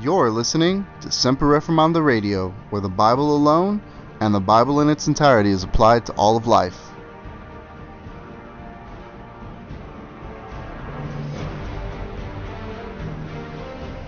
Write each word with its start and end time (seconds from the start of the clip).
You're 0.00 0.30
listening 0.30 0.86
to 1.02 1.12
Semper 1.12 1.44
Reformanda 1.44 2.02
Radio, 2.02 2.54
where 2.70 2.80
the 2.80 2.88
Bible 2.88 3.36
alone 3.36 3.82
and 4.18 4.34
the 4.34 4.40
Bible 4.40 4.80
in 4.80 4.88
its 4.88 5.06
entirety 5.08 5.50
is 5.50 5.62
applied 5.62 6.06
to 6.06 6.12
all 6.14 6.38
of 6.38 6.46
life. 6.46 6.78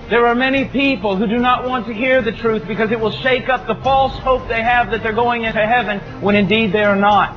There 0.09 0.27
are 0.27 0.35
many 0.35 0.65
people 0.65 1.15
who 1.15 1.27
do 1.27 1.37
not 1.37 1.69
want 1.69 1.87
to 1.89 1.93
hear 1.93 2.23
the 2.23 2.33
truth 2.33 2.67
because 2.67 2.91
it 2.91 2.99
will 2.99 3.11
shake 3.11 3.51
up 3.51 3.67
the 3.67 3.75
false 3.83 4.19
hope 4.21 4.49
they 4.49 4.63
have 4.63 4.91
that 4.93 5.03
they're 5.03 5.13
going 5.13 5.45
into 5.45 5.61
heaven 5.61 6.01
when 6.23 6.37
indeed 6.37 6.73
they 6.73 6.85
are 6.85 6.97
not. 6.97 7.37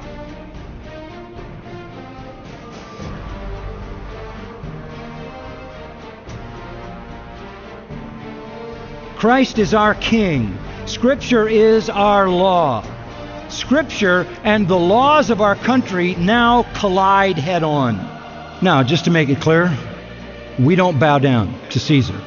Christ 9.16 9.60
is 9.60 9.74
our 9.74 9.96
King. 9.96 10.58
Scripture 10.86 11.48
is 11.48 11.90
our 11.90 12.30
law. 12.30 12.84
Scripture 13.48 14.28
and 14.44 14.68
the 14.68 14.78
laws 14.78 15.30
of 15.30 15.40
our 15.40 15.56
country 15.56 16.16
now 16.16 16.64
collide 16.76 17.38
head 17.38 17.64
on. 17.64 17.96
Now, 18.62 18.84
just 18.84 19.06
to 19.06 19.12
make 19.12 19.30
it 19.30 19.40
clear, 19.40 19.76
we 20.60 20.76
don't 20.76 21.00
bow 21.00 21.20
down 21.20 21.58
to 21.70 21.80
Caesar. 21.80 22.20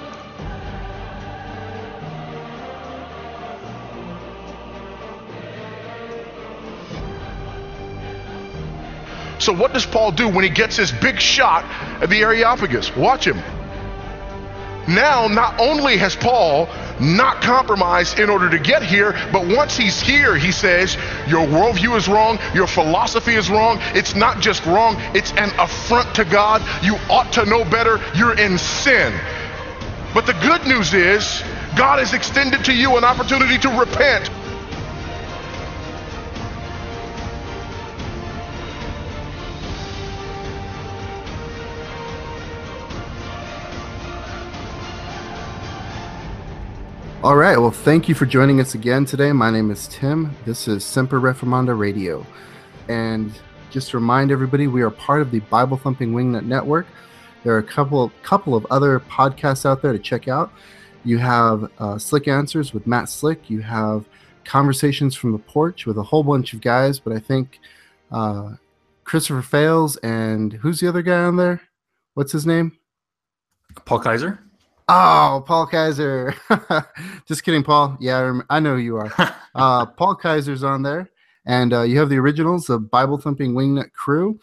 So, 9.38 9.52
what 9.52 9.72
does 9.72 9.86
Paul 9.86 10.12
do 10.12 10.28
when 10.28 10.44
he 10.44 10.50
gets 10.50 10.76
his 10.76 10.90
big 10.90 11.20
shot 11.20 11.64
at 12.02 12.10
the 12.10 12.22
Areopagus? 12.22 12.94
Watch 12.96 13.26
him. 13.26 13.38
Now, 14.88 15.28
not 15.28 15.60
only 15.60 15.98
has 15.98 16.16
Paul 16.16 16.66
not 16.98 17.42
compromised 17.42 18.18
in 18.18 18.30
order 18.30 18.48
to 18.48 18.58
get 18.58 18.82
here, 18.82 19.12
but 19.30 19.46
once 19.46 19.76
he's 19.76 20.00
here, 20.00 20.34
he 20.34 20.50
says, 20.50 20.96
Your 21.28 21.46
worldview 21.46 21.94
is 21.96 22.08
wrong, 22.08 22.38
your 22.54 22.66
philosophy 22.66 23.34
is 23.34 23.50
wrong. 23.50 23.78
It's 23.94 24.14
not 24.14 24.40
just 24.40 24.64
wrong, 24.64 24.96
it's 25.14 25.32
an 25.32 25.50
affront 25.58 26.14
to 26.14 26.24
God. 26.24 26.62
You 26.82 26.96
ought 27.10 27.30
to 27.34 27.44
know 27.44 27.64
better, 27.66 28.00
you're 28.16 28.38
in 28.38 28.56
sin. 28.56 29.12
But 30.14 30.24
the 30.24 30.32
good 30.32 30.66
news 30.66 30.94
is, 30.94 31.42
God 31.76 31.98
has 31.98 32.14
extended 32.14 32.64
to 32.64 32.72
you 32.74 32.96
an 32.96 33.04
opportunity 33.04 33.58
to 33.58 33.68
repent. 33.68 34.30
All 47.24 47.34
right. 47.34 47.58
Well, 47.58 47.72
thank 47.72 48.08
you 48.08 48.14
for 48.14 48.26
joining 48.26 48.60
us 48.60 48.76
again 48.76 49.04
today. 49.04 49.32
My 49.32 49.50
name 49.50 49.72
is 49.72 49.88
Tim. 49.88 50.36
This 50.46 50.68
is 50.68 50.84
Semper 50.84 51.20
Reformanda 51.20 51.76
Radio. 51.76 52.24
And 52.86 53.32
just 53.70 53.90
to 53.90 53.96
remind 53.96 54.30
everybody, 54.30 54.68
we 54.68 54.82
are 54.82 54.90
part 54.90 55.20
of 55.20 55.32
the 55.32 55.40
Bible 55.40 55.76
Thumping 55.76 56.12
Wingnut 56.12 56.44
Network. 56.44 56.86
There 57.42 57.52
are 57.52 57.58
a 57.58 57.62
couple 57.64 58.12
couple 58.22 58.54
of 58.54 58.64
other 58.70 59.00
podcasts 59.00 59.66
out 59.66 59.82
there 59.82 59.92
to 59.92 59.98
check 59.98 60.28
out. 60.28 60.52
You 61.02 61.18
have 61.18 61.68
uh, 61.80 61.98
Slick 61.98 62.28
Answers 62.28 62.72
with 62.72 62.86
Matt 62.86 63.08
Slick. 63.08 63.50
You 63.50 63.62
have 63.62 64.04
Conversations 64.44 65.16
from 65.16 65.32
the 65.32 65.38
Porch 65.38 65.86
with 65.86 65.98
a 65.98 66.02
whole 66.04 66.22
bunch 66.22 66.52
of 66.52 66.60
guys, 66.60 67.00
but 67.00 67.12
I 67.12 67.18
think 67.18 67.58
uh, 68.12 68.52
Christopher 69.02 69.42
Fails 69.42 69.96
and 69.98 70.52
who's 70.52 70.78
the 70.78 70.88
other 70.88 71.02
guy 71.02 71.24
on 71.24 71.36
there? 71.36 71.62
What's 72.14 72.30
his 72.30 72.46
name? 72.46 72.78
Paul 73.86 73.98
Kaiser. 73.98 74.38
Oh, 74.90 75.44
Paul 75.46 75.66
Kaiser. 75.66 76.34
Just 77.26 77.44
kidding, 77.44 77.62
Paul. 77.62 77.98
Yeah, 78.00 78.40
I, 78.48 78.56
I 78.56 78.60
know 78.60 78.76
who 78.76 78.80
you 78.80 78.96
are. 78.96 79.12
uh, 79.54 79.84
Paul 79.84 80.14
Kaiser's 80.14 80.64
on 80.64 80.82
there. 80.82 81.10
And 81.44 81.72
uh, 81.72 81.82
you 81.82 81.98
have 81.98 82.08
the 82.08 82.18
originals, 82.18 82.66
the 82.66 82.78
Bible 82.78 83.18
Thumping 83.18 83.54
Wingnut 83.54 83.92
Crew 83.92 84.38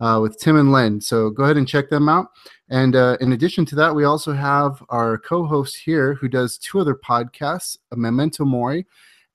uh, 0.00 0.18
with 0.20 0.38
Tim 0.38 0.56
and 0.56 0.72
Len. 0.72 1.00
So 1.00 1.30
go 1.30 1.44
ahead 1.44 1.56
and 1.56 1.68
check 1.68 1.90
them 1.90 2.08
out. 2.08 2.26
And 2.68 2.96
uh, 2.96 3.16
in 3.20 3.32
addition 3.32 3.64
to 3.66 3.76
that, 3.76 3.94
we 3.94 4.04
also 4.04 4.32
have 4.32 4.82
our 4.88 5.18
co 5.18 5.46
host 5.46 5.76
here 5.84 6.14
who 6.14 6.28
does 6.28 6.58
two 6.58 6.80
other 6.80 6.94
podcasts, 6.94 7.76
Memento 7.92 8.44
Mori 8.44 8.86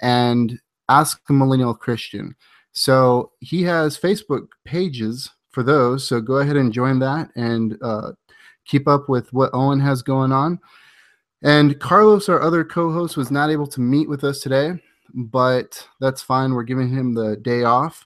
and 0.02 0.60
Ask 0.90 1.26
the 1.28 1.34
Millennial 1.34 1.76
Christian. 1.76 2.36
So 2.72 3.32
he 3.40 3.64
has 3.64 3.98
Facebook 3.98 4.48
pages 4.66 5.30
for 5.52 5.64
those. 5.64 6.08
So 6.08 6.20
go 6.20 6.38
ahead 6.38 6.58
and 6.58 6.74
join 6.74 7.00
that 7.00 7.30
and 7.36 7.78
uh, 7.82 8.12
keep 8.70 8.88
up 8.88 9.10
with 9.10 9.34
what 9.34 9.50
Owen 9.54 9.80
has 9.80 10.02
going 10.02 10.32
on. 10.32 10.60
And 11.42 11.80
Carlos, 11.80 12.30
our 12.30 12.42
other 12.42 12.64
co 12.64 12.92
host, 12.92 13.18
was 13.18 13.32
not 13.32 13.50
able 13.50 13.68
to 13.68 13.82
meet 13.82 14.08
with 14.08 14.24
us 14.24 14.40
today, 14.40 14.74
but 15.14 15.86
that's 16.00 16.22
fine. 16.22 16.54
We're 16.54 16.64
giving 16.64 16.90
him 16.90 17.14
the 17.14 17.38
day 17.38 17.64
off. 17.64 18.06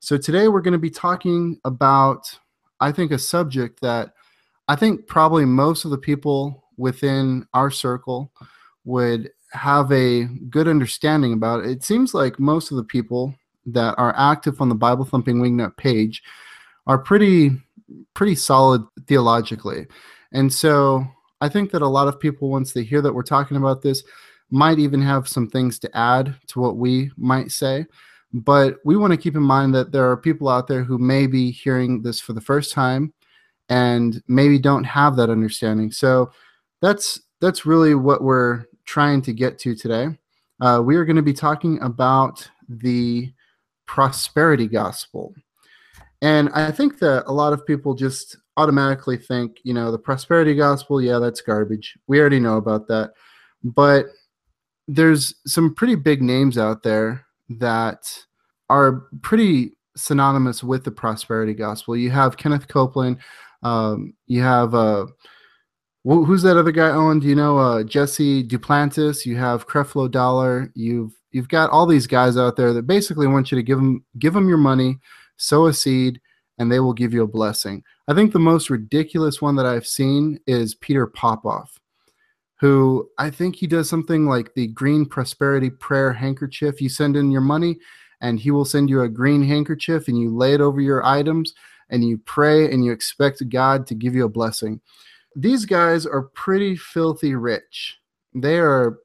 So 0.00 0.16
today 0.16 0.48
we're 0.48 0.62
going 0.62 0.72
to 0.72 0.78
be 0.78 0.90
talking 0.90 1.60
about, 1.64 2.38
I 2.80 2.90
think, 2.90 3.12
a 3.12 3.18
subject 3.18 3.80
that 3.82 4.14
I 4.66 4.76
think 4.76 5.06
probably 5.06 5.44
most 5.44 5.84
of 5.84 5.90
the 5.90 5.98
people 5.98 6.64
within 6.78 7.46
our 7.52 7.70
circle 7.70 8.32
would 8.84 9.30
have 9.52 9.92
a 9.92 10.24
good 10.48 10.68
understanding 10.68 11.34
about. 11.34 11.66
It 11.66 11.84
seems 11.84 12.14
like 12.14 12.40
most 12.40 12.70
of 12.70 12.78
the 12.78 12.84
people 12.84 13.34
that 13.66 13.94
are 13.98 14.14
active 14.16 14.60
on 14.60 14.70
the 14.70 14.74
Bible 14.74 15.04
Thumping 15.04 15.36
Wingnut 15.36 15.76
page 15.76 16.22
are 16.86 16.98
pretty 16.98 17.52
pretty 18.14 18.34
solid 18.34 18.82
theologically. 19.06 19.86
And 20.32 20.52
so 20.52 21.04
I 21.40 21.48
think 21.48 21.70
that 21.72 21.82
a 21.82 21.88
lot 21.88 22.08
of 22.08 22.20
people, 22.20 22.50
once 22.50 22.72
they 22.72 22.84
hear 22.84 23.00
that 23.02 23.14
we're 23.14 23.22
talking 23.22 23.56
about 23.56 23.82
this, 23.82 24.02
might 24.50 24.78
even 24.78 25.00
have 25.00 25.28
some 25.28 25.48
things 25.48 25.78
to 25.78 25.96
add 25.96 26.36
to 26.48 26.60
what 26.60 26.76
we 26.76 27.10
might 27.16 27.50
say. 27.50 27.86
But 28.32 28.76
we 28.84 28.96
want 28.96 29.12
to 29.12 29.16
keep 29.16 29.36
in 29.36 29.42
mind 29.42 29.74
that 29.74 29.92
there 29.92 30.08
are 30.10 30.16
people 30.16 30.48
out 30.48 30.68
there 30.68 30.84
who 30.84 30.98
may 30.98 31.26
be 31.26 31.50
hearing 31.50 32.02
this 32.02 32.20
for 32.20 32.32
the 32.32 32.40
first 32.40 32.72
time 32.72 33.12
and 33.68 34.22
maybe 34.28 34.58
don't 34.58 34.84
have 34.84 35.16
that 35.16 35.30
understanding. 35.30 35.90
So 35.90 36.30
that's 36.80 37.20
that's 37.40 37.64
really 37.64 37.94
what 37.94 38.22
we're 38.22 38.64
trying 38.84 39.22
to 39.22 39.32
get 39.32 39.58
to 39.60 39.74
today. 39.74 40.08
Uh, 40.60 40.82
we 40.84 40.96
are 40.96 41.04
going 41.04 41.16
to 41.16 41.22
be 41.22 41.32
talking 41.32 41.80
about 41.80 42.48
the 42.68 43.32
prosperity 43.86 44.68
gospel. 44.68 45.34
And 46.22 46.50
I 46.50 46.70
think 46.70 46.98
that 46.98 47.24
a 47.26 47.32
lot 47.32 47.52
of 47.52 47.66
people 47.66 47.94
just 47.94 48.36
automatically 48.56 49.16
think, 49.16 49.58
you 49.64 49.72
know, 49.72 49.90
the 49.90 49.98
prosperity 49.98 50.54
gospel, 50.54 51.00
yeah, 51.00 51.18
that's 51.18 51.40
garbage. 51.40 51.96
We 52.06 52.20
already 52.20 52.40
know 52.40 52.58
about 52.58 52.88
that. 52.88 53.12
But 53.64 54.06
there's 54.86 55.34
some 55.46 55.74
pretty 55.74 55.94
big 55.94 56.22
names 56.22 56.58
out 56.58 56.82
there 56.82 57.24
that 57.48 58.24
are 58.68 59.04
pretty 59.22 59.76
synonymous 59.96 60.62
with 60.62 60.84
the 60.84 60.90
prosperity 60.90 61.54
gospel. 61.54 61.96
You 61.96 62.10
have 62.10 62.36
Kenneth 62.36 62.68
Copeland. 62.68 63.18
Um, 63.62 64.14
you 64.26 64.42
have 64.42 64.74
uh, 64.74 65.06
who's 66.04 66.42
that 66.42 66.56
other 66.56 66.72
guy? 66.72 66.88
Owen, 66.88 67.20
do 67.20 67.28
you 67.28 67.34
know 67.34 67.58
uh, 67.58 67.82
Jesse 67.82 68.44
Duplantis? 68.46 69.26
You 69.26 69.36
have 69.36 69.66
Creflo 69.66 70.10
Dollar. 70.10 70.72
You've 70.74 71.12
you've 71.32 71.48
got 71.48 71.70
all 71.70 71.86
these 71.86 72.06
guys 72.06 72.36
out 72.36 72.56
there 72.56 72.72
that 72.72 72.86
basically 72.86 73.26
want 73.26 73.50
you 73.50 73.56
to 73.56 73.62
give 73.62 73.78
them 73.78 74.04
give 74.18 74.34
them 74.34 74.48
your 74.48 74.58
money 74.58 74.98
sow 75.40 75.66
a 75.66 75.72
seed, 75.72 76.20
and 76.58 76.70
they 76.70 76.78
will 76.78 76.92
give 76.92 77.14
you 77.14 77.22
a 77.22 77.28
blessing. 77.28 77.82
I 78.06 78.14
think 78.14 78.32
the 78.32 78.38
most 78.38 78.68
ridiculous 78.68 79.40
one 79.40 79.56
that 79.56 79.66
I've 79.66 79.86
seen 79.86 80.38
is 80.46 80.74
Peter 80.74 81.06
Popoff, 81.06 81.80
who 82.60 83.08
I 83.18 83.30
think 83.30 83.56
he 83.56 83.66
does 83.66 83.88
something 83.88 84.26
like 84.26 84.52
the 84.54 84.66
green 84.68 85.06
prosperity 85.06 85.70
prayer 85.70 86.12
handkerchief. 86.12 86.80
You 86.80 86.90
send 86.90 87.16
in 87.16 87.30
your 87.30 87.40
money, 87.40 87.78
and 88.20 88.38
he 88.38 88.50
will 88.50 88.66
send 88.66 88.90
you 88.90 89.00
a 89.00 89.08
green 89.08 89.42
handkerchief, 89.42 90.08
and 90.08 90.18
you 90.18 90.36
lay 90.36 90.52
it 90.52 90.60
over 90.60 90.80
your 90.80 91.04
items, 91.04 91.54
and 91.88 92.04
you 92.04 92.18
pray, 92.18 92.70
and 92.70 92.84
you 92.84 92.92
expect 92.92 93.48
God 93.48 93.86
to 93.86 93.94
give 93.94 94.14
you 94.14 94.26
a 94.26 94.28
blessing. 94.28 94.80
These 95.34 95.64
guys 95.64 96.04
are 96.04 96.22
pretty 96.34 96.76
filthy 96.76 97.34
rich. 97.34 97.98
They 98.34 98.58
are 98.58 98.98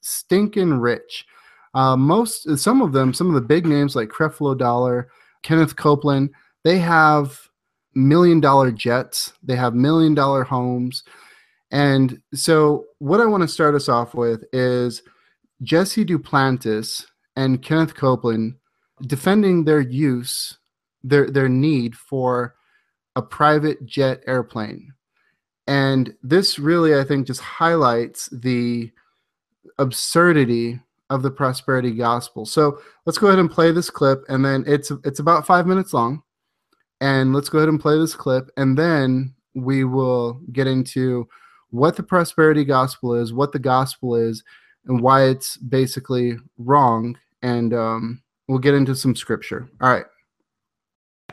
stinking 0.00 0.74
rich. 0.74 1.26
Uh, 1.74 1.96
most, 1.96 2.58
some 2.58 2.82
of 2.82 2.92
them, 2.92 3.12
some 3.12 3.28
of 3.28 3.34
the 3.34 3.40
big 3.40 3.66
names 3.66 3.96
like 3.96 4.08
Creflo 4.08 4.56
Dollar, 4.56 5.08
Kenneth 5.42 5.76
Copeland, 5.76 6.30
they 6.64 6.78
have 6.78 7.48
million 7.94 8.40
dollar 8.40 8.70
jets, 8.70 9.32
they 9.42 9.56
have 9.56 9.74
million 9.74 10.14
dollar 10.14 10.44
homes. 10.44 11.02
And 11.70 12.20
so, 12.34 12.86
what 12.98 13.20
I 13.20 13.26
want 13.26 13.42
to 13.42 13.48
start 13.48 13.74
us 13.74 13.88
off 13.88 14.14
with 14.14 14.44
is 14.52 15.02
Jesse 15.62 16.04
Duplantis 16.04 17.06
and 17.36 17.62
Kenneth 17.62 17.94
Copeland 17.94 18.56
defending 19.06 19.64
their 19.64 19.80
use, 19.80 20.58
their, 21.02 21.30
their 21.30 21.48
need 21.48 21.94
for 21.94 22.54
a 23.16 23.22
private 23.22 23.84
jet 23.86 24.22
airplane. 24.26 24.92
And 25.66 26.14
this 26.22 26.58
really, 26.58 26.98
I 26.98 27.04
think, 27.04 27.26
just 27.26 27.40
highlights 27.40 28.28
the 28.32 28.90
absurdity 29.78 30.80
of 31.10 31.22
the 31.22 31.30
prosperity 31.30 31.90
gospel. 31.90 32.46
So 32.46 32.80
let's 33.04 33.18
go 33.18 33.26
ahead 33.26 33.38
and 33.38 33.50
play 33.50 33.72
this 33.72 33.90
clip, 33.90 34.24
and 34.28 34.44
then 34.44 34.64
it's 34.66 34.90
it's 35.04 35.18
about 35.18 35.46
five 35.46 35.66
minutes 35.66 35.92
long, 35.92 36.22
and 37.00 37.34
let's 37.34 37.48
go 37.48 37.58
ahead 37.58 37.68
and 37.68 37.80
play 37.80 37.98
this 37.98 38.14
clip, 38.14 38.50
and 38.56 38.78
then 38.78 39.34
we 39.54 39.84
will 39.84 40.40
get 40.52 40.66
into 40.66 41.28
what 41.70 41.96
the 41.96 42.02
prosperity 42.02 42.64
gospel 42.64 43.14
is, 43.14 43.32
what 43.32 43.52
the 43.52 43.58
gospel 43.58 44.14
is, 44.14 44.42
and 44.86 45.00
why 45.00 45.24
it's 45.24 45.56
basically 45.56 46.36
wrong. 46.58 47.18
And 47.42 47.74
um, 47.74 48.22
we'll 48.48 48.58
get 48.58 48.74
into 48.74 48.94
some 48.94 49.16
scripture. 49.16 49.68
All 49.80 49.90
right. 49.90 50.06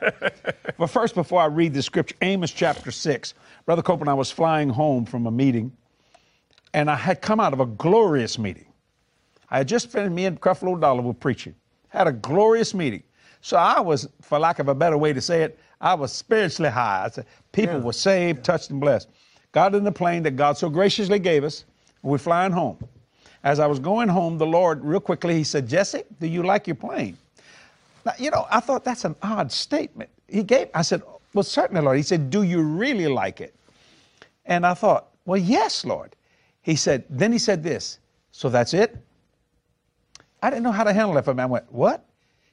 But 0.78 0.92
first, 0.92 1.16
before 1.16 1.42
I 1.42 1.48
read 1.48 1.74
the 1.74 1.82
scripture, 1.82 2.16
Amos 2.22 2.52
chapter 2.52 2.92
6. 2.92 3.34
Brother 3.66 3.82
Copeland, 3.82 4.12
I 4.12 4.14
was 4.14 4.30
flying 4.30 4.70
home 4.70 5.06
from 5.06 5.26
a 5.26 5.32
meeting, 5.32 5.76
and 6.76 6.88
I 6.88 6.96
had 6.96 7.22
come 7.24 7.40
out 7.40 7.52
of 7.52 7.60
a 7.60 7.66
glorious 7.66 8.38
meeting. 8.38 8.67
I 9.50 9.60
had 9.60 9.68
just 9.68 9.90
finished, 9.90 10.14
me 10.14 10.26
and 10.26 10.40
Creflo 10.40 10.80
Dollar 10.80 11.02
were 11.02 11.14
preaching, 11.14 11.56
had 11.90 12.08
a 12.08 12.12
glorious 12.12 12.74
meeting. 12.74 13.04
So 13.42 13.56
I 13.58 13.80
was, 13.80 14.08
for 14.22 14.40
lack 14.40 14.60
of 14.60 14.68
a 14.68 14.76
better 14.76 14.98
way 14.98 15.14
to 15.14 15.22
say 15.22 15.44
it, 15.44 15.60
I 15.80 15.94
was 15.94 16.12
spiritually 16.12 16.72
high. 16.72 17.06
I 17.06 17.10
said, 17.10 17.26
people 17.52 17.80
were 17.80 17.94
saved, 17.94 18.44
touched, 18.44 18.72
and 18.72 18.82
blessed. 18.82 19.10
Got 19.52 19.76
in 19.76 19.84
the 19.84 19.92
plane 19.92 20.24
that 20.24 20.36
God 20.36 20.58
so 20.58 20.70
graciously 20.70 21.20
gave 21.20 21.44
us, 21.44 21.66
and 22.02 22.12
we're 22.12 22.18
flying 22.18 22.52
home. 22.52 22.78
As 23.44 23.60
I 23.60 23.68
was 23.68 23.80
going 23.80 24.10
home, 24.10 24.38
the 24.38 24.46
Lord, 24.46 24.84
real 24.84 25.00
quickly, 25.00 25.36
He 25.36 25.44
said, 25.44 25.68
Jesse, 25.68 26.04
do 26.20 26.28
you 26.28 26.44
like 26.44 26.68
your 26.68 26.76
plane? 26.76 27.18
Now, 28.06 28.14
you 28.18 28.32
know, 28.32 28.48
I 28.50 28.60
thought 28.60 28.84
that's 28.84 29.06
an 29.06 29.16
odd 29.22 29.52
statement. 29.52 30.10
He 30.28 30.44
gave, 30.44 30.68
I 30.74 30.82
said, 30.82 31.02
well, 31.34 31.44
certainly, 31.44 31.82
Lord. 31.82 31.98
He 31.98 32.04
said, 32.04 32.30
do 32.30 32.44
you 32.44 32.62
really 32.62 33.08
like 33.08 33.40
it? 33.42 33.56
And 34.46 34.66
I 34.66 34.74
thought, 34.74 35.10
well, 35.26 35.40
yes, 35.40 35.86
Lord. 35.86 36.16
He 36.62 36.76
said, 36.76 37.04
then 37.10 37.32
he 37.32 37.38
said 37.38 37.64
this, 37.64 38.00
so 38.32 38.50
that's 38.50 38.74
it? 38.74 38.98
I 40.42 40.50
didn't 40.50 40.63
know 40.63 40.72
how 40.72 40.84
to 40.84 40.94
handle 40.94 41.18
it 41.18 41.25
for 41.25 41.34
me. 41.34 41.44
I 41.44 41.45
went, 41.45 41.72
what? 41.72 42.06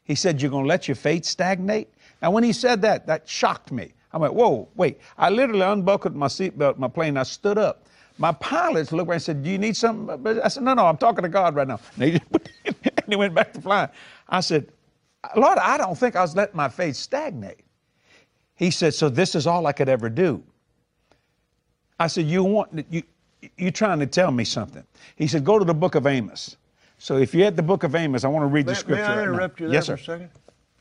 He 0.04 0.14
said, 0.14 0.40
you're 0.40 0.50
going 0.50 0.64
to 0.64 0.69
let 0.69 0.88
your 0.88 0.94
faith 0.94 1.25
stagnate? 1.25 1.88
Now, 2.22 2.31
when 2.31 2.44
he 2.44 2.52
said 2.52 2.82
that, 2.82 3.06
that 3.06 3.28
shocked 3.28 3.72
me. 3.72 3.92
I 4.12 4.19
went, 4.19 4.34
whoa, 4.34 4.69
wait. 4.76 5.00
I 5.19 5.31
literally 5.31 5.62
unbuckled 5.62 6.14
my 6.14 6.26
seatbelt, 6.26 6.78
my 6.78 6.88
plane. 6.88 7.16
I 7.16 7.25
stood 7.25 7.58
up. 7.58 7.86
My 8.16 8.32
pilots 8.32 8.92
looked 8.92 9.08
me 9.08 9.14
and 9.14 9.22
said, 9.22 9.42
do 9.42 9.50
you 9.50 9.58
need 9.58 9.76
something? 9.76 10.40
I 10.40 10.48
said, 10.48 10.62
no, 10.62 10.75
no, 10.75 10.86
I'm 10.86 10.96
talking 10.96 11.22
to 11.22 11.28
God 11.28 11.54
right 11.56 11.66
now. 11.66 11.81
And 11.96 12.12
he, 12.12 12.20
and 12.64 13.06
he 13.08 13.16
went 13.16 13.34
back 13.34 13.52
to 13.54 13.60
flying. 13.60 13.88
I 14.28 14.40
said, 14.40 14.69
Lord, 15.37 15.58
I 15.58 15.78
don't 15.78 15.96
think 15.96 16.16
I 16.16 16.22
was 16.22 16.37
letting 16.37 16.56
my 16.56 16.69
faith 16.69 16.96
stagnate. 16.96 17.60
He 18.56 18.70
said, 18.70 18.94
So 18.94 19.08
this 19.08 19.34
is 19.34 19.46
all 19.46 19.66
I 19.66 19.72
could 19.72 19.88
ever 19.88 20.08
do. 20.08 20.42
I 21.98 22.06
said, 22.06 22.26
You 22.26 22.44
want 22.44 22.87
you 22.90 23.02
you're 23.56 23.70
trying 23.70 24.00
to 24.00 24.06
tell 24.06 24.30
me 24.30 24.44
something? 24.44 24.84
He 25.16 25.26
said, 25.26 25.44
Go 25.44 25.58
to 25.58 25.64
the 25.64 25.75
book 25.75 25.94
of 25.94 26.06
Amos. 26.06 26.56
So 27.04 27.18
if 27.18 27.34
you're 27.34 27.46
at 27.48 27.54
the 27.54 27.62
book 27.62 27.82
of 27.82 27.94
Amos, 27.94 28.24
I 28.24 28.28
want 28.28 28.44
to 28.44 28.46
read 28.46 28.64
May, 28.64 28.72
the 28.72 28.76
scripture. 28.76 29.02
may 29.02 29.08
I 29.08 29.16
right 29.16 29.22
interrupt 29.24 29.60
you 29.60 29.66
there 29.66 29.74
Yes, 29.74 29.88
for 29.88 29.98
sir. 29.98 30.30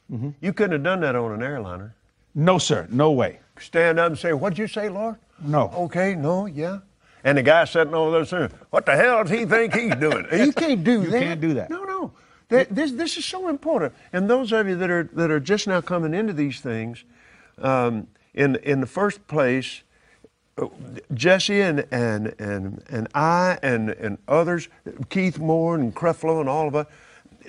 a 0.09 0.15
2nd 0.15 0.33
You 0.39 0.53
couldn't 0.53 0.71
have 0.71 0.83
done 0.83 1.01
that 1.01 1.17
on 1.17 1.33
an 1.33 1.43
airliner. 1.43 1.93
No, 2.33 2.57
sir. 2.57 2.87
No 2.89 3.11
way. 3.11 3.39
Stand 3.59 3.99
up 3.99 4.07
and 4.07 4.17
say, 4.17 4.31
What'd 4.31 4.57
you 4.57 4.67
say, 4.67 4.87
Lord? 4.87 5.17
No. 5.43 5.69
Okay, 5.75 6.15
no, 6.15 6.45
yeah. 6.45 6.79
And 7.25 7.37
the 7.37 7.41
guy 7.43 7.65
sitting 7.65 7.93
over 7.93 8.11
there 8.11 8.23
saying, 8.25 8.51
What 8.69 8.85
the 8.85 8.95
hell 8.95 9.23
does 9.25 9.31
he 9.37 9.43
think 9.43 9.73
he's 9.73 9.95
doing? 9.95 10.25
you 10.33 10.53
can't 10.53 10.81
do 10.81 11.01
You 11.01 11.09
that. 11.09 11.21
can't 11.21 11.41
do 11.41 11.53
that. 11.55 11.69
No, 11.69 11.83
no. 11.83 12.13
Th- 12.49 12.69
This, 12.69 12.93
this 12.93 13.17
is 13.17 13.25
so 13.25 13.49
important. 13.49 13.93
And 14.13 14.29
those 14.29 14.53
of 14.53 14.65
you 14.65 14.77
that 14.77 14.89
are, 14.89 15.03
that 15.11 15.29
are 15.29 15.41
just 15.41 15.67
now 15.67 15.81
coming 15.81 16.13
into 16.13 16.31
these 16.31 16.61
things, 16.61 17.03
um, 17.57 18.07
in, 18.33 18.55
in 18.63 18.79
the 18.79 18.87
first 18.87 19.27
place, 19.27 19.81
Jesse 21.13 21.61
and, 21.61 21.85
and, 21.91 22.35
and, 22.39 22.83
and 22.89 23.07
I 23.15 23.57
and, 23.63 23.89
and 23.89 24.17
others, 24.27 24.69
Keith 25.09 25.39
Moore 25.39 25.75
and 25.75 25.95
Creflo 25.95 26.39
and 26.39 26.49
all 26.49 26.67
of 26.67 26.75
us, 26.75 26.87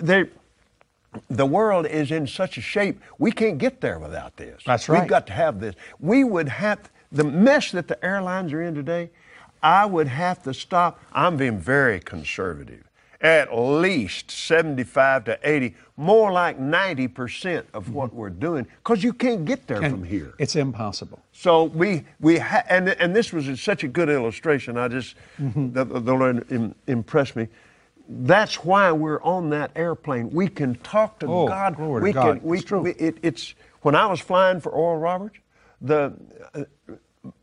they, 0.01 0.25
the 1.29 1.47
world 1.47 1.87
is 1.87 2.11
in 2.11 2.27
such 2.27 2.57
a 2.57 2.61
shape, 2.61 3.01
we 3.19 3.31
can't 3.31 3.59
get 3.59 3.81
there 3.81 3.99
without 3.99 4.37
this. 4.37 4.63
That's 4.65 4.89
right. 4.89 5.01
We've 5.01 5.09
got 5.09 5.27
to 5.29 5.33
have 5.33 5.61
this. 5.61 5.75
We 6.01 6.25
would 6.25 6.49
have, 6.49 6.91
the 7.13 7.25
mess 7.25 7.71
that 7.73 7.89
the 7.89 8.03
airlines 8.05 8.53
are 8.53 8.63
in 8.63 8.75
today, 8.75 9.11
I 9.63 9.87
would 9.87 10.09
have 10.09 10.43
to 10.45 10.55
stop. 10.55 11.01
I'm 11.13 11.37
being 11.37 11.59
very 11.59 12.01
conservative. 12.01 12.85
At 13.25 13.57
least 13.57 14.31
75 14.31 15.25
to 15.25 15.39
80, 15.43 15.75
more 15.97 16.31
like 16.31 16.61
90% 16.61 17.65
of 17.73 17.95
what 17.95 18.13
we're 18.13 18.29
doing, 18.29 18.67
because 18.83 19.03
you 19.03 19.15
can't 19.15 19.47
get 19.47 19.67
there 19.67 19.81
from 19.81 20.05
here. 20.05 20.35
It's 20.39 20.57
impossible. 20.57 21.21
So 21.33 21.65
we 21.65 22.05
we 22.21 22.37
ha- 22.39 22.65
and 22.69 22.91
and 22.91 23.17
this 23.17 23.33
was 23.33 23.59
such 23.63 23.83
a 23.83 23.89
good 23.89 24.11
illustration. 24.11 24.77
I 24.77 24.89
just 24.89 25.17
Mm-hmm. 25.41 25.73
the, 25.73 25.85
the 25.87 26.13
Lord 26.15 26.53
im- 26.53 26.75
impressed 26.87 27.35
me. 27.35 27.49
That's 28.11 28.63
why 28.63 28.93
we're 28.93 29.23
on 29.23 29.49
that 29.51 29.71
airplane. 29.75 30.29
We 30.31 30.49
can 30.49 30.75
talk 30.77 31.19
to 31.21 31.27
Oh, 31.27 31.49
God. 31.49 31.77
glory 31.77 32.01
to 32.01 32.05
we 32.05 32.13
God. 32.13 32.41
can. 32.41 32.43
We, 32.47 32.59
It's 32.59 32.67
true. 32.67 32.81
we- 32.83 32.91
it, 32.93 33.17
it's 33.23 33.55
when 33.81 33.95
I 33.95 34.05
was 34.05 34.21
flying 34.21 34.61
for 34.61 34.71
Oral 34.71 35.01
Roberts, 35.01 35.39
the 35.81 36.13
uh, 36.55 36.65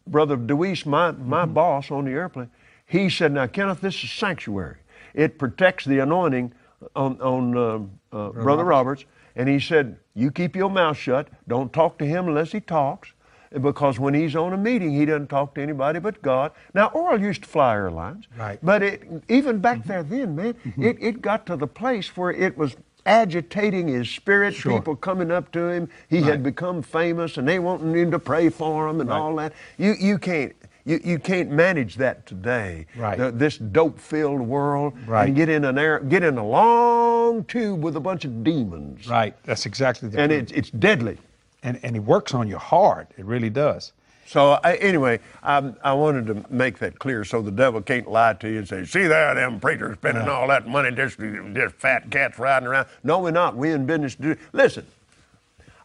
brother 0.06 0.38
Deweese, 0.38 0.86
my 0.86 1.10
my 1.10 1.46
Mm-hmm. 1.46 1.54
boss 1.56 1.90
on 1.90 2.06
the 2.06 2.12
airplane, 2.12 2.52
he 2.86 3.10
said, 3.10 3.32
"Now 3.32 3.48
Kenneth, 3.48 3.82
this 3.82 4.04
is 4.04 4.12
sanctuary. 4.12 4.76
It 5.14 5.38
protects 5.38 5.86
the 5.86 6.00
anointing 6.00 6.54
on 6.96 7.20
on 7.22 7.58
uh, 7.58 8.16
uh, 8.16 8.30
brother 8.32 8.64
Roberts." 8.66 9.06
And 9.36 9.48
he 9.48 9.60
said, 9.60 9.98
"You 10.14 10.32
keep 10.32 10.56
your 10.56 10.70
mouth 10.70 10.98
shut. 10.98 11.28
Don't 11.48 11.72
talk 11.72 11.98
to 12.00 12.06
him 12.06 12.28
unless 12.28 12.52
he 12.52 12.60
talks." 12.62 13.14
because 13.62 14.00
when 14.00 14.14
he's 14.14 14.34
on 14.34 14.54
a 14.54 14.58
meeting, 14.58 14.92
he 14.92 15.04
doesn't 15.04 15.28
talk 15.28 15.54
to 15.56 15.62
anybody 15.62 16.00
but 16.00 16.22
God. 16.22 16.54
Now, 16.74 16.88
Oral 16.94 17.20
used 17.20 17.44
to 17.44 17.50
fly 17.50 17.74
airlines, 17.74 18.26
Right. 18.38 18.58
but 18.64 18.82
it 18.82 19.04
even 19.28 19.60
back 19.60 19.84
there 19.84 20.04
then, 20.04 20.38
man, 20.38 20.56
it, 20.78 20.96
it 21.02 21.22
got 21.22 21.46
to 21.48 21.58
the 21.58 21.68
place 21.68 22.16
where 22.16 22.32
it 22.32 22.58
was 22.58 22.78
agitating 23.06 23.90
his 23.90 24.10
spirit. 24.10 24.54
Sure. 24.54 24.72
People 24.80 24.96
coming 24.96 25.32
up 25.32 25.52
to 25.52 25.68
him, 25.68 25.90
he 26.10 26.22
had 26.22 26.44
become 26.44 26.82
famous, 26.82 27.36
and 27.36 27.46
they 27.46 27.60
wanting 27.60 27.94
him 27.94 28.10
to 28.12 28.20
pray 28.20 28.48
for 28.48 28.88
him 28.88 29.02
and 29.02 29.10
Right. 29.10 29.18
all 29.20 29.36
that. 29.36 29.52
You 29.78 29.96
you 30.00 30.18
can't. 30.18 30.54
You, 30.86 31.00
you 31.04 31.20
can't 31.20 31.52
manage 31.52 31.96
that 31.98 32.26
today. 32.26 32.88
Right. 32.96 33.18
The- 33.18 33.32
this 33.32 33.58
dope-filled 33.58 34.42
world. 34.42 34.94
Right. 35.08 35.28
And 35.28 35.36
get 35.36 35.50
in 35.50 35.64
an 35.66 35.78
air, 35.78 36.00
get 36.00 36.24
in 36.24 36.38
a 36.38 36.46
long 36.46 37.44
tube 37.46 37.84
with 37.84 37.96
a 37.96 38.00
bunch 38.00 38.26
of 38.26 38.44
demons. 38.44 39.08
Right. 39.08 39.36
That's 39.44 39.66
exactly 39.66 40.10
the 40.10 40.20
And 40.20 40.32
it's 40.32 40.52
it's 40.52 40.70
deadly. 40.72 41.18
and, 41.64 41.80
and 41.84 41.96
he 41.96 42.00
works 42.00 42.34
on 42.34 42.48
you 42.48 42.58
hard. 42.58 43.08
It 43.18 43.26
really 43.26 43.50
does. 43.50 43.94
So 44.26 44.60
I, 44.64 44.76
anyway, 44.76 45.20
I, 45.44 45.74
I 45.84 45.94
wanted 45.94 46.26
to 46.28 46.46
make 46.54 46.80
that 46.80 46.98
clear 47.00 47.26
so 47.26 47.42
the 47.42 47.52
devil 47.52 47.82
can't 47.82 48.10
lie 48.10 48.34
to 48.36 48.48
you 48.50 48.60
and 48.60 48.68
say, 48.68 48.86
"See 48.86 49.06
there, 49.08 49.36
them 49.36 49.60
preachers 49.60 49.98
spending 49.98 50.30
all 50.30 50.48
that 50.48 50.68
money 50.68 50.90
just 50.92 51.20
just 51.20 51.76
fat 51.76 52.10
cats 52.10 52.40
riding 52.40 52.68
around." 52.68 52.88
No, 53.04 53.20
we're 53.20 53.32
not. 53.32 53.58
We're 53.58 53.76
in 53.76 53.86
business 53.86 54.16
to 54.16 54.22
do. 54.22 54.36
Listen, 54.54 54.86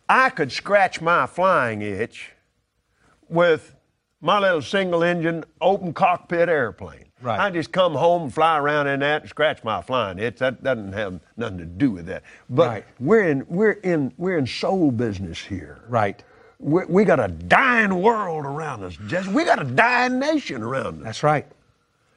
I 0.09 0.31
could 0.31 0.53
scratch 0.53 1.01
my 1.01 1.27
flying 1.27 1.83
itch 1.83 2.33
with 3.29 3.75
my 4.21 4.39
little 4.39 4.63
single-engine 4.63 5.45
open 5.61 5.93
cockpit 5.93 6.49
airplane. 6.49 7.05
Right. 7.23 7.41
I 7.41 7.51
just 7.51 7.73
come 7.73 7.95
home 7.95 8.25
and 8.25 8.35
fly 8.35 8.59
around 8.59 8.89
in 8.89 9.01
that 9.01 9.23
and 9.23 9.29
scratch 9.31 9.65
my 9.65 9.81
flying 9.81 10.19
itch. 10.19 10.37
That 10.39 10.63
doesn't 10.63 10.93
have 10.93 11.19
nothing 11.37 11.59
to 11.59 11.65
do 11.65 11.91
with 11.91 12.07
that. 12.07 12.23
But 12.51 12.69
Right. 12.69 12.85
we're 13.01 13.29
in 13.29 13.47
we're 13.49 13.73
in 13.73 14.13
we're 14.19 14.37
in 14.37 14.47
soul 14.47 14.91
business 14.91 15.39
here. 15.41 15.81
Right. 15.89 16.23
We, 16.59 16.85
we 16.87 17.05
got 17.05 17.19
a 17.19 17.29
dying 17.29 18.03
world 18.03 18.45
around 18.45 18.83
us. 18.85 18.99
We 19.29 19.45
got 19.45 19.61
a 19.61 19.65
dying 19.65 20.19
nation 20.19 20.63
around 20.63 20.99
us. 20.99 21.05
That's 21.05 21.23
right. 21.23 21.47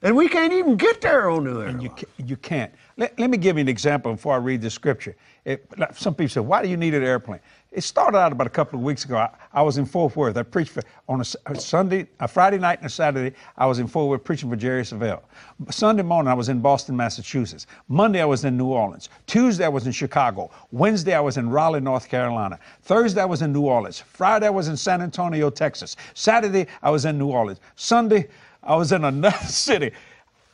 And 0.01 0.15
we 0.15 0.29
can't 0.29 0.53
even 0.53 0.75
get 0.77 1.01
there 1.01 1.29
on 1.29 1.43
the 1.45 1.59
air. 1.61 1.77
You, 1.79 1.89
ca- 1.89 2.07
you 2.25 2.37
can't. 2.37 2.71
Let, 2.95 3.17
let 3.19 3.29
me 3.29 3.37
give 3.37 3.57
you 3.57 3.61
an 3.61 3.67
example 3.67 4.13
before 4.13 4.33
I 4.33 4.37
read 4.37 4.61
the 4.61 4.69
scripture. 4.69 5.15
It, 5.43 5.65
some 5.93 6.13
people 6.15 6.29
say, 6.29 6.39
why 6.39 6.61
do 6.61 6.69
you 6.69 6.77
need 6.77 6.93
an 6.93 7.03
airplane? 7.03 7.41
It 7.71 7.81
started 7.81 8.17
out 8.17 8.31
about 8.31 8.47
a 8.47 8.49
couple 8.49 8.79
of 8.79 8.83
weeks 8.83 9.05
ago. 9.05 9.17
I, 9.17 9.29
I 9.53 9.61
was 9.61 9.77
in 9.77 9.85
Fort 9.85 10.15
Worth. 10.15 10.35
I 10.37 10.41
preached 10.41 10.71
for, 10.71 10.81
on 11.07 11.21
a, 11.21 11.51
a 11.51 11.55
Sunday, 11.55 12.07
a 12.19 12.27
Friday 12.27 12.57
night 12.57 12.79
and 12.79 12.87
a 12.87 12.89
Saturday. 12.89 13.35
I 13.57 13.67
was 13.67 13.77
in 13.77 13.85
Fort 13.87 14.09
Worth 14.09 14.23
preaching 14.23 14.49
for 14.49 14.55
Jerry 14.55 14.81
Savelle. 14.81 15.21
Sunday 15.69 16.01
morning, 16.01 16.31
I 16.31 16.33
was 16.33 16.49
in 16.49 16.61
Boston, 16.61 16.97
Massachusetts. 16.97 17.67
Monday, 17.87 18.21
I 18.21 18.25
was 18.25 18.43
in 18.43 18.57
New 18.57 18.65
Orleans. 18.65 19.09
Tuesday, 19.27 19.65
I 19.65 19.69
was 19.69 19.85
in 19.85 19.91
Chicago. 19.91 20.49
Wednesday, 20.71 21.13
I 21.13 21.19
was 21.19 21.37
in 21.37 21.47
Raleigh, 21.47 21.79
North 21.79 22.09
Carolina. 22.09 22.57
Thursday, 22.81 23.21
I 23.21 23.25
was 23.25 23.43
in 23.43 23.53
New 23.53 23.61
Orleans. 23.61 23.99
Friday, 23.99 24.47
I 24.47 24.51
was 24.51 24.67
in 24.67 24.75
San 24.75 25.03
Antonio, 25.03 25.51
Texas. 25.51 25.95
Saturday, 26.15 26.65
I 26.81 26.89
was 26.89 27.05
in 27.05 27.19
New 27.19 27.27
Orleans. 27.27 27.59
Sunday, 27.75 28.29
I 28.63 28.75
was 28.75 28.91
in 28.93 29.03
another 29.05 29.45
city. 29.45 29.91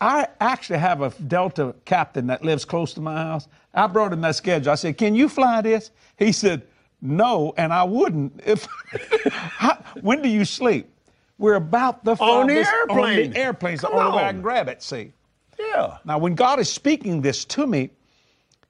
I 0.01 0.27
actually 0.41 0.79
have 0.79 1.01
a 1.01 1.12
Delta 1.27 1.74
captain 1.86 2.27
that 2.27 2.43
lives 2.43 2.65
close 2.65 2.93
to 2.95 3.01
my 3.01 3.15
house. 3.15 3.48
I 3.74 3.88
brought 3.88 4.12
him 4.12 4.19
that 4.22 4.36
schedule. 4.36 4.74
I 4.74 4.75
said, 4.75 4.98
Can 4.98 5.15
you 5.15 5.29
fly 5.29 5.62
this? 5.62 5.91
He 6.17 6.34
said, 6.34 6.63
No, 7.06 7.54
and 7.58 7.72
I 7.74 7.84
wouldn't. 7.84 8.42
If 8.46 8.68
How, 9.34 9.78
when 10.02 10.22
do 10.22 10.30
you 10.30 10.46
sleep? 10.46 10.90
We're 11.38 11.56
about 11.56 12.04
the 12.04 12.12
On 12.16 12.48
the 12.48 12.64
farthest- 12.64 12.72
On 12.90 13.00
airplane. 13.00 13.32
the 13.32 13.38
airplane's 13.40 13.82
the 13.82 13.88
Come 13.88 13.98
only 13.98 14.18
way 14.18 14.24
I 14.24 14.32
can 14.32 14.42
grab 14.42 14.68
it, 14.70 14.82
see. 14.82 15.12
yeah. 15.60 15.98
Now, 16.06 16.18
when 16.18 16.34
God 16.36 16.60
is 16.60 16.72
speaking 16.72 17.22
this 17.22 17.44
to 17.46 17.68
me, 17.68 17.90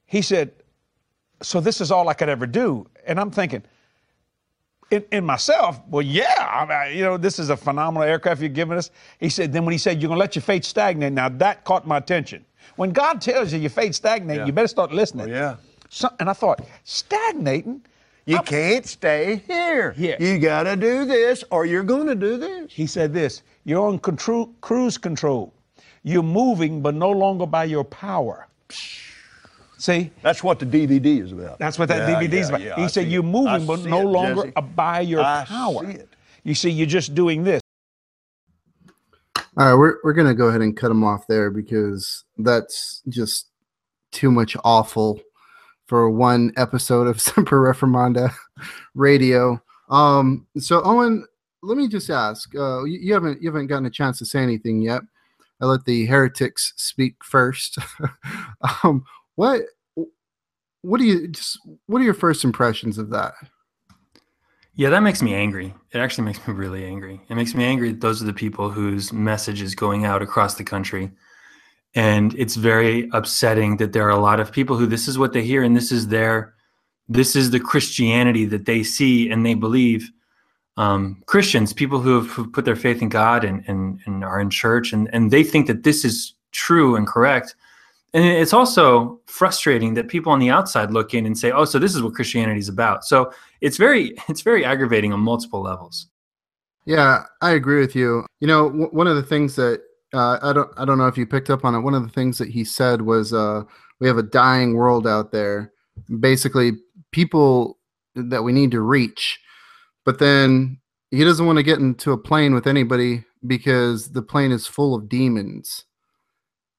He 0.07 0.21
said, 0.21 0.51
So 1.41 1.59
this 1.59 1.79
is 1.81 1.91
all 1.91 2.09
I 2.09 2.13
could 2.13 2.29
ever 2.29 2.47
do. 2.47 2.87
And 3.05 3.19
I'm 3.19 3.29
thinking, 3.31 3.63
in, 4.91 5.03
in 5.11 5.25
myself, 5.25 5.79
well, 5.89 6.01
yeah, 6.01 6.47
I 6.51 6.87
mean, 6.89 6.97
you 6.97 7.03
know, 7.03 7.17
this 7.17 7.39
is 7.39 7.49
a 7.49 7.57
phenomenal 7.57 8.07
aircraft 8.07 8.39
you're 8.41 8.49
giving 8.49 8.77
us. 8.77 8.91
He 9.19 9.29
said, 9.29 9.51
then 9.51 9.65
when 9.65 9.71
he 9.71 9.77
said, 9.79 9.99
you're 10.01 10.07
going 10.09 10.17
to 10.17 10.19
let 10.19 10.35
your 10.35 10.43
faith 10.43 10.63
stagnate, 10.63 11.11
now 11.13 11.27
that 11.29 11.63
caught 11.65 11.85
my 11.87 11.97
attention. 11.97 12.45
When 12.75 12.91
God 12.91 13.19
tells 13.21 13.51
you 13.53 13.59
your 13.59 13.69
faith 13.71 13.95
stagnate, 13.95 14.37
Yeah. 14.37 14.45
you 14.45 14.51
better 14.51 14.67
start 14.67 14.91
listening. 14.91 15.27
Oh, 15.31 15.35
yeah. 15.35 15.55
So, 15.89 16.09
and 16.19 16.29
I 16.29 16.33
thought, 16.33 16.61
stagnating? 16.83 17.81
You 18.25 18.37
I'm- 18.37 18.45
can't 18.45 18.85
stay 18.85 19.43
here. 19.47 19.93
Yeah. 19.97 20.15
You 20.19 20.39
got 20.39 20.63
to 20.63 20.75
do 20.75 21.05
this 21.05 21.43
or 21.51 21.65
you're 21.65 21.83
going 21.83 22.07
to 22.07 22.15
do 22.15 22.37
this. 22.37 22.71
He 22.73 22.87
said 22.87 23.13
this 23.13 23.43
You're 23.65 23.85
on 23.87 23.99
control, 23.99 24.47
cruise 24.61 24.97
control. 24.97 25.53
You're 26.03 26.23
moving, 26.23 26.81
but 26.81 26.95
no 26.95 27.09
longer 27.11 27.45
by 27.45 27.65
your 27.65 27.83
power. 27.83 28.47
See? 29.77 30.11
That's 30.21 30.43
what 30.43 30.59
the 30.59 30.65
DVD 30.65 31.21
is 31.21 31.31
about. 31.31 31.59
That's 31.59 31.77
what 31.77 31.87
that 31.89 32.07
Yeah, 32.09 32.19
DVD 32.21 32.33
is 32.33 32.49
about. 32.49 32.61
yeah, 32.61 32.75
he 32.75 32.83
I 32.83 32.87
said 32.87 33.07
you're 33.07 33.23
moving, 33.23 33.47
I 33.63 33.65
but 33.65 33.83
no 33.85 34.01
it, 34.01 34.05
longer 34.05 34.43
Jesse. 34.51 34.67
by 34.75 35.01
your 35.01 35.21
I 35.21 35.45
power. 35.45 35.85
see 35.85 35.97
it. 35.99 36.09
You 36.43 36.55
see, 36.55 36.69
you're 36.69 36.87
just 36.87 37.13
doing 37.15 37.43
this. 37.43 37.61
All 39.57 39.65
right, 39.67 39.73
we're 39.75 39.97
we're 40.03 40.13
gonna 40.13 40.33
go 40.35 40.47
ahead 40.47 40.61
and 40.61 40.75
cut 40.75 40.91
him 40.91 41.03
off 41.03 41.27
there 41.27 41.49
because 41.49 42.23
that's 42.37 43.01
just 43.07 43.47
too 44.11 44.29
much 44.31 44.55
awful 44.63 45.19
for 45.85 46.09
one 46.09 46.51
episode 46.57 47.07
of 47.07 47.21
Semper 47.21 47.61
Reformanda 47.61 48.33
Radio. 48.93 49.61
Um, 49.89 50.47
so 50.57 50.81
Owen, 50.83 51.25
let 51.61 51.77
me 51.77 51.87
just 51.87 52.09
ask: 52.09 52.53
uh, 52.55 52.83
you, 52.83 52.99
you 52.99 53.13
haven't 53.13 53.41
you 53.41 53.49
haven't 53.49 53.67
gotten 53.67 53.85
a 53.85 53.91
chance 53.91 54.19
to 54.19 54.25
say 54.25 54.39
anything 54.39 54.81
yet. 54.81 55.01
I 55.61 55.65
let 55.65 55.85
the 55.85 56.05
heretics 56.05 56.73
speak 56.75 57.23
first. 57.23 57.77
um, 58.83 59.05
what 59.35 59.61
what 60.81 60.99
do 60.99 61.05
you 61.05 61.27
just 61.27 61.59
what 61.87 62.01
are 62.01 62.05
your 62.05 62.13
first 62.13 62.43
impressions 62.43 62.97
of 62.97 63.09
that? 63.11 63.33
Yeah, 64.77 64.89
that 64.89 65.03
makes 65.03 65.21
me 65.21 65.33
angry. 65.33 65.73
It 65.93 65.99
actually 65.99 66.25
makes 66.25 66.45
me 66.45 66.53
really 66.53 66.83
angry. 66.83 67.21
It 67.29 67.35
makes 67.35 67.55
me 67.55 67.63
angry 67.63 67.91
that 67.91 68.01
those 68.01 68.21
are 68.21 68.25
the 68.25 68.33
people 68.33 68.69
whose 68.69 69.13
message 69.13 69.61
is 69.61 69.73
going 69.73 70.03
out 70.03 70.21
across 70.21 70.55
the 70.55 70.65
country. 70.65 71.11
And 71.95 72.35
it's 72.35 72.55
very 72.55 73.09
upsetting 73.13 73.77
that 73.77 73.93
there 73.93 74.05
are 74.05 74.09
a 74.09 74.19
lot 74.19 74.39
of 74.39 74.51
people 74.51 74.77
who 74.77 74.85
this 74.85 75.07
is 75.07 75.17
what 75.17 75.31
they 75.31 75.43
hear 75.43 75.63
and 75.63 75.75
this 75.75 75.91
is 75.91 76.09
their 76.09 76.53
this 77.07 77.35
is 77.35 77.51
the 77.51 77.59
Christianity 77.59 78.45
that 78.45 78.65
they 78.65 78.83
see 78.83 79.29
and 79.29 79.45
they 79.45 79.53
believe. 79.53 80.11
Um, 80.77 81.23
Christians, 81.25 81.71
people 81.71 82.01
who 82.01 82.21
have, 82.21 82.51
put 82.51 82.65
their 82.65 82.75
faith 82.75 83.01
in 83.01 83.07
God 83.07 83.45
and, 83.45 83.63
and, 83.67 84.01
and 84.05 84.25
are 84.25 84.41
in 84.41 84.49
church 84.49 84.91
and, 84.91 85.09
and 85.13 85.31
they 85.31 85.41
think 85.41 85.67
that 85.67 85.83
this 85.83 86.03
is 86.03 86.33
true 86.51 86.97
and 86.97 87.07
correct. 87.07 87.55
And 88.13 88.25
it's 88.25 88.53
also 88.53 89.19
frustrating 89.27 89.93
that 89.93 90.07
people 90.07 90.31
on 90.31 90.39
the 90.39 90.49
outside 90.49 90.91
look 90.91 91.13
in 91.13 91.25
and 91.25 91.37
say, 91.37 91.51
"Oh, 91.51 91.65
so 91.65 91.79
this 91.79 91.93
is 91.95 92.01
what 92.01 92.13
Christianity 92.13 92.59
is 92.59 92.69
about." 92.69 93.03
So 93.03 93.33
it's 93.59 93.75
very 93.75 94.15
it's 94.29 94.41
very 94.41 94.63
aggravating 94.63 95.11
on 95.11 95.19
multiple 95.19 95.61
levels. 95.61 96.07
Yeah, 96.85 97.23
I 97.41 97.51
agree 97.51 97.79
with 97.79 97.95
you. 97.95 98.25
You 98.39 98.47
know, 98.47 98.69
w- 98.69 98.89
one 98.91 99.07
of 99.07 99.17
the 99.17 99.23
things 99.23 99.55
that 99.57 99.81
uh, 100.13 100.39
I 100.41 100.53
don't 100.53 100.69
I 100.77 100.85
don't 100.85 100.97
know 100.97 101.07
if 101.07 101.17
you 101.17 101.25
picked 101.25 101.49
up 101.49 101.65
on 101.65 101.75
it. 101.75 101.79
One 101.79 101.93
of 101.93 102.03
the 102.03 102.09
things 102.13 102.37
that 102.37 102.49
he 102.49 102.63
said 102.63 103.01
was, 103.01 103.33
uh, 103.33 103.63
"We 103.99 104.07
have 104.07 104.17
a 104.17 104.23
dying 104.23 104.75
world 104.75 105.07
out 105.07 105.31
there. 105.31 105.71
Basically, 106.19 106.73
people 107.11 107.79
that 108.15 108.43
we 108.43 108.53
need 108.53 108.71
to 108.71 108.81
reach." 108.81 109.39
But 110.05 110.19
then 110.19 110.79
he 111.11 111.23
doesn't 111.23 111.45
want 111.45 111.57
to 111.57 111.63
get 111.63 111.79
into 111.79 112.11
a 112.11 112.17
plane 112.17 112.53
with 112.53 112.67
anybody 112.67 113.23
because 113.45 114.11
the 114.11 114.21
plane 114.21 114.51
is 114.51 114.67
full 114.67 114.93
of 114.93 115.09
demons. 115.09 115.83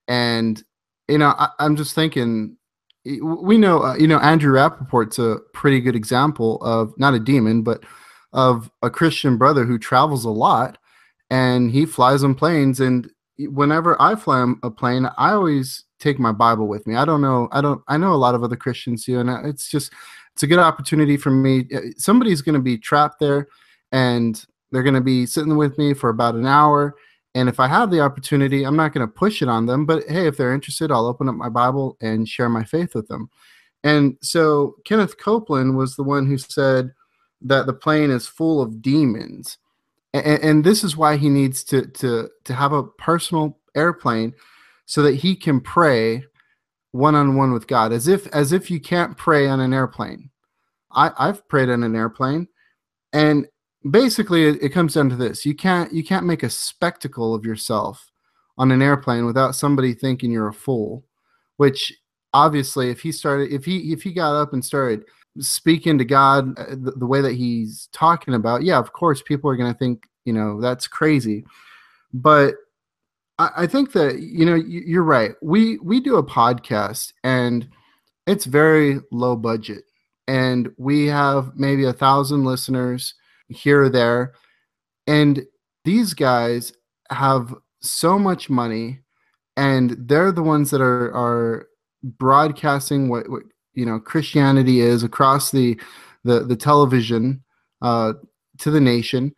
And 0.09 0.63
you 1.09 1.19
know, 1.19 1.35
I, 1.39 1.49
I'm 1.59 1.77
just 1.77 1.95
thinking. 1.95 2.57
We 3.23 3.57
know, 3.57 3.85
uh, 3.85 3.95
you 3.95 4.09
know, 4.09 4.19
Andrew 4.19 4.53
Rappaport's 4.53 5.21
a 5.21 5.39
pretty 5.55 5.81
good 5.81 5.95
example 5.95 6.61
of 6.63 6.93
not 6.99 7.15
a 7.15 7.21
demon, 7.21 7.63
but 7.63 7.85
of 8.33 8.69
a 8.83 8.91
Christian 8.91 9.37
brother 9.37 9.65
who 9.65 9.79
travels 9.79 10.25
a 10.25 10.31
lot 10.31 10.79
and 11.31 11.71
he 11.71 11.87
flies 11.87 12.25
on 12.25 12.35
planes. 12.35 12.81
And 12.81 13.09
whenever 13.39 14.01
I 14.01 14.15
fly 14.15 14.53
a 14.63 14.71
plane, 14.71 15.09
I 15.17 15.33
always 15.33 15.85
take 15.99 16.19
my 16.19 16.33
Bible 16.33 16.69
with 16.69 16.87
me. 16.87 16.97
I 16.97 17.05
don't 17.05 17.21
know. 17.21 17.49
I 17.53 17.61
don't, 17.61 17.83
I 17.89 17.97
know 17.97 18.13
a 18.13 18.17
lot 18.17 18.35
of 18.35 18.43
other 18.43 18.57
Christians 18.57 19.05
do. 19.05 19.21
And 19.21 19.31
uh, 19.31 19.43
it's 19.45 19.71
just, 19.71 19.93
it's 20.35 20.43
a 20.43 20.47
good 20.47 20.59
opportunity 20.59 21.17
for 21.17 21.31
me. 21.31 21.67
Uh, 21.75 21.81
somebody's 21.97 22.43
going 22.43 22.55
to 22.55 22.61
be 22.61 22.77
trapped 22.77 23.21
there 23.21 23.49
and 23.93 24.45
they're 24.71 24.83
going 24.83 24.95
to 24.95 25.01
be 25.01 25.27
sitting 25.27 25.57
with 25.57 25.79
me 25.79 25.95
for 25.95 26.11
about 26.11 26.35
an 26.35 26.47
hour. 26.47 26.95
And 27.35 27.49
if 27.49 27.61
I 27.61 27.69
have 27.69 27.91
the 27.91 28.01
opportunity, 28.01 28.65
I'm 28.65 28.77
not 28.77 28.93
going 28.93 29.07
to 29.07 29.13
push 29.13 29.43
it 29.43 29.49
on 29.49 29.67
them. 29.67 29.87
But 29.87 30.05
hey, 30.09 30.27
if 30.27 30.37
they're 30.37 30.55
interested, 30.55 30.91
I'll 30.91 31.07
open 31.07 31.29
up 31.29 31.35
my 31.35 31.49
Bible 31.49 31.97
and 32.01 32.29
share 32.29 32.49
my 32.49 32.65
faith 32.65 32.95
with 32.95 33.09
them. 33.09 33.31
And 33.85 34.17
so 34.23 34.77
Kenneth 34.85 35.19
Copeland 35.19 35.77
was 35.77 35.97
the 35.97 36.03
one 36.03 36.27
who 36.27 36.39
said, 36.39 36.93
that 37.43 37.67
the 37.67 37.73
plane 37.73 38.11
is 38.11 38.27
full 38.27 38.61
of 38.61 38.83
demons 38.83 39.59
and, 40.13 40.43
and, 40.43 40.65
this 40.65 40.85
is 40.85 40.97
why 40.97 41.17
he 41.17 41.29
needs 41.29 41.65
to 41.65 41.87
to 41.87 42.29
to 42.45 42.55
have 42.55 42.73
a 42.73 42.83
personal 42.83 43.59
airplane 43.75 44.35
so 44.87 45.03
that 45.03 45.17
he 45.17 45.37
can 45.37 45.61
pray 45.61 46.25
one-on-one 46.93 47.53
with 47.53 47.67
god. 47.67 47.93
As 47.93 48.09
if 48.09 48.27
as 48.29 48.53
if 48.53 48.71
you 48.71 48.81
can't 48.81 49.17
pray 49.17 49.47
on 49.47 49.61
an 49.61 49.75
airplane. 49.75 50.31
I 50.93 51.11
i've 51.19 51.47
prayed 51.49 51.69
on 51.69 51.83
an 51.83 51.97
airplane 51.97 52.49
and 53.13 53.47
basically 53.91 54.47
it, 54.47 54.63
it 54.63 54.69
comes 54.71 54.95
down 54.95 55.11
to 55.11 55.17
this. 55.17 55.45
You 55.45 55.55
can't 55.55 55.93
you 55.93 56.05
can't 56.05 56.27
make 56.27 56.43
a 56.43 56.51
spectacle 56.51 57.35
of 57.35 57.45
yourself 57.45 58.11
on 58.59 58.73
an 58.73 58.83
airplane 58.83 59.27
without 59.27 59.55
somebody 59.55 59.93
thinking 59.93 60.31
you're 60.31 60.49
a 60.49 60.55
fool 60.55 61.05
which 61.57 61.93
obviously 62.33 62.91
if 62.91 63.01
he 63.01 63.13
started 63.13 63.53
if 63.53 63.65
he 63.65 63.93
if 63.93 64.03
he 64.03 64.13
got 64.13 64.35
up 64.35 64.53
and 64.53 64.65
started 64.65 65.05
speaking 65.41 65.99
to 65.99 66.05
God 66.05 66.59
uh, 66.59 66.71
the, 66.71 66.93
the, 66.97 67.07
way 67.07 67.21
that 67.21 67.35
he's 67.35 67.89
talking 67.93 68.35
about, 68.35 68.63
yeah, 68.63 68.79
of 68.79 68.93
course, 68.93 69.23
people 69.23 69.51
are 69.51 69.57
going 69.57 69.73
to 69.73 69.79
think, 69.79 70.09
you 70.25 70.33
know, 70.33 70.61
that's 70.61 70.87
crazy. 70.87 71.45
But 72.13 72.55
I, 73.39 73.51
I 73.57 73.67
think 73.67 73.93
that, 73.93 74.21
you 74.21 74.45
know, 74.45 74.55
you, 74.55 75.01
are 75.01 75.05
right. 75.05 75.33
We, 75.43 75.79
we 75.79 76.01
do 76.01 76.17
a 76.17 76.25
podcast 76.25 77.13
and 77.25 77.69
it's 78.27 78.45
very 78.45 79.01
low 79.13 79.37
budget. 79.37 79.85
And 80.29 80.71
we 80.77 81.07
have 81.07 81.53
maybe 81.55 81.85
a 81.85 81.93
thousand 81.93 82.45
listeners 82.45 83.15
here 83.49 83.85
or 83.85 83.89
there. 83.89 84.33
And 85.07 85.45
these 85.85 86.15
guys 86.15 86.73
have 87.11 87.55
so 87.81 88.19
much 88.19 88.51
money 88.51 89.01
and 89.57 89.97
they're 89.99 90.33
the 90.33 90.43
ones 90.43 90.71
that 90.71 90.81
are, 90.81 91.15
are 91.15 91.69
broadcasting 92.03 93.09
what, 93.09 93.29
what 93.31 93.43
you 93.77 93.87
know 93.87 94.01
Christianity 94.01 94.81
is 94.81 95.05
across 95.05 95.53
the 95.53 95.81
the 96.25 96.41
the 96.41 96.57
television 96.57 97.43
uh, 97.83 98.15
to 98.59 98.71
the 98.71 98.81
nation, 98.81 99.35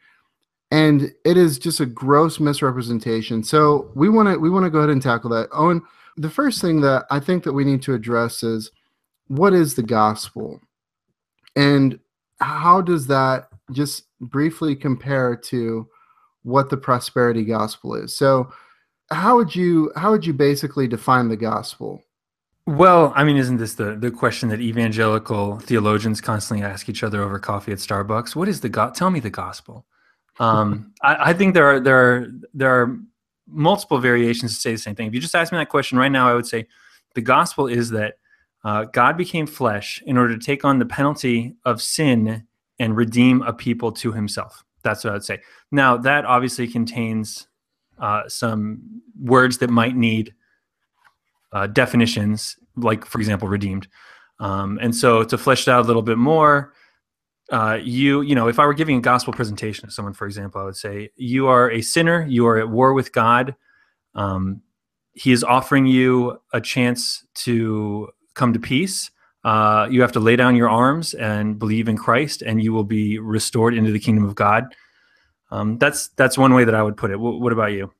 and 0.70 1.12
it 1.24 1.36
is 1.36 1.58
just 1.58 1.80
a 1.80 1.86
gross 1.86 2.40
misrepresentation. 2.40 3.42
So 3.42 3.90
we 3.94 4.08
want 4.08 4.28
to 4.28 4.38
we 4.38 4.48
want 4.48 4.64
to 4.64 4.70
go 4.70 4.78
ahead 4.78 4.90
and 4.90 5.02
tackle 5.02 5.30
that. 5.30 5.48
Owen, 5.52 5.82
the 6.16 6.30
first 6.30 6.62
thing 6.62 6.80
that 6.80 7.04
I 7.10 7.20
think 7.20 7.44
that 7.44 7.52
we 7.52 7.64
need 7.64 7.82
to 7.82 7.94
address 7.94 8.42
is 8.42 8.70
what 9.26 9.52
is 9.52 9.74
the 9.74 9.82
gospel, 9.82 10.60
and 11.54 11.98
how 12.40 12.80
does 12.80 13.06
that 13.08 13.48
just 13.72 14.04
briefly 14.20 14.74
compare 14.74 15.36
to 15.36 15.86
what 16.42 16.70
the 16.70 16.76
prosperity 16.76 17.44
gospel 17.44 17.94
is. 17.94 18.16
So 18.16 18.50
how 19.10 19.36
would 19.36 19.54
you 19.54 19.92
how 19.96 20.10
would 20.10 20.26
you 20.26 20.32
basically 20.32 20.88
define 20.88 21.28
the 21.28 21.36
gospel? 21.36 22.02
Well, 22.68 23.14
I 23.16 23.24
mean, 23.24 23.38
isn't 23.38 23.56
this 23.56 23.76
the, 23.76 23.96
the 23.96 24.10
question 24.10 24.50
that 24.50 24.60
evangelical 24.60 25.58
theologians 25.60 26.20
constantly 26.20 26.62
ask 26.62 26.86
each 26.90 27.02
other 27.02 27.22
over 27.22 27.38
coffee 27.38 27.72
at 27.72 27.78
Starbucks? 27.78 28.36
What 28.36 28.46
is 28.46 28.60
the 28.60 28.68
God? 28.68 28.94
Tell 28.94 29.08
me 29.08 29.20
the 29.20 29.30
gospel. 29.30 29.86
Um, 30.38 30.92
I, 31.02 31.30
I, 31.30 31.32
think 31.32 31.54
there 31.54 31.64
are 31.64 31.80
there 31.80 31.96
are 31.96 32.26
there 32.52 32.70
are 32.70 32.98
multiple 33.46 33.96
variations 33.96 34.54
to 34.54 34.60
say 34.60 34.72
the 34.72 34.78
same 34.78 34.94
thing. 34.94 35.06
If 35.06 35.14
you 35.14 35.20
just 35.20 35.34
ask 35.34 35.50
me 35.50 35.56
that 35.56 35.70
question 35.70 35.96
right 35.96 36.12
now, 36.12 36.28
I 36.28 36.34
would 36.34 36.46
say 36.46 36.66
the 37.14 37.22
gospel 37.22 37.68
is 37.68 37.88
that 37.88 38.18
uh, 38.64 38.84
God 38.84 39.16
became 39.16 39.46
flesh 39.46 40.02
in 40.04 40.18
order 40.18 40.36
to 40.36 40.44
take 40.44 40.62
on 40.62 40.78
the 40.78 40.84
penalty 40.84 41.56
of 41.64 41.80
sin 41.80 42.46
and 42.78 42.94
redeem 42.94 43.40
a 43.40 43.52
people 43.54 43.92
to 43.92 44.12
Himself. 44.12 44.62
That's 44.82 45.04
what 45.04 45.12
I 45.12 45.14
would 45.14 45.24
say. 45.24 45.40
Now, 45.72 45.96
that 45.96 46.26
obviously 46.26 46.68
contains 46.68 47.48
uh, 47.96 48.28
some 48.28 49.00
words 49.18 49.56
that 49.56 49.70
might 49.70 49.96
need 49.96 50.34
uh, 51.52 51.66
definitions, 51.66 52.56
like 52.76 53.04
for 53.04 53.18
example, 53.18 53.48
redeemed. 53.48 53.88
Um, 54.40 54.78
and 54.80 54.94
so 54.94 55.24
to 55.24 55.38
flesh 55.38 55.66
it 55.66 55.70
out 55.70 55.84
a 55.84 55.86
little 55.86 56.02
bit 56.02 56.18
more, 56.18 56.72
uh, 57.50 57.78
you 57.82 58.20
you 58.20 58.34
know, 58.34 58.48
if 58.48 58.58
I 58.58 58.66
were 58.66 58.74
giving 58.74 58.98
a 58.98 59.00
gospel 59.00 59.32
presentation 59.32 59.88
to 59.88 59.92
someone, 59.92 60.14
for 60.14 60.26
example, 60.26 60.60
I 60.60 60.64
would 60.64 60.76
say 60.76 61.10
you 61.16 61.46
are 61.48 61.70
a 61.70 61.80
sinner, 61.80 62.26
you 62.26 62.46
are 62.46 62.58
at 62.58 62.68
war 62.68 62.92
with 62.92 63.12
God. 63.12 63.54
Um, 64.14 64.62
he 65.12 65.32
is 65.32 65.42
offering 65.42 65.86
you 65.86 66.40
a 66.52 66.60
chance 66.60 67.26
to 67.34 68.08
come 68.34 68.52
to 68.52 68.60
peace. 68.60 69.10
Uh, 69.44 69.88
you 69.90 70.02
have 70.02 70.12
to 70.12 70.20
lay 70.20 70.36
down 70.36 70.56
your 70.56 70.68
arms 70.68 71.14
and 71.14 71.58
believe 71.58 71.88
in 71.88 71.96
Christ, 71.96 72.42
and 72.42 72.62
you 72.62 72.72
will 72.72 72.84
be 72.84 73.18
restored 73.18 73.74
into 73.74 73.92
the 73.92 73.98
kingdom 73.98 74.24
of 74.24 74.34
God. 74.34 74.64
Um, 75.50 75.78
that's 75.78 76.08
that's 76.08 76.36
one 76.36 76.52
way 76.54 76.64
that 76.64 76.74
I 76.74 76.82
would 76.82 76.96
put 76.96 77.10
it. 77.10 77.14
W- 77.14 77.40
what 77.40 77.52
about 77.52 77.72
you? 77.72 77.90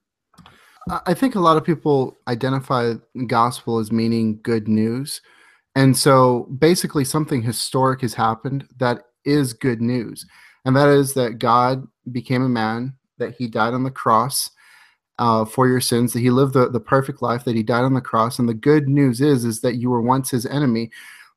I 0.91 1.15
think 1.15 1.35
a 1.35 1.41
lot 1.41 1.57
of 1.57 1.65
people 1.65 2.17
identify 2.27 2.95
gospel 3.27 3.79
as 3.79 3.93
meaning 3.93 4.41
good 4.43 4.69
news. 4.69 5.21
And 5.75 5.97
so 5.97 6.49
basically, 6.59 7.05
something 7.05 7.43
historic 7.43 8.01
has 8.01 8.15
happened 8.15 8.67
that 8.79 9.03
is 9.25 9.53
good 9.53 9.81
news. 9.81 10.27
And 10.65 10.75
that 10.77 10.89
is 10.89 11.15
that 11.15 11.39
God 11.39 11.87
became 12.11 12.43
a 12.43 12.49
man, 12.49 12.95
that 13.19 13.35
he 13.35 13.47
died 13.47 13.75
on 13.75 13.85
the 13.85 13.91
cross 13.91 14.51
uh, 15.19 15.45
for 15.45 15.69
your 15.69 15.81
sins, 15.81 16.13
that 16.13 16.21
he 16.21 16.31
lived 16.31 16.55
the, 16.55 16.69
the 16.69 16.81
perfect 16.81 17.23
life, 17.23 17.45
that 17.45 17.57
he 17.57 17.63
died 17.63 17.85
on 17.85 17.95
the 17.95 18.01
cross. 18.01 18.39
And 18.39 18.49
the 18.49 18.55
good 18.55 18.89
news 18.89 19.21
is, 19.21 19.45
is 19.45 19.61
that 19.61 19.77
you 19.77 19.91
were 19.91 20.03
once 20.03 20.31
his 20.31 20.47
enemy, 20.47 20.91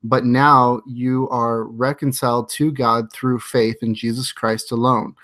but 0.04 0.26
now 0.26 0.82
you 0.88 1.30
are 1.30 1.66
reconciled 1.66 2.50
to 2.52 2.72
God 2.72 3.12
through 3.12 3.40
faith 3.40 3.78
in 3.82 3.94
Jesus 3.94 4.32
Christ 4.32 4.72
alone. 4.72 5.16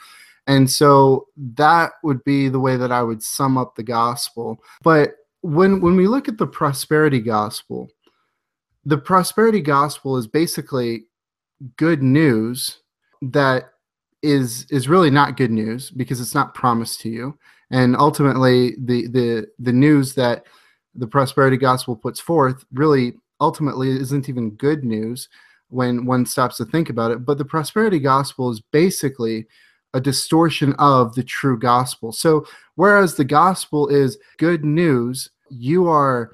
And 0.48 0.70
so 0.72 1.28
that 1.56 1.92
would 2.04 2.24
be 2.24 2.48
the 2.48 2.60
way 2.60 2.78
that 2.78 2.92
I 2.92 3.04
would 3.04 3.22
sum 3.22 3.58
up 3.58 3.76
the 3.76 3.84
gospel. 3.84 4.58
But 4.82 5.12
when 5.42 5.82
when 5.82 5.96
we 5.96 6.08
look 6.08 6.28
at 6.28 6.38
the 6.38 6.48
prosperity 6.48 7.20
gospel, 7.20 7.90
the 8.86 8.98
prosperity 8.98 9.62
gospel 9.62 10.18
is 10.18 10.28
basically 10.28 11.06
good 11.76 12.02
news 12.02 12.80
that 13.22 13.72
is 14.24 14.66
is 14.70 14.90
really 14.90 15.10
not 15.10 15.38
good 15.38 15.52
news 15.52 15.92
because 15.92 16.20
it's 16.20 16.36
not 16.36 16.54
promised 16.54 17.02
to 17.02 17.10
you 17.10 17.38
and 17.72 17.96
ultimately 17.96 18.76
the 18.80 19.08
the 19.08 19.48
the 19.60 19.74
news 19.74 20.16
that 20.16 20.46
the 20.96 21.08
prosperity 21.08 21.58
gospel 21.58 21.96
puts 21.96 22.20
forth 22.20 22.66
really 22.74 23.14
ultimately 23.40 23.90
isn't 23.90 24.28
even 24.28 24.52
good 24.52 24.84
news 24.84 25.30
when 25.70 26.06
one 26.06 26.26
stops 26.26 26.58
to 26.58 26.66
think 26.66 26.90
about 26.90 27.12
it 27.12 27.26
but 27.26 27.38
the 27.38 27.46
prosperity 27.46 28.00
gospel 28.00 28.50
is 28.50 28.62
basically 28.72 29.46
a 29.94 30.02
distortion 30.02 30.74
of 30.80 31.16
the 31.16 31.24
true 31.24 31.58
gospel. 31.58 32.12
So 32.12 32.46
whereas 32.76 33.16
the 33.16 33.26
gospel 33.26 33.88
is 33.88 34.18
good 34.38 34.64
news 34.64 35.30
you 35.50 35.88
are 35.88 36.32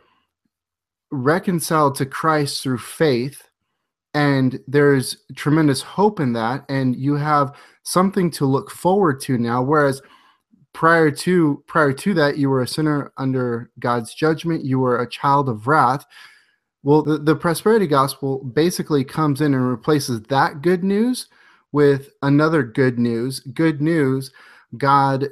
reconciled 1.11 1.95
to 1.95 2.05
Christ 2.05 2.63
through 2.63 2.79
faith 2.79 3.43
and 4.13 4.59
there's 4.67 5.17
tremendous 5.35 5.81
hope 5.81 6.19
in 6.19 6.33
that 6.33 6.65
and 6.69 6.95
you 6.95 7.15
have 7.15 7.55
something 7.83 8.31
to 8.31 8.45
look 8.45 8.71
forward 8.71 9.21
to 9.21 9.37
now. 9.37 9.61
Whereas 9.61 10.01
prior 10.73 11.11
to 11.11 11.63
prior 11.67 11.93
to 11.93 12.13
that 12.15 12.37
you 12.37 12.49
were 12.49 12.63
a 12.63 12.67
sinner 12.67 13.13
under 13.17 13.69
god's 13.77 14.15
judgment 14.15 14.65
you 14.65 14.79
were 14.79 15.01
a 15.01 15.09
child 15.09 15.47
of 15.47 15.67
wrath. 15.67 16.05
Well 16.81 17.03
the, 17.03 17.19
the 17.19 17.35
prosperity 17.35 17.85
gospel 17.85 18.43
basically 18.43 19.03
comes 19.03 19.41
in 19.41 19.53
and 19.53 19.69
replaces 19.69 20.23
that 20.23 20.63
good 20.63 20.83
news 20.83 21.27
with 21.73 22.11
another 22.21 22.63
good 22.63 22.97
news. 22.97 23.41
Good 23.41 23.81
news 23.81 24.31
god 24.77 25.27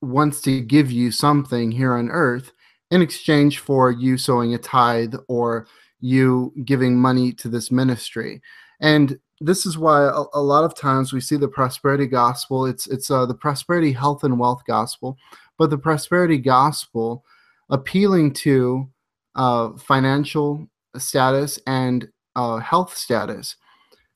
wants 0.00 0.40
to 0.40 0.60
give 0.60 0.90
you 0.90 1.10
something 1.10 1.70
here 1.70 1.92
on 1.94 2.08
earth 2.10 2.52
in 2.90 3.02
exchange 3.02 3.58
for 3.58 3.90
you 3.90 4.16
sowing 4.16 4.54
a 4.54 4.58
tithe 4.58 5.14
or 5.28 5.66
you 6.00 6.52
giving 6.64 6.96
money 6.96 7.32
to 7.32 7.48
this 7.48 7.70
ministry. 7.70 8.40
And 8.80 9.18
this 9.40 9.66
is 9.66 9.76
why 9.76 10.04
a, 10.04 10.24
a, 10.32 10.40
lot 10.40 10.64
of 10.64 10.74
times 10.74 11.12
we 11.12 11.20
see 11.20 11.36
the 11.36 11.48
prosperity 11.48 12.06
gospel. 12.06 12.64
It's 12.64 12.86
it's 12.86 13.10
uh, 13.10 13.26
the 13.26 13.34
prosperity 13.34 13.92
health 13.92 14.22
and 14.24 14.38
wealth 14.38 14.62
gospel 14.66 15.18
but 15.58 15.70
the 15.70 15.78
prosperity 15.78 16.38
gospel 16.38 17.24
appealing 17.70 18.32
to 18.32 18.88
uh, 19.34 19.70
financial 19.76 20.68
status 20.96 21.58
and 21.66 22.08
uh, 22.36 22.58
health 22.58 22.96
status 22.96 23.56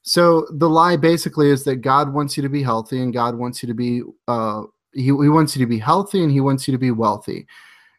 so 0.02 0.46
the 0.52 0.68
lie 0.68 0.96
basically 0.96 1.50
is 1.50 1.64
that 1.64 1.76
god 1.76 2.12
wants 2.12 2.36
you 2.36 2.42
to 2.42 2.48
be 2.48 2.62
healthy 2.62 3.00
and 3.00 3.12
god 3.12 3.34
wants 3.34 3.62
you 3.62 3.66
to 3.66 3.74
be 3.74 4.02
uh, 4.28 4.62
he, 4.92 5.04
he 5.04 5.28
wants 5.28 5.54
you 5.54 5.64
to 5.64 5.68
be 5.68 5.78
healthy 5.78 6.22
and 6.22 6.32
he 6.32 6.40
wants 6.40 6.66
you 6.66 6.72
to 6.72 6.78
be 6.78 6.90
wealthy 6.90 7.46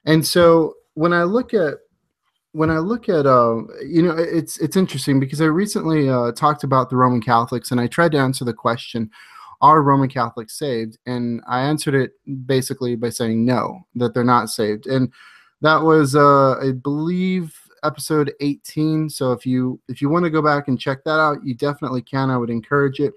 and 0.06 0.26
so 0.26 0.74
when 0.96 1.14
i 1.14 1.24
look 1.24 1.54
at 1.54 1.76
when 2.54 2.70
I 2.70 2.80
look 2.80 3.08
at, 3.08 3.26
uh, 3.26 3.62
you 3.86 4.02
know, 4.02 4.16
it's 4.18 4.58
it's 4.58 4.76
interesting 4.76 5.20
because 5.20 5.42
I 5.42 5.46
recently 5.46 6.10
uh, 6.10 6.32
talked 6.34 6.64
about 6.64 6.90
the 6.90 6.98
Roman 6.98 7.22
Catholics, 7.22 7.72
and 7.72 7.80
I 7.80 7.88
tried 7.88 8.12
to 8.14 8.18
answer 8.18 8.44
the 8.44 8.54
question, 8.54 9.10
"Are 9.62 9.82
Roman 9.82 10.10
Catholics 10.10 10.58
saved?" 10.58 10.98
And 11.06 11.42
I 11.48 11.62
answered 11.62 11.96
it 11.96 12.12
basically 12.46 12.96
by 12.96 13.10
saying 13.10 13.46
no, 13.46 13.82
that 13.96 14.14
they're 14.14 14.24
not 14.24 14.50
saved, 14.50 14.86
and 14.86 15.12
that 15.62 15.84
was, 15.84 16.16
uh, 16.16 16.56
I 16.60 16.72
believe, 16.72 17.56
episode 17.84 18.34
18. 18.40 19.10
So 19.10 19.32
if 19.32 19.46
you 19.46 19.80
if 19.88 20.02
you 20.02 20.10
want 20.10 20.26
to 20.26 20.32
go 20.32 20.42
back 20.42 20.68
and 20.68 20.80
check 20.80 21.04
that 21.04 21.20
out, 21.20 21.44
you 21.44 21.54
definitely 21.54 22.02
can. 22.02 22.30
I 22.30 22.38
would 22.38 22.50
encourage 22.50 23.00
it. 23.00 23.14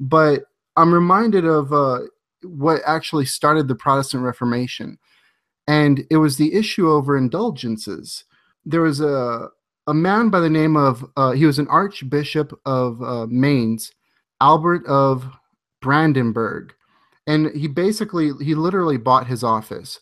But 0.00 0.44
I'm 0.76 0.92
reminded 0.92 1.44
of 1.44 1.72
uh, 1.72 2.00
what 2.42 2.80
actually 2.86 3.26
started 3.26 3.68
the 3.68 3.74
Protestant 3.74 4.22
Reformation, 4.22 4.98
and 5.66 6.06
it 6.10 6.16
was 6.16 6.36
the 6.36 6.54
issue 6.54 6.90
over 6.90 7.16
indulgences 7.16 8.24
there 8.68 8.82
was 8.82 9.00
a 9.00 9.48
a 9.86 9.94
man 9.94 10.28
by 10.28 10.40
the 10.40 10.50
name 10.50 10.76
of 10.76 11.04
uh, 11.16 11.32
he 11.32 11.46
was 11.46 11.58
an 11.58 11.66
archbishop 11.68 12.52
of 12.66 13.02
uh, 13.02 13.26
Mainz, 13.26 13.92
Albert 14.40 14.86
of 14.86 15.26
Brandenburg, 15.80 16.74
and 17.26 17.50
he 17.56 17.66
basically 17.66 18.30
he 18.44 18.54
literally 18.54 18.98
bought 18.98 19.26
his 19.26 19.42
office, 19.42 19.98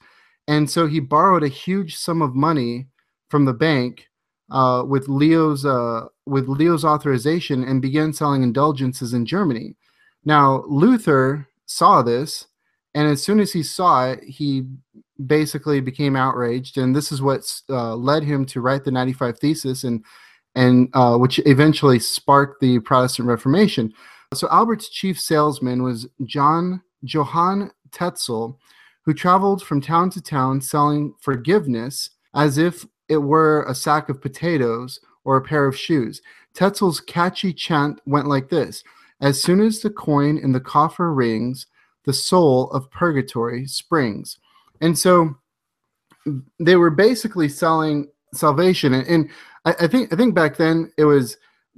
and 0.49 0.69
so 0.69 0.89
he 0.89 0.99
borrowed 0.99 1.45
a 1.45 1.49
huge 1.49 1.97
sum 1.97 2.21
of 2.21 2.35
money 2.35 2.89
from 3.29 3.45
the 3.45 3.53
bank 3.53 4.09
uh, 4.51 4.85
with 4.87 5.09
Leo's 5.09 5.65
uh, 5.65 6.07
with 6.27 6.49
Leo's 6.49 6.85
authorization 6.85 7.65
and 7.65 7.83
began 7.83 8.13
selling 8.13 8.43
indulgences 8.43 9.13
in 9.13 9.27
Germany. 9.27 9.77
Now 10.25 10.65
Luther 10.67 11.49
saw 11.67 12.03
this, 12.03 12.47
and 12.95 13.09
as 13.09 13.23
soon 13.23 13.41
as 13.41 13.53
he 13.53 13.63
saw 13.63 14.07
it, 14.11 14.23
he 14.23 14.65
basically 15.27 15.81
became 15.81 16.17
outraged, 16.17 16.79
and 16.79 16.95
this 16.95 17.11
is 17.11 17.23
what 17.23 17.43
uh, 17.71 17.95
led 17.95 18.23
him 18.23 18.45
to 18.47 18.61
write 18.61 18.85
the 18.85 18.91
95 18.91 19.39
Thesis, 19.39 19.85
and 19.85 20.05
and 20.55 20.89
uh, 20.95 21.17
which 21.17 21.39
eventually 21.45 21.99
sparked 21.99 22.61
the 22.61 22.79
Protestant 22.81 23.29
Reformation. 23.29 23.93
So 24.35 24.49
Albert's 24.51 24.89
chief 24.89 25.21
salesman 25.21 25.83
was 25.83 26.09
John 26.25 26.83
Johann 27.03 27.71
Tetzel, 27.93 28.59
who 29.05 29.15
traveled 29.15 29.63
from 29.63 29.81
town 29.81 30.11
to 30.11 30.23
town 30.23 30.61
selling 30.61 31.15
forgiveness 31.21 32.11
as 32.35 32.59
if 32.59 32.87
it 33.09 33.19
were 33.19 33.65
a 33.69 33.75
sack 33.75 34.09
of 34.09 34.21
potatoes 34.21 35.01
or 35.25 35.37
a 35.37 35.43
pair 35.43 35.67
of 35.67 35.77
shoes. 35.77 36.23
Tetzel's 36.55 37.01
catchy 37.01 37.53
chant 37.53 38.01
went 38.07 38.29
like 38.29 38.49
this: 38.49 38.83
"As 39.21 39.43
soon 39.43 39.61
as 39.61 39.81
the 39.81 39.91
coin 39.91 40.39
in 40.39 40.53
the 40.53 40.61
coffer 40.61 41.13
rings." 41.13 41.67
The 42.05 42.13
soul 42.13 42.71
of 42.71 42.89
purgatory 42.93 43.67
springs. 43.67 44.39
And 44.81 44.97
so 44.97 45.35
they 46.59 46.77
were 46.77 46.91
basically 46.91 47.49
selling 47.49 48.09
salvation. 48.33 48.95
And, 48.95 49.07
and 49.07 49.31
I, 49.65 49.75
I, 49.81 49.87
think 49.87 50.13
I 50.13 50.17
think 50.17 50.35
back 50.35 50.57
then 50.57 50.93
it 50.97 51.05
was 51.05 51.37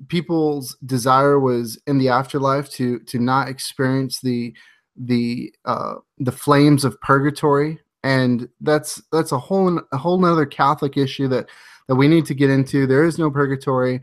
people's 0.08 0.76
desire 0.86 1.40
was 1.40 1.80
in 1.86 1.98
the 1.98 2.08
afterlife 2.08 2.70
to 2.70 3.00
to 3.00 3.18
not 3.18 3.48
experience 3.48 4.20
the 4.20 4.54
the 4.96 5.52
uh, 5.64 5.94
the 6.18 6.32
flames 6.32 6.84
of 6.84 7.00
purgatory. 7.00 7.80
And 8.04 8.48
that's 8.60 9.02
that's 9.12 9.32
a 9.32 9.38
whole 9.38 9.80
a 9.92 9.96
whole 9.96 10.18
nother 10.18 10.46
Catholic 10.46 10.96
issue 10.96 11.28
that 11.28 11.46
that 11.88 11.96
we 11.96 12.08
need 12.08 12.26
to 12.26 12.34
get 12.34 12.50
into. 12.50 12.86
There 12.86 13.04
is 13.04 13.18
no 13.18 13.30
purgatory. 13.30 14.00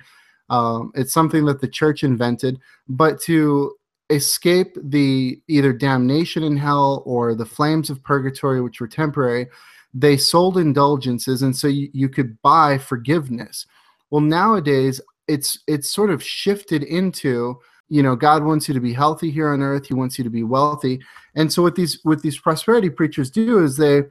Um, 0.50 0.92
it's 0.96 1.14
something 1.14 1.46
that 1.46 1.62
the 1.62 1.68
church 1.68 2.04
invented, 2.04 2.60
but 2.88 3.20
to 3.22 3.74
escape 4.12 4.78
the 4.84 5.42
either 5.48 5.74
damnation 5.74 6.44
in 6.44 6.58
hell 6.58 7.02
or 7.06 7.34
the 7.34 7.46
flames 7.46 7.90
of 7.90 8.04
purgatory, 8.04 8.62
which 8.62 8.80
were 8.80 8.88
temporary, 8.88 9.48
they 9.94 10.18
sold 10.18 10.58
indulgences, 10.58 11.42
and 11.42 11.56
so 11.56 11.68
you, 11.68 11.90
you 11.94 12.10
could 12.10 12.40
buy 12.42 12.78
forgiveness. 12.78 13.66
Well, 14.12 14.22
nowadays 14.22 15.02
it's 15.28 15.60
it's 15.68 15.90
sort 15.90 16.12
of 16.12 16.22
shifted 16.22 16.84
into 16.84 17.60
you 17.90 18.02
know 18.02 18.16
God 18.16 18.44
wants 18.44 18.68
you 18.68 18.74
to 18.74 18.80
be 18.80 18.94
healthy 18.94 19.32
here 19.32 19.50
on 19.50 19.62
earth. 19.62 19.88
He 19.88 19.94
wants 19.94 20.18
you 20.18 20.24
to 20.24 20.30
be 20.30 20.44
wealthy, 20.44 21.02
and 21.36 21.52
so 21.52 21.62
what 21.62 21.76
these 21.76 22.00
what 22.04 22.22
these 22.22 22.40
prosperity 22.40 22.90
preachers 22.90 23.30
do 23.30 23.64
is 23.64 23.78
they 23.78 24.04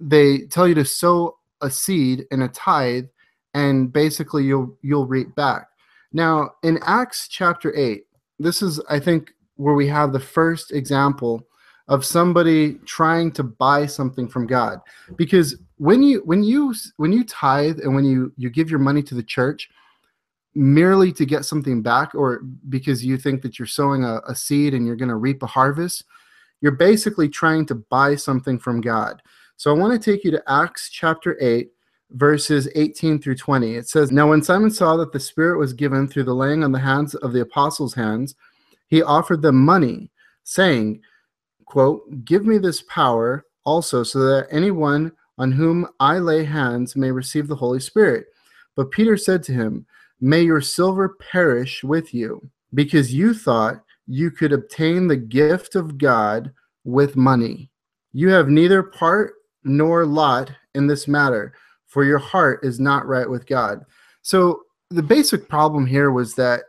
they 0.00 0.40
tell 0.46 0.66
you 0.66 0.74
to 0.74 0.84
sow 0.84 1.38
a 1.60 1.70
seed 1.70 2.26
and 2.30 2.42
a 2.42 2.48
tithe, 2.48 3.06
and 3.54 3.92
basically 3.92 4.44
you'll 4.44 4.76
you'll 4.82 5.06
reap 5.06 5.34
back. 5.34 5.68
Now 6.12 6.50
in 6.62 6.78
Acts 6.82 7.28
chapter 7.28 7.74
eight, 7.76 8.06
this 8.38 8.62
is 8.62 8.80
I 8.90 8.98
think 8.98 9.32
where 9.56 9.74
we 9.74 9.86
have 9.88 10.12
the 10.12 10.20
first 10.20 10.72
example 10.72 11.46
of 11.88 12.04
somebody 12.04 12.74
trying 12.86 13.30
to 13.30 13.42
buy 13.42 13.86
something 13.86 14.26
from 14.26 14.46
God 14.46 14.80
because 15.16 15.56
when 15.76 16.02
you 16.02 16.22
when 16.24 16.42
you 16.42 16.74
when 16.96 17.12
you 17.12 17.24
tithe 17.24 17.80
and 17.80 17.94
when 17.94 18.04
you 18.04 18.32
you 18.36 18.48
give 18.48 18.70
your 18.70 18.78
money 18.78 19.02
to 19.02 19.14
the 19.14 19.22
church 19.22 19.68
merely 20.54 21.12
to 21.12 21.26
get 21.26 21.44
something 21.44 21.82
back 21.82 22.14
or 22.14 22.42
because 22.68 23.04
you 23.04 23.18
think 23.18 23.42
that 23.42 23.58
you're 23.58 23.66
sowing 23.66 24.04
a, 24.04 24.20
a 24.26 24.34
seed 24.34 24.74
and 24.74 24.86
you're 24.86 24.96
going 24.96 25.08
to 25.08 25.16
reap 25.16 25.42
a 25.42 25.46
harvest 25.46 26.04
you're 26.60 26.72
basically 26.72 27.28
trying 27.28 27.66
to 27.66 27.74
buy 27.74 28.14
something 28.14 28.58
from 28.58 28.80
God 28.80 29.20
so 29.56 29.70
I 29.70 29.78
want 29.78 30.00
to 30.00 30.10
take 30.10 30.24
you 30.24 30.30
to 30.32 30.42
Acts 30.46 30.90
chapter 30.90 31.36
8 31.40 31.70
verses 32.14 32.68
18 32.74 33.20
through 33.20 33.36
20. 33.36 33.74
It 33.74 33.88
says, 33.88 34.10
Now 34.10 34.28
when 34.30 34.42
Simon 34.42 34.70
saw 34.70 34.96
that 34.96 35.12
the 35.12 35.20
Spirit 35.20 35.58
was 35.58 35.72
given 35.72 36.08
through 36.08 36.24
the 36.24 36.34
laying 36.34 36.64
on 36.64 36.72
the 36.72 36.78
hands 36.78 37.14
of 37.16 37.32
the 37.32 37.40
apostles' 37.40 37.94
hands, 37.94 38.34
he 38.88 39.02
offered 39.02 39.42
them 39.42 39.56
money, 39.56 40.10
saying, 40.44 41.00
quote, 41.64 42.24
Give 42.24 42.46
me 42.46 42.58
this 42.58 42.82
power 42.82 43.46
also, 43.64 44.02
so 44.02 44.18
that 44.20 44.48
anyone 44.50 45.12
on 45.38 45.50
whom 45.50 45.88
I 45.98 46.18
lay 46.18 46.44
hands 46.44 46.94
may 46.94 47.10
receive 47.10 47.48
the 47.48 47.56
Holy 47.56 47.80
Spirit. 47.80 48.26
But 48.76 48.90
Peter 48.90 49.16
said 49.16 49.42
to 49.44 49.52
him, 49.52 49.86
May 50.20 50.42
your 50.42 50.60
silver 50.60 51.16
perish 51.30 51.84
with 51.84 52.14
you, 52.14 52.50
because 52.72 53.14
you 53.14 53.34
thought 53.34 53.82
you 54.06 54.30
could 54.30 54.52
obtain 54.52 55.08
the 55.08 55.16
gift 55.16 55.74
of 55.74 55.98
God 55.98 56.52
with 56.84 57.16
money. 57.16 57.70
You 58.12 58.28
have 58.30 58.48
neither 58.48 58.82
part 58.82 59.34
nor 59.64 60.06
lot 60.06 60.52
in 60.74 60.86
this 60.86 61.08
matter 61.08 61.54
for 61.94 62.04
your 62.04 62.18
heart 62.18 62.58
is 62.64 62.80
not 62.80 63.06
right 63.06 63.30
with 63.30 63.46
God. 63.46 63.84
So 64.22 64.62
the 64.90 65.02
basic 65.02 65.48
problem 65.48 65.86
here 65.86 66.10
was 66.10 66.34
that 66.34 66.62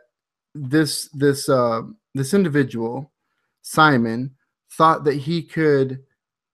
this 0.54 1.08
this 1.12 1.48
uh, 1.48 1.82
this 2.14 2.32
individual 2.32 3.12
Simon 3.62 4.30
thought 4.70 5.02
that 5.02 5.16
he 5.16 5.42
could 5.42 5.98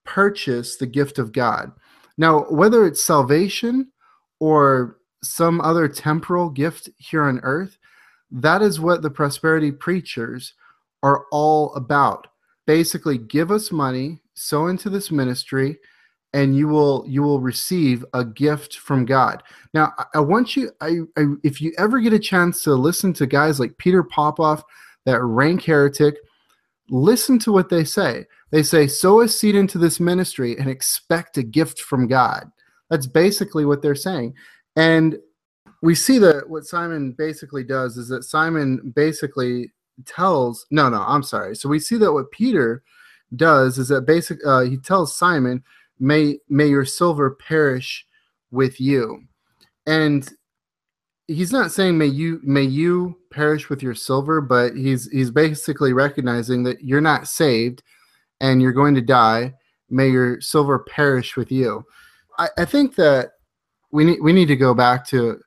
purchase 0.05 0.77
the 0.77 0.87
gift 0.87 1.19
of 1.19 1.33
God. 1.33 1.73
Now, 2.17 2.47
whether 2.51 2.87
it's 2.87 3.05
salvation 3.05 3.93
or 4.41 4.97
some 5.23 5.61
other 5.61 5.89
temporal 5.89 6.51
gift 6.51 6.89
here 6.97 7.23
on 7.23 7.41
earth, 7.43 7.79
that 8.31 8.63
is 8.63 8.81
what 8.81 9.03
the 9.03 9.11
prosperity 9.11 9.71
preachers 9.71 10.55
are 11.03 11.27
all 11.31 11.75
about. 11.75 12.29
Basically, 12.67 13.19
give 13.19 13.51
us 13.51 13.73
money, 13.73 14.21
sow 14.35 14.69
into 14.69 14.89
this 14.89 15.11
ministry, 15.11 15.79
and 16.33 16.57
you 16.57 16.69
will 16.69 17.05
you 17.07 17.23
will 17.23 17.41
receive 17.41 18.05
a 18.15 18.25
gift 18.25 18.79
from 18.79 19.05
God. 19.05 19.43
Now, 19.75 19.93
I, 19.99 20.05
I 20.15 20.21
want 20.21 20.57
you, 20.57 20.71
I, 20.81 21.01
I, 21.17 21.35
if 21.43 21.61
you 21.61 21.73
ever 21.77 22.01
get 22.01 22.13
a 22.13 22.19
chance 22.19 22.63
to 22.65 22.75
listen 22.75 23.13
to 23.15 23.27
guys 23.27 23.61
like 23.61 23.77
Peter 23.79 24.03
Popoff, 24.03 24.63
that 25.05 25.21
rank 25.21 25.65
heretic, 25.65 26.17
listen 26.89 27.39
to 27.41 27.53
what 27.53 27.69
they 27.69 27.85
say. 27.85 28.27
They 28.51 28.63
say, 28.63 28.87
sow 28.87 29.21
a 29.21 29.29
seed 29.29 29.55
into 29.55 29.79
this 29.79 30.01
ministry 30.01 30.57
and 30.57 30.69
expect 30.69 31.37
a 31.39 31.43
gift 31.43 31.81
from 31.81 32.07
God. 32.07 32.51
That's 32.91 33.07
basically 33.07 33.65
what 33.65 33.83
they're 33.83 33.95
saying. 33.95 34.35
And 34.77 35.19
we 35.83 35.95
see 35.95 36.19
that 36.19 36.49
what 36.49 36.65
Simon 36.65 37.13
basically 37.13 37.65
does 37.65 37.97
is 37.97 38.09
that 38.09 38.25
Simon 38.25 38.93
basically 38.95 39.73
tells, 40.07 40.67
no, 40.71 40.89
no, 40.89 41.03
I'm 41.07 41.23
sorry. 41.23 41.57
So 41.57 41.69
we 41.69 41.79
see 41.79 41.97
that 41.99 42.13
what 42.13 42.31
Peter 42.31 42.83
does 43.37 43.79
is 43.79 43.89
that 43.89 44.03
basic 44.03 44.39
uh, 44.47 44.61
he 44.61 44.77
tells 44.77 45.17
Simon, 45.17 45.63
may 45.99 46.39
may 46.49 46.67
your 46.67 46.85
silver 46.85 47.31
perish 47.31 48.07
with 48.51 48.81
you. 48.81 49.25
And 49.87 50.29
he's 51.29 51.53
not 51.53 51.73
saying 51.73 51.99
may 51.99 52.07
you 52.07 52.41
may 52.43 52.63
you 52.63 53.19
perish 53.31 53.69
with 53.69 53.83
your 53.83 53.95
silver, 53.95 54.41
but 54.41 54.77
he's 54.77 55.11
he's 55.11 55.31
basically 55.31 55.93
recognizing 55.93 56.63
that 56.65 56.83
you're 56.83 57.01
not 57.01 57.29
saved 57.29 57.83
and 58.41 58.61
you're 58.61 58.73
going 58.73 58.95
to 58.95 59.03
die. 59.03 59.55
May 59.91 60.11
your 60.11 60.41
silver 60.41 60.79
perish 60.79 61.37
with 61.37 61.51
you. 61.51 61.85
I, 62.39 62.49
I 62.59 62.65
think 62.65 62.95
that 62.97 63.33
we 63.93 64.05
need 64.05 64.21
we 64.21 64.33
need 64.33 64.49
to 64.49 64.57
go 64.57 64.75
back 64.75 65.07
to 65.09 65.41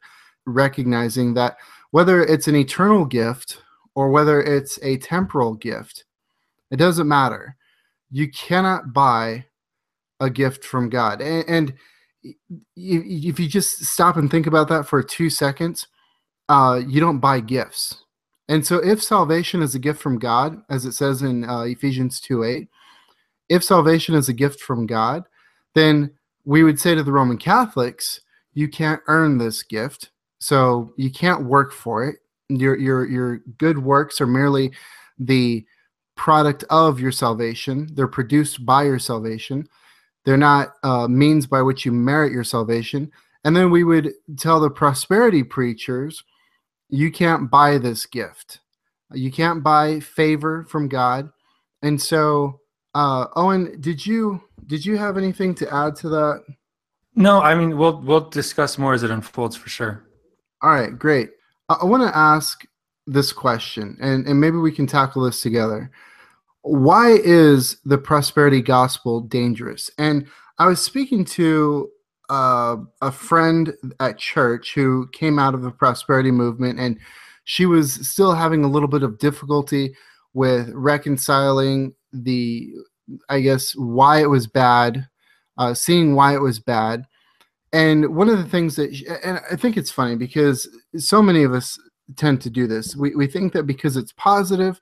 recognizing 0.45 1.33
that 1.33 1.57
whether 1.91 2.23
it's 2.23 2.47
an 2.47 2.55
eternal 2.55 3.05
gift 3.05 3.61
or 3.95 4.09
whether 4.09 4.41
it's 4.41 4.77
a 4.81 4.97
temporal 4.97 5.55
gift, 5.55 6.05
it 6.71 6.77
doesn't 6.77 7.07
matter. 7.07 7.55
You 8.11 8.29
cannot 8.29 8.93
buy 8.93 9.45
a 10.19 10.29
gift 10.29 10.63
from 10.63 10.89
God. 10.89 11.21
And, 11.21 11.45
and 11.47 11.73
if 12.75 13.39
you 13.39 13.47
just 13.47 13.83
stop 13.85 14.17
and 14.17 14.29
think 14.29 14.47
about 14.47 14.67
that 14.69 14.85
for 14.87 15.01
two 15.01 15.29
seconds, 15.29 15.87
uh, 16.49 16.81
you 16.85 16.99
don't 16.99 17.19
buy 17.19 17.39
gifts. 17.39 18.03
And 18.47 18.65
so, 18.65 18.77
if 18.77 19.01
salvation 19.01 19.63
is 19.63 19.73
a 19.73 19.79
gift 19.79 19.99
from 19.99 20.19
God, 20.19 20.61
as 20.69 20.85
it 20.85 20.91
says 20.93 21.23
in 21.23 21.49
uh, 21.49 21.61
Ephesians 21.61 22.19
2 22.19 22.43
8, 22.43 22.67
if 23.49 23.63
salvation 23.63 24.13
is 24.13 24.29
a 24.29 24.33
gift 24.33 24.59
from 24.59 24.85
God, 24.85 25.23
then 25.73 26.11
we 26.43 26.63
would 26.63 26.79
say 26.79 26.93
to 26.93 27.01
the 27.01 27.11
Roman 27.11 27.37
Catholics, 27.37 28.21
you 28.55 28.67
can't 28.67 29.01
earn 29.07 29.37
this 29.37 29.61
gift. 29.61 30.09
So 30.39 30.93
you 30.97 31.11
can't 31.11 31.45
work 31.45 31.71
for 31.71 32.07
it. 32.07 32.15
Your, 32.49 32.77
your, 32.77 33.05
your 33.05 33.37
good 33.57 33.77
works 33.77 34.19
are 34.19 34.27
merely 34.27 34.71
the 35.19 35.65
product 36.15 36.63
of 36.69 36.99
your 36.99 37.11
salvation, 37.11 37.89
they're 37.93 38.07
produced 38.07 38.65
by 38.65 38.83
your 38.83 38.99
salvation. 38.99 39.67
They're 40.23 40.37
not 40.37 40.73
uh, 40.81 41.07
means 41.07 41.45
by 41.45 41.61
which 41.61 41.85
you 41.85 41.91
merit 41.91 42.31
your 42.31 42.43
salvation. 42.43 43.11
And 43.43 43.55
then 43.55 43.69
we 43.69 43.83
would 43.83 44.11
tell 44.37 44.59
the 44.59 44.71
prosperity 44.71 45.43
preachers, 45.43 46.23
you 46.89 47.11
can't 47.11 47.51
buy 47.51 47.77
this 47.77 48.07
gift. 48.07 48.59
You 49.13 49.31
can't 49.31 49.63
buy 49.63 49.99
favor 49.99 50.65
from 50.67 50.87
God. 50.87 51.29
And 51.83 52.01
so, 52.01 52.59
uh, 52.95 53.27
Owen, 53.35 53.79
did 53.81 54.03
you 54.03 54.41
did 54.65 54.83
you 54.83 54.97
have 54.97 55.17
anything 55.17 55.53
to 55.55 55.71
add 55.71 55.95
to 55.97 56.09
that? 56.09 56.43
No, 57.15 57.41
I 57.41 57.55
mean 57.55 57.77
we'll 57.77 58.01
we'll 58.01 58.29
discuss 58.29 58.77
more 58.77 58.93
as 58.93 59.03
it 59.03 59.11
unfolds 59.11 59.55
for 59.55 59.69
sure. 59.69 60.05
All 60.61 60.71
right, 60.71 60.97
great. 60.97 61.29
I, 61.69 61.75
I 61.81 61.85
want 61.85 62.03
to 62.03 62.17
ask 62.17 62.65
this 63.07 63.31
question, 63.31 63.97
and 64.01 64.27
and 64.27 64.39
maybe 64.39 64.57
we 64.57 64.71
can 64.71 64.87
tackle 64.87 65.23
this 65.23 65.41
together 65.41 65.91
why 66.65 67.11
is 67.23 67.77
the 67.85 67.97
prosperity 67.97 68.59
gospel 68.59 69.21
dangerous? 69.21 69.91
And 69.99 70.25
I 70.57 70.65
was 70.65 70.81
speaking 70.81 71.23
to 71.25 71.91
uh, 72.29 72.77
a 73.03 73.11
friend 73.11 73.71
at 73.99 74.17
church 74.17 74.73
who 74.73 75.07
came 75.09 75.37
out 75.37 75.53
of 75.53 75.61
the 75.61 75.69
prosperity 75.69 76.31
movement, 76.31 76.79
and 76.79 76.97
she 77.43 77.67
was 77.67 78.09
still 78.09 78.33
having 78.33 78.63
a 78.63 78.67
little 78.67 78.87
bit 78.87 79.03
of 79.03 79.19
difficulty 79.19 79.95
with 80.33 80.71
reconciling 80.73 81.93
the, 82.11 82.73
I 83.29 83.41
guess, 83.41 83.75
why 83.75 84.23
it 84.23 84.29
was 84.31 84.47
bad, 84.47 85.07
uh, 85.57 85.73
seeing 85.73 86.15
why 86.15 86.33
it 86.33 86.41
was 86.41 86.59
bad. 86.59 87.05
And 87.73 88.15
one 88.15 88.29
of 88.29 88.37
the 88.37 88.49
things 88.49 88.75
that, 88.77 88.95
she, 88.95 89.05
and 89.23 89.39
I 89.51 89.55
think 89.55 89.75
it's 89.75 89.91
funny 89.91 90.15
because 90.15 90.69
so 90.97 91.21
many 91.21 91.43
of 91.43 91.53
us 91.53 91.77
tend 92.15 92.41
to 92.41 92.49
do 92.49 92.67
this. 92.67 92.95
We, 92.95 93.15
we 93.15 93.27
think 93.27 93.53
that 93.53 93.63
because 93.63 93.97
it's 93.97 94.13
positive, 94.13 94.79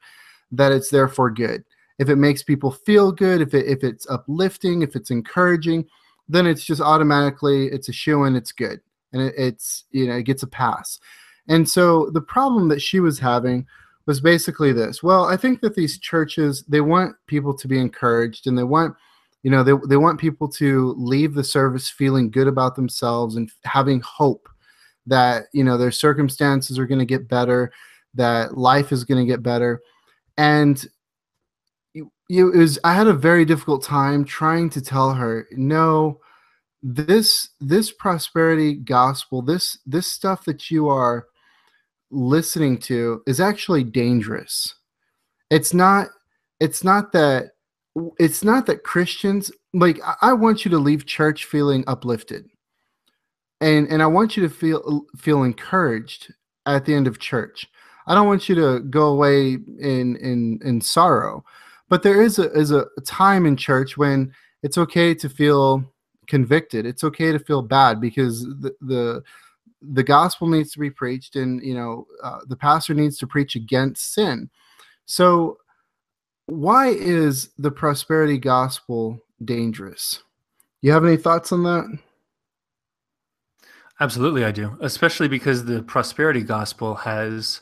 that 0.51 0.71
it's 0.71 0.89
therefore 0.89 1.31
good 1.31 1.63
if 1.99 2.09
it 2.09 2.15
makes 2.15 2.43
people 2.43 2.71
feel 2.71 3.11
good, 3.11 3.41
if 3.41 3.53
it 3.53 3.65
if 3.67 3.83
it's 3.83 4.09
uplifting, 4.09 4.81
if 4.81 4.95
it's 4.95 5.11
encouraging, 5.11 5.85
then 6.27 6.47
it's 6.47 6.63
just 6.63 6.81
automatically 6.81 7.67
it's 7.67 7.89
a 7.89 7.93
shoe 7.93 8.23
and 8.23 8.35
it's 8.35 8.51
good, 8.51 8.81
and 9.11 9.21
it, 9.21 9.33
it's 9.37 9.85
you 9.91 10.07
know 10.07 10.15
it 10.15 10.23
gets 10.23 10.43
a 10.43 10.47
pass. 10.47 10.99
And 11.47 11.67
so 11.67 12.09
the 12.11 12.21
problem 12.21 12.69
that 12.69 12.81
she 12.81 12.99
was 12.99 13.19
having 13.19 13.65
was 14.05 14.19
basically 14.19 14.73
this. 14.73 15.03
Well, 15.03 15.25
I 15.25 15.37
think 15.37 15.61
that 15.61 15.75
these 15.75 15.99
churches 15.99 16.63
they 16.67 16.81
want 16.81 17.15
people 17.27 17.53
to 17.55 17.67
be 17.67 17.79
encouraged, 17.79 18.47
and 18.47 18.57
they 18.57 18.63
want 18.63 18.95
you 19.43 19.51
know 19.51 19.63
they 19.63 19.73
they 19.87 19.97
want 19.97 20.19
people 20.19 20.47
to 20.47 20.95
leave 20.97 21.33
the 21.33 21.43
service 21.43 21.89
feeling 21.89 22.31
good 22.31 22.47
about 22.47 22.75
themselves 22.75 23.35
and 23.35 23.51
having 23.65 24.01
hope 24.01 24.49
that 25.05 25.45
you 25.53 25.63
know 25.63 25.77
their 25.77 25.91
circumstances 25.91 26.79
are 26.79 26.87
going 26.87 26.99
to 26.99 27.05
get 27.05 27.27
better, 27.27 27.71
that 28.13 28.57
life 28.57 28.91
is 28.91 29.03
going 29.03 29.25
to 29.25 29.31
get 29.31 29.43
better. 29.43 29.81
And 30.37 30.83
you 31.93 32.51
it 32.51 32.57
was 32.57 32.79
I 32.83 32.93
had 32.93 33.07
a 33.07 33.13
very 33.13 33.45
difficult 33.45 33.83
time 33.83 34.25
trying 34.25 34.69
to 34.71 34.81
tell 34.81 35.13
her 35.13 35.47
no 35.51 36.19
this 36.81 37.49
this 37.61 37.91
prosperity 37.91 38.73
gospel 38.73 39.41
this 39.41 39.77
this 39.85 40.07
stuff 40.07 40.45
that 40.45 40.69
you 40.69 40.89
are 40.89 41.27
listening 42.11 42.77
to 42.77 43.21
is 43.25 43.39
actually 43.39 43.83
dangerous 43.83 44.75
it's 45.49 45.73
not 45.73 46.07
it's 46.59 46.83
not 46.83 47.11
that 47.11 47.51
it's 48.17 48.43
not 48.43 48.65
that 48.65 48.83
christians 48.83 49.51
like 49.73 49.99
i 50.21 50.33
want 50.33 50.65
you 50.65 50.71
to 50.71 50.77
leave 50.77 51.05
church 51.05 51.45
feeling 51.45 51.83
uplifted 51.87 52.45
and 53.61 53.87
and 53.87 54.01
i 54.01 54.07
want 54.07 54.35
you 54.35 54.43
to 54.43 54.49
feel 54.49 55.05
feel 55.15 55.43
encouraged 55.43 56.33
at 56.65 56.85
the 56.85 56.93
end 56.93 57.07
of 57.07 57.19
church 57.19 57.67
i 58.07 58.15
don't 58.15 58.27
want 58.27 58.49
you 58.49 58.55
to 58.55 58.79
go 58.89 59.07
away 59.07 59.57
in 59.79 60.15
in 60.17 60.59
in 60.63 60.81
sorrow 60.81 61.43
but 61.89 62.01
there 62.01 62.21
is 62.21 62.39
a 62.39 62.51
is 62.53 62.71
a 62.71 62.87
time 63.05 63.45
in 63.45 63.55
church 63.55 63.97
when 63.97 64.33
it's 64.63 64.77
okay 64.77 65.13
to 65.13 65.29
feel 65.29 65.83
convicted. 66.27 66.85
It's 66.85 67.03
okay 67.03 67.31
to 67.31 67.39
feel 67.39 67.61
bad 67.61 68.01
because 68.01 68.41
the 68.41 68.73
the 68.81 69.23
the 69.81 70.03
gospel 70.03 70.47
needs 70.47 70.71
to 70.73 70.79
be 70.79 70.89
preached, 70.89 71.35
and 71.35 71.61
you 71.63 71.75
know 71.75 72.07
uh, 72.23 72.39
the 72.47 72.55
pastor 72.55 72.93
needs 72.93 73.17
to 73.19 73.27
preach 73.27 73.55
against 73.55 74.13
sin. 74.13 74.49
So, 75.05 75.57
why 76.47 76.89
is 76.89 77.49
the 77.57 77.71
prosperity 77.71 78.37
gospel 78.37 79.19
dangerous? 79.43 80.21
You 80.81 80.91
have 80.91 81.05
any 81.05 81.17
thoughts 81.17 81.51
on 81.51 81.63
that? 81.63 81.99
Absolutely, 83.99 84.43
I 84.43 84.51
do. 84.51 84.77
Especially 84.81 85.27
because 85.27 85.65
the 85.65 85.83
prosperity 85.83 86.41
gospel 86.41 86.95
has 86.95 87.61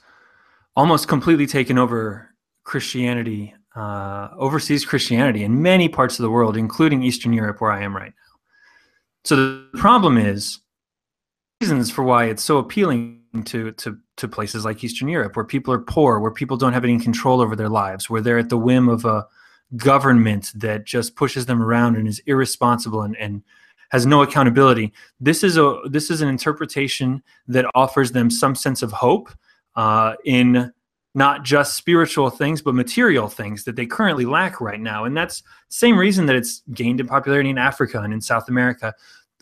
almost 0.76 1.08
completely 1.08 1.46
taken 1.46 1.78
over 1.78 2.30
Christianity 2.64 3.54
uh, 3.76 4.30
overseas 4.38 4.86
Christianity 4.86 5.44
in 5.44 5.62
many 5.62 5.88
parts 5.88 6.20
of 6.20 6.24
the 6.24 6.30
world, 6.30 6.58
including 6.58 7.04
Eastern 7.04 7.34
Europe, 7.34 7.62
where 7.62 7.72
I 7.72 7.84
am 7.84 7.96
right 7.96 8.10
now. 8.10 8.40
So 9.24 9.36
the 9.36 9.70
problem 9.78 10.18
is 10.18 10.60
reasons 11.62 11.92
for 11.92 12.04
why 12.04 12.26
it's 12.26 12.44
so 12.44 12.58
appealing 12.58 13.22
to, 13.46 13.72
to, 13.74 13.98
to 14.22 14.28
places 14.28 14.66
like 14.66 14.84
Eastern 14.84 15.08
Europe, 15.08 15.36
where 15.36 15.46
people 15.46 15.74
are 15.74 15.80
poor, 15.80 16.20
where 16.20 16.32
people 16.32 16.58
don't 16.58 16.74
have 16.74 16.84
any 16.84 16.98
control 16.98 17.42
over 17.42 17.56
their 17.56 17.70
lives, 17.70 18.10
where 18.10 18.22
they're 18.22 18.40
at 18.40 18.50
the 18.50 18.58
whim 18.58 18.90
of 18.90 19.06
a 19.06 19.28
government 19.76 20.52
that 20.56 20.86
just 20.86 21.16
pushes 21.16 21.46
them 21.46 21.62
around 21.62 21.96
and 21.96 22.08
is 22.08 22.22
irresponsible 22.26 23.04
and, 23.04 23.16
and 23.18 23.44
has 23.90 24.06
no 24.06 24.22
accountability. 24.22 24.94
This 25.20 25.44
is 25.44 25.58
a 25.58 25.80
this 25.90 26.10
is 26.10 26.22
an 26.22 26.30
interpretation 26.30 27.22
that 27.48 27.66
offers 27.76 28.12
them 28.12 28.30
some 28.30 28.56
sense 28.56 28.82
of 28.82 28.92
hope 28.92 29.30
uh, 29.76 30.16
in 30.26 30.72
not 31.14 31.44
just 31.44 31.76
spiritual 31.76 32.30
things 32.30 32.62
but 32.62 32.74
material 32.74 33.28
things 33.28 33.66
that 33.66 33.76
they 33.76 33.86
currently 33.86 34.26
lack 34.26 34.62
right 34.62 34.80
now 34.80 35.04
and 35.04 35.16
that's 35.16 35.44
same 35.68 35.98
reason 35.98 36.26
that 36.26 36.38
it's 36.38 36.64
gained 36.74 37.02
in 37.02 37.08
popularity 37.08 37.50
in 37.50 37.58
africa 37.58 38.00
and 38.00 38.14
in 38.14 38.22
south 38.22 38.48
america 38.48 38.94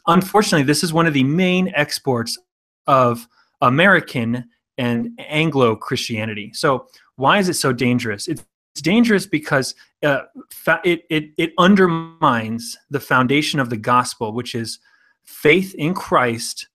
unfortunately 0.07 0.65
this 0.65 0.83
is 0.83 0.91
one 0.91 1.05
of 1.05 1.13
the 1.13 1.23
main 1.23 1.71
exports 1.75 2.39
of 2.87 3.27
american 3.61 4.43
and 4.79 5.11
anglo 5.29 5.75
christianity 5.75 6.51
so 6.53 6.87
why 7.17 7.37
is 7.37 7.47
it 7.47 7.53
so 7.53 7.71
dangerous 7.71 8.27
it's 8.27 8.43
dangerous 8.81 9.25
because 9.25 9.75
uh, 10.03 10.21
fa- 10.51 10.81
it, 10.83 11.03
it, 11.09 11.31
it 11.37 11.53
undermines 11.57 12.77
the 12.89 12.99
foundation 12.99 13.59
of 13.59 13.69
the 13.69 13.77
gospel, 13.77 14.33
which 14.33 14.55
is 14.55 14.79
faith 15.23 15.75
in 15.75 15.93
Christ 15.93 16.67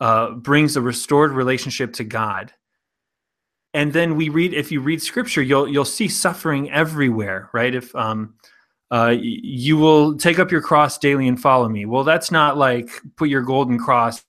uh, 0.00 0.30
brings 0.30 0.76
a 0.76 0.80
restored 0.80 1.32
relationship 1.32 1.92
to 1.94 2.04
God. 2.04 2.52
And 3.72 3.92
then 3.92 4.16
we 4.16 4.28
read, 4.28 4.54
if 4.54 4.70
you 4.70 4.80
read 4.80 5.02
scripture, 5.02 5.42
you'll, 5.42 5.66
you'll 5.66 5.84
see 5.84 6.08
suffering 6.08 6.70
everywhere, 6.70 7.50
right? 7.52 7.74
If, 7.74 7.94
um, 7.96 8.34
uh, 8.90 9.14
you 9.18 9.76
will 9.76 10.16
take 10.16 10.38
up 10.38 10.52
your 10.52 10.60
cross 10.60 10.98
daily 10.98 11.26
and 11.26 11.40
follow 11.40 11.68
me. 11.68 11.84
Well, 11.84 12.04
that's 12.04 12.30
not 12.30 12.56
like 12.56 12.90
put 13.16 13.28
your 13.28 13.42
golden 13.42 13.78
cross 13.78 14.24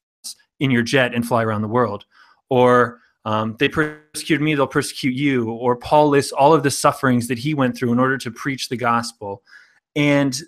in 0.60 0.72
your 0.72 0.82
jet 0.82 1.13
and 1.13 1.28
fly 1.28 1.44
around 1.44 1.62
the 1.62 1.68
world. 1.68 2.06
Or 2.50 3.00
um, 3.26 3.56
they 3.60 3.70
persecuted 3.70 4.42
me, 4.42 4.56
they'll 4.56 4.68
persecute 4.68 5.16
you. 5.16 5.50
Or 5.50 5.76
Paul 5.76 6.10
lists 6.10 6.32
all 6.32 6.54
of 6.54 6.64
the 6.64 6.72
sufferings 6.72 7.28
that 7.28 7.40
he 7.40 7.54
went 7.54 7.76
through 7.76 7.92
in 7.92 8.00
order 8.00 8.18
to 8.20 8.32
preach 8.32 8.70
the 8.70 8.78
gospel. 8.78 9.44
And 9.96 10.40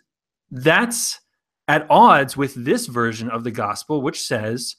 that's 0.52 1.20
at 1.68 1.86
odds 1.90 2.38
with 2.38 2.54
this 2.56 2.86
version 2.86 3.30
of 3.30 3.44
the 3.44 3.52
gospel, 3.52 4.02
which 4.02 4.22
says, 4.22 4.76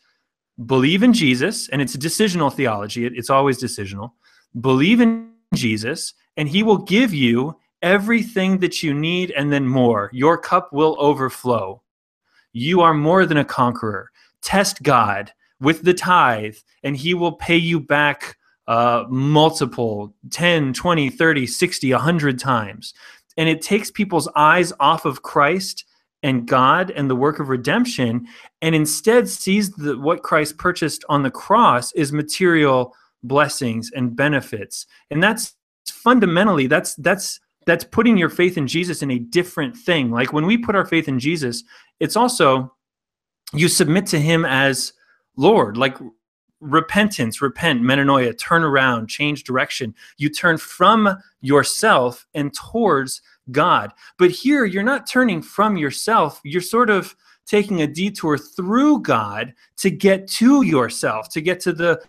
believe 0.64 1.02
in 1.02 1.12
Jesus, 1.12 1.68
and 1.68 1.82
it's 1.82 1.94
a 1.94 1.98
decisional 1.98 2.52
theology, 2.52 3.04
it, 3.04 3.12
it's 3.14 3.30
always 3.30 3.62
decisional. 3.62 4.12
Believe 4.60 5.00
in 5.00 5.32
Jesus, 5.54 6.14
and 6.36 6.48
he 6.48 6.62
will 6.62 6.78
give 6.78 7.12
you 7.12 7.56
everything 7.82 8.58
that 8.58 8.82
you 8.82 8.94
need 8.94 9.30
and 9.32 9.52
then 9.52 9.66
more. 9.66 10.10
Your 10.12 10.38
cup 10.38 10.72
will 10.72 10.96
overflow. 10.98 11.82
You 12.52 12.80
are 12.80 12.94
more 12.94 13.26
than 13.26 13.36
a 13.36 13.44
conqueror. 13.44 14.10
Test 14.42 14.82
God 14.82 15.32
with 15.60 15.82
the 15.82 15.94
tithe, 15.94 16.56
and 16.82 16.96
he 16.96 17.14
will 17.14 17.32
pay 17.32 17.56
you 17.56 17.80
back 17.80 18.36
uh, 18.66 19.04
multiple 19.08 20.14
10, 20.30 20.74
20, 20.74 21.10
30, 21.10 21.46
60, 21.46 21.92
100 21.92 22.38
times. 22.38 22.94
And 23.36 23.48
it 23.48 23.62
takes 23.62 23.90
people's 23.90 24.28
eyes 24.36 24.72
off 24.78 25.04
of 25.04 25.22
Christ 25.22 25.84
and 26.22 26.46
God 26.46 26.90
and 26.90 27.08
the 27.08 27.16
work 27.16 27.38
of 27.38 27.48
redemption 27.48 28.26
and 28.60 28.74
instead 28.74 29.28
sees 29.28 29.70
the, 29.70 29.98
what 29.98 30.22
Christ 30.22 30.58
purchased 30.58 31.04
on 31.08 31.22
the 31.22 31.30
cross 31.30 31.92
is 31.92 32.12
material 32.12 32.94
blessings 33.22 33.90
and 33.94 34.14
benefits. 34.14 34.86
And 35.10 35.22
that's 35.22 35.54
fundamentally 35.88 36.66
that's 36.66 36.94
that's 36.96 37.40
that's 37.66 37.84
putting 37.84 38.16
your 38.16 38.28
faith 38.28 38.56
in 38.56 38.66
Jesus 38.66 39.02
in 39.02 39.10
a 39.10 39.18
different 39.18 39.76
thing. 39.76 40.10
Like 40.10 40.32
when 40.32 40.46
we 40.46 40.58
put 40.58 40.74
our 40.74 40.86
faith 40.86 41.08
in 41.08 41.18
Jesus, 41.18 41.64
it's 42.00 42.16
also 42.16 42.74
you 43.52 43.68
submit 43.68 44.06
to 44.06 44.18
him 44.18 44.44
as 44.44 44.92
Lord, 45.38 45.76
like 45.76 45.96
repentance, 46.60 47.40
repent, 47.40 47.80
metanoia, 47.80 48.36
turn 48.36 48.64
around, 48.64 49.08
change 49.08 49.44
direction. 49.44 49.94
You 50.16 50.28
turn 50.28 50.58
from 50.58 51.16
yourself 51.40 52.26
and 52.34 52.52
towards 52.52 53.22
God. 53.52 53.92
But 54.18 54.32
here 54.32 54.64
you're 54.64 54.82
not 54.82 55.06
turning 55.06 55.40
from 55.40 55.76
yourself, 55.76 56.40
you're 56.44 56.60
sort 56.60 56.90
of 56.90 57.14
taking 57.46 57.80
a 57.80 57.86
detour 57.86 58.36
through 58.36 59.00
God 59.00 59.54
to 59.78 59.90
get 59.90 60.26
to 60.32 60.62
yourself, 60.62 61.28
to 61.30 61.40
get 61.40 61.60
to 61.60 61.72
the 61.72 62.02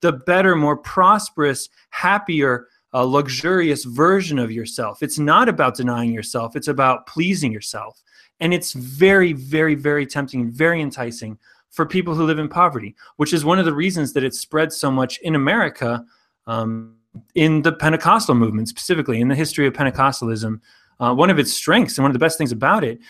the 0.00 0.12
better, 0.12 0.54
more 0.54 0.76
prosperous, 0.76 1.70
happier 1.88 2.66
a 2.92 3.04
luxurious 3.04 3.84
version 3.84 4.38
of 4.38 4.52
yourself. 4.52 5.02
It's 5.02 5.18
not 5.18 5.48
about 5.48 5.76
denying 5.76 6.12
yourself, 6.12 6.56
it's 6.56 6.68
about 6.68 7.06
pleasing 7.06 7.52
yourself. 7.52 8.02
And 8.40 8.52
it's 8.52 8.72
very, 8.72 9.32
very, 9.32 9.74
very 9.74 10.06
tempting, 10.06 10.50
very 10.50 10.82
enticing 10.82 11.38
for 11.74 11.84
people 11.84 12.14
who 12.14 12.24
live 12.24 12.38
in 12.38 12.48
poverty, 12.48 12.94
which 13.16 13.32
is 13.32 13.44
one 13.44 13.58
of 13.58 13.64
the 13.64 13.74
reasons 13.74 14.12
that 14.12 14.22
it 14.22 14.32
spread 14.32 14.72
so 14.72 14.90
much 14.90 15.18
in 15.18 15.34
America 15.34 16.04
um, 16.46 16.96
in 17.34 17.62
the 17.62 17.72
Pentecostal 17.72 18.36
movement, 18.36 18.68
specifically 18.68 19.20
in 19.20 19.26
the 19.26 19.34
history 19.34 19.66
of 19.66 19.72
Pentecostalism. 19.72 20.60
Uh, 21.00 21.12
one 21.12 21.30
of 21.30 21.38
its 21.40 21.52
strengths 21.52 21.98
and 21.98 22.04
one 22.04 22.10
of 22.10 22.14
the 22.14 22.20
best 22.20 22.38
things 22.38 22.52
about 22.52 22.84
it, 22.84 23.00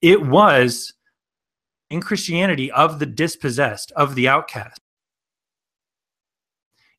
it 0.00 0.26
was 0.26 0.94
in 1.90 2.00
Christianity 2.00 2.72
of 2.72 2.98
the 2.98 3.06
dispossessed, 3.06 3.92
of 3.92 4.14
the 4.14 4.28
outcast. 4.28 4.80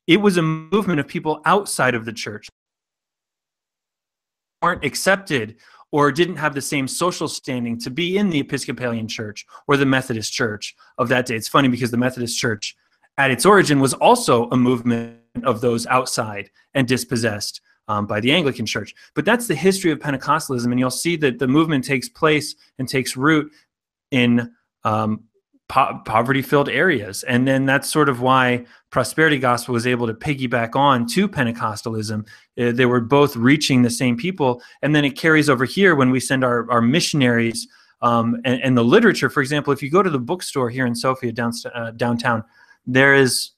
It 0.06 0.18
was 0.18 0.38
a 0.38 0.44
movement 0.44 1.00
of 1.00 1.08
people 1.08 1.42
outside 1.46 1.96
of 1.96 2.06
the 2.06 2.14
church 2.14 2.48
weren't 4.62 4.86
accepted 4.86 5.56
or 5.92 6.12
didn't 6.12 6.36
have 6.36 6.54
the 6.54 6.62
same 6.62 6.88
social 6.88 7.28
standing 7.28 7.80
to 7.80 7.90
be 7.90 8.18
in 8.18 8.30
the 8.30 8.40
Episcopalian 8.40 9.08
Church 9.08 9.46
or 9.68 9.78
the 9.78 9.86
Methodist 9.86 10.34
Church 10.34 10.76
of 10.98 11.10
that 11.10 11.26
day. 11.26 11.36
It's 11.36 11.48
funny 11.48 11.70
because 11.70 11.92
the 11.92 11.98
Methodist 11.98 12.38
Church 12.38 12.76
at 13.18 13.32
its 13.32 13.46
origin 13.46 13.80
was 13.80 13.94
also 13.94 14.50
a 14.50 14.58
movement 14.58 15.18
of 15.44 15.62
those 15.62 15.88
outside 15.88 16.50
and 16.74 16.88
dispossessed 16.88 17.62
um, 17.88 18.06
by 18.06 18.20
the 18.20 18.32
Anglican 18.32 18.66
Church. 18.66 18.94
But 19.16 19.26
that's 19.26 19.48
the 19.48 19.56
history 19.56 19.92
of 19.92 20.00
Pentecostalism, 20.00 20.66
and 20.66 20.80
you'll 20.80 20.92
see 20.92 21.16
that 21.18 21.40
the 21.40 21.48
movement 21.48 21.86
takes 21.86 22.10
place 22.10 22.56
and 22.78 22.88
takes 22.88 23.16
root 23.16 23.52
in 24.12 24.52
um, 24.84 25.24
po- 25.68 26.02
poverty 26.06 26.42
filled 26.42 26.70
areas. 26.70 27.24
And 27.24 27.48
then 27.48 27.66
that's 27.66 27.92
sort 27.92 28.10
of 28.10 28.22
why 28.22 28.66
prosperity 28.90 29.38
gospel 29.38 29.74
was 29.74 29.88
able 29.88 30.08
to 30.08 30.14
piggyback 30.14 30.76
on 30.76 31.08
to 31.08 31.28
Pentecostalism. 31.28 32.28
Uh, 32.60 32.72
they 32.72 32.86
were 32.86 33.02
both 33.02 33.36
reaching 33.36 33.82
the 33.82 33.90
same 33.90 34.18
people. 34.18 34.62
And 34.82 34.96
then 34.96 35.06
it 35.06 35.18
carries 35.18 35.50
over 35.50 35.66
here 35.66 35.96
when 35.96 36.12
we 36.12 36.20
send 36.20 36.44
our, 36.44 36.70
our 36.72 36.82
missionaries 36.82 37.68
um, 38.02 38.40
and, 38.46 38.62
and, 38.62 38.78
the 38.78 38.84
literature. 38.84 39.30
For 39.30 39.42
example, 39.42 39.74
if 39.74 39.82
you 39.82 39.90
go 39.90 40.04
to 40.04 40.10
the 40.10 40.20
bookstore 40.20 40.70
here 40.70 40.86
in 40.86 40.94
Sofia 40.94 41.32
down, 41.32 41.52
uh, 41.74 41.92
downtown, 41.92 42.44
there 42.86 43.16
is. 43.16 43.52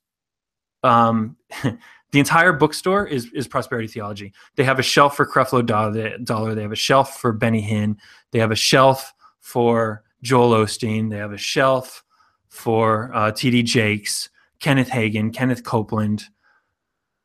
Um, 0.81 1.35
the 2.11 2.19
entire 2.19 2.53
bookstore 2.53 3.05
is, 3.05 3.29
is 3.33 3.49
prosperity 3.49 3.89
theology. 3.89 4.33
They 4.55 4.63
have 4.63 4.79
a 4.79 4.83
shelf 4.83 5.17
for 5.17 5.25
Creflo 5.25 5.65
Dollar. 5.65 6.55
They 6.55 6.61
have 6.61 6.71
a 6.71 6.75
shelf 6.75 7.19
for 7.19 7.33
Benny 7.33 7.61
Hinn. 7.61 7.97
They 8.31 8.39
have 8.39 8.51
a 8.51 8.55
shelf 8.55 9.13
for 9.41 10.03
Joel 10.21 10.51
Osteen. 10.51 11.10
They 11.10 11.17
have 11.17 11.32
a 11.32 11.38
shelf 11.38 12.03
for 12.47 13.12
uh, 13.13 13.32
T.D. 13.32 13.63
Jakes, 13.63 14.29
Kenneth 14.60 14.89
Hagin, 14.89 15.34
Kenneth 15.34 15.63
Copeland. 15.63 16.25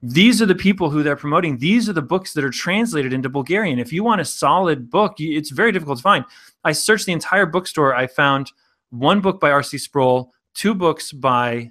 These 0.03 0.43
are 0.43 0.47
the 0.47 0.55
people 0.55 0.91
who 0.91 1.03
they're 1.03 1.17
promoting. 1.17 1.57
These 1.59 1.89
are 1.89 1.95
the 1.95 2.03
books 2.03 2.35
that 2.35 2.45
are 2.45 2.51
translated 2.51 3.15
into 3.15 3.31
Bulgarian. 3.31 3.79
If 3.79 3.93
you 3.93 4.05
want 4.05 4.21
a 4.21 4.25
solid 4.25 4.91
book, 4.91 5.15
it's 5.19 5.51
very 5.51 5.73
difficult 5.73 5.99
to 5.99 6.03
find. 6.03 6.25
I 6.63 6.73
searched 6.73 7.07
the 7.07 7.13
entire 7.13 7.47
bookstore. 7.47 7.95
I 7.95 8.07
found 8.07 8.53
one 8.91 9.21
book 9.23 9.41
by 9.41 9.51
R.C. 9.51 9.79
Sproul, 9.79 10.33
two 10.55 10.75
books 10.75 11.11
by 11.11 11.71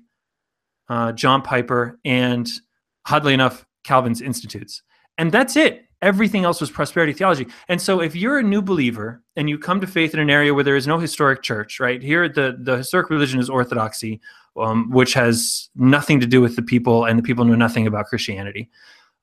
uh, 0.90 1.12
John 1.12 1.44
Piper, 1.44 2.00
and 2.04 2.50
oddly 3.10 3.36
enough, 3.36 3.68
Calvin's 3.84 4.22
Institutes. 4.22 4.82
And 5.20 5.32
that's 5.32 5.56
it 5.56 5.86
everything 6.04 6.44
else 6.44 6.62
was 6.62 6.70
prosperity 6.70 7.13
theology. 7.13 7.48
And 7.68 7.82
so 7.82 8.02
if 8.02 8.16
you're 8.16 8.38
a 8.39 8.44
new 8.44 8.62
believer 8.62 9.22
and 9.36 9.50
you 9.50 9.58
come 9.58 9.82
to 9.82 9.88
faith 9.88 10.13
in 10.13 10.20
an 10.20 10.30
area 10.30 10.54
where 10.54 10.63
there 10.63 10.76
is 10.76 10.86
no 10.86 11.00
historic 11.00 11.42
church, 11.42 11.80
right? 11.80 12.02
Here 12.02 12.30
the 12.30 12.58
the 12.60 12.78
historic 12.78 13.10
religion 13.10 13.39
is 13.39 13.50
orthodoxy, 13.50 14.22
um, 14.58 14.92
which 14.92 15.13
has 15.13 15.70
nothing 15.76 16.20
to 16.20 16.28
do 16.28 16.42
with 16.42 16.56
the 16.56 16.62
people 16.62 17.06
and 17.06 17.18
the 17.18 17.24
people 17.24 17.46
know 17.46 17.56
nothing 17.56 17.88
about 17.88 18.06
Christianity. 18.06 18.70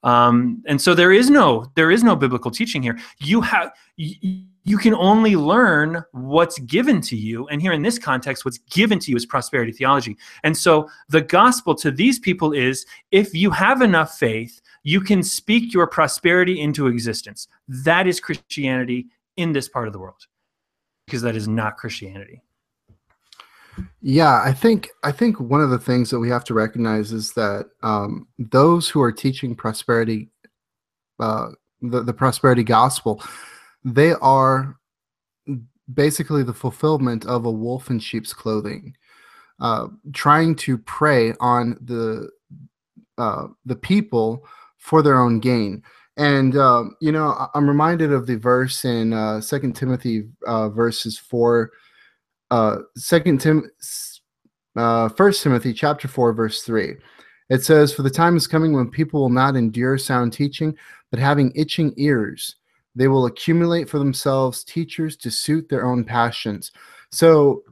Um, 0.02 0.62
and 0.66 0.80
so 0.80 0.94
there 0.94 1.12
is 1.12 1.28
no 1.28 1.70
there 1.74 1.90
is 1.90 2.02
no 2.02 2.16
biblical 2.16 2.50
teaching 2.50 2.82
here. 2.82 2.98
You 3.18 3.42
have 3.42 3.72
you, 3.96 4.44
you 4.64 4.76
can 4.78 4.94
only 4.94 5.36
learn 5.36 6.04
what's 6.12 6.58
given 6.60 7.00
to 7.00 7.16
you. 7.16 7.46
And 7.48 7.62
here 7.62 7.72
in 7.72 7.82
this 7.82 7.98
context, 7.98 8.44
what's 8.44 8.58
given 8.58 8.98
to 9.00 9.10
you 9.10 9.16
is 9.16 9.24
prosperity 9.24 9.72
theology. 9.72 10.16
And 10.42 10.56
so 10.56 10.88
the 11.08 11.22
gospel 11.22 11.74
to 11.76 11.90
these 11.90 12.18
people 12.18 12.52
is 12.52 12.84
if 13.10 13.34
you 13.34 13.50
have 13.50 13.80
enough 13.80 14.18
faith, 14.18 14.60
you 14.82 15.00
can 15.00 15.22
speak 15.22 15.72
your 15.72 15.86
prosperity 15.86 16.60
into 16.60 16.86
existence. 16.86 17.48
That 17.68 18.06
is 18.06 18.20
Christianity 18.20 19.06
in 19.36 19.52
this 19.52 19.68
part 19.68 19.86
of 19.86 19.92
the 19.92 19.98
world, 19.98 20.26
because 21.06 21.22
that 21.22 21.36
is 21.36 21.48
not 21.48 21.76
Christianity. 21.76 22.42
Yeah, 24.02 24.42
I 24.44 24.52
think 24.52 24.90
I 25.04 25.12
think 25.12 25.40
one 25.40 25.62
of 25.62 25.70
the 25.70 25.78
things 25.78 26.10
that 26.10 26.18
we 26.18 26.28
have 26.28 26.44
to 26.44 26.54
recognize 26.54 27.12
is 27.12 27.32
that 27.32 27.66
um, 27.82 28.26
those 28.38 28.88
who 28.88 29.00
are 29.00 29.12
teaching 29.12 29.54
prosperity, 29.54 30.28
uh, 31.18 31.50
the 31.80 32.02
the 32.02 32.12
prosperity 32.12 32.64
gospel, 32.64 33.22
they 33.84 34.12
are 34.14 34.76
basically 35.94 36.42
the 36.42 36.54
fulfillment 36.54 37.26
of 37.26 37.44
a 37.44 37.50
wolf 37.50 37.90
in 37.90 37.98
sheep's 37.98 38.32
clothing, 38.32 38.94
uh, 39.60 39.88
trying 40.12 40.54
to 40.54 40.78
prey 40.78 41.34
on 41.40 41.76
the 41.82 42.28
uh, 43.18 43.48
the 43.66 43.76
people 43.76 44.46
for 44.78 45.02
their 45.02 45.20
own 45.20 45.40
gain. 45.40 45.82
And 46.16 46.56
um, 46.56 46.96
you 47.00 47.12
know, 47.12 47.48
I'm 47.54 47.68
reminded 47.68 48.12
of 48.12 48.26
the 48.26 48.36
verse 48.36 48.84
in 48.84 49.12
uh, 49.12 49.40
Second 49.40 49.74
Timothy 49.74 50.28
uh, 50.46 50.68
verses 50.68 51.18
four, 51.18 51.70
uh, 52.50 52.78
Second 52.96 53.40
Tim, 53.40 53.70
uh, 54.76 55.08
First 55.10 55.42
Timothy 55.42 55.72
chapter 55.72 56.08
four 56.08 56.32
verse 56.32 56.62
three. 56.62 56.96
It 57.48 57.64
says, 57.64 57.92
"For 57.92 58.02
the 58.02 58.10
time 58.10 58.36
is 58.36 58.46
coming 58.46 58.72
when 58.72 58.90
people 58.90 59.20
will 59.20 59.30
not 59.30 59.56
endure 59.56 59.98
sound 59.98 60.32
teaching, 60.32 60.76
but 61.10 61.18
having 61.18 61.52
itching 61.56 61.94
ears, 61.96 62.56
they 63.00 63.08
will 63.08 63.26
accumulate 63.26 63.88
for 63.88 63.98
themselves 63.98 64.62
teachers 64.62 65.16
to 65.16 65.30
suit 65.30 65.68
their 65.68 65.86
own 65.86 66.04
passions." 66.04 66.70
So 67.10 67.64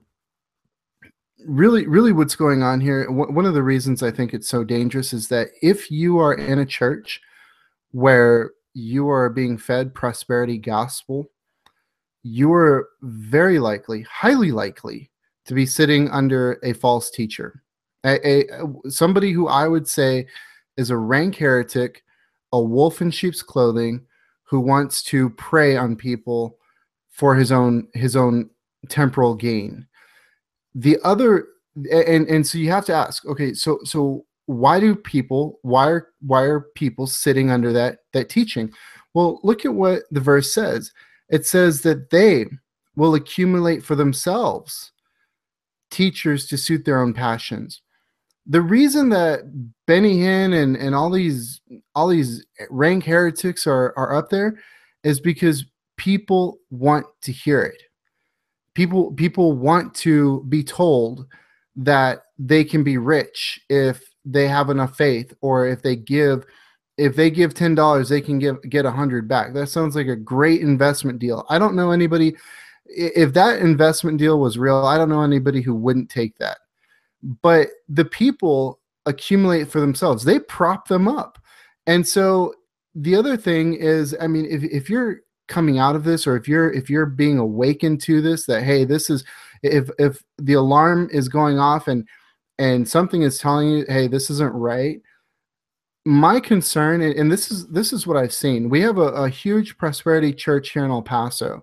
really 1.46 1.86
really 1.86 2.10
what's 2.10 2.34
going 2.34 2.64
on 2.64 2.80
here 2.80 3.08
one 3.08 3.46
of 3.46 3.54
the 3.54 3.62
reasons 3.62 4.02
i 4.02 4.10
think 4.10 4.34
it's 4.34 4.48
so 4.48 4.64
dangerous 4.64 5.12
is 5.12 5.28
that 5.28 5.46
if 5.62 5.88
you 5.88 6.18
are 6.18 6.34
in 6.34 6.58
a 6.58 6.66
church 6.66 7.20
where 7.92 8.50
you 8.78 9.08
are 9.08 9.28
being 9.28 9.58
fed 9.58 9.94
prosperity 9.94 10.56
gospel, 10.56 11.30
you 12.22 12.52
are 12.52 12.88
very 13.02 13.58
likely, 13.58 14.02
highly 14.02 14.52
likely, 14.52 15.10
to 15.46 15.54
be 15.54 15.66
sitting 15.66 16.08
under 16.10 16.60
a 16.62 16.72
false 16.74 17.10
teacher, 17.10 17.62
a, 18.04 18.44
a 18.44 18.90
somebody 18.90 19.32
who 19.32 19.48
I 19.48 19.66
would 19.66 19.88
say 19.88 20.26
is 20.76 20.90
a 20.90 20.96
rank 20.96 21.36
heretic, 21.36 22.04
a 22.52 22.60
wolf 22.60 23.00
in 23.00 23.10
sheep's 23.10 23.42
clothing, 23.42 24.06
who 24.48 24.60
wants 24.60 25.02
to 25.02 25.30
prey 25.30 25.76
on 25.76 25.94
people 25.94 26.58
for 27.10 27.34
his 27.34 27.52
own 27.52 27.88
his 27.94 28.16
own 28.16 28.48
temporal 28.88 29.34
gain. 29.34 29.86
The 30.74 30.98
other 31.04 31.46
and 31.92 32.26
and 32.28 32.46
so 32.46 32.58
you 32.58 32.70
have 32.70 32.86
to 32.86 32.94
ask, 32.94 33.26
okay, 33.26 33.52
so 33.54 33.78
so 33.84 34.24
why 34.46 34.80
do 34.80 34.94
people 34.96 35.58
why 35.62 35.88
are 35.88 36.08
why 36.20 36.42
are 36.42 36.60
people 36.74 37.06
sitting 37.06 37.50
under 37.50 37.72
that 37.72 37.98
that 38.12 38.28
teaching? 38.28 38.72
Well, 39.14 39.40
look 39.42 39.64
at 39.64 39.74
what 39.74 40.02
the 40.10 40.20
verse 40.20 40.52
says. 40.54 40.92
It 41.28 41.44
says 41.46 41.82
that 41.82 42.10
they 42.10 42.46
will 42.96 43.14
accumulate 43.14 43.82
for 43.84 43.94
themselves 43.94 44.92
teachers 45.90 46.46
to 46.46 46.58
suit 46.58 46.84
their 46.84 47.00
own 47.00 47.14
passions. 47.14 47.82
The 48.48 48.62
reason 48.62 49.10
that 49.10 49.40
Benny 49.86 50.18
Hinn 50.18 50.54
and, 50.62 50.76
and 50.76 50.94
all 50.94 51.10
these 51.10 51.60
all 51.94 52.08
these 52.08 52.44
rank 52.70 53.04
heretics 53.04 53.66
are, 53.66 53.92
are 53.96 54.14
up 54.14 54.30
there 54.30 54.58
is 55.04 55.20
because 55.20 55.66
people 55.96 56.58
want 56.70 57.06
to 57.22 57.32
hear 57.32 57.60
it. 57.62 57.82
People 58.74 59.12
people 59.12 59.52
want 59.52 59.94
to 59.96 60.44
be 60.48 60.64
told 60.64 61.26
that 61.76 62.22
they 62.38 62.64
can 62.64 62.82
be 62.82 62.96
rich 62.98 63.60
if 63.68 64.02
they 64.24 64.48
have 64.48 64.70
enough 64.70 64.96
faith 64.96 65.32
or 65.40 65.66
if 65.66 65.82
they 65.82 65.96
give 65.96 66.44
if 66.96 67.14
they 67.14 67.30
give 67.30 67.54
ten 67.54 67.74
dollars 67.74 68.08
they 68.08 68.20
can 68.20 68.38
give 68.38 68.62
get 68.70 68.86
a 68.86 68.90
hundred 68.90 69.28
back. 69.28 69.52
That 69.52 69.68
sounds 69.68 69.94
like 69.94 70.08
a 70.08 70.16
great 70.16 70.62
investment 70.62 71.18
deal. 71.18 71.44
I 71.50 71.58
don't 71.58 71.76
know 71.76 71.90
anybody 71.90 72.34
if 72.88 73.32
that 73.34 73.60
investment 73.60 74.18
deal 74.18 74.40
was 74.40 74.58
real 74.58 74.84
i 74.86 74.96
don't 74.96 75.08
know 75.08 75.22
anybody 75.22 75.60
who 75.60 75.74
wouldn't 75.74 76.08
take 76.08 76.36
that 76.38 76.58
but 77.22 77.68
the 77.88 78.04
people 78.04 78.80
accumulate 79.06 79.68
for 79.68 79.80
themselves. 79.80 80.24
They 80.24 80.38
prop 80.38 80.88
them 80.88 81.08
up. 81.08 81.38
And 81.86 82.06
so 82.06 82.54
the 82.94 83.14
other 83.14 83.36
thing 83.36 83.74
is 83.74 84.16
i 84.20 84.26
mean 84.26 84.46
if, 84.50 84.64
if 84.64 84.90
you're 84.90 85.20
coming 85.46 85.78
out 85.78 85.94
of 85.94 86.04
this 86.04 86.26
or 86.26 86.36
if 86.36 86.48
you're 86.48 86.72
if 86.72 86.90
you're 86.90 87.06
being 87.06 87.38
awakened 87.38 88.00
to 88.00 88.20
this 88.20 88.44
that 88.46 88.62
hey 88.62 88.84
this 88.84 89.08
is 89.08 89.24
if 89.62 89.88
if 89.98 90.22
the 90.38 90.54
alarm 90.54 91.08
is 91.12 91.28
going 91.28 91.58
off 91.58 91.86
and 91.86 92.06
and 92.58 92.88
something 92.88 93.22
is 93.22 93.38
telling 93.38 93.68
you 93.68 93.84
hey 93.88 94.08
this 94.08 94.30
isn't 94.30 94.52
right 94.52 95.00
my 96.04 96.40
concern 96.40 97.02
and 97.02 97.30
this 97.30 97.50
is 97.50 97.68
this 97.68 97.92
is 97.92 98.06
what 98.06 98.16
i've 98.16 98.32
seen. 98.32 98.70
We 98.70 98.80
have 98.80 98.96
a, 98.96 99.08
a 99.08 99.28
huge 99.28 99.76
prosperity 99.76 100.32
church 100.32 100.70
here 100.70 100.84
in 100.84 100.90
el 100.90 101.02
paso. 101.02 101.62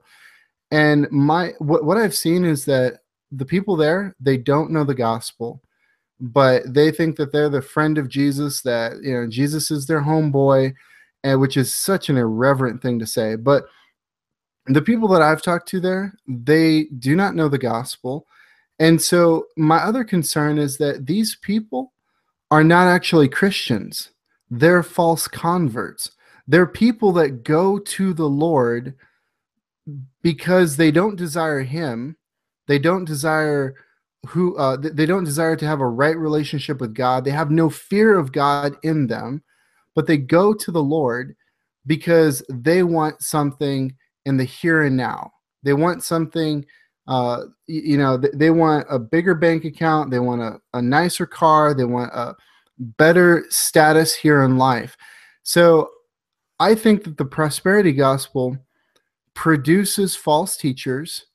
And 0.69 1.09
my 1.09 1.53
what, 1.57 1.83
what 1.83 1.97
i've 1.97 2.15
seen 2.15 2.45
is 2.45 2.63
that 2.65 2.99
the 3.31 3.45
people 3.45 3.75
there 3.75 4.15
they 4.19 4.37
don't 4.37 4.71
know 4.71 4.83
the 4.83 4.93
gospel 4.93 5.61
but 6.19 6.61
they 6.73 6.91
think 6.91 7.15
that 7.17 7.31
they're 7.31 7.49
the 7.49 7.61
friend 7.61 7.97
of 7.97 8.07
jesus 8.07 8.61
that 8.61 8.93
you 9.01 9.13
know 9.13 9.27
jesus 9.27 9.71
is 9.71 9.85
their 9.85 10.01
homeboy 10.01 10.73
and 11.23 11.39
which 11.39 11.57
is 11.57 11.73
such 11.73 12.09
an 12.09 12.17
irreverent 12.17 12.81
thing 12.81 12.99
to 12.99 13.05
say 13.05 13.35
but 13.35 13.65
the 14.67 14.81
people 14.81 15.07
that 15.09 15.21
I've 15.21 15.41
talked 15.41 15.67
to 15.69 15.79
there, 15.79 16.13
they 16.27 16.85
do 16.99 17.15
not 17.15 17.35
know 17.35 17.47
the 17.47 17.57
gospel. 17.57 18.25
And 18.79 19.01
so 19.01 19.45
my 19.55 19.77
other 19.77 20.03
concern 20.03 20.57
is 20.57 20.77
that 20.77 21.05
these 21.05 21.37
people 21.41 21.93
are 22.51 22.63
not 22.63 22.87
actually 22.87 23.29
Christians. 23.29 24.11
They're 24.49 24.83
false 24.83 25.27
converts. 25.27 26.11
They're 26.47 26.67
people 26.67 27.11
that 27.13 27.43
go 27.43 27.79
to 27.79 28.13
the 28.13 28.29
Lord 28.29 28.95
because 30.21 30.77
they 30.77 30.91
don't 30.91 31.15
desire 31.15 31.61
him. 31.61 32.17
They 32.67 32.79
don't 32.79 33.05
desire 33.05 33.75
who 34.27 34.57
uh, 34.57 34.77
they 34.77 35.05
don't 35.05 35.23
desire 35.23 35.55
to 35.55 35.67
have 35.67 35.81
a 35.81 35.87
right 35.87 36.17
relationship 36.17 36.81
with 36.81 36.93
God. 36.93 37.23
They 37.23 37.31
have 37.31 37.51
no 37.51 37.69
fear 37.69 38.17
of 38.17 38.31
God 38.31 38.75
in 38.83 39.07
them, 39.07 39.43
but 39.93 40.07
they 40.07 40.17
go 40.17 40.53
to 40.53 40.71
the 40.71 40.83
Lord 40.83 41.35
because 41.85 42.43
they 42.49 42.83
want 42.83 43.21
something 43.21 43.95
in 44.25 44.37
the 44.37 44.43
here 44.43 44.83
and 44.83 44.97
now. 44.97 45.31
They 45.63 45.73
want 45.73 46.03
something, 46.03 46.65
uh, 47.07 47.43
you 47.67 47.97
know, 47.97 48.17
they 48.17 48.49
want 48.49 48.87
a 48.89 48.99
bigger 48.99 49.35
bank 49.35 49.65
account, 49.65 50.11
they 50.11 50.19
want 50.19 50.41
a, 50.41 50.59
a 50.73 50.81
nicer 50.81 51.25
car, 51.25 51.73
they 51.73 51.85
want 51.85 52.11
a 52.13 52.35
better 52.79 53.45
status 53.49 54.15
here 54.15 54.43
in 54.43 54.57
life. 54.57 54.97
So 55.43 55.89
I 56.59 56.75
think 56.75 57.03
that 57.03 57.17
the 57.17 57.25
prosperity 57.25 57.91
gospel 57.91 58.57
produces 59.33 60.15
false 60.15 60.57
teachers 60.57 61.25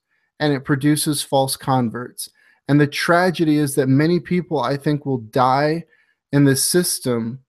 and 0.40 0.52
it 0.52 0.64
produces 0.64 1.22
false 1.22 1.56
converts. 1.56 2.28
And 2.68 2.80
the 2.80 2.86
tragedy 2.86 3.58
is 3.58 3.74
that 3.76 3.88
many 3.88 4.18
people, 4.18 4.60
I 4.60 4.76
think, 4.76 5.06
will 5.06 5.18
die 5.18 5.84
in 6.32 6.44
this 6.44 6.64
system 6.64 7.40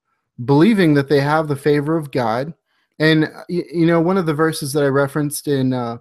believing 0.45 0.93
that 0.93 1.09
they 1.09 1.19
have 1.19 1.47
the 1.47 1.55
favor 1.55 1.97
of 1.97 2.11
God 2.11 2.53
and 3.01 3.27
you 3.49 3.87
know, 3.87 3.99
one 3.99 4.17
of 4.17 4.27
the 4.27 4.33
verses 4.33 4.71
that 4.73 4.83
I 4.83 4.87
referenced 4.87 5.47
in 5.47 5.73
uh, 5.73 5.97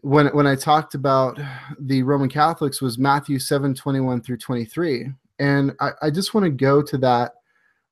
when 0.00 0.28
when 0.28 0.46
I 0.46 0.56
talked 0.56 0.94
about 0.94 1.38
the 1.78 2.02
Roman 2.02 2.30
Catholics 2.30 2.80
was 2.80 2.96
Matthew 2.96 3.38
seven 3.38 3.74
twenty 3.74 4.00
one 4.00 4.22
through 4.22 4.38
twenty 4.38 4.64
three, 4.64 5.08
and 5.38 5.72
I, 5.80 5.90
I 6.00 6.10
just 6.10 6.32
want 6.32 6.44
to 6.44 6.50
go 6.50 6.80
to 6.80 6.96
that 6.98 7.34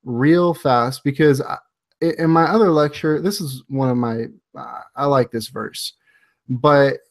real 0.03 0.55
fast 0.55 1.03
because 1.03 1.41
I, 1.41 1.57
in 2.01 2.31
my 2.31 2.45
other 2.45 2.71
lecture, 2.71 3.21
this 3.21 3.39
is 3.39 3.63
one 3.67 3.91
of 3.91 3.97
my 3.97 4.25
I 4.95 5.05
like 5.05 5.29
this 5.29 5.49
verse, 5.49 5.93
but 6.49 7.01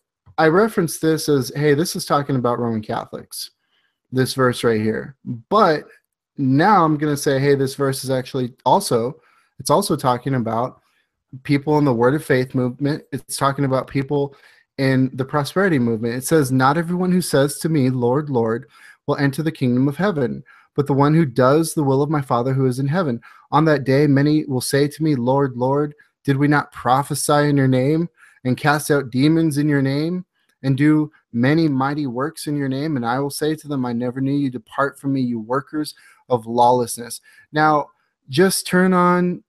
I 0.41 0.49
reference 0.49 0.97
this 0.97 1.29
as 1.29 1.53
hey, 1.55 1.75
this 1.75 1.95
is 1.95 2.07
talking 2.07 2.35
about 2.35 2.59
Roman 2.59 2.81
Catholics, 2.81 3.51
this 4.11 4.33
verse 4.33 4.65
right 4.65 4.81
here, 4.81 5.15
but 5.51 5.85
now 6.39 6.83
I'm 6.83 6.97
going 6.97 7.13
to 7.13 7.21
say 7.21 7.39
hey, 7.39 7.55
this 7.55 7.75
verse 7.75 8.05
is 8.05 8.11
actually 8.11 8.55
also 8.65 9.21
it's 9.59 9.69
also 9.69 9.97
talking 9.97 10.37
about 10.37 10.81
people 11.43 11.77
in 11.77 11.85
the 11.85 11.93
Word 11.93 12.15
of 12.15 12.25
Faith 12.25 12.55
movement. 12.55 13.05
It's 13.13 13.37
talking 13.37 13.67
about 13.67 13.87
people 13.87 14.35
in 14.79 15.11
the 15.13 15.27
prosperity 15.27 15.79
movement. 15.79 16.15
It 16.15 16.25
says, 16.25 16.51
Not 16.51 16.79
everyone 16.79 17.13
who 17.13 17.21
says 17.21 17.59
to 17.59 17.69
me, 17.69 17.91
Lord, 17.91 18.31
Lord, 18.31 18.67
will 19.07 19.17
enter 19.17 19.43
the 19.43 19.53
kingdom 19.53 19.89
of 19.89 19.99
heaven, 19.99 20.43
but 20.75 20.87
the 20.87 20.95
one 20.95 21.13
who 21.13 21.27
does 21.27 21.75
the 21.75 21.85
will 21.85 22.01
of 22.01 22.09
my 22.09 22.23
Father 22.23 22.55
who 22.55 22.65
is 22.65 22.79
in 22.79 22.89
heaven. 22.89 23.21
On 23.51 23.67
that 23.67 23.85
day, 23.85 24.07
many 24.07 24.47
will 24.47 24.63
say 24.63 24.89
to 24.89 25.03
me, 25.03 25.17
Lord, 25.17 25.59
Lord, 25.59 25.95
did 26.25 26.39
we 26.39 26.49
not 26.49 26.73
prophesy 26.73 27.51
in 27.51 27.59
your 27.59 27.69
name 27.69 28.09
and 28.45 28.57
cast 28.57 28.91
out 28.91 29.11
demons 29.11 29.59
in 29.59 29.69
your 29.69 29.83
name 29.83 30.25
and 30.63 30.77
do 30.77 31.11
many 31.33 31.69
mighty 31.69 32.07
works 32.07 32.47
in 32.47 32.57
your 32.57 32.69
name? 32.69 32.97
And 32.97 33.07
I 33.07 33.19
will 33.19 33.31
say 33.31 33.55
to 33.55 33.69
them, 33.69 33.85
I 33.87 33.93
never 33.93 34.21
knew 34.21 34.33
you. 34.33 34.51
Depart 34.51 34.99
from 34.99 35.13
me, 35.13 35.21
you 35.21 35.41
workers 35.41 35.95
of 36.29 36.47
lawlessness. 36.47 37.21
Now, 37.53 37.89
just 38.29 38.67
turn 38.67 38.93
on 38.93 39.43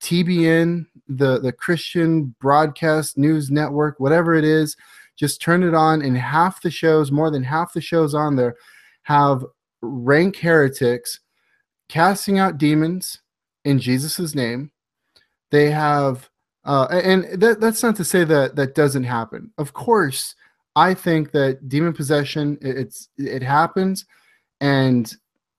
TBN, 0.00 0.86
the 1.08 1.38
the 1.38 1.52
Christian 1.52 2.34
Broadcast 2.40 3.16
News 3.16 3.50
Network, 3.50 4.00
whatever 4.00 4.34
it 4.34 4.44
is, 4.44 4.76
just 5.16 5.40
turn 5.40 5.62
it 5.62 5.74
on, 5.74 6.02
and 6.02 6.16
half 6.16 6.62
the 6.62 6.70
shows, 6.70 7.12
more 7.12 7.30
than 7.30 7.44
half 7.44 7.72
the 7.72 7.80
shows 7.80 8.14
on 8.14 8.36
there, 8.36 8.56
have 9.02 9.44
rank 9.80 10.36
heretics 10.36 11.20
casting 11.88 12.38
out 12.38 12.58
demons 12.58 13.20
in 13.64 13.78
Jesus' 13.78 14.34
name. 14.34 14.70
They 15.50 15.70
have, 15.70 16.30
uh, 16.64 16.86
and 16.90 17.40
that, 17.40 17.60
that's 17.60 17.82
not 17.82 17.96
to 17.96 18.04
say 18.04 18.24
that 18.24 18.56
that 18.56 18.74
doesn't 18.74 19.04
happen. 19.04 19.52
Of 19.58 19.72
course, 19.74 20.34
I 20.74 20.94
think 20.94 21.32
that 21.32 21.68
demon 21.68 21.92
possession 21.92 22.58
it's 22.60 23.08
it 23.18 23.42
happens, 23.42 24.06
and 24.60 25.12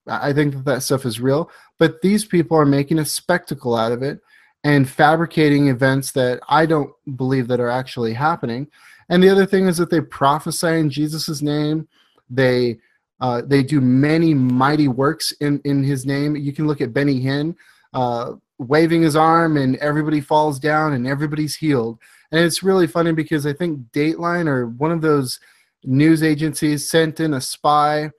I 0.08 0.34
think 0.34 0.54
that 0.54 0.66
that 0.66 0.84
stuff 0.84 1.06
is 1.06 1.20
real. 1.20 1.52
But 1.80 2.02
these 2.02 2.26
people 2.26 2.58
are 2.58 2.66
making 2.66 3.00
a 3.00 3.06
spectacle 3.06 3.76
out 3.76 3.92
of 3.92 4.02
it 4.02 4.20
and 4.64 4.90
fabricating 4.90 5.68
events 5.68 6.12
that 6.14 6.40
I 6.50 6.66
don't 6.66 6.92
believe 7.16 7.48
that 7.50 7.60
are 7.60 7.70
actually 7.70 8.14
happening. 8.14 8.68
And 9.10 9.22
the 9.22 9.30
other 9.30 9.46
thing 9.46 9.68
is 9.68 9.78
that 9.78 9.90
they 9.90 10.02
prophesy 10.02 10.80
in 10.80 10.90
Jesus' 10.90 11.42
name. 11.42 11.88
They 12.30 12.80
uh, 13.20 13.42
they 13.46 13.64
do 13.64 13.82
many 13.82 14.34
mighty 14.34 14.88
works 14.88 15.32
in 15.34 15.62
in 15.66 15.84
His 15.84 16.06
name. 16.06 16.36
You 16.36 16.54
can 16.54 16.68
look 16.68 16.82
at 16.82 16.94
Benny 16.94 17.22
Hinn 17.22 17.56
uh, 17.94 18.34
waving 18.58 19.02
his 19.02 19.16
arm, 19.16 19.58
and 19.58 19.76
everybody 19.78 20.22
falls 20.22 20.60
down, 20.60 20.94
and 20.94 21.08
everybody's 21.08 21.56
healed. 21.56 22.00
And 22.34 22.44
it's 22.44 22.64
really 22.64 22.88
funny 22.88 23.12
because 23.12 23.46
I 23.46 23.54
think 23.54 23.80
Dateline 23.92 24.48
or 24.48 24.66
one 24.66 24.92
of 24.92 25.02
those 25.02 25.40
news 25.84 26.24
agencies 26.24 26.90
sent 26.90 27.20
in 27.20 27.36
a 27.36 27.42
spy 27.42 28.10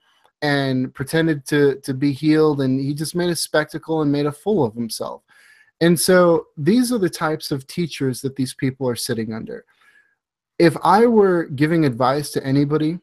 and 0.41 0.95
pretended 0.95 1.45
to 1.47 1.81
to 1.81 1.93
be 1.93 2.13
healed, 2.13 2.61
and 2.61 2.79
he 2.79 2.95
just 2.95 3.17
made 3.17 3.31
a 3.31 3.37
spectacle 3.37 4.03
and 4.03 4.13
made 4.13 4.27
a 4.27 4.33
fool 4.33 4.65
of 4.65 4.75
himself. 4.75 5.23
And 5.81 5.99
so 5.99 6.47
these 6.57 6.93
are 6.93 6.99
the 6.99 7.11
types 7.11 7.51
of 7.51 7.67
teachers 7.67 8.21
that 8.21 8.37
these 8.37 8.55
people 8.55 8.89
are 8.89 8.95
sitting 8.95 9.33
under. 9.35 9.65
If 10.61 10.77
I 10.85 11.07
were 11.07 11.47
giving 11.47 11.85
advice 11.85 12.31
to 12.33 12.47
anybody 12.47 13.01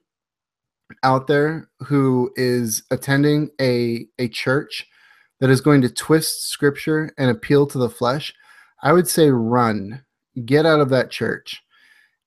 out 1.03 1.27
there 1.27 1.69
who 1.79 2.31
is 2.37 2.83
attending 2.89 3.49
a, 3.59 4.05
a 4.17 4.29
church 4.29 4.87
that 5.41 5.49
is 5.49 5.59
going 5.59 5.81
to 5.81 5.89
twist 5.89 6.49
scripture 6.49 7.13
and 7.17 7.29
appeal 7.29 7.67
to 7.67 7.77
the 7.77 7.89
flesh, 7.89 8.33
I 8.81 8.93
would 8.93 9.09
say 9.09 9.29
run, 9.29 10.05
get 10.45 10.65
out 10.65 10.79
of 10.79 10.89
that 10.89 11.11
church, 11.11 11.61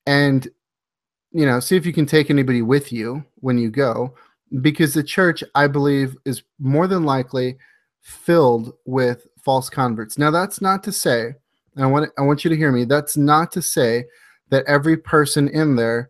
and 0.05 0.47
you 1.31 1.45
know, 1.45 1.59
see 1.59 1.75
if 1.75 1.85
you 1.85 1.93
can 1.93 2.05
take 2.05 2.29
anybody 2.29 2.61
with 2.61 2.93
you 2.93 3.23
when 3.41 3.57
you 3.57 3.69
go, 3.69 4.13
because 4.61 4.93
the 4.93 5.03
church, 5.03 5.43
I 5.53 5.67
believe, 5.67 6.15
is 6.23 6.43
more 6.59 6.87
than 6.87 7.03
likely 7.03 7.57
filled 8.01 8.73
with 8.85 9.27
false 9.43 9.69
converts. 9.69 10.17
Now, 10.17 10.31
that's 10.31 10.61
not 10.61 10.83
to 10.83 10.91
say, 10.91 11.33
I 11.77 11.85
want 11.87 12.09
I 12.17 12.21
want 12.21 12.43
you 12.43 12.49
to 12.49 12.55
hear 12.55 12.71
me. 12.71 12.85
That's 12.85 13.17
not 13.17 13.51
to 13.53 13.61
say 13.61 14.05
that 14.49 14.65
every 14.65 14.95
person 14.95 15.49
in 15.49 15.75
there 15.75 16.09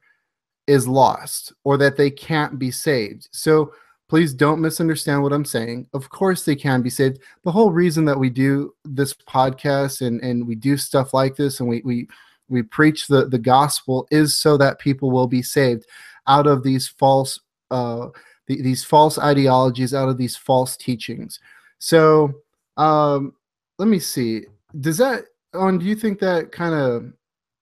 is 0.67 0.87
lost 0.87 1.53
or 1.63 1.77
that 1.77 1.97
they 1.97 2.11
can't 2.11 2.59
be 2.59 2.71
saved. 2.71 3.27
So 3.31 3.73
please 4.08 4.34
don't 4.34 4.62
misunderstand 4.62 5.24
what 5.24 5.34
I'm 5.34 5.45
saying. 5.45 5.88
Of 5.93 6.10
course 6.10 6.43
they 6.43 6.56
can 6.56 6.82
be 6.82 6.89
saved. 6.89 7.20
The 7.43 7.51
whole 7.51 7.72
reason 7.72 8.06
that 8.06 8.20
we 8.20 8.30
do 8.30 8.74
this 8.84 9.14
podcast 9.14 10.06
and, 10.06 10.22
and 10.22 10.47
we 10.47 10.56
do 10.56 10.78
stuff 10.78 11.14
like 11.14 11.36
this 11.36 11.60
and 11.60 11.68
we 11.68 11.82
we 11.84 12.08
we 12.47 12.62
preach 12.62 13.08
the, 13.08 13.28
the 13.28 13.39
gospel 13.39 14.08
is 14.12 14.36
so 14.36 14.58
that 14.58 14.78
people 14.78 15.10
will 15.10 15.28
be 15.28 15.41
saved 15.41 15.86
out 16.28 16.45
of 16.45 16.64
these 16.64 16.88
false 16.88 17.39
uh 17.72 18.08
the, 18.47 18.62
these 18.62 18.84
false 18.84 19.18
ideologies, 19.18 19.93
out 19.93 20.10
of 20.10 20.18
these 20.18 20.36
false 20.36 20.78
teachings. 20.78 21.39
So 21.80 22.32
um 22.78 23.34
let 23.80 23.88
me 23.88 23.99
see. 23.99 24.43
Does 24.80 24.97
that 24.99 25.26
on 25.53 25.80
do 25.80 25.86
you 25.86 25.95
think 25.95 26.20
that 26.20 26.51
kind 26.51 26.76
of 26.76 27.12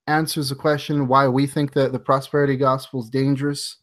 answers 0.08 0.50
the 0.50 0.56
question 0.56 1.08
why 1.08 1.30
we 1.30 1.48
think 1.48 1.72
that 1.74 1.94
the 1.94 2.00
prosperity 2.00 2.58
gospel 2.58 3.02
is 3.02 3.10
dangerous? 3.10 3.78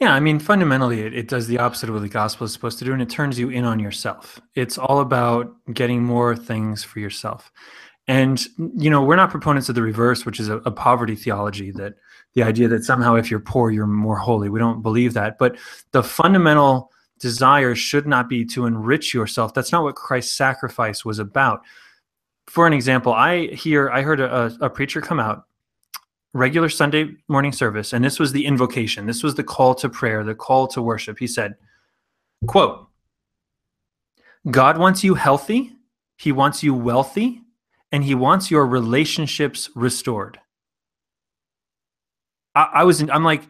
Yeah, 0.00 0.12
I 0.12 0.20
mean, 0.20 0.40
fundamentally, 0.40 1.00
it, 1.02 1.14
it 1.14 1.28
does 1.28 1.46
the 1.46 1.58
opposite 1.58 1.88
of 1.88 1.94
what 1.94 2.02
the 2.02 2.08
gospel 2.08 2.44
is 2.44 2.52
supposed 2.52 2.78
to 2.80 2.84
do, 2.84 2.92
and 2.92 3.00
it 3.00 3.08
turns 3.08 3.38
you 3.38 3.48
in 3.50 3.64
on 3.64 3.78
yourself. 3.78 4.40
It's 4.54 4.76
all 4.76 5.00
about 5.00 5.54
getting 5.72 6.02
more 6.02 6.36
things 6.36 6.82
for 6.82 6.98
yourself. 6.98 7.52
And, 8.06 8.44
you 8.76 8.90
know, 8.90 9.02
we're 9.02 9.16
not 9.16 9.30
proponents 9.30 9.68
of 9.68 9.76
the 9.76 9.82
reverse, 9.82 10.26
which 10.26 10.40
is 10.40 10.48
a, 10.48 10.56
a 10.58 10.70
poverty 10.70 11.14
theology 11.14 11.70
that 11.72 11.94
the 12.34 12.42
idea 12.42 12.68
that 12.68 12.84
somehow 12.84 13.14
if 13.14 13.30
you're 13.30 13.40
poor, 13.40 13.70
you're 13.70 13.86
more 13.86 14.16
holy. 14.16 14.48
We 14.48 14.58
don't 14.58 14.82
believe 14.82 15.14
that. 15.14 15.38
But 15.38 15.56
the 15.92 16.02
fundamental 16.02 16.90
desire 17.20 17.74
should 17.74 18.06
not 18.06 18.28
be 18.28 18.44
to 18.46 18.66
enrich 18.66 19.14
yourself. 19.14 19.54
That's 19.54 19.72
not 19.72 19.84
what 19.84 19.94
Christ's 19.94 20.36
sacrifice 20.36 21.04
was 21.04 21.18
about. 21.18 21.62
For 22.46 22.66
an 22.66 22.72
example, 22.72 23.14
I 23.14 23.46
hear 23.46 23.88
I 23.90 24.02
heard 24.02 24.20
a, 24.20 24.54
a 24.60 24.68
preacher 24.68 25.00
come 25.00 25.20
out 25.20 25.44
regular 26.34 26.68
Sunday 26.68 27.14
morning 27.28 27.52
service, 27.52 27.92
and 27.92 28.04
this 28.04 28.18
was 28.18 28.32
the 28.32 28.44
invocation. 28.44 29.06
This 29.06 29.22
was 29.22 29.36
the 29.36 29.44
call 29.44 29.74
to 29.76 29.88
prayer, 29.88 30.22
the 30.22 30.34
call 30.34 30.66
to 30.68 30.82
worship. 30.82 31.18
He 31.18 31.26
said, 31.26 31.54
quote, 32.46 32.88
God 34.50 34.76
wants 34.76 35.02
you 35.02 35.14
healthy, 35.14 35.72
he 36.16 36.32
wants 36.32 36.62
you 36.62 36.74
wealthy, 36.74 37.40
and 37.90 38.04
he 38.04 38.14
wants 38.14 38.50
your 38.50 38.66
relationships 38.66 39.70
restored. 39.74 40.38
I, 42.54 42.68
I 42.74 42.84
was 42.84 43.00
in, 43.00 43.10
I'm 43.10 43.24
like, 43.24 43.42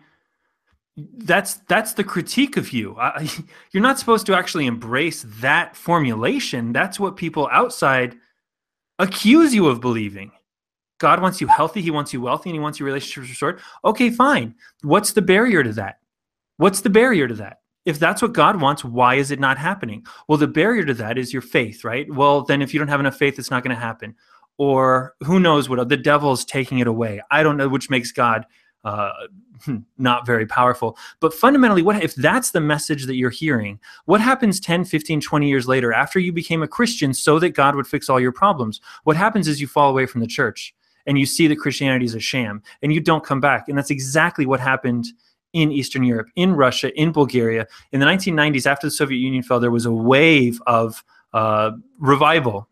that's 0.97 1.55
that's 1.69 1.95
the 1.95 2.05
critique 2.05 2.57
of 2.57 2.73
you. 2.73 2.97
I, 2.99 3.29
you're 3.73 3.83
not 3.83 3.99
supposed 3.99 4.27
to 4.27 4.35
actually 4.35 4.67
embrace 4.67 5.25
that 5.41 5.75
formulation. 5.75 6.73
That's 6.73 7.01
what 7.01 7.17
people 7.17 7.49
outside 7.51 8.17
accuse 8.99 9.55
you 9.55 9.67
of 9.67 9.81
believing. 9.81 10.31
God 11.05 11.21
wants 11.21 11.39
you 11.39 11.47
healthy, 11.47 11.83
He 11.83 11.91
wants 11.91 12.15
you 12.15 12.23
wealthy, 12.23 12.49
and 12.49 12.57
He 12.57 12.61
wants 12.61 12.81
your 12.81 12.87
relationships 12.87 13.29
restored. 13.29 13.61
Okay, 13.85 14.09
fine. 14.09 14.55
What's 14.81 15.13
the 15.13 15.21
barrier 15.21 15.63
to 15.63 15.71
that? 15.75 15.99
What's 16.57 16.81
the 16.81 16.89
barrier 16.89 17.29
to 17.29 17.35
that? 17.35 17.59
If 17.85 17.99
that's 17.99 18.23
what 18.23 18.33
God 18.33 18.59
wants, 18.59 18.87
why 18.87 19.17
is 19.17 19.31
it 19.31 19.39
not 19.39 19.59
happening? 19.59 20.07
Well, 20.29 20.39
the 20.39 20.47
barrier 20.47 20.83
to 20.87 20.95
that 20.95 21.19
is 21.19 21.31
your 21.31 21.43
faith, 21.43 21.85
right? 21.85 22.11
Well, 22.11 22.41
then 22.41 22.63
if 22.63 22.73
you 22.73 22.79
don't 22.79 22.89
have 22.89 23.01
enough 23.01 23.19
faith, 23.19 23.39
it's 23.39 23.51
not 23.51 23.63
going 23.63 23.77
to 23.77 23.83
happen. 23.83 24.15
Or 24.57 25.15
who 25.27 25.39
knows 25.39 25.69
what 25.69 25.87
the 25.87 25.97
devil's 25.99 26.43
taking 26.43 26.79
it 26.79 26.87
away. 26.87 27.21
I 27.31 27.43
don't 27.43 27.59
know, 27.59 27.69
which 27.69 27.91
makes 27.91 28.11
God 28.11 28.47
uh, 28.83 29.13
not 29.99 30.25
very 30.25 30.47
powerful. 30.47 30.97
But 31.21 31.35
fundamentally, 31.35 31.83
what 31.83 32.03
if 32.03 32.15
that's 32.15 32.53
the 32.53 32.63
message 32.63 33.05
that 33.05 33.17
you're 33.17 33.29
hearing? 33.29 33.79
What 34.07 34.23
happens 34.23 34.59
10, 34.59 34.87
15, 34.87 35.21
20 35.21 35.49
years 35.51 35.69
later 35.69 35.93
after 35.93 36.19
you 36.19 36.33
became 36.33 36.63
a 36.63 36.69
Christian 36.69 37.13
so 37.13 37.39
that 37.41 37.51
God 37.51 37.77
would 37.77 37.87
fix 37.87 38.09
all 38.09 38.19
your 38.19 38.33
problems? 38.33 38.81
What 39.03 39.19
happens 39.19 39.49
is 39.49 39.61
you 39.61 39.67
fall 39.67 39.91
away 39.91 40.07
from 40.07 40.23
the 40.23 40.27
church 40.27 40.75
and 41.07 41.19
you 41.19 41.27
see 41.27 41.47
that 41.49 41.57
Christianity 41.57 42.05
is 42.05 42.15
a 42.15 42.21
sham 42.21 42.63
and 42.83 42.93
you 42.93 43.01
don't 43.01 43.25
come 43.25 43.41
back. 43.41 43.69
And 43.69 43.77
that's 43.77 43.91
exactly 43.91 44.47
what 44.47 44.61
happened 44.61 45.07
in 45.53 45.71
Eastern 45.71 46.03
Europe, 46.03 46.29
in 46.37 46.55
Russia, 46.55 46.93
in 47.01 47.13
Bulgaria. 47.13 47.67
In 47.93 48.01
the 48.01 48.07
1990s, 48.07 48.67
after 48.67 48.89
the 48.89 48.91
Soviet 48.91 49.19
Union 49.19 49.43
fell, 49.43 49.61
there 49.61 49.71
was 49.71 49.87
a 49.87 49.93
wave 49.93 50.61
of 50.67 51.05
uh, 51.33 51.73
revival, 51.99 52.69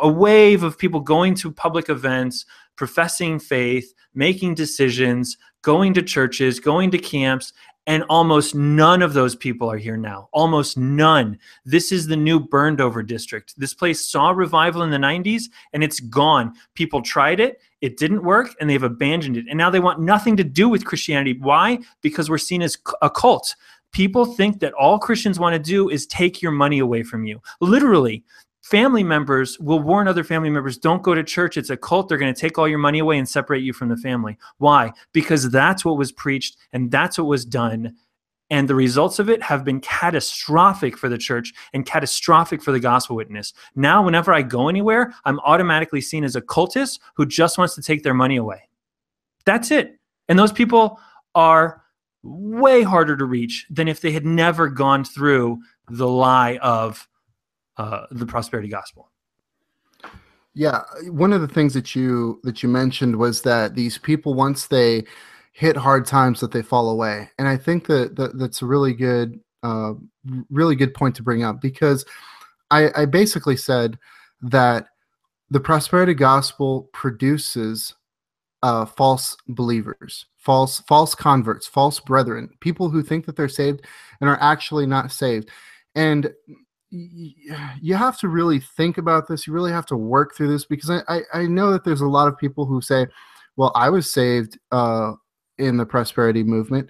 a 0.00 0.08
wave 0.08 0.62
of 0.62 0.78
people 0.78 1.00
going 1.00 1.34
to 1.36 1.52
public 1.52 1.88
events, 1.90 2.46
professing 2.76 3.38
faith, 3.38 3.92
making 4.14 4.54
decisions, 4.54 5.36
going 5.62 5.92
to 5.94 6.02
churches, 6.02 6.60
going 6.60 6.90
to 6.90 6.98
camps, 6.98 7.52
and 7.86 8.02
almost 8.04 8.54
none 8.54 9.02
of 9.02 9.12
those 9.12 9.36
people 9.36 9.70
are 9.70 9.76
here 9.76 9.96
now. 9.96 10.28
Almost 10.32 10.78
none. 10.78 11.38
This 11.64 11.92
is 11.92 12.06
the 12.06 12.16
new 12.16 12.40
burned 12.40 12.80
over 12.80 13.02
district. 13.02 13.54
This 13.58 13.74
place 13.74 14.04
saw 14.04 14.30
revival 14.30 14.82
in 14.82 14.90
the 14.90 14.96
90s 14.96 15.44
and 15.72 15.84
it's 15.84 16.00
gone. 16.00 16.54
People 16.74 17.02
tried 17.02 17.40
it, 17.40 17.60
it 17.80 17.98
didn't 17.98 18.24
work, 18.24 18.54
and 18.60 18.68
they've 18.68 18.82
abandoned 18.82 19.36
it. 19.36 19.46
And 19.48 19.58
now 19.58 19.70
they 19.70 19.80
want 19.80 20.00
nothing 20.00 20.36
to 20.38 20.44
do 20.44 20.68
with 20.68 20.86
Christianity. 20.86 21.38
Why? 21.38 21.78
Because 22.00 22.30
we're 22.30 22.38
seen 22.38 22.62
as 22.62 22.78
a 23.02 23.10
cult. 23.10 23.54
People 23.92 24.24
think 24.24 24.58
that 24.60 24.72
all 24.72 24.98
Christians 24.98 25.38
want 25.38 25.52
to 25.52 25.58
do 25.58 25.88
is 25.88 26.06
take 26.06 26.42
your 26.42 26.50
money 26.50 26.80
away 26.80 27.02
from 27.04 27.24
you. 27.24 27.40
Literally, 27.60 28.24
family 28.64 29.04
members 29.04 29.60
will 29.60 29.78
warn 29.78 30.08
other 30.08 30.24
family 30.24 30.48
members 30.48 30.78
don't 30.78 31.02
go 31.02 31.14
to 31.14 31.22
church. 31.22 31.58
It's 31.58 31.68
a 31.68 31.76
cult. 31.76 32.08
They're 32.08 32.16
going 32.16 32.32
to 32.32 32.40
take 32.40 32.56
all 32.56 32.66
your 32.66 32.78
money 32.78 32.98
away 32.98 33.18
and 33.18 33.28
separate 33.28 33.62
you 33.62 33.74
from 33.74 33.90
the 33.90 33.96
family. 33.96 34.38
Why? 34.56 34.92
Because 35.12 35.50
that's 35.50 35.84
what 35.84 35.98
was 35.98 36.10
preached 36.10 36.56
and 36.72 36.90
that's 36.90 37.18
what 37.18 37.26
was 37.26 37.44
done. 37.44 37.94
And 38.48 38.66
the 38.66 38.74
results 38.74 39.18
of 39.18 39.28
it 39.28 39.42
have 39.42 39.64
been 39.64 39.80
catastrophic 39.80 40.96
for 40.96 41.10
the 41.10 41.18
church 41.18 41.52
and 41.74 41.84
catastrophic 41.84 42.62
for 42.62 42.72
the 42.72 42.80
gospel 42.80 43.16
witness. 43.16 43.52
Now 43.74 44.02
whenever 44.02 44.32
i 44.32 44.42
go 44.42 44.68
anywhere 44.68 45.12
i'm 45.24 45.40
automatically 45.40 46.00
seen 46.00 46.24
as 46.24 46.36
a 46.36 46.42
cultist 46.42 47.00
who 47.16 47.26
just 47.26 47.58
wants 47.58 47.74
to 47.74 47.82
take 47.82 48.02
their 48.02 48.14
money 48.14 48.36
away. 48.36 48.68
That's 49.44 49.70
it. 49.70 49.98
And 50.28 50.38
those 50.38 50.52
people 50.52 50.98
are 51.34 51.82
way 52.22 52.82
harder 52.82 53.16
to 53.16 53.24
reach 53.26 53.66
than 53.68 53.88
if 53.88 54.00
they 54.00 54.12
had 54.12 54.24
never 54.24 54.68
gone 54.68 55.04
through 55.04 55.58
the 55.90 56.08
lie 56.08 56.56
of 56.58 57.06
uh, 57.76 58.06
the 58.10 58.26
prosperity 58.26 58.68
gospel. 58.68 59.10
Yeah, 60.54 60.82
one 61.08 61.32
of 61.32 61.40
the 61.40 61.48
things 61.48 61.74
that 61.74 61.94
you 61.96 62.40
that 62.44 62.62
you 62.62 62.68
mentioned 62.68 63.16
was 63.16 63.42
that 63.42 63.74
these 63.74 63.98
people 63.98 64.34
once 64.34 64.68
they 64.68 65.04
hit 65.52 65.76
hard 65.76 66.06
times 66.06 66.40
that 66.40 66.52
they 66.52 66.62
fall 66.62 66.88
away, 66.88 67.28
and 67.38 67.48
I 67.48 67.56
think 67.56 67.86
that, 67.88 68.14
that 68.16 68.38
that's 68.38 68.62
a 68.62 68.66
really 68.66 68.94
good, 68.94 69.40
uh, 69.64 69.94
really 70.50 70.76
good 70.76 70.94
point 70.94 71.16
to 71.16 71.24
bring 71.24 71.42
up 71.42 71.60
because 71.60 72.04
I, 72.70 72.90
I 73.02 73.04
basically 73.06 73.56
said 73.56 73.98
that 74.42 74.86
the 75.50 75.60
prosperity 75.60 76.14
gospel 76.14 76.88
produces 76.92 77.94
uh, 78.62 78.86
false 78.86 79.36
believers, 79.48 80.26
false 80.38 80.80
false 80.80 81.14
converts, 81.14 81.66
false 81.66 82.00
brethren, 82.00 82.48
people 82.60 82.88
who 82.88 83.02
think 83.02 83.26
that 83.26 83.36
they're 83.36 83.48
saved 83.48 83.82
and 84.20 84.30
are 84.30 84.38
actually 84.40 84.86
not 84.86 85.12
saved. 85.12 85.50
And 85.94 86.32
you 87.80 87.94
have 87.94 88.18
to 88.18 88.28
really 88.28 88.60
think 88.60 88.98
about 88.98 89.26
this. 89.28 89.46
You 89.46 89.52
really 89.52 89.72
have 89.72 89.86
to 89.86 89.96
work 89.96 90.34
through 90.34 90.48
this 90.48 90.64
because 90.64 90.90
I, 90.90 91.00
I, 91.08 91.20
I 91.32 91.46
know 91.46 91.72
that 91.72 91.84
there's 91.84 92.00
a 92.00 92.06
lot 92.06 92.28
of 92.28 92.38
people 92.38 92.66
who 92.66 92.80
say, 92.80 93.06
well, 93.56 93.72
I 93.74 93.90
was 93.90 94.10
saved 94.10 94.58
uh, 94.72 95.12
in 95.58 95.76
the 95.76 95.86
prosperity 95.86 96.42
movement. 96.42 96.88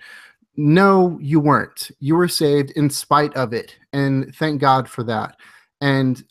No, 0.57 1.19
you 1.21 1.41
weren't. 1.41 1.91
You 2.01 2.17
were 2.17 2.29
saved 2.29 2.71
in 2.73 2.91
spite 2.91 3.35
of 3.35 3.53
it. 3.53 3.77
And 3.93 4.35
thank 4.37 4.61
God 4.61 4.89
for 4.89 5.03
that. 5.05 5.37
And 5.81 6.23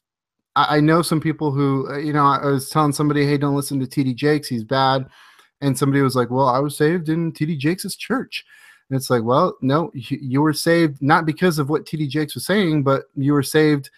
I, 0.55 0.78
I 0.78 0.80
know 0.80 1.01
some 1.01 1.19
people 1.19 1.51
who, 1.51 1.89
uh, 1.89 1.97
you 1.97 2.13
know, 2.13 2.26
I 2.26 2.45
was 2.45 2.69
telling 2.69 2.93
somebody, 2.93 3.26
hey, 3.26 3.38
don't 3.38 3.55
listen 3.55 3.80
to 3.80 3.88
TD 3.88 4.15
Jakes. 4.15 4.47
He's 4.47 4.63
bad. 4.63 5.07
And 5.61 5.78
somebody 5.78 6.01
was 6.01 6.15
like, 6.15 6.30
well, 6.30 6.47
I 6.47 6.59
was 6.59 6.78
saved 6.78 7.09
in 7.09 7.32
TD 7.32 7.57
Jakes' 7.57 7.95
church. 7.95 8.45
And 8.93 8.99
it's 8.99 9.09
like, 9.09 9.23
well, 9.23 9.57
no, 9.59 9.89
you, 9.95 10.39
were 10.39 10.53
saved 10.53 11.01
not 11.01 11.25
because 11.25 11.57
of 11.57 11.67
what 11.67 11.83
TD 11.83 12.07
Jakes 12.07 12.35
was 12.35 12.45
saying, 12.45 12.83
but 12.83 13.05
you 13.15 13.33
were 13.33 13.41
saved 13.41 13.89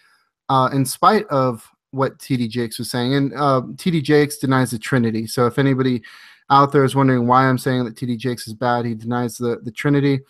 uh, 0.48 0.70
in 0.72 0.86
spite 0.86 1.26
of 1.26 1.70
what 1.90 2.18
TD 2.18 2.48
Jakes 2.48 2.78
was 2.78 2.90
saying. 2.90 3.14
And 3.14 3.34
uh, 3.34 3.60
TD 3.74 4.02
Jakes 4.02 4.38
denies 4.38 4.70
the 4.70 4.78
Trinity. 4.78 5.26
So 5.26 5.44
if 5.44 5.58
anybody 5.58 6.02
out 6.48 6.72
there 6.72 6.82
is 6.82 6.96
wondering 6.96 7.26
why 7.26 7.46
I'm 7.46 7.58
saying 7.58 7.84
that 7.84 7.94
TD 7.94 8.16
Jakes 8.16 8.48
is 8.48 8.54
bad, 8.54 8.86
he 8.86 8.94
denies 8.94 9.36
the, 9.36 9.60
the 9.62 9.70
Trinity. 9.70 10.20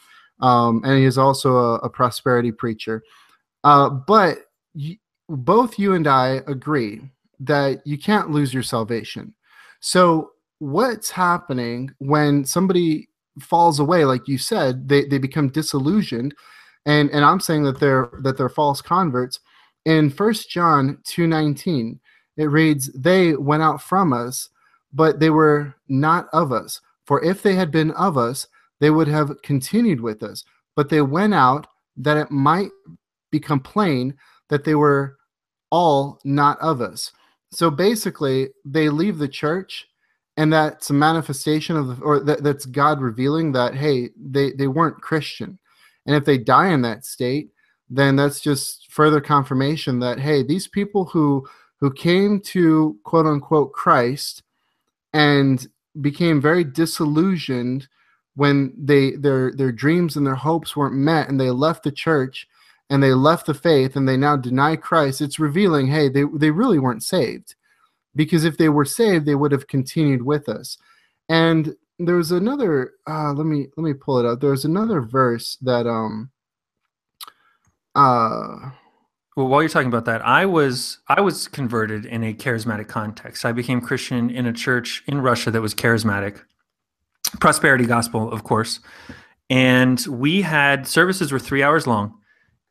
Um, 0.40 0.82
and 0.84 0.98
he 0.98 1.04
is 1.04 1.16
also 1.16 1.56
a, 1.56 1.74
a 1.76 1.88
prosperity 1.88 2.50
preacher. 2.50 3.04
Uh, 3.62 3.88
but 3.88 4.38
both 5.28 5.78
you 5.78 5.94
and 5.94 6.08
I 6.08 6.42
agree 6.48 7.02
that 7.38 7.86
you 7.86 7.98
can't 7.98 8.32
lose 8.32 8.52
your 8.52 8.64
salvation. 8.64 9.32
So 9.78 10.32
what's 10.58 11.08
happening 11.08 11.92
when 11.98 12.44
somebody 12.44 13.10
falls 13.40 13.80
away 13.80 14.04
like 14.04 14.26
you 14.26 14.38
said 14.38 14.88
they, 14.88 15.04
they 15.04 15.18
become 15.18 15.48
disillusioned 15.48 16.34
and 16.86 17.10
and 17.10 17.24
i'm 17.24 17.40
saying 17.40 17.62
that 17.62 17.78
they're 17.78 18.08
that 18.22 18.36
they're 18.36 18.48
false 18.48 18.80
converts 18.80 19.40
in 19.84 20.10
first 20.10 20.50
john 20.50 20.98
2.19 21.04 21.98
it 22.36 22.46
reads, 22.46 22.92
They 22.92 23.34
went 23.34 23.62
out 23.62 23.82
from 23.82 24.12
us, 24.12 24.50
but 24.92 25.20
they 25.20 25.30
were 25.30 25.74
not 25.88 26.28
of 26.32 26.52
us. 26.52 26.80
For 27.06 27.22
if 27.24 27.42
they 27.42 27.54
had 27.54 27.70
been 27.70 27.92
of 27.92 28.18
us, 28.18 28.46
they 28.80 28.90
would 28.90 29.08
have 29.08 29.40
continued 29.42 30.00
with 30.00 30.22
us. 30.22 30.44
But 30.74 30.88
they 30.88 31.00
went 31.00 31.34
out 31.34 31.66
that 31.96 32.16
it 32.16 32.30
might 32.30 32.70
become 33.30 33.60
plain 33.60 34.14
that 34.48 34.64
they 34.64 34.74
were 34.74 35.16
all 35.70 36.20
not 36.24 36.60
of 36.60 36.80
us. 36.80 37.12
So 37.52 37.70
basically, 37.70 38.48
they 38.64 38.88
leave 38.88 39.18
the 39.18 39.28
church, 39.28 39.86
and 40.36 40.52
that's 40.52 40.90
a 40.90 40.94
manifestation 40.94 41.76
of, 41.76 41.88
the, 41.88 42.04
or 42.04 42.20
that, 42.20 42.42
that's 42.42 42.66
God 42.66 43.00
revealing 43.00 43.52
that, 43.52 43.74
hey, 43.74 44.10
they, 44.16 44.52
they 44.52 44.66
weren't 44.66 45.00
Christian. 45.00 45.58
And 46.06 46.14
if 46.14 46.24
they 46.24 46.38
die 46.38 46.68
in 46.68 46.82
that 46.82 47.04
state, 47.04 47.50
then 47.88 48.16
that's 48.16 48.40
just 48.40 48.90
further 48.90 49.20
confirmation 49.20 49.98
that, 50.00 50.18
hey, 50.18 50.42
these 50.42 50.68
people 50.68 51.04
who 51.06 51.46
who 51.78 51.92
came 51.92 52.40
to 52.40 52.98
quote 53.04 53.26
unquote 53.26 53.72
Christ 53.72 54.42
and 55.12 55.66
became 56.00 56.40
very 56.40 56.64
disillusioned 56.64 57.86
when 58.34 58.72
they 58.76 59.12
their 59.12 59.52
their 59.52 59.72
dreams 59.72 60.16
and 60.16 60.26
their 60.26 60.34
hopes 60.34 60.74
weren't 60.74 60.94
met 60.94 61.28
and 61.28 61.38
they 61.38 61.50
left 61.50 61.84
the 61.84 61.92
church 61.92 62.46
and 62.90 63.02
they 63.02 63.12
left 63.12 63.46
the 63.46 63.54
faith 63.54 63.96
and 63.96 64.08
they 64.08 64.16
now 64.16 64.36
deny 64.36 64.76
Christ, 64.76 65.20
it's 65.20 65.38
revealing, 65.38 65.88
hey, 65.88 66.08
they, 66.08 66.24
they 66.34 66.50
really 66.50 66.78
weren't 66.78 67.02
saved. 67.02 67.54
Because 68.16 68.44
if 68.44 68.58
they 68.58 68.68
were 68.68 68.84
saved, 68.84 69.26
they 69.26 69.34
would 69.34 69.52
have 69.52 69.68
continued 69.68 70.22
with 70.22 70.48
us. 70.48 70.78
And 71.28 71.74
there 71.98 72.16
was 72.16 72.32
another 72.32 72.92
uh, 73.08 73.32
let 73.32 73.46
me 73.46 73.68
let 73.76 73.84
me 73.84 73.94
pull 73.94 74.18
it 74.18 74.26
out. 74.26 74.40
There 74.40 74.50
was 74.50 74.64
another 74.64 75.00
verse 75.00 75.56
that 75.62 75.86
um 75.86 76.30
uh 77.94 78.70
well, 79.36 79.48
while 79.48 79.60
you're 79.60 79.68
talking 79.68 79.88
about 79.88 80.06
that, 80.06 80.24
I 80.24 80.46
was 80.46 80.98
I 81.08 81.20
was 81.20 81.46
converted 81.46 82.06
in 82.06 82.24
a 82.24 82.32
charismatic 82.32 82.88
context. 82.88 83.44
I 83.44 83.52
became 83.52 83.82
Christian 83.82 84.30
in 84.30 84.46
a 84.46 84.52
church 84.52 85.02
in 85.06 85.20
Russia 85.20 85.50
that 85.50 85.60
was 85.60 85.74
charismatic, 85.74 86.40
prosperity 87.38 87.84
gospel, 87.84 88.32
of 88.32 88.44
course. 88.44 88.80
And 89.50 90.04
we 90.08 90.40
had 90.40 90.88
services 90.88 91.32
were 91.32 91.38
three 91.38 91.62
hours 91.62 91.86
long, 91.86 92.14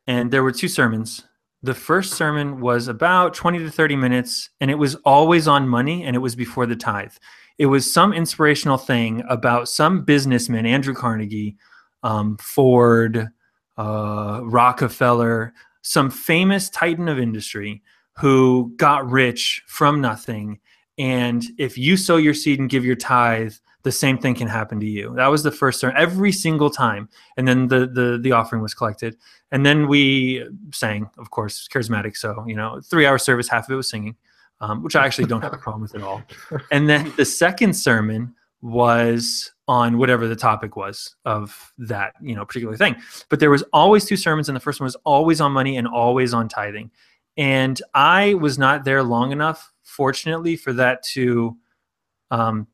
and 0.08 0.32
there 0.32 0.42
were 0.42 0.50
two 0.50 0.66
sermons. 0.66 1.22
The 1.66 1.74
first 1.74 2.12
sermon 2.12 2.60
was 2.60 2.86
about 2.86 3.34
20 3.34 3.58
to 3.58 3.70
30 3.72 3.96
minutes, 3.96 4.50
and 4.60 4.70
it 4.70 4.76
was 4.76 4.94
always 5.04 5.48
on 5.48 5.68
money, 5.68 6.04
and 6.04 6.14
it 6.14 6.20
was 6.20 6.36
before 6.36 6.64
the 6.64 6.76
tithe. 6.76 7.14
It 7.58 7.66
was 7.66 7.92
some 7.92 8.12
inspirational 8.12 8.78
thing 8.78 9.24
about 9.28 9.68
some 9.68 10.04
businessman, 10.04 10.64
Andrew 10.64 10.94
Carnegie, 10.94 11.56
um, 12.04 12.36
Ford, 12.36 13.30
uh, 13.76 14.42
Rockefeller, 14.44 15.54
some 15.82 16.08
famous 16.08 16.70
titan 16.70 17.08
of 17.08 17.18
industry 17.18 17.82
who 18.18 18.72
got 18.76 19.10
rich 19.10 19.60
from 19.66 20.00
nothing. 20.00 20.60
And 20.98 21.44
if 21.58 21.76
you 21.76 21.96
sow 21.96 22.16
your 22.16 22.34
seed 22.34 22.60
and 22.60 22.70
give 22.70 22.84
your 22.84 22.94
tithe, 22.94 23.54
the 23.86 23.92
same 23.92 24.18
thing 24.18 24.34
can 24.34 24.48
happen 24.48 24.80
to 24.80 24.86
you. 24.86 25.14
That 25.14 25.28
was 25.28 25.44
the 25.44 25.52
first 25.52 25.78
sermon 25.78 25.96
every 25.96 26.32
single 26.32 26.70
time. 26.70 27.08
And 27.36 27.46
then 27.46 27.68
the 27.68 27.86
the 27.86 28.18
the 28.20 28.32
offering 28.32 28.60
was 28.60 28.74
collected. 28.74 29.16
And 29.52 29.64
then 29.64 29.86
we 29.86 30.44
sang, 30.72 31.08
of 31.18 31.30
course, 31.30 31.68
charismatic. 31.72 32.16
So, 32.16 32.44
you 32.48 32.56
know, 32.56 32.80
three 32.80 33.06
hour 33.06 33.16
service, 33.16 33.48
half 33.48 33.68
of 33.68 33.72
it 33.72 33.76
was 33.76 33.88
singing, 33.88 34.16
um, 34.60 34.82
which 34.82 34.96
I 34.96 35.06
actually 35.06 35.28
don't 35.28 35.40
have 35.42 35.52
a 35.52 35.56
problem 35.56 35.82
with 35.82 35.94
at 35.94 36.02
all. 36.02 36.20
And 36.72 36.88
then 36.88 37.12
the 37.16 37.24
second 37.24 37.74
sermon 37.74 38.34
was 38.60 39.52
on 39.68 39.98
whatever 39.98 40.26
the 40.26 40.34
topic 40.34 40.74
was 40.74 41.14
of 41.24 41.72
that, 41.78 42.14
you 42.20 42.34
know, 42.34 42.44
particular 42.44 42.76
thing. 42.76 42.96
But 43.28 43.38
there 43.38 43.50
was 43.50 43.62
always 43.72 44.04
two 44.04 44.16
sermons, 44.16 44.48
and 44.48 44.56
the 44.56 44.60
first 44.60 44.80
one 44.80 44.86
was 44.86 44.96
always 45.04 45.40
on 45.40 45.52
money 45.52 45.76
and 45.76 45.86
always 45.86 46.34
on 46.34 46.48
tithing. 46.48 46.90
And 47.36 47.80
I 47.94 48.34
was 48.34 48.58
not 48.58 48.84
there 48.84 49.04
long 49.04 49.30
enough, 49.30 49.72
fortunately, 49.84 50.56
for 50.56 50.72
that 50.72 51.04
to 51.14 51.56
um, 52.32 52.66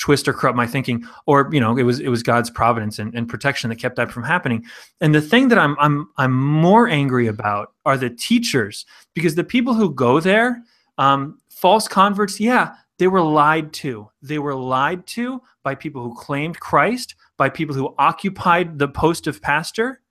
twist 0.00 0.26
or 0.26 0.32
corrupt 0.32 0.56
my 0.56 0.66
thinking 0.66 1.06
or 1.26 1.48
you 1.52 1.60
know 1.60 1.76
it 1.76 1.82
was 1.82 2.00
it 2.00 2.08
was 2.08 2.22
god's 2.22 2.50
providence 2.50 2.98
and, 2.98 3.14
and, 3.14 3.28
protection 3.28 3.68
that 3.68 3.76
kept 3.76 3.96
that 3.96 4.10
from 4.10 4.24
happening. 4.24 4.64
And 5.00 5.14
the 5.14 5.20
thing 5.20 5.48
that 5.48 5.58
i'm 5.58 5.76
i'm 5.78 6.08
i'm 6.16 6.32
more 6.32 6.88
angry 6.88 7.26
about 7.26 7.74
are 7.84 7.96
the 7.96 8.10
teachers 8.10 8.86
because 9.14 9.34
the 9.34 9.44
people 9.44 9.74
who 9.74 9.94
go 9.94 10.18
there 10.18 10.62
um, 10.98 11.38
false 11.50 11.86
converts 11.86 12.40
yeah 12.40 12.74
they 12.98 13.08
were 13.08 13.22
lied 13.22 13.72
to. 13.72 14.10
They 14.20 14.38
were 14.38 14.54
lied 14.54 15.06
to 15.06 15.40
by 15.62 15.74
people 15.74 16.02
who 16.02 16.14
claimed 16.14 16.60
christ 16.60 17.14
by 17.36 17.48
people 17.48 17.74
who 17.74 17.94
occupied 17.98 18.78
the 18.78 18.88
post 18.88 19.26
of 19.26 19.40
pastor. 19.40 20.02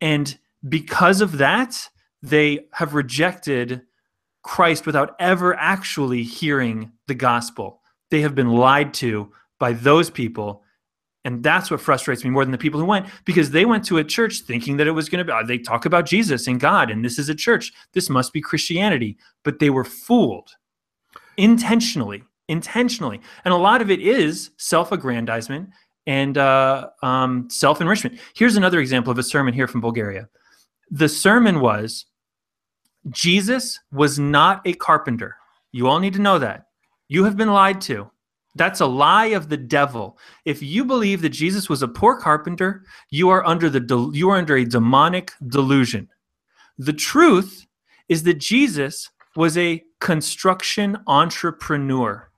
And 0.00 0.36
because 0.68 1.20
of 1.20 1.38
that 1.38 1.88
they 2.22 2.66
have 2.72 2.94
rejected 2.94 3.82
christ 4.44 4.86
without 4.86 5.14
ever 5.20 5.54
actually 5.54 6.22
hearing 6.22 6.90
the 7.06 7.14
gospel 7.14 7.81
they 8.12 8.20
have 8.20 8.34
been 8.34 8.50
lied 8.50 8.92
to 8.94 9.32
by 9.58 9.72
those 9.72 10.10
people. 10.10 10.62
And 11.24 11.42
that's 11.42 11.70
what 11.70 11.80
frustrates 11.80 12.24
me 12.24 12.30
more 12.30 12.44
than 12.44 12.52
the 12.52 12.58
people 12.58 12.78
who 12.78 12.86
went 12.86 13.06
because 13.24 13.50
they 13.50 13.64
went 13.64 13.84
to 13.86 13.98
a 13.98 14.04
church 14.04 14.40
thinking 14.40 14.76
that 14.76 14.86
it 14.86 14.92
was 14.92 15.08
going 15.08 15.24
to 15.24 15.32
be, 15.32 15.46
they 15.46 15.58
talk 15.58 15.86
about 15.86 16.04
Jesus 16.04 16.46
and 16.46 16.60
God, 16.60 16.90
and 16.90 17.04
this 17.04 17.18
is 17.18 17.28
a 17.28 17.34
church. 17.34 17.72
This 17.94 18.10
must 18.10 18.32
be 18.32 18.40
Christianity. 18.40 19.16
But 19.44 19.58
they 19.60 19.70
were 19.70 19.84
fooled 19.84 20.50
intentionally, 21.36 22.22
intentionally. 22.48 23.20
And 23.44 23.54
a 23.54 23.56
lot 23.56 23.80
of 23.80 23.90
it 23.90 24.00
is 24.00 24.50
self 24.58 24.92
aggrandizement 24.92 25.70
and 26.06 26.36
uh, 26.36 26.90
um, 27.02 27.48
self 27.48 27.80
enrichment. 27.80 28.18
Here's 28.34 28.56
another 28.56 28.80
example 28.80 29.10
of 29.10 29.18
a 29.18 29.22
sermon 29.22 29.54
here 29.54 29.68
from 29.68 29.80
Bulgaria. 29.80 30.28
The 30.90 31.08
sermon 31.08 31.60
was 31.60 32.04
Jesus 33.08 33.80
was 33.90 34.18
not 34.18 34.60
a 34.66 34.74
carpenter. 34.74 35.36
You 35.70 35.88
all 35.88 35.98
need 35.98 36.12
to 36.12 36.20
know 36.20 36.38
that. 36.40 36.66
You 37.08 37.24
have 37.24 37.36
been 37.36 37.50
lied 37.50 37.80
to. 37.82 38.10
That's 38.54 38.80
a 38.80 38.86
lie 38.86 39.26
of 39.26 39.48
the 39.48 39.56
devil. 39.56 40.18
If 40.44 40.62
you 40.62 40.84
believe 40.84 41.22
that 41.22 41.30
Jesus 41.30 41.68
was 41.68 41.82
a 41.82 41.88
poor 41.88 42.20
carpenter, 42.20 42.84
you 43.10 43.30
are 43.30 43.46
under 43.46 43.70
the 43.70 44.10
you 44.12 44.30
are 44.30 44.36
under 44.36 44.56
a 44.56 44.64
demonic 44.64 45.32
delusion. 45.48 46.08
The 46.78 46.92
truth 46.92 47.66
is 48.08 48.22
that 48.24 48.38
Jesus 48.38 49.08
was 49.36 49.56
a 49.56 49.82
construction 50.00 50.98
entrepreneur. 51.06 52.30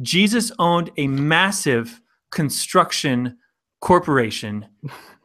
Jesus 0.00 0.50
owned 0.58 0.90
a 0.96 1.06
massive 1.06 2.00
construction 2.30 3.36
corporation 3.80 4.66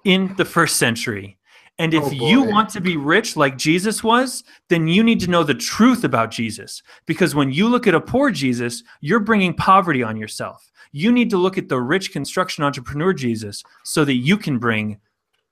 in 0.04 0.36
the 0.36 0.46
first 0.46 0.78
century. 0.78 1.38
And 1.78 1.94
if 1.94 2.04
oh 2.04 2.12
you 2.12 2.42
want 2.42 2.70
to 2.70 2.82
be 2.82 2.96
rich 2.96 3.36
like 3.36 3.58
Jesus 3.58 4.04
was, 4.04 4.44
then 4.70 4.88
you 4.88 5.04
need 5.04 5.20
to 5.22 5.30
know 5.30 5.44
the 5.44 5.54
truth 5.54 6.06
about 6.06 6.32
Jesus. 6.32 6.82
Because 7.06 7.36
when 7.36 7.52
you 7.52 7.68
look 7.68 7.86
at 7.86 7.96
a 7.96 8.00
poor 8.00 8.32
Jesus, 8.32 8.84
you're 9.02 9.20
bringing 9.20 9.54
poverty 9.54 10.02
on 10.02 10.16
yourself. 10.16 10.72
You 10.94 11.12
need 11.12 11.30
to 11.32 11.38
look 11.38 11.58
at 11.58 11.68
the 11.68 11.82
rich 11.82 12.14
construction 12.14 12.64
entrepreneur 12.64 13.12
Jesus 13.12 13.62
so 13.84 14.06
that 14.06 14.14
you 14.14 14.38
can 14.38 14.58
bring 14.58 15.00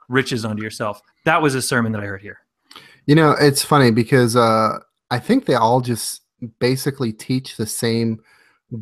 riches 0.07 0.45
onto 0.45 0.63
yourself. 0.63 1.01
That 1.25 1.41
was 1.41 1.55
a 1.55 1.61
sermon 1.61 1.91
that 1.91 2.01
I 2.01 2.05
heard 2.05 2.21
here. 2.21 2.39
You 3.05 3.15
know, 3.15 3.35
it's 3.39 3.63
funny 3.63 3.91
because 3.91 4.37
uh, 4.37 4.79
I 5.11 5.19
think 5.19 5.45
they 5.45 5.55
all 5.55 5.81
just 5.81 6.21
basically 6.59 7.11
teach 7.11 7.57
the 7.57 7.65
same 7.65 8.21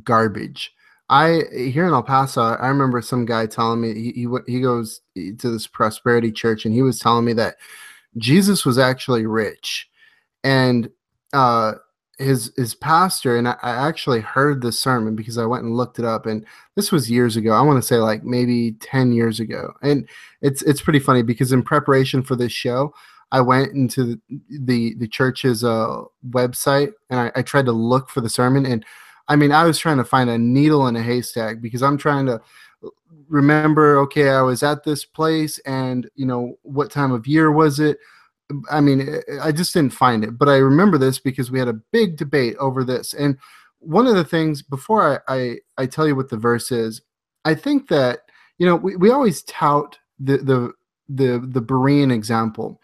garbage. 0.04 0.74
I 1.12 1.44
here 1.54 1.86
in 1.86 1.94
El 1.94 2.04
Paso, 2.04 2.42
I 2.42 2.70
remember 2.70 3.02
some 3.02 3.26
guy 3.26 3.46
telling 3.46 3.82
me 3.82 3.94
he 3.94 4.12
he, 4.14 4.28
he 4.48 4.62
goes 4.62 5.02
to 5.16 5.52
this 5.52 5.68
prosperity 5.68 6.32
church, 6.32 6.66
and 6.66 6.74
he 6.74 6.82
was 6.82 7.00
telling 7.00 7.26
me 7.26 7.34
that 7.34 7.58
Jesus 8.18 8.66
was 8.66 8.78
actually 8.78 9.26
rich, 9.26 9.90
and 10.46 10.90
uh, 11.34 11.74
his 12.18 12.54
his 12.56 12.74
pastor 12.74 13.36
and 13.36 13.50
I, 13.50 13.58
I 13.62 13.88
actually 13.90 14.22
heard 14.22 14.62
this 14.62 14.80
sermon 14.80 15.18
because 15.18 15.38
I 15.38 15.46
went 15.46 15.66
and 15.66 15.76
looked 15.76 16.00
it 16.00 16.06
up, 16.06 16.26
and 16.26 16.46
this 16.76 16.94
was 16.94 17.12
years 17.12 17.36
ago. 17.36 17.52
I 17.52 17.62
want 17.62 17.78
to 17.78 17.88
say 17.88 17.98
like 17.98 18.24
maybe 18.24 18.72
ten 18.80 19.12
years 19.12 19.42
ago, 19.42 19.74
and 19.82 20.08
it's 20.42 20.62
it's 20.62 20.82
pretty 20.82 21.00
funny 21.00 21.24
because 21.24 21.52
in 21.52 21.62
preparation 21.62 22.24
for 22.24 22.36
this 22.36 22.54
show. 22.54 22.94
I 23.34 23.40
went 23.40 23.72
into 23.72 24.04
the 24.04 24.20
the, 24.50 24.94
the 24.96 25.08
church's 25.08 25.64
uh, 25.64 26.02
website 26.32 26.92
and 27.10 27.18
I, 27.18 27.32
I 27.38 27.42
tried 27.44 27.64
to 27.68 27.72
look 27.72 28.10
for 28.10 28.20
the 28.20 28.30
sermon 28.30 28.66
and 28.66 28.84
I 29.32 29.38
mean, 29.38 29.54
I 29.54 29.64
was 29.64 29.80
trying 29.80 29.96
to 29.96 30.04
find 30.04 30.30
a 30.30 30.38
needle 30.38 30.88
in 30.88 30.98
a 30.98 31.02
haystack 31.02 31.62
because 31.62 31.82
I'm 31.82 31.98
trying 31.98 32.26
to 32.26 32.42
remember, 33.30 33.98
okay, 34.00 34.28
I 34.28 34.42
was 34.42 34.62
at 34.62 34.84
this 34.84 35.06
place 35.06 35.58
and, 35.60 36.10
you 36.16 36.26
know, 36.26 36.58
what 36.64 36.92
time 36.92 37.14
of 37.14 37.26
year 37.26 37.50
was 37.50 37.80
it? 37.80 37.98
I 38.70 38.82
mean, 38.82 39.00
eh, 39.08 39.22
eh, 39.30 39.38
I 39.42 39.54
just 39.54 39.74
didn't 39.74 39.94
find 39.94 40.26
it. 40.26 40.38
But 40.38 40.50
I 40.50 40.58
remember 40.58 40.98
this 40.98 41.18
because 41.18 41.50
we 41.50 41.60
had 41.60 41.70
a 41.70 41.80
big 41.94 42.18
debate 42.18 42.58
over 42.58 42.84
this. 42.84 43.14
And 43.14 43.38
one 43.80 44.06
of 44.06 44.16
the 44.16 44.26
things, 44.26 44.62
before 44.62 45.24
I, 45.30 45.34
I, 45.34 45.56
I 45.78 45.86
tell 45.86 46.06
you 46.06 46.18
what 46.18 46.28
the 46.28 46.36
verse 46.36 46.70
is, 46.70 47.02
I 47.46 47.56
think 47.56 47.88
that, 47.88 48.24
you 48.58 48.66
know, 48.66 48.76
we, 48.76 48.98
we 48.98 49.12
always 49.12 49.44
tout 49.44 49.98
the, 50.20 50.40
the, 50.40 50.74
the, 51.08 51.40
the 51.48 51.62
Berean 51.62 52.14
example 52.14 52.82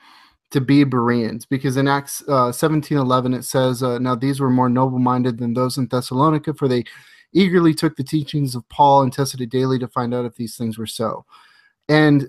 to 0.51 0.61
be 0.61 0.83
Bereans, 0.83 1.45
because 1.45 1.77
in 1.77 1.87
Acts 1.87 2.23
uh, 2.27 2.51
17 2.51 2.97
11 2.97 3.33
it 3.33 3.43
says, 3.43 3.83
uh, 3.83 3.99
Now 3.99 4.15
these 4.15 4.39
were 4.39 4.49
more 4.49 4.69
noble 4.69 4.99
minded 4.99 5.37
than 5.37 5.53
those 5.53 5.77
in 5.77 5.87
Thessalonica, 5.87 6.53
for 6.53 6.67
they 6.67 6.83
eagerly 7.33 7.73
took 7.73 7.95
the 7.95 8.03
teachings 8.03 8.55
of 8.55 8.67
Paul 8.69 9.03
and 9.03 9.11
tested 9.11 9.41
it 9.41 9.49
daily 9.49 9.79
to 9.79 9.87
find 9.87 10.13
out 10.13 10.25
if 10.25 10.35
these 10.35 10.55
things 10.55 10.77
were 10.77 10.87
so. 10.87 11.25
And, 11.89 12.27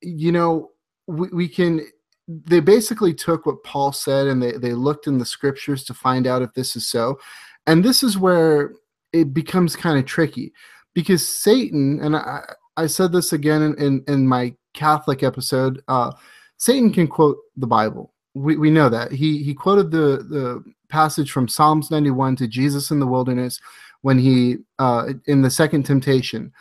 you 0.00 0.32
know, 0.32 0.70
we, 1.06 1.28
we 1.28 1.48
can, 1.48 1.86
they 2.26 2.60
basically 2.60 3.14
took 3.14 3.46
what 3.46 3.62
Paul 3.64 3.92
said 3.92 4.26
and 4.26 4.42
they, 4.42 4.52
they 4.52 4.72
looked 4.72 5.06
in 5.06 5.18
the 5.18 5.24
scriptures 5.24 5.84
to 5.84 5.94
find 5.94 6.26
out 6.26 6.42
if 6.42 6.54
this 6.54 6.76
is 6.76 6.86
so. 6.86 7.18
And 7.66 7.84
this 7.84 8.02
is 8.02 8.16
where 8.16 8.72
it 9.12 9.34
becomes 9.34 9.76
kind 9.76 9.98
of 9.98 10.06
tricky 10.06 10.52
because 10.94 11.28
Satan, 11.28 12.00
and 12.02 12.16
I, 12.16 12.40
I 12.76 12.86
said 12.86 13.12
this 13.12 13.32
again 13.32 13.62
in, 13.62 13.74
in, 13.78 14.04
in 14.08 14.26
my 14.26 14.54
Catholic 14.74 15.22
episode, 15.22 15.82
uh, 15.88 16.12
Satan 16.60 16.92
can 16.92 17.08
quote 17.08 17.38
the 17.56 17.66
Bible. 17.66 18.12
We, 18.34 18.58
we 18.58 18.70
know 18.70 18.90
that. 18.90 19.12
He, 19.12 19.42
he 19.42 19.54
quoted 19.54 19.90
the, 19.90 20.24
the 20.28 20.62
passage 20.90 21.32
from 21.32 21.48
Psalms 21.48 21.90
91 21.90 22.36
to 22.36 22.46
Jesus 22.46 22.90
in 22.90 23.00
the 23.00 23.06
wilderness 23.06 23.58
when 24.02 24.18
he, 24.18 24.58
uh, 24.78 25.14
in 25.26 25.40
the 25.40 25.50
second 25.50 25.84
temptation. 25.84 26.52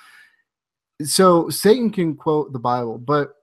So 1.04 1.50
Satan 1.50 1.92
can 1.92 2.16
quote 2.16 2.54
the 2.54 2.60
Bible, 2.60 2.98
but 2.98 3.34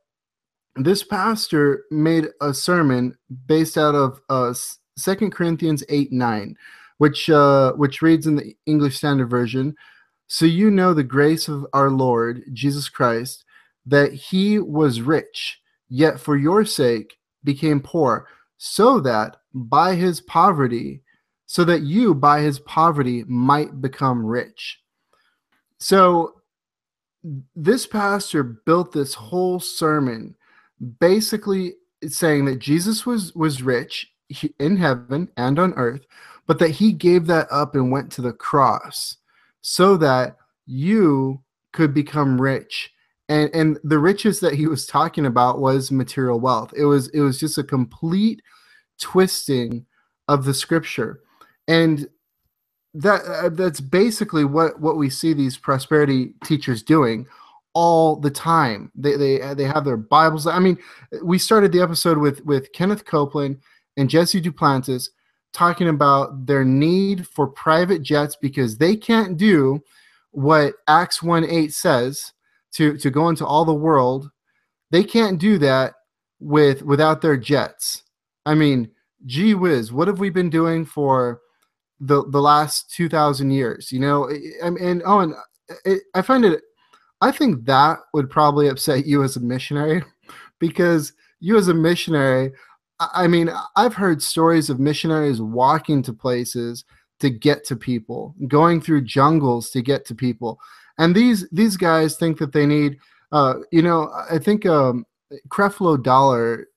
this 0.77 1.05
pastor 1.05 1.85
made 1.91 2.29
a 2.41 2.55
sermon 2.55 3.19
based 3.47 3.77
out 3.77 3.95
of 3.95 4.21
uh, 4.31 4.55
2 4.99 5.31
Corinthians 5.31 5.85
8 5.91 6.11
9, 6.11 6.57
which, 6.97 7.29
uh, 7.29 7.75
which 7.75 8.01
reads 8.01 8.27
in 8.27 8.37
the 8.37 8.57
English 8.65 8.97
Standard 8.97 9.29
Version 9.29 9.77
So 10.27 10.47
you 10.47 10.71
know 10.71 10.95
the 10.95 11.05
grace 11.05 11.49
of 11.49 11.67
our 11.75 11.91
Lord 11.91 12.45
Jesus 12.55 12.89
Christ, 12.89 13.45
that 13.85 14.15
he 14.15 14.59
was 14.59 15.03
rich, 15.03 15.61
yet 15.89 16.21
for 16.21 16.37
your 16.37 16.65
sake 16.65 17.19
became 17.45 17.81
poor, 17.81 18.27
so 18.57 19.01
that 19.01 19.37
by 19.55 19.95
his 19.95 20.21
poverty, 20.21 21.03
so 21.47 21.65
that 21.65 21.83
you 21.83 22.15
by 22.15 22.41
his 22.41 22.59
poverty 22.61 23.25
might 23.27 23.81
become 23.81 24.25
rich. 24.25 24.81
So 25.79 26.43
this 27.55 27.87
pastor 27.87 28.43
built 28.43 28.93
this 28.93 29.15
whole 29.15 29.61
sermon 29.61 30.37
basically 31.01 31.75
saying 32.07 32.45
that 32.45 32.59
Jesus 32.59 33.07
was 33.07 33.35
was 33.35 33.63
rich 33.63 34.11
in 34.59 34.77
heaven 34.77 35.29
and 35.37 35.59
on 35.59 35.73
earth, 35.75 36.05
but 36.47 36.59
that 36.59 36.71
he 36.71 36.93
gave 36.93 37.27
that 37.27 37.49
up 37.51 37.75
and 37.75 37.91
went 37.91 38.13
to 38.13 38.23
the 38.23 38.33
cross 38.33 39.17
so 39.61 39.97
that 39.97 40.37
you 40.67 41.43
could 41.73 41.95
become 41.95 42.41
rich. 42.41 42.93
And 43.29 43.51
and 43.55 43.79
the 43.83 43.99
riches 43.99 44.41
that 44.41 44.55
he 44.55 44.67
was 44.67 44.87
talking 44.87 45.27
about 45.27 45.61
was 45.61 45.91
material 45.91 46.39
wealth. 46.39 46.73
It 46.77 46.85
was 46.85 47.09
it 47.09 47.21
was 47.21 47.39
just 47.39 47.59
a 47.59 47.65
complete 47.65 48.43
twisting 49.01 49.87
of 50.29 50.45
the 50.45 50.55
scripture. 50.55 51.21
And 51.69 52.09
that 52.95 53.23
uh, 53.25 53.49
that's 53.51 53.81
basically 53.81 54.45
what 54.45 54.81
what 54.81 54.97
we 54.97 55.11
see 55.11 55.33
these 55.33 55.57
prosperity 55.57 56.35
teachers 56.45 56.83
doing 56.83 57.27
all 57.75 58.17
the 58.17 58.31
time. 58.31 58.91
They 58.95 59.17
they 59.17 59.55
they 59.55 59.65
have 59.65 59.85
their 59.85 59.97
Bibles. 59.97 60.47
I 60.47 60.59
mean, 60.59 60.79
we 61.23 61.39
started 61.39 61.73
the 61.73 61.83
episode 61.83 62.19
with 62.19 62.45
with 62.45 62.73
Kenneth 62.73 63.05
Copeland 63.05 63.59
and 63.97 64.09
Jesse 64.09 64.41
Duplantis 64.41 65.11
talking 65.53 65.89
about 65.89 66.47
their 66.47 66.65
need 66.65 67.27
for 67.27 67.47
private 67.47 68.03
jets 68.03 68.37
because 68.37 68.79
they 68.79 68.97
can't 68.97 69.37
do 69.37 69.83
what 70.33 70.75
Acts 70.87 71.23
1 71.23 71.45
8 71.45 71.73
says 71.73 72.33
to, 72.77 72.97
to 72.99 73.11
go 73.11 73.29
into 73.29 73.47
all 73.47 73.65
the 73.65 73.75
world. 73.75 74.31
They 74.91 75.05
can't 75.05 75.39
do 75.39 75.59
that 75.59 75.95
with 76.39 76.83
without 76.83 77.23
their 77.23 77.37
jets. 77.37 78.03
I 78.45 78.55
mean, 78.55 78.91
gee 79.25 79.55
whiz, 79.55 79.93
what 79.93 80.09
have 80.09 80.21
we 80.21 80.31
been 80.31 80.51
doing 80.51 80.85
for 80.85 81.41
the 82.01 82.25
the 82.31 82.41
last 82.41 82.93
2000 82.95 83.51
years? 83.51 83.91
You 83.91 84.01
know, 84.01 84.31
and, 84.63 84.77
and 84.79 85.03
oh, 85.05 85.21
and 85.21 85.35
it, 85.85 86.03
I 86.15 86.23
find 86.23 86.45
it 86.45 86.63
I 87.21 87.33
think 87.33 87.65
that 87.65 87.99
would 88.13 88.31
probably 88.31 88.69
upset 88.69 89.07
you 89.07 89.23
as 89.23 89.37
a 89.37 89.41
missionary 89.41 90.05
because 90.59 91.13
you 91.41 91.57
as 91.57 91.69
a 91.69 91.75
missionary, 91.75 92.53
I 93.01 93.27
mean, 93.27 93.51
I've 93.75 93.95
heard 93.95 94.23
stories 94.23 94.71
of 94.71 94.81
missionaries 94.81 95.41
walking 95.41 96.03
to 96.05 96.13
places 96.13 96.85
to 97.21 97.31
get 97.31 97.65
to 97.67 97.77
people, 97.77 98.35
going 98.49 98.81
through 98.81 99.03
jungles 99.03 99.71
to 99.71 99.83
get 99.83 100.05
to 100.07 100.15
people. 100.15 100.59
And 100.99 101.15
these 101.15 101.49
these 101.51 101.77
guys 101.77 102.17
think 102.17 102.39
that 102.39 102.53
they 102.53 102.67
need 102.67 102.99
uh, 103.33 103.55
you 103.73 103.83
know, 103.83 104.11
I 104.31 104.39
think 104.39 104.65
um, 104.67 105.05
Creflo 105.49 106.01
Dollar 106.03 106.69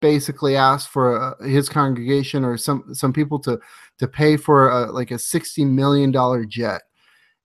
basically 0.00 0.56
asked 0.56 0.88
for 0.88 1.20
uh, 1.20 1.46
his 1.46 1.68
congregation 1.68 2.44
or 2.44 2.56
some 2.56 2.94
some 2.94 3.12
people 3.12 3.38
to 3.40 3.58
to 3.98 4.08
pay 4.08 4.36
for 4.36 4.68
a, 4.68 4.92
like 4.92 5.10
a 5.10 5.18
60 5.18 5.64
million 5.64 6.10
dollar 6.10 6.44
jet 6.44 6.82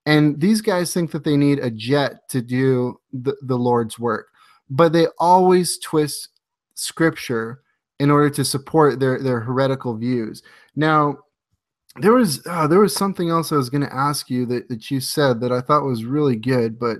and 0.06 0.42
these 0.42 0.62
guys 0.62 0.92
think 0.92 1.12
that 1.12 1.24
they 1.24 1.38
need 1.38 1.60
a 1.60 1.70
jet 1.70 2.28
to 2.30 2.42
do 2.42 3.00
the, 3.14 3.36
the 3.44 3.58
Lord's 3.58 4.00
work, 4.00 4.30
but 4.68 4.92
they 4.92 5.06
always 5.20 5.78
twist 5.78 6.30
scripture 6.74 7.62
in 8.00 8.10
order 8.10 8.32
to 8.32 8.44
support 8.44 9.00
their, 9.00 9.22
their 9.22 9.40
heretical 9.40 9.96
views. 9.96 10.42
Now, 10.76 11.20
there 11.98 12.14
was 12.14 12.46
uh, 12.46 12.68
there 12.68 12.80
was 12.80 12.96
something 12.96 13.30
else 13.30 13.52
I 13.52 13.56
was 13.56 13.70
going 13.70 13.82
to 13.82 13.94
ask 13.94 14.30
you 14.30 14.46
that, 14.48 14.70
that 14.70 14.92
you 14.92 15.00
said 15.00 15.40
that 15.42 15.52
I 15.52 15.62
thought 15.62 15.84
was 15.84 16.06
really 16.06 16.36
good, 16.36 16.80
but 16.80 17.00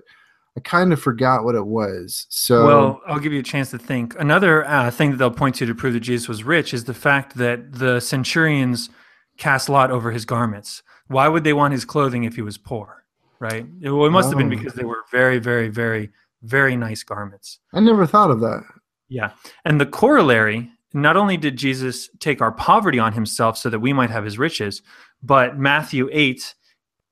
I 0.58 0.62
kind 0.62 0.92
of 0.92 1.02
forgot 1.02 1.44
what 1.44 1.56
it 1.56 1.66
was. 1.66 2.26
So, 2.30 2.66
well, 2.66 3.02
I'll 3.08 3.20
give 3.20 3.34
you 3.34 3.40
a 3.40 3.44
chance 3.44 3.72
to 3.72 3.78
think. 3.78 4.16
Another 4.20 4.66
uh, 4.66 4.92
thing 4.92 5.12
that 5.12 5.18
they'll 5.18 5.32
point 5.32 5.56
to 5.56 5.66
to 5.66 5.76
prove 5.76 5.94
that 5.94 6.02
Jesus 6.02 6.28
was 6.28 6.44
rich 6.44 6.74
is 6.74 6.86
the 6.86 6.94
fact 6.94 7.38
that 7.38 7.74
the 7.74 8.00
centurions 8.00 8.90
cast 9.38 9.70
lot 9.70 9.92
over 9.92 10.12
his 10.12 10.26
garments. 10.26 10.84
Why 11.08 11.28
would 11.28 11.44
they 11.44 11.54
want 11.54 11.74
his 11.74 11.86
clothing 11.86 12.24
if 12.24 12.36
he 12.36 12.42
was 12.42 12.58
poor? 12.58 13.00
right? 13.40 13.66
It, 13.82 13.90
well, 13.90 14.06
it 14.06 14.12
must 14.12 14.28
oh. 14.28 14.30
have 14.32 14.38
been 14.38 14.48
oh. 14.54 14.58
because 14.58 14.74
they 14.74 14.84
were 14.84 15.04
very, 15.12 15.40
very, 15.40 15.70
very, 15.70 16.10
very 16.44 16.76
nice 16.76 17.04
garments. 17.04 17.60
I 17.74 17.80
never 17.80 18.06
thought 18.06 18.32
of 18.32 18.42
that. 18.42 18.64
Yeah. 19.08 19.32
And 19.66 19.82
the 19.82 19.86
corollary 19.86 20.70
not 20.94 21.18
only 21.18 21.38
did 21.38 21.58
Jesus 21.58 22.10
take 22.20 22.42
our 22.42 22.52
poverty 22.52 23.00
on 23.00 23.14
himself 23.14 23.58
so 23.58 23.70
that 23.70 23.80
we 23.80 23.94
might 23.94 24.10
have 24.10 24.26
his 24.26 24.38
riches, 24.38 24.82
but 25.22 25.58
Matthew 25.58 26.10
8, 26.12 26.56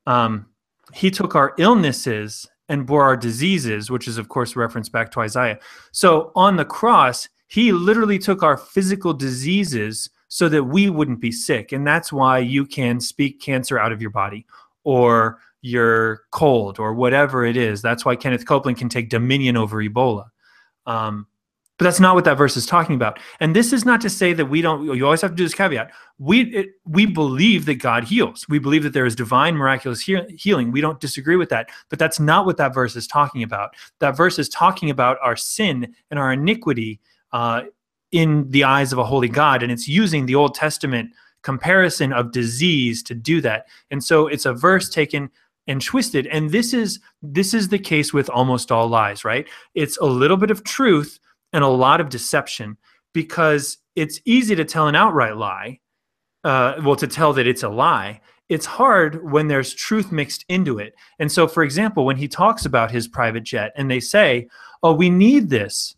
um, 0.05 0.47
he 0.93 1.11
took 1.11 1.36
our 1.36 1.53
illnesses 1.57 2.47
and 2.69 2.86
bore 2.86 3.03
our 3.03 3.17
diseases, 3.17 3.89
which 3.89 4.07
is, 4.07 4.17
of 4.17 4.30
course, 4.30 4.55
reference 4.55 4.89
back 4.89 5.11
to 5.11 5.21
Isaiah. 5.21 5.59
So 5.91 6.32
on 6.36 6.55
the 6.57 6.65
cross, 6.65 7.30
he 7.47 7.71
literally 7.71 8.19
took 8.19 8.43
our 8.43 8.57
physical 8.57 9.13
diseases 9.13 10.09
so 10.28 10.49
that 10.49 10.63
we 10.63 10.89
wouldn't 10.89 11.21
be 11.21 11.32
sick. 11.32 11.71
And 11.71 11.88
that's 11.88 12.11
why 12.11 12.39
you 12.39 12.65
can 12.65 12.99
speak 12.99 13.39
cancer 13.41 13.80
out 13.80 13.93
of 13.93 14.01
your 14.01 14.11
body 14.11 14.45
or 14.84 15.39
your 15.61 16.21
cold 16.32 16.80
or 16.80 16.93
whatever 16.93 17.45
it 17.45 17.55
is. 17.55 17.82
That's 17.82 18.03
why 18.03 18.15
Kenneth 18.15 18.45
Copeland 18.45 18.78
can 18.78 18.89
take 18.89 19.09
dominion 19.09 19.55
over 19.55 19.82
Ebola. 19.82 20.28
Um, 20.86 21.28
but 21.78 21.86
that's 21.86 21.99
not 21.99 22.15
what 22.15 22.25
that 22.25 22.38
verse 22.38 22.57
is 22.57 22.65
talking 22.65 22.95
about. 22.95 23.19
And 23.39 23.55
this 23.55 23.71
is 23.71 23.86
not 23.86 24.01
to 24.01 24.09
say 24.09 24.34
that 24.34 24.47
we 24.47 24.61
don't. 24.61 24.84
You 24.84 25.05
always 25.05 25.21
have 25.21 25.32
to 25.32 25.36
do 25.36 25.43
this 25.43 25.53
caveat. 25.53 25.91
We 26.17 26.41
it, 26.53 26.69
we 26.86 27.05
believe 27.05 27.65
that 27.65 27.75
God 27.75 28.03
heals. 28.03 28.47
We 28.49 28.57
believe 28.59 28.84
that 28.84 28.93
there 28.93 29.05
is 29.05 29.15
divine, 29.15 29.55
miraculous 29.55 30.01
he- 30.01 30.36
healing. 30.38 30.71
We 30.71 30.82
don't 30.82 30.99
disagree 30.99 31.36
with 31.36 31.49
that. 31.49 31.69
But 31.89 31.99
that's 31.99 32.19
not 32.19 32.45
what 32.45 32.57
that 32.57 32.73
verse 32.73 32.95
is 32.95 33.05
talking 33.05 33.43
about. 33.43 33.75
That 33.99 34.17
verse 34.17 34.39
is 34.39 34.49
talking 34.49 34.89
about 34.89 35.17
our 35.21 35.36
sin 35.36 35.93
and 36.09 36.19
our 36.19 36.34
iniquity 36.34 36.99
uh, 37.32 37.63
in 38.11 38.49
the 38.49 38.63
eyes 38.63 38.91
of 38.91 38.97
a 38.97 39.03
holy 39.03 39.30
God, 39.30 39.61
and 39.61 39.71
it's 39.71 39.88
using 39.88 40.25
the 40.25 40.36
Old 40.36 40.55
Testament 40.55 41.11
comparison 41.43 42.11
of 42.11 42.32
disease 42.32 43.03
to 43.03 43.13
do 43.13 43.39
that. 43.41 43.67
And 43.91 44.03
so 44.03 44.28
it's 44.28 44.45
a 44.45 44.53
verse 44.53 44.89
taken 44.89 45.30
and 45.67 45.82
twisted 45.82 46.28
and 46.28 46.49
this 46.49 46.73
is 46.73 46.99
this 47.21 47.53
is 47.53 47.67
the 47.67 47.78
case 47.78 48.13
with 48.13 48.30
almost 48.30 48.71
all 48.71 48.88
lies 48.88 49.25
right 49.25 49.47
it's 49.75 49.97
a 49.97 50.05
little 50.05 50.38
bit 50.38 50.49
of 50.49 50.63
truth 50.63 51.19
and 51.54 51.64
a 51.64 51.68
lot 51.68 52.02
of 52.02 52.10
deception 52.10 52.78
because 53.14 53.78
it's 53.95 54.20
easy 54.26 54.56
to 54.56 54.66
tell 54.66 54.88
an 54.88 54.95
outright 54.95 55.38
lie 55.38 55.80
uh, 56.43 56.76
well 56.84 56.95
to 56.95 57.08
tell 57.08 57.34
that 57.34 57.48
it's 57.48 57.64
a 57.64 57.70
lie. 57.70 58.22
It's 58.48 58.66
hard 58.66 59.30
when 59.30 59.48
there's 59.48 59.74
truth 59.74 60.12
mixed 60.12 60.45
into 60.48 60.80
it. 60.80 60.93
And 61.20 61.32
so 61.32 61.48
for 61.48 61.64
example 61.64 62.06
when 62.06 62.16
he 62.16 62.28
talks 62.28 62.66
about 62.66 62.91
his 62.91 63.08
private 63.08 63.43
jet 63.43 63.74
and 63.76 63.89
they 63.89 64.00
say 64.00 64.48
oh 64.84 64.93
we 64.93 65.10
need 65.10 65.50
this. 65.50 65.95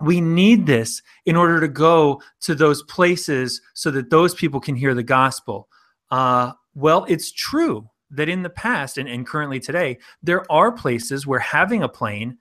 We 0.00 0.22
need 0.22 0.64
this 0.64 1.02
in 1.26 1.36
order 1.36 1.60
to 1.60 1.68
go 1.68 2.22
to 2.40 2.54
those 2.54 2.82
places 2.84 3.60
so 3.74 3.90
that 3.90 4.08
those 4.08 4.34
people 4.34 4.60
can 4.60 4.74
hear 4.74 4.94
the 4.94 5.02
gospel. 5.02 5.68
Uh, 6.10 6.52
well 6.74 7.04
it's 7.08 7.30
true 7.30 7.90
that 8.10 8.28
in 8.28 8.42
the 8.42 8.50
past 8.50 8.98
and, 8.98 9.08
and 9.08 9.26
currently 9.26 9.60
today, 9.60 9.98
there 10.22 10.50
are 10.50 10.72
places 10.72 11.26
where 11.26 11.38
having 11.38 11.82
a 11.82 11.88
plane 11.88 12.38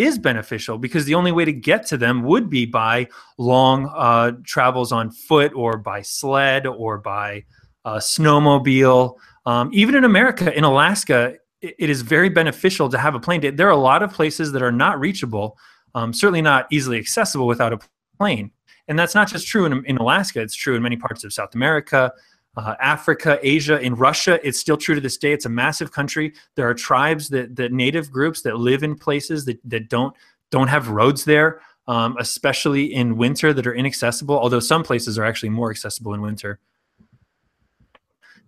is 0.00 0.18
beneficial 0.18 0.78
because 0.78 1.04
the 1.04 1.14
only 1.14 1.30
way 1.30 1.44
to 1.44 1.52
get 1.52 1.86
to 1.86 1.96
them 1.96 2.22
would 2.22 2.48
be 2.48 2.64
by 2.64 3.06
long 3.38 3.86
uh, 3.94 4.32
travels 4.44 4.92
on 4.92 5.10
foot 5.10 5.52
or 5.54 5.76
by 5.76 6.00
sled 6.00 6.66
or 6.66 6.98
by 6.98 7.44
uh, 7.84 7.96
snowmobile. 7.96 9.16
Um, 9.46 9.70
even 9.72 9.94
in 9.94 10.04
America, 10.04 10.56
in 10.56 10.64
Alaska, 10.64 11.36
it, 11.60 11.90
is 11.90 12.02
very 12.02 12.30
beneficial 12.30 12.88
to 12.88 12.98
have 12.98 13.14
a 13.14 13.20
plane. 13.20 13.54
There 13.54 13.66
are 13.66 13.70
a 13.70 13.76
lot 13.76 14.02
of 14.02 14.12
places 14.12 14.52
that 14.52 14.62
are 14.62 14.72
not 14.72 14.98
reachable, 14.98 15.58
um, 15.94 16.12
certainly 16.14 16.42
not 16.42 16.66
easily 16.70 16.98
accessible 16.98 17.46
without 17.46 17.72
a 17.72 17.78
plane. 18.18 18.50
And 18.88 18.98
that's 18.98 19.14
not 19.14 19.28
just 19.28 19.46
true 19.46 19.66
in, 19.66 19.84
in 19.84 19.98
Alaska, 19.98 20.40
it's 20.40 20.54
true 20.54 20.74
in 20.74 20.82
many 20.82 20.96
parts 20.96 21.24
of 21.24 21.32
South 21.32 21.54
America, 21.54 22.12
uh, 22.56 22.74
Africa, 22.80 23.38
Asia, 23.42 23.80
in 23.80 23.94
Russia, 23.94 24.40
it's 24.46 24.58
still 24.58 24.76
true 24.76 24.94
to 24.94 25.00
this 25.00 25.16
day. 25.16 25.32
It's 25.32 25.46
a 25.46 25.48
massive 25.48 25.92
country. 25.92 26.34
There 26.56 26.68
are 26.68 26.74
tribes 26.74 27.28
that, 27.28 27.54
that 27.56 27.72
native 27.72 28.10
groups 28.10 28.42
that 28.42 28.56
live 28.56 28.82
in 28.82 28.96
places 28.96 29.44
that, 29.44 29.58
that 29.64 29.88
don't 29.88 30.14
don't 30.50 30.68
have 30.68 30.88
roads 30.88 31.24
there. 31.24 31.60
um, 31.90 32.16
especially 32.20 32.94
in 32.94 33.16
winter, 33.16 33.52
that 33.52 33.66
are 33.66 33.74
inaccessible. 33.74 34.38
Although 34.38 34.60
some 34.60 34.84
places 34.84 35.18
are 35.18 35.24
actually 35.24 35.48
more 35.48 35.72
accessible 35.72 36.14
in 36.14 36.20
winter. 36.20 36.60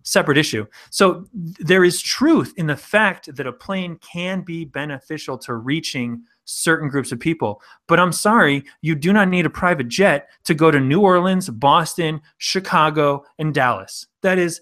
Separate 0.03 0.37
issue. 0.37 0.65
So 0.89 1.27
there 1.33 1.83
is 1.83 2.01
truth 2.01 2.53
in 2.55 2.67
the 2.67 2.77
fact 2.77 3.35
that 3.35 3.45
a 3.45 3.51
plane 3.51 3.97
can 3.97 4.41
be 4.41 4.63
beneficial 4.63 5.37
to 5.39 5.55
reaching 5.55 6.23
certain 6.45 6.89
groups 6.89 7.11
of 7.11 7.19
people. 7.19 7.61
But 7.87 7.99
I'm 7.99 8.11
sorry, 8.11 8.63
you 8.81 8.95
do 8.95 9.13
not 9.13 9.29
need 9.29 9.45
a 9.45 9.49
private 9.49 9.87
jet 9.87 10.29
to 10.45 10.53
go 10.53 10.71
to 10.71 10.79
New 10.79 11.01
Orleans, 11.01 11.49
Boston, 11.49 12.21
Chicago, 12.37 13.23
and 13.39 13.53
Dallas. 13.53 14.07
That 14.21 14.37
is 14.37 14.61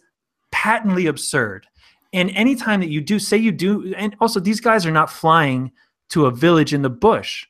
patently 0.52 1.08
absurd. 1.08 1.68
And 2.14 2.30
anytime 2.32 2.80
that 2.82 2.90
you 2.90 3.02
do, 3.02 3.20
say 3.20 3.38
you 3.38 3.52
do, 3.52 3.94
and 3.96 4.16
also 4.20 4.40
these 4.40 4.60
guys 4.60 4.86
are 4.86 4.92
not 4.92 5.10
flying 5.10 5.72
to 6.10 6.26
a 6.26 6.32
village 6.32 6.74
in 6.74 6.82
the 6.82 6.90
bush. 6.90 7.48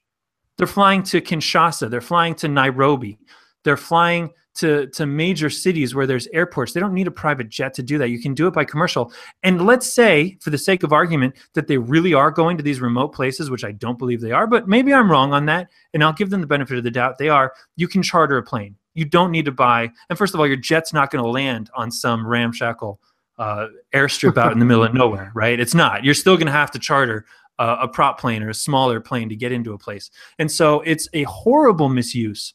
They're 0.58 0.68
flying 0.68 1.02
to 1.04 1.22
Kinshasa, 1.22 1.90
they're 1.90 2.02
flying 2.02 2.36
to 2.36 2.48
Nairobi, 2.48 3.18
they're 3.64 3.78
flying 3.78 4.32
to, 4.54 4.88
to 4.88 5.06
major 5.06 5.50
cities 5.50 5.96
where 5.96 6.06
there's 6.06 6.28
airports. 6.28 6.74
They 6.74 6.80
don't 6.80 6.94
need 6.94 7.08
a 7.08 7.12
private 7.12 7.50
jet 7.50 7.74
to 7.76 7.84
do 7.84 7.98
that. 7.98 8.10
You 8.10 8.22
can 8.22 8.34
do 8.34 8.48
it 8.48 8.54
by 8.54 8.66
commercial. 8.66 9.14
And 9.44 9.66
let's 9.66 9.92
say, 9.92 10.38
for 10.42 10.50
the 10.50 10.58
sake 10.58 10.84
of 10.84 10.92
argument, 10.92 11.36
that 11.54 11.68
they 11.68 11.78
really 11.78 12.14
are 12.14 12.32
going 12.32 12.58
to 12.58 12.64
these 12.64 12.82
remote 12.82 13.10
places, 13.10 13.50
which 13.50 13.64
I 13.64 13.72
don't 13.72 13.98
believe 13.98 14.20
they 14.20 14.32
are, 14.32 14.48
but 14.48 14.68
maybe 14.68 14.94
I'm 14.94 15.10
wrong 15.10 15.34
on 15.34 15.46
that. 15.46 15.70
And 15.94 16.04
I'll 16.04 16.14
give 16.14 16.30
them 16.30 16.42
the 16.42 16.48
benefit 16.48 16.78
of 16.78 16.84
the 16.84 16.92
doubt. 16.92 17.18
They 17.18 17.30
are. 17.30 17.54
You 17.76 17.88
can 17.88 18.04
charter 18.04 18.38
a 18.38 18.44
plane. 18.44 18.76
You 18.94 19.06
don't 19.06 19.32
need 19.32 19.46
to 19.46 19.52
buy. 19.52 19.90
And 20.10 20.18
first 20.18 20.34
of 20.34 20.40
all, 20.40 20.48
your 20.48 20.58
jet's 20.58 20.92
not 20.92 21.12
going 21.12 21.24
to 21.24 21.30
land 21.30 21.70
on 21.74 21.92
some 21.92 22.28
ramshackle 22.28 23.00
uh, 23.40 23.68
airstrip 23.94 24.38
out 24.38 24.52
in 24.52 24.60
the 24.60 24.66
middle 24.66 24.84
of 24.84 24.94
nowhere, 24.94 25.32
right? 25.34 25.60
It's 25.60 25.74
not. 25.74 26.04
You're 26.04 26.14
still 26.14 26.36
going 26.36 26.48
to 26.48 26.52
have 26.52 26.72
to 26.72 26.80
charter 26.80 27.26
uh, 27.58 27.78
a 27.82 27.88
prop 27.88 28.20
plane 28.20 28.44
or 28.44 28.50
a 28.50 28.54
smaller 28.54 29.00
plane 29.00 29.30
to 29.30 29.36
get 29.36 29.52
into 29.52 29.74
a 29.74 29.78
place. 29.78 30.12
And 30.40 30.52
so 30.52 30.82
it's 30.82 31.08
a 31.14 31.24
horrible 31.24 31.88
misuse 31.88 32.54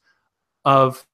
of 0.66 1.06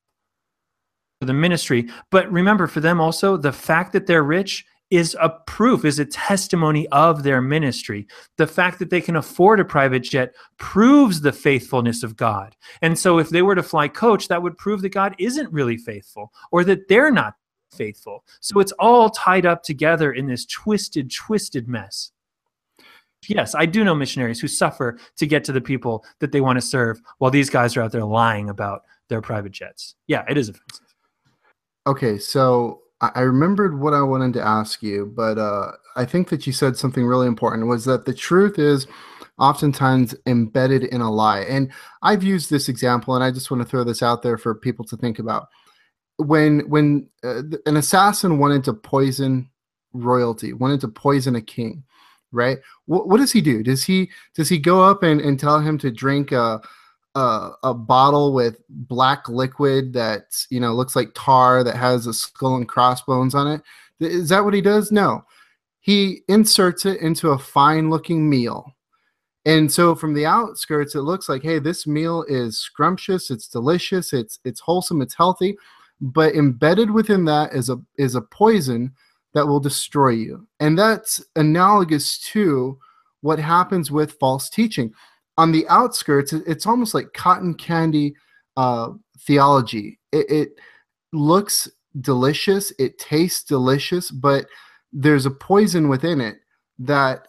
the 1.20 1.32
ministry. 1.32 1.88
But 2.10 2.30
remember, 2.32 2.66
for 2.66 2.80
them 2.80 3.00
also, 3.00 3.36
the 3.36 3.52
fact 3.52 3.92
that 3.92 4.06
they're 4.06 4.24
rich 4.24 4.64
is 4.90 5.16
a 5.20 5.30
proof, 5.46 5.86
is 5.86 5.98
a 5.98 6.04
testimony 6.04 6.86
of 6.88 7.22
their 7.22 7.40
ministry. 7.40 8.06
The 8.36 8.46
fact 8.46 8.78
that 8.78 8.90
they 8.90 9.00
can 9.00 9.16
afford 9.16 9.58
a 9.58 9.64
private 9.64 10.00
jet 10.00 10.34
proves 10.58 11.20
the 11.20 11.32
faithfulness 11.32 12.02
of 12.02 12.16
God. 12.16 12.56
And 12.82 12.98
so, 12.98 13.18
if 13.18 13.30
they 13.30 13.42
were 13.42 13.54
to 13.54 13.62
fly 13.62 13.88
coach, 13.88 14.28
that 14.28 14.42
would 14.42 14.58
prove 14.58 14.82
that 14.82 14.90
God 14.90 15.14
isn't 15.18 15.52
really 15.52 15.78
faithful 15.78 16.30
or 16.50 16.64
that 16.64 16.88
they're 16.88 17.10
not 17.10 17.34
faithful. 17.70 18.24
So, 18.40 18.60
it's 18.60 18.72
all 18.72 19.08
tied 19.08 19.46
up 19.46 19.62
together 19.62 20.12
in 20.12 20.26
this 20.26 20.44
twisted, 20.44 21.10
twisted 21.10 21.68
mess. 21.68 22.10
Yes, 23.28 23.54
I 23.54 23.66
do 23.66 23.84
know 23.84 23.94
missionaries 23.94 24.40
who 24.40 24.48
suffer 24.48 24.98
to 25.16 25.26
get 25.26 25.44
to 25.44 25.52
the 25.52 25.60
people 25.60 26.04
that 26.18 26.32
they 26.32 26.40
want 26.40 26.58
to 26.58 26.66
serve 26.66 27.00
while 27.18 27.30
these 27.30 27.48
guys 27.48 27.76
are 27.76 27.82
out 27.82 27.92
there 27.92 28.04
lying 28.04 28.50
about 28.50 28.82
their 29.12 29.20
private 29.20 29.52
jets. 29.52 29.94
Yeah, 30.06 30.24
it 30.28 30.38
is 30.38 30.48
offensive. 30.48 30.86
Okay, 31.86 32.18
so 32.18 32.80
I 33.02 33.20
remembered 33.20 33.78
what 33.78 33.92
I 33.92 34.02
wanted 34.02 34.32
to 34.34 34.42
ask 34.42 34.82
you, 34.82 35.12
but 35.14 35.36
uh, 35.36 35.72
I 35.96 36.04
think 36.04 36.30
that 36.30 36.46
you 36.46 36.52
said 36.52 36.76
something 36.76 37.04
really 37.04 37.26
important 37.26 37.66
was 37.66 37.84
that 37.84 38.06
the 38.06 38.14
truth 38.14 38.58
is 38.58 38.86
oftentimes 39.38 40.14
embedded 40.26 40.84
in 40.84 41.00
a 41.00 41.10
lie. 41.10 41.40
And 41.40 41.72
I've 42.00 42.22
used 42.22 42.48
this 42.48 42.68
example, 42.68 43.14
and 43.14 43.24
I 43.24 43.30
just 43.30 43.50
want 43.50 43.62
to 43.62 43.68
throw 43.68 43.84
this 43.84 44.02
out 44.02 44.22
there 44.22 44.38
for 44.38 44.54
people 44.54 44.84
to 44.86 44.96
think 44.96 45.18
about. 45.18 45.48
When 46.16 46.60
when 46.70 47.08
uh, 47.24 47.42
an 47.66 47.76
assassin 47.76 48.38
wanted 48.38 48.64
to 48.64 48.72
poison 48.72 49.50
royalty, 49.92 50.52
wanted 50.52 50.80
to 50.82 50.88
poison 50.88 51.34
a 51.34 51.42
king, 51.42 51.82
right? 52.30 52.58
What, 52.86 53.08
what 53.08 53.18
does 53.18 53.32
he 53.32 53.40
do? 53.40 53.62
Does 53.62 53.82
he 53.84 54.10
does 54.34 54.48
he 54.48 54.58
go 54.58 54.82
up 54.82 55.02
and, 55.02 55.20
and 55.20 55.40
tell 55.40 55.58
him 55.58 55.76
to 55.78 55.90
drink 55.90 56.30
a 56.30 56.60
a, 57.14 57.50
a 57.62 57.74
bottle 57.74 58.32
with 58.32 58.56
black 58.68 59.28
liquid 59.28 59.92
that 59.92 60.46
you 60.50 60.60
know 60.60 60.72
looks 60.72 60.96
like 60.96 61.10
tar 61.14 61.62
that 61.64 61.76
has 61.76 62.06
a 62.06 62.14
skull 62.14 62.56
and 62.56 62.68
crossbones 62.68 63.34
on 63.34 63.46
it. 63.46 63.62
Is 64.00 64.28
that 64.30 64.44
what 64.44 64.54
he 64.54 64.60
does? 64.60 64.90
No. 64.90 65.24
He 65.80 66.20
inserts 66.28 66.86
it 66.86 67.00
into 67.00 67.30
a 67.30 67.38
fine 67.38 67.90
looking 67.90 68.28
meal. 68.30 68.72
And 69.44 69.70
so 69.70 69.96
from 69.96 70.14
the 70.14 70.24
outskirts, 70.24 70.94
it 70.94 71.00
looks 71.00 71.28
like, 71.28 71.42
hey, 71.42 71.58
this 71.58 71.86
meal 71.86 72.24
is 72.28 72.58
scrumptious, 72.58 73.30
it's 73.30 73.48
delicious, 73.48 74.12
it's 74.12 74.38
it's 74.44 74.60
wholesome, 74.60 75.02
it's 75.02 75.14
healthy, 75.14 75.56
but 76.00 76.34
embedded 76.34 76.90
within 76.90 77.24
that 77.26 77.52
is 77.52 77.68
a 77.68 77.80
is 77.98 78.14
a 78.14 78.22
poison 78.22 78.92
that 79.34 79.46
will 79.46 79.60
destroy 79.60 80.10
you. 80.10 80.46
And 80.60 80.78
that's 80.78 81.24
analogous 81.36 82.18
to 82.32 82.78
what 83.22 83.38
happens 83.38 83.90
with 83.90 84.18
false 84.20 84.48
teaching 84.48 84.92
on 85.42 85.50
the 85.50 85.66
outskirts, 85.66 86.32
it's 86.32 86.66
almost 86.66 86.94
like 86.94 87.12
cotton 87.14 87.54
candy 87.54 88.14
uh, 88.56 88.90
theology. 89.18 89.98
It, 90.12 90.30
it 90.30 90.48
looks 91.12 91.68
delicious, 92.00 92.72
it 92.78 92.96
tastes 93.00 93.42
delicious, 93.42 94.12
but 94.12 94.46
there's 94.92 95.26
a 95.26 95.32
poison 95.32 95.88
within 95.88 96.20
it 96.20 96.36
that 96.78 97.26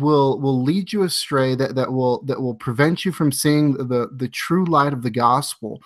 will 0.00 0.40
will 0.40 0.60
lead 0.60 0.92
you 0.92 1.04
astray 1.04 1.54
that 1.54 1.76
that 1.76 1.92
will 1.92 2.20
that 2.22 2.40
will 2.40 2.56
prevent 2.56 3.04
you 3.04 3.12
from 3.12 3.30
seeing 3.30 3.74
the 3.74 4.10
the 4.16 4.28
true 4.28 4.64
light 4.64 4.92
of 4.92 5.02
the 5.02 5.10
gospel. 5.10 5.80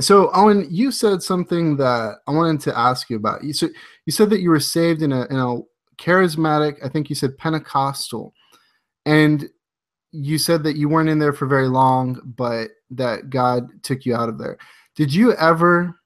So 0.00 0.30
owen 0.32 0.66
you 0.70 0.90
said 0.90 1.22
something 1.22 1.76
that 1.76 2.14
i 2.26 2.30
wanted 2.30 2.62
to 2.62 2.78
ask 2.78 3.10
you 3.10 3.16
about. 3.16 3.44
You 3.44 3.52
said 3.52 3.72
you 4.06 4.12
said 4.12 4.30
that 4.30 4.40
you 4.40 4.48
were 4.48 4.60
saved 4.60 5.02
in 5.02 5.12
a 5.12 5.26
in 5.26 5.36
a 5.36 5.58
charismatic 5.98 6.76
i 6.82 6.88
think 6.88 7.10
you 7.10 7.14
said 7.14 7.36
pentecostal. 7.36 8.32
And 9.04 9.50
you 10.12 10.36
said 10.38 10.62
that 10.62 10.76
you 10.76 10.88
weren't 10.88 11.08
in 11.08 11.18
there 11.18 11.32
for 11.32 11.46
very 11.46 11.68
long, 11.68 12.20
but 12.36 12.70
that 12.90 13.30
God 13.30 13.82
took 13.82 14.04
you 14.04 14.14
out 14.14 14.28
of 14.28 14.38
there. 14.38 14.58
Did 14.94 15.12
you 15.12 15.32
ever 15.34 15.98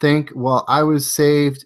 think, 0.00 0.32
well, 0.34 0.64
I 0.68 0.82
was 0.82 1.12
saved? 1.12 1.64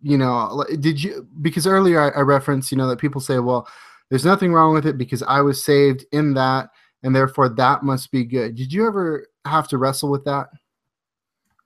You 0.00 0.16
know, 0.16 0.64
did 0.80 1.02
you? 1.02 1.28
Because 1.42 1.66
earlier 1.66 2.00
I, 2.00 2.18
I 2.18 2.22
referenced, 2.22 2.72
you 2.72 2.78
know, 2.78 2.88
that 2.88 2.98
people 2.98 3.20
say, 3.20 3.38
well, 3.38 3.68
there's 4.08 4.24
nothing 4.24 4.54
wrong 4.54 4.72
with 4.72 4.86
it 4.86 4.96
because 4.96 5.22
I 5.22 5.42
was 5.42 5.62
saved 5.62 6.06
in 6.12 6.32
that, 6.34 6.70
and 7.02 7.14
therefore 7.14 7.50
that 7.50 7.82
must 7.82 8.10
be 8.10 8.24
good. 8.24 8.54
Did 8.54 8.72
you 8.72 8.86
ever 8.86 9.26
have 9.44 9.68
to 9.68 9.78
wrestle 9.78 10.10
with 10.10 10.24
that? 10.24 10.48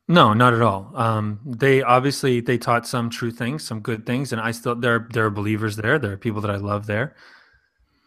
No, 0.08 0.32
not 0.32 0.52
at 0.52 0.60
all. 0.60 0.90
Um, 0.96 1.38
they 1.46 1.80
obviously 1.82 2.40
they 2.40 2.58
taught 2.58 2.88
some 2.88 3.08
true 3.08 3.30
things, 3.30 3.62
some 3.62 3.78
good 3.78 4.04
things, 4.04 4.32
and 4.32 4.40
I 4.40 4.50
still 4.50 4.74
there 4.74 5.06
there 5.12 5.26
are 5.26 5.30
believers 5.30 5.76
there. 5.76 6.00
There 6.00 6.12
are 6.12 6.16
people 6.16 6.40
that 6.40 6.50
I 6.50 6.56
love 6.56 6.86
there 6.86 7.14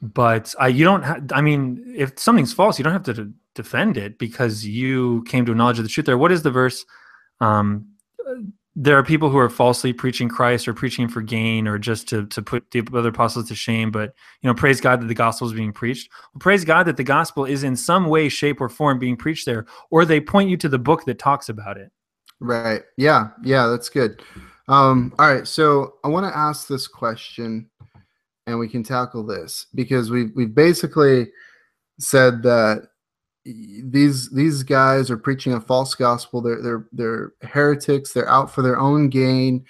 but 0.02 0.54
uh, 0.62 0.66
you 0.66 0.84
don't 0.84 1.04
have 1.04 1.32
i 1.34 1.42
mean 1.42 1.94
if 1.96 2.18
something's 2.20 2.54
false 2.54 2.78
you 2.78 2.84
don't 2.84 2.94
have 2.94 3.04
to 3.04 3.14
d- 3.14 3.32
defend 3.56 3.98
it 3.98 4.20
because 4.20 4.66
you 4.66 5.24
came 5.24 5.46
to 5.46 5.52
a 5.54 5.56
knowledge 5.56 5.80
of 5.80 5.86
the 5.86 5.90
truth 5.90 6.06
there. 6.06 6.18
What 6.18 6.32
is 6.32 6.44
the 6.44 6.52
verse 6.52 6.86
um, 7.40 7.88
there 8.78 8.98
are 8.98 9.04
people 9.04 9.30
who 9.30 9.38
are 9.38 9.50
falsely 9.50 9.94
preaching 9.94 10.28
christ 10.28 10.68
or 10.68 10.74
preaching 10.74 11.08
for 11.08 11.22
gain 11.22 11.68
or 11.68 11.80
just 11.80 12.10
to, 12.10 12.26
to 12.28 12.42
put 12.42 12.70
the 12.72 12.86
other 12.94 13.10
apostles 13.10 13.48
to 13.48 13.56
shame 13.56 13.90
but 13.90 14.14
you 14.42 14.48
know 14.48 14.54
praise 14.54 14.82
god 14.82 15.02
that 15.02 15.08
the 15.08 15.14
gospel 15.14 15.48
is 15.48 15.54
being 15.54 15.72
preached. 15.72 16.10
Well, 16.34 16.40
praise 16.40 16.66
god 16.66 16.86
that 16.88 16.98
the 16.98 17.04
gospel 17.04 17.46
is 17.46 17.64
in 17.64 17.76
some 17.76 18.08
way 18.08 18.30
shape 18.30 18.60
or 18.60 18.70
form 18.70 19.00
being 19.00 19.16
preached 19.16 19.46
there 19.46 19.66
or 19.90 20.06
they 20.06 20.20
point 20.20 20.50
you 20.50 20.58
to 20.58 20.70
the 20.70 20.80
book 20.80 21.06
that 21.06 21.20
talks 21.20 21.50
about 21.50 21.78
it. 21.78 21.92
Right. 22.40 22.84
Yeah. 22.98 23.30
Yeah 23.44 23.68
that's 23.68 23.90
good. 23.90 24.22
Um, 24.68 25.14
all 25.20 25.34
right. 25.34 25.48
So 25.48 25.96
i 26.04 26.08
want 26.08 26.32
to 26.32 26.38
ask 26.38 26.68
this 26.68 26.88
question 26.88 27.70
and 28.48 28.60
we 28.60 28.68
can 28.68 28.84
tackle 28.84 29.26
this 29.26 29.68
because 29.76 30.12
we've 30.12 30.32
we've 30.36 30.56
basically 30.56 31.28
said 32.00 32.44
that 32.44 32.88
these 33.46 34.30
these 34.32 34.64
guys 34.64 35.12
are 35.12 35.18
preaching 35.18 35.54
a 35.54 35.62
false 35.62 35.96
gospel. 35.96 36.42
They're 36.42 36.62
they're 36.62 36.88
they're 36.92 37.34
heretics. 37.42 38.12
They're 38.12 38.30
out 38.30 38.52
for 38.52 38.62
their 38.62 38.80
own 38.80 39.10
gain, 39.10 39.66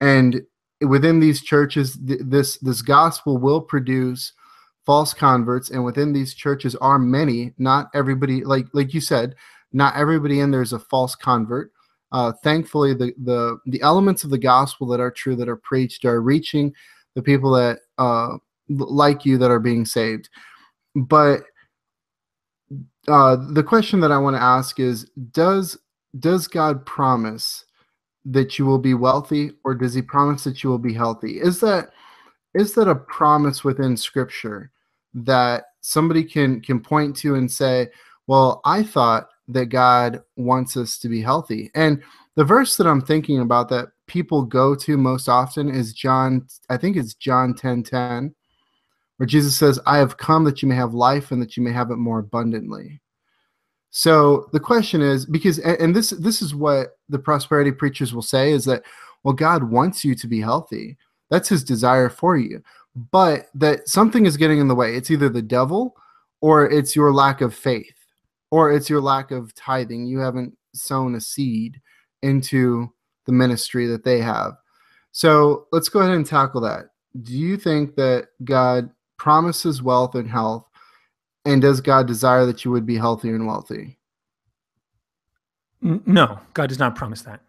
and 0.00 0.42
within 0.80 1.20
these 1.20 1.42
churches, 1.42 1.98
th- 2.06 2.20
this 2.24 2.58
this 2.58 2.82
gospel 2.82 3.38
will 3.38 3.60
produce 3.60 4.32
false 4.84 5.14
converts. 5.14 5.70
And 5.70 5.84
within 5.84 6.12
these 6.12 6.34
churches 6.34 6.74
are 6.76 6.98
many. 6.98 7.52
Not 7.58 7.90
everybody, 7.94 8.44
like 8.44 8.66
like 8.72 8.94
you 8.94 9.00
said, 9.00 9.34
not 9.72 9.96
everybody 9.96 10.40
in 10.40 10.50
there 10.50 10.62
is 10.62 10.72
a 10.72 10.78
false 10.78 11.14
convert. 11.14 11.72
Uh, 12.12 12.32
thankfully, 12.42 12.94
the 12.94 13.12
the 13.22 13.58
the 13.66 13.80
elements 13.82 14.24
of 14.24 14.30
the 14.30 14.38
gospel 14.38 14.86
that 14.88 15.00
are 15.00 15.12
true 15.12 15.36
that 15.36 15.48
are 15.48 15.56
preached 15.56 16.04
are 16.04 16.20
reaching 16.20 16.74
the 17.14 17.22
people 17.22 17.52
that 17.52 17.80
uh, 17.98 18.36
like 18.68 19.24
you 19.24 19.38
that 19.38 19.50
are 19.50 19.60
being 19.60 19.84
saved. 19.84 20.28
But 20.94 21.42
uh, 23.08 23.36
the 23.52 23.62
question 23.62 24.00
that 24.00 24.12
I 24.12 24.18
want 24.18 24.36
to 24.36 24.42
ask 24.42 24.78
is: 24.78 25.10
Does 25.32 25.78
does 26.18 26.48
God 26.48 26.84
promise 26.86 27.64
that 28.24 28.58
you 28.58 28.66
will 28.66 28.78
be 28.78 28.94
wealthy, 28.94 29.52
or 29.64 29.74
does 29.74 29.94
He 29.94 30.02
promise 30.02 30.44
that 30.44 30.62
you 30.62 30.70
will 30.70 30.78
be 30.78 30.94
healthy? 30.94 31.40
Is 31.40 31.60
that 31.60 31.90
is 32.54 32.74
that 32.74 32.88
a 32.88 32.94
promise 32.94 33.64
within 33.64 33.96
Scripture 33.96 34.70
that 35.14 35.64
somebody 35.80 36.24
can 36.24 36.60
can 36.60 36.80
point 36.80 37.16
to 37.16 37.34
and 37.34 37.50
say, 37.50 37.88
"Well, 38.26 38.60
I 38.64 38.82
thought 38.82 39.28
that 39.48 39.66
God 39.66 40.22
wants 40.36 40.76
us 40.76 40.98
to 40.98 41.08
be 41.08 41.22
healthy," 41.22 41.70
and 41.74 42.02
the 42.36 42.44
verse 42.44 42.76
that 42.76 42.86
I'm 42.86 43.00
thinking 43.00 43.40
about 43.40 43.68
that 43.70 43.88
people 44.10 44.42
go 44.42 44.74
to 44.74 44.96
most 44.96 45.28
often 45.28 45.70
is 45.70 45.92
John, 45.92 46.44
I 46.68 46.76
think 46.76 46.96
it's 46.96 47.14
John 47.14 47.54
10 47.54 47.84
10, 47.84 48.34
where 49.16 49.26
Jesus 49.26 49.56
says, 49.56 49.78
I 49.86 49.98
have 49.98 50.16
come 50.16 50.42
that 50.44 50.62
you 50.62 50.68
may 50.68 50.74
have 50.74 50.94
life 50.94 51.30
and 51.30 51.40
that 51.40 51.56
you 51.56 51.62
may 51.62 51.70
have 51.70 51.92
it 51.92 51.96
more 51.96 52.18
abundantly. 52.18 53.00
So 53.90 54.48
the 54.52 54.58
question 54.58 55.00
is 55.00 55.26
because 55.26 55.58
and 55.60 55.94
this 55.94 56.10
this 56.10 56.42
is 56.42 56.54
what 56.54 56.98
the 57.08 57.18
prosperity 57.18 57.72
preachers 57.72 58.14
will 58.14 58.22
say 58.22 58.52
is 58.52 58.64
that 58.64 58.82
well 59.24 59.34
God 59.34 59.64
wants 59.64 60.04
you 60.04 60.14
to 60.16 60.26
be 60.26 60.40
healthy. 60.40 60.96
That's 61.28 61.48
his 61.48 61.64
desire 61.64 62.08
for 62.08 62.36
you. 62.36 62.62
But 63.12 63.46
that 63.54 63.88
something 63.88 64.26
is 64.26 64.36
getting 64.36 64.58
in 64.58 64.68
the 64.68 64.74
way. 64.74 64.96
It's 64.96 65.10
either 65.10 65.28
the 65.28 65.42
devil 65.42 65.94
or 66.40 66.68
it's 66.68 66.96
your 66.96 67.12
lack 67.12 67.40
of 67.40 67.54
faith 67.54 67.94
or 68.50 68.72
it's 68.72 68.90
your 68.90 69.00
lack 69.00 69.30
of 69.30 69.54
tithing. 69.54 70.06
You 70.06 70.18
haven't 70.18 70.56
sown 70.74 71.14
a 71.14 71.20
seed 71.20 71.80
into 72.22 72.92
the 73.26 73.32
ministry 73.32 73.86
that 73.86 74.04
they 74.04 74.20
have. 74.20 74.52
So 75.12 75.66
let's 75.72 75.88
go 75.88 76.00
ahead 76.00 76.14
and 76.14 76.26
tackle 76.26 76.60
that. 76.62 76.86
Do 77.22 77.36
you 77.36 77.56
think 77.56 77.96
that 77.96 78.28
God 78.44 78.90
promises 79.16 79.82
wealth 79.82 80.14
and 80.14 80.28
health? 80.28 80.66
And 81.44 81.60
does 81.62 81.80
God 81.80 82.06
desire 82.06 82.46
that 82.46 82.64
you 82.64 82.70
would 82.70 82.86
be 82.86 82.96
healthy 82.96 83.30
and 83.30 83.46
wealthy? 83.46 83.98
No, 85.82 86.38
God 86.54 86.68
does 86.68 86.78
not 86.78 86.94
promise 86.94 87.22
that. 87.22 87.40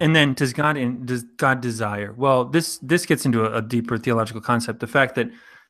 And 0.00 0.14
then 0.14 0.34
does 0.34 0.52
God 0.52 0.76
in, 0.76 1.06
does 1.06 1.24
God 1.36 1.60
desire? 1.60 2.12
Well, 2.16 2.44
this 2.44 2.78
this 2.78 3.06
gets 3.06 3.24
into 3.24 3.44
a, 3.44 3.58
a, 3.58 3.62
deeper 3.62 3.98
theological 3.98 4.40
concept. 4.40 4.80
The 4.80 4.86
fact 4.86 5.14
that 5.16 5.28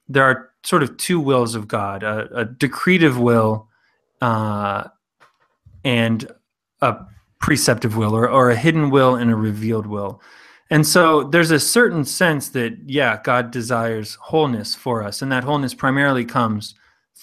there 0.09 0.25
are 0.25 0.51
sort 0.65 0.83
of 0.83 0.97
two 0.99 1.19
wills 1.19 1.55
of 1.55 1.67
God: 1.67 2.03
a, 2.03 2.29
a 2.35 2.45
decretive 2.45 3.19
will 3.19 3.69
uh, 4.21 4.85
and 5.85 6.31
a 6.83 6.97
preceptive 7.41 7.97
will, 7.97 8.15
or, 8.15 8.29
or 8.29 8.51
a 8.51 8.57
hidden 8.57 8.91
will 8.91 9.15
and 9.15 9.31
a 9.31 9.37
revealed 9.37 9.87
will. 9.87 10.21
And 10.71 10.87
so 10.87 11.25
there's 11.25 11.51
a 11.51 11.59
certain 11.59 12.05
sense 12.05 12.51
that, 12.51 12.77
yeah, 12.85 13.21
God 13.23 13.51
desires 13.51 14.17
wholeness 14.21 14.75
for 14.75 15.03
us. 15.03 15.23
And 15.23 15.33
that 15.33 15.45
wholeness 15.45 15.73
primarily 15.73 16.25
comes 16.25 16.75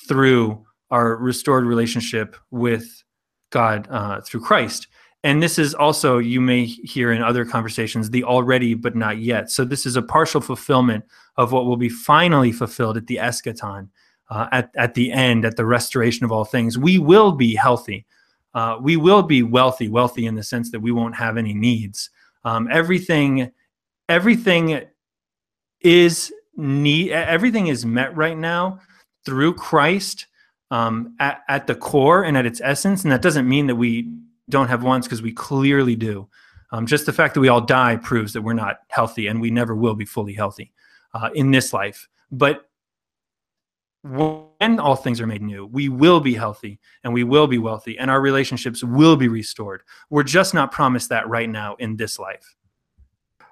through 0.08 0.66
our 0.90 1.16
restored 1.18 1.66
relationship 1.66 2.36
with 2.50 3.04
God 3.52 3.88
uh, 3.92 4.22
through 4.22 4.42
Christ. 4.42 4.88
And 5.24 5.42
this 5.42 5.58
is 5.58 5.74
also, 5.74 6.18
you 6.20 6.40
may 6.40 6.66
hear 6.66 7.12
in 7.12 7.22
other 7.22 7.46
conversations, 7.46 8.10
the 8.10 8.24
already 8.24 8.76
but 8.76 8.96
not 8.96 9.18
yet. 9.18 9.50
So 9.50 9.66
this 9.66 9.86
is 9.86 9.96
a 9.96 10.02
partial 10.02 10.42
fulfillment 10.42 11.04
of 11.38 11.52
what 11.52 11.66
will 11.66 11.78
be 11.78 11.90
finally 11.90 12.52
fulfilled 12.52 12.98
at 12.98 13.08
the 13.08 13.18
eschaton, 13.18 13.90
uh, 14.30 14.48
at, 14.52 14.72
at 14.76 14.94
the 14.94 15.12
end, 15.12 15.44
at 15.46 15.56
the 15.56 15.66
restoration 15.66 16.26
of 16.26 16.32
all 16.32 16.46
things. 16.46 16.78
We 16.78 17.00
will 17.00 17.32
be 17.32 17.56
healthy. 17.56 18.06
Uh, 18.56 18.78
we 18.82 18.96
will 18.96 19.22
be 19.22 19.44
wealthy, 19.44 19.90
wealthy 19.90 20.26
in 20.26 20.34
the 20.34 20.44
sense 20.44 20.72
that 20.72 20.80
we 20.80 20.92
won't 20.92 21.16
have 21.16 21.38
any 21.38 21.54
needs. 21.54 22.10
Um, 22.46 22.70
everything, 22.72 23.52
everything 24.08 24.82
is 25.82 26.34
need. 26.56 27.12
Everything 27.12 27.68
is 27.68 27.86
met 27.86 28.16
right 28.16 28.38
now 28.38 28.80
through 29.26 29.56
Christ 29.56 30.28
um, 30.72 31.16
at, 31.20 31.42
at 31.50 31.68
the 31.68 31.76
core 31.76 32.24
and 32.24 32.38
at 32.38 32.46
its 32.46 32.62
essence. 32.64 33.04
And 33.04 33.12
that 33.12 33.22
doesn't 33.22 33.48
mean 33.48 33.68
that 33.68 33.76
we 33.76 34.10
don't 34.50 34.70
have 34.70 34.84
wants 34.84 35.06
because 35.06 35.22
we 35.22 35.34
clearly 35.34 35.98
do. 35.98 36.28
Um, 36.72 36.86
just 36.86 37.06
the 37.06 37.14
fact 37.14 37.34
that 37.34 37.42
we 37.42 37.50
all 37.50 37.62
die 37.62 37.98
proves 37.98 38.34
that 38.34 38.42
we're 38.42 38.54
not 38.54 38.80
healthy 38.88 39.28
and 39.28 39.42
we 39.42 39.52
never 39.52 39.76
will 39.76 39.96
be 39.96 40.06
fully 40.06 40.34
healthy 40.34 40.72
uh, 41.14 41.30
in 41.36 41.52
this 41.52 41.74
life. 41.74 42.08
But 42.32 42.70
when 44.06 44.80
all 44.80 44.96
things 44.96 45.20
are 45.20 45.26
made 45.26 45.42
new, 45.42 45.66
we 45.66 45.90
will 45.90 46.20
be 46.20 46.36
healthy 46.36 46.80
and 47.04 47.12
we 47.12 47.24
will 47.24 47.48
be 47.48 47.58
wealthy 47.58 47.98
and 47.98 48.12
our 48.12 48.22
relationships 48.22 48.84
will 48.84 49.16
be 49.16 49.28
restored. 49.28 49.82
We're 50.12 50.24
just 50.24 50.54
not 50.54 50.72
promised 50.72 51.10
that 51.10 51.28
right 51.28 51.50
now 51.50 51.76
in 51.76 51.98
this 51.98 52.20
life. 52.20 52.56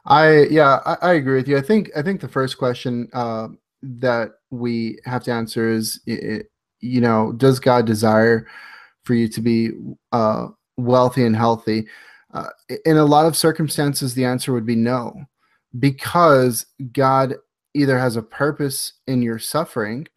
I 0.05 0.43
yeah, 0.51 0.79
I, 0.85 0.97
I 1.01 1.13
agree 1.13 1.37
with 1.37 1.47
you. 1.47 1.57
I 1.57 1.61
think 1.61 1.89
I 1.95 2.03
think 2.03 2.21
the 2.21 2.27
first 2.27 2.59
question 2.59 3.09
uh, 3.13 3.47
that 3.81 4.33
we 4.51 4.99
have 5.05 5.23
to 5.23 5.31
answer 5.31 5.69
is, 5.69 5.99
you 6.05 7.01
know, 7.01 7.31
does 7.31 7.59
God 7.59 7.87
desire 7.87 8.47
for 9.05 9.15
you 9.15 9.27
to 9.29 9.41
be 9.41 9.71
uh, 10.11 10.47
wealthy 10.77 11.25
and 11.25 11.35
healthy? 11.35 11.87
Uh, 12.31 12.49
in 12.85 12.97
a 12.97 13.05
lot 13.05 13.25
of 13.25 13.37
circumstances, 13.37 14.13
the 14.13 14.25
answer 14.25 14.53
would 14.53 14.65
be 14.65 14.75
no, 14.75 15.15
because 15.79 16.65
God 16.91 17.35
either 17.73 17.97
has 17.97 18.17
a 18.17 18.21
purpose 18.21 18.93
in 19.07 19.21
your 19.23 19.39
suffering 19.39 20.07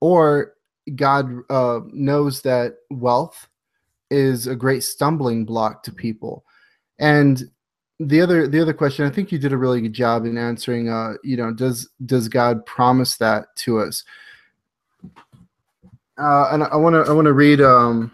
or 0.00 0.54
God 0.96 1.30
uh, 1.50 1.80
knows 1.92 2.42
that 2.42 2.76
wealth 2.90 3.48
is 4.10 4.46
a 4.46 4.56
great 4.56 4.82
stumbling 4.82 5.44
block 5.44 5.82
to 5.84 5.92
people. 5.92 6.44
And 6.98 7.50
the 8.00 8.20
other 8.20 8.48
the 8.48 8.60
other 8.60 8.72
question, 8.72 9.06
I 9.06 9.10
think 9.10 9.30
you 9.30 9.38
did 9.38 9.52
a 9.52 9.58
really 9.58 9.80
good 9.80 9.92
job 9.92 10.24
in 10.24 10.38
answering. 10.38 10.88
Uh, 10.88 11.14
you 11.22 11.36
know, 11.36 11.52
does 11.52 11.88
does 12.06 12.28
God 12.28 12.64
promise 12.66 13.16
that 13.18 13.54
to 13.56 13.78
us? 13.78 14.04
Uh, 16.18 16.48
and 16.52 16.64
I 16.64 16.76
want 16.76 16.94
to 16.94 17.10
I 17.10 17.14
want 17.14 17.26
to 17.26 17.32
read 17.32 17.60
um, 17.60 18.10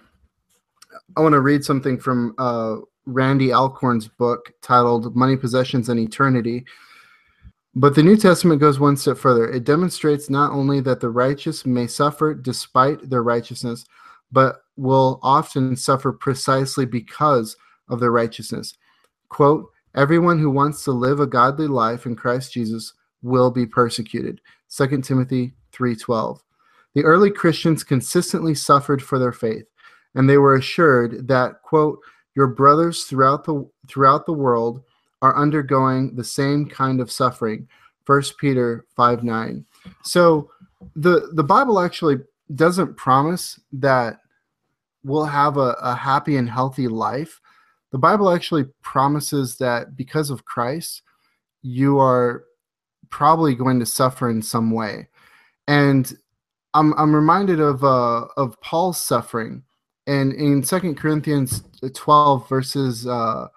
I 1.17 1.21
want 1.21 1.33
to 1.33 1.41
read 1.41 1.65
something 1.65 1.99
from 1.99 2.35
uh, 2.39 2.77
Randy 3.07 3.53
Alcorn's 3.53 4.09
book 4.09 4.53
titled 4.61 5.15
"Money, 5.15 5.37
Possessions, 5.37 5.89
and 5.89 6.01
Eternity." 6.01 6.65
But 7.79 7.95
the 7.95 8.03
New 8.03 8.17
Testament 8.17 8.59
goes 8.59 8.81
one 8.81 8.97
step 8.97 9.19
further. 9.19 9.51
It 9.51 9.65
demonstrates 9.65 10.31
not 10.31 10.51
only 10.51 10.81
that 10.81 11.01
the 11.01 11.11
righteous 11.11 11.67
may 11.67 11.87
suffer 11.87 12.33
despite 12.33 13.11
their 13.11 13.23
righteousness, 13.23 13.85
but 14.33 14.63
will 14.77 15.21
often 15.23 15.77
suffer 15.77 16.11
precisely 16.11 16.87
because 16.87 17.55
of 17.91 18.01
their 18.01 18.13
righteousness. 18.13 18.73
Quote, 19.29 19.71
Everyone 19.95 20.39
who 20.39 20.51
wants 20.51 20.85
to 20.85 20.93
live 20.93 21.21
a 21.21 21.27
godly 21.27 21.67
life 21.67 22.07
in 22.07 22.17
Christ 22.17 22.55
Jesus 22.55 22.95
will 23.21 23.51
be 23.51 23.67
persecuted. 23.67 24.41
2 24.69 25.03
Timothy 25.03 25.55
3:12. 25.73 26.43
The 26.95 27.05
early 27.05 27.31
Christians 27.31 27.85
consistently 27.85 28.55
suffered 28.55 29.03
for 29.03 29.19
their 29.19 29.33
faith, 29.33 29.67
and 30.15 30.29
they 30.29 30.39
were 30.39 30.55
assured 30.55 31.29
that, 31.29 31.61
quote, 31.61 32.01
your 32.35 32.47
brothers 32.47 33.05
throughout 33.05 33.45
the 33.45 33.69
throughout 33.87 34.25
the 34.25 34.33
world 34.33 34.83
are 35.27 35.37
undergoing 35.37 36.15
the 36.15 36.25
same 36.25 36.69
kind 36.69 37.01
of 37.01 37.11
suffering. 37.11 37.69
First 38.05 38.39
Peter 38.39 38.87
5 38.95 39.25
9. 39.25 39.65
So 40.03 40.51
the 40.95 41.31
the 41.33 41.43
Bible 41.43 41.81
actually 41.81 42.19
doesn't 42.55 42.97
promise 42.97 43.59
that 43.73 44.21
we'll 45.03 45.25
have 45.25 45.57
a, 45.57 45.77
a 45.83 45.95
happy 45.95 46.37
and 46.37 46.49
healthy 46.49 46.87
life. 46.87 47.41
The 47.91 47.99
Bible 47.99 48.31
actually 48.31 48.65
promises 48.83 49.57
that 49.57 49.97
because 49.97 50.31
of 50.31 50.45
Christ, 50.45 51.03
you 51.63 51.99
are 51.99 52.45
probably 53.11 53.55
going 53.55 53.81
to 53.81 53.87
suffer 53.87 54.31
in 54.31 54.43
some 54.43 54.71
way. 54.71 55.09
And 55.67 56.17
I'm 56.75 56.95
I'm 56.97 57.15
reminded 57.15 57.59
of 57.59 57.83
uh, 57.83 58.27
of 58.37 58.61
Paul's 58.61 58.99
suffering, 58.99 59.65
and 60.07 60.33
in 60.35 60.63
Second 60.63 60.97
Corinthians 60.97 61.65
12 61.95 62.49
verses 62.49 63.07
uh, 63.09 63.49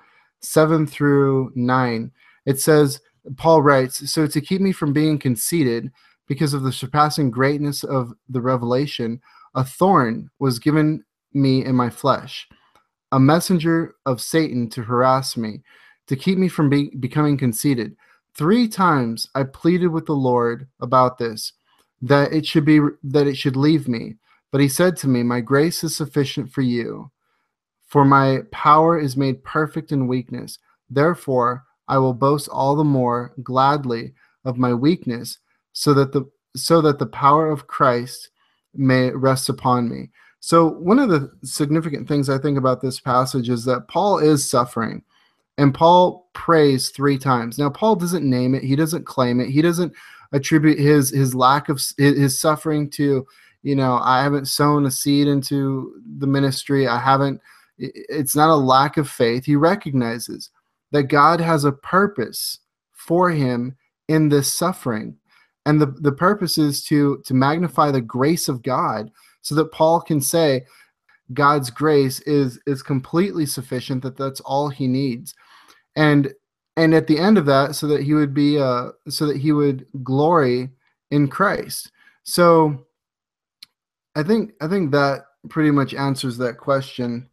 7 0.42 0.88
through 0.88 1.52
9, 1.56 2.12
it 2.46 2.60
says, 2.60 3.02
Paul 3.38 3.62
writes, 3.62 4.12
So 4.12 4.28
to 4.28 4.42
keep 4.42 4.62
me 4.62 4.72
from 4.72 4.94
being 4.94 5.20
conceited, 5.20 5.92
because 6.28 6.54
of 6.54 6.64
the 6.64 6.72
surpassing 6.72 7.32
greatness 7.32 7.84
of 7.84 8.14
the 8.30 8.42
revelation, 8.42 9.20
a 9.56 9.64
thorn 9.64 10.30
was 10.40 10.60
given 10.60 11.04
me 11.34 11.66
in 11.66 11.76
my 11.76 11.90
flesh, 11.90 12.48
a 13.12 13.20
messenger 13.20 13.96
of 14.06 14.22
Satan 14.22 14.70
to 14.70 14.84
harass 14.84 15.36
me, 15.36 15.64
to 16.08 16.16
keep 16.16 16.38
me 16.38 16.48
from 16.48 16.70
be- 16.70 16.96
becoming 17.00 17.38
conceited. 17.38 17.96
Three 18.36 18.68
times 18.68 19.28
I 19.36 19.44
pleaded 19.44 19.88
with 19.88 20.06
the 20.06 20.14
Lord 20.14 20.68
about 20.80 21.18
this, 21.18 21.54
that 22.02 22.32
it 22.32 22.46
should 22.46 22.66
be 22.66 22.80
that 23.04 23.28
it 23.28 23.36
should 23.36 23.56
leave 23.56 23.88
me. 23.88 24.16
But 24.52 24.62
he 24.62 24.70
said 24.70 24.96
to 24.98 25.08
me, 25.08 25.24
My 25.24 25.42
grace 25.42 25.84
is 25.84 25.96
sufficient 25.96 26.52
for 26.52 26.62
you, 26.62 27.12
for 27.90 28.06
my 28.06 28.40
power 28.52 28.98
is 28.98 29.18
made 29.18 29.44
perfect 29.44 29.92
in 29.92 30.08
weakness. 30.08 30.60
Therefore, 30.90 31.66
I 31.88 31.98
will 31.98 32.14
boast 32.14 32.48
all 32.50 32.76
the 32.76 32.84
more 32.84 33.34
gladly 33.44 34.14
of 34.46 34.58
my 34.58 34.74
weakness, 34.74 35.40
so 35.74 35.94
that 35.96 36.14
the 36.14 36.30
so 36.56 36.82
that 36.82 37.00
the 37.00 37.08
power 37.08 37.50
of 37.50 37.68
Christ 37.68 38.30
may 38.74 39.10
rest 39.12 39.50
upon 39.50 39.90
me. 39.90 40.10
So, 40.40 40.70
one 40.70 41.00
of 41.00 41.10
the 41.10 41.32
significant 41.44 42.08
things 42.08 42.30
I 42.30 42.38
think 42.38 42.58
about 42.58 42.82
this 42.82 43.00
passage 43.00 43.50
is 43.50 43.66
that 43.66 43.88
Paul 43.88 44.20
is 44.20 44.50
suffering, 44.50 45.04
and 45.58 45.74
Paul 45.74 46.30
prays 46.34 46.90
three 46.90 47.18
times. 47.18 47.58
Now, 47.58 47.70
Paul 47.70 47.96
doesn't 47.96 48.28
name 48.28 48.56
it; 48.56 48.64
he 48.64 48.76
doesn't 48.76 49.06
claim 49.06 49.40
it; 49.40 49.50
he 49.50 49.62
doesn't 49.62 49.94
attribute 50.32 50.78
his 50.78 51.10
his 51.10 51.34
lack 51.34 51.70
of 51.70 51.82
his 51.98 52.40
suffering 52.40 52.90
to, 52.92 53.26
you 53.64 53.76
know, 53.76 54.00
I 54.02 54.22
haven't 54.22 54.48
sown 54.48 54.86
a 54.86 54.92
seed 54.92 55.28
into 55.28 56.00
the 56.20 56.28
ministry. 56.28 56.88
I 56.88 57.00
haven't 57.00 57.42
it's 57.80 58.36
not 58.36 58.50
a 58.50 58.56
lack 58.56 58.98
of 58.98 59.10
faith. 59.10 59.46
He 59.46 59.56
recognizes 59.56 60.50
that 60.92 61.04
God 61.04 61.40
has 61.40 61.64
a 61.64 61.72
purpose 61.72 62.60
for 62.92 63.30
him 63.32 63.76
in 64.08 64.30
this 64.30 64.54
suffering. 64.54 65.16
And 65.66 65.80
the, 65.80 65.88
the 65.88 66.12
purpose 66.12 66.58
is 66.58 66.84
to, 66.86 67.22
to 67.26 67.34
magnify 67.34 67.92
the 67.92 68.02
grace 68.02 68.50
of 68.50 68.64
God 68.64 69.12
so 69.42 69.56
that 69.56 69.72
Paul 69.72 70.02
can 70.02 70.20
say 70.20 70.66
God's 71.34 71.70
grace 71.70 72.20
is, 72.22 72.60
is 72.66 72.82
completely 72.82 73.46
sufficient, 73.46 74.04
that 74.04 74.18
that's 74.18 74.42
all 74.42 74.70
he 74.70 74.88
needs. 74.88 75.36
And 75.96 76.34
and 76.78 76.94
at 76.94 77.08
the 77.08 77.20
end 77.20 77.38
of 77.38 77.46
that, 77.48 77.76
so 77.76 77.88
that 77.88 78.04
he 78.04 78.14
would 78.14 78.34
be 78.34 78.58
uh, 78.58 78.92
so 79.10 79.26
that 79.26 79.36
he 79.36 79.52
would 79.52 79.86
glory 80.02 80.70
in 81.12 81.28
Christ. 81.28 81.92
So 82.24 82.86
I 84.16 84.24
think 84.24 84.54
I 84.62 84.68
think 84.70 84.92
that 84.92 85.26
pretty 85.50 85.72
much 85.72 85.94
answers 85.94 86.38
that 86.38 86.58
question. 86.58 87.30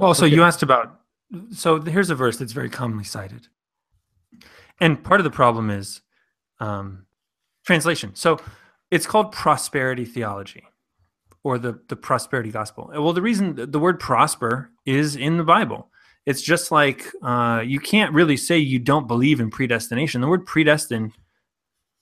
Well, 0.00 0.14
so 0.14 0.26
Okay. 0.26 0.34
you 0.34 0.42
asked 0.44 0.62
about. 0.64 1.00
So 1.52 1.80
here's 1.82 2.10
a 2.10 2.16
verse 2.16 2.38
that's 2.38 2.52
very 2.52 2.70
commonly 2.70 3.04
cited, 3.04 3.48
and 4.80 5.02
part 5.02 5.20
of 5.20 5.24
the 5.24 5.30
problem 5.30 5.70
is 5.70 6.02
um, 6.60 7.06
translation. 7.66 8.14
So 8.16 8.40
it's 8.90 9.06
called 9.06 9.32
prosperity 9.32 10.04
theology, 10.04 10.64
or 11.44 11.58
the 11.58 11.80
the 11.88 11.96
prosperity 11.96 12.50
gospel. 12.50 12.90
Well, 12.92 13.12
the 13.12 13.22
reason 13.22 13.54
the 13.70 13.78
word 13.78 14.00
prosper 14.00 14.70
is 14.86 15.16
in 15.16 15.36
the 15.38 15.44
Bible. 15.44 15.90
It's 16.26 16.42
just 16.42 16.72
like 16.72 17.06
uh, 17.22 17.62
you 17.66 17.80
can't 17.80 18.12
really 18.14 18.36
say 18.36 18.58
you 18.58 18.78
don't 18.80 19.08
believe 19.08 19.40
in 19.40 19.50
predestination. 19.50 20.20
The 20.20 20.28
word 20.28 20.46
predestined 20.46 21.12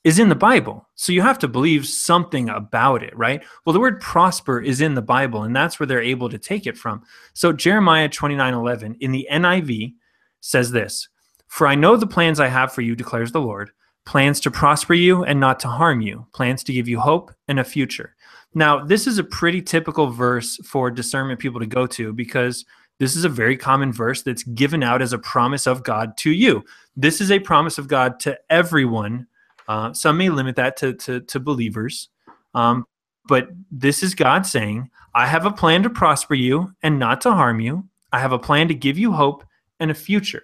is 0.03 0.19
in 0.19 0.29
the 0.29 0.35
Bible. 0.35 0.87
So 0.95 1.11
you 1.11 1.21
have 1.21 1.39
to 1.39 1.47
believe 1.47 1.85
something 1.85 2.49
about 2.49 3.03
it, 3.03 3.15
right? 3.17 3.43
Well, 3.65 3.73
the 3.73 3.79
word 3.79 3.99
prosper 3.99 4.61
is 4.61 4.81
in 4.81 4.95
the 4.95 5.01
Bible, 5.01 5.43
and 5.43 5.55
that's 5.55 5.79
where 5.79 5.87
they're 5.87 6.01
able 6.01 6.29
to 6.29 6.37
take 6.37 6.65
it 6.67 6.77
from. 6.77 7.03
So 7.33 7.51
Jeremiah 7.51 8.09
29 8.09 8.53
11 8.53 8.97
in 9.01 9.11
the 9.11 9.27
NIV 9.31 9.93
says 10.41 10.71
this 10.71 11.09
For 11.47 11.67
I 11.67 11.75
know 11.75 11.97
the 11.97 12.07
plans 12.07 12.39
I 12.39 12.47
have 12.47 12.73
for 12.73 12.81
you, 12.81 12.95
declares 12.95 13.31
the 13.31 13.41
Lord 13.41 13.71
plans 14.05 14.39
to 14.39 14.49
prosper 14.49 14.95
you 14.95 15.23
and 15.23 15.39
not 15.39 15.59
to 15.59 15.67
harm 15.67 16.01
you, 16.01 16.25
plans 16.33 16.63
to 16.63 16.73
give 16.73 16.87
you 16.87 16.99
hope 16.99 17.31
and 17.47 17.59
a 17.59 17.63
future. 17.63 18.15
Now, 18.55 18.83
this 18.83 19.05
is 19.05 19.19
a 19.19 19.23
pretty 19.23 19.61
typical 19.61 20.07
verse 20.07 20.57
for 20.65 20.89
discernment 20.89 21.39
people 21.39 21.59
to 21.59 21.67
go 21.67 21.85
to 21.85 22.11
because 22.11 22.65
this 22.99 23.15
is 23.15 23.23
a 23.23 23.29
very 23.29 23.55
common 23.55 23.93
verse 23.93 24.23
that's 24.23 24.41
given 24.41 24.81
out 24.81 25.03
as 25.03 25.13
a 25.13 25.19
promise 25.19 25.67
of 25.67 25.83
God 25.83 26.17
to 26.17 26.31
you. 26.31 26.63
This 26.95 27.21
is 27.21 27.29
a 27.29 27.39
promise 27.39 27.77
of 27.77 27.87
God 27.87 28.19
to 28.21 28.37
everyone. 28.49 29.27
Uh, 29.69 29.93
some 29.93 30.17
may 30.17 30.29
limit 30.29 30.55
that 30.55 30.75
to, 30.75 30.93
to, 30.95 31.19
to 31.21 31.39
believers. 31.39 32.09
Um, 32.55 32.85
but 33.27 33.49
this 33.71 34.01
is 34.01 34.15
God 34.15 34.47
saying, 34.47 34.89
I 35.13 35.27
have 35.27 35.45
a 35.45 35.51
plan 35.51 35.83
to 35.83 35.91
prosper 35.91 36.33
you 36.33 36.73
and 36.81 36.97
not 36.97 37.21
to 37.21 37.33
harm 37.33 37.59
you. 37.59 37.87
I 38.11 38.17
have 38.17 38.31
a 38.31 38.39
plan 38.39 38.67
to 38.69 38.73
give 38.73 38.97
you 38.97 39.13
hope 39.13 39.43
and 39.79 39.91
a 39.91 39.93
future. 39.93 40.43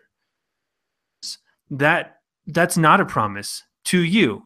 That 1.71 2.19
that's 2.45 2.78
not 2.78 3.01
a 3.01 3.05
promise 3.05 3.63
to 3.86 4.03
you. 4.03 4.43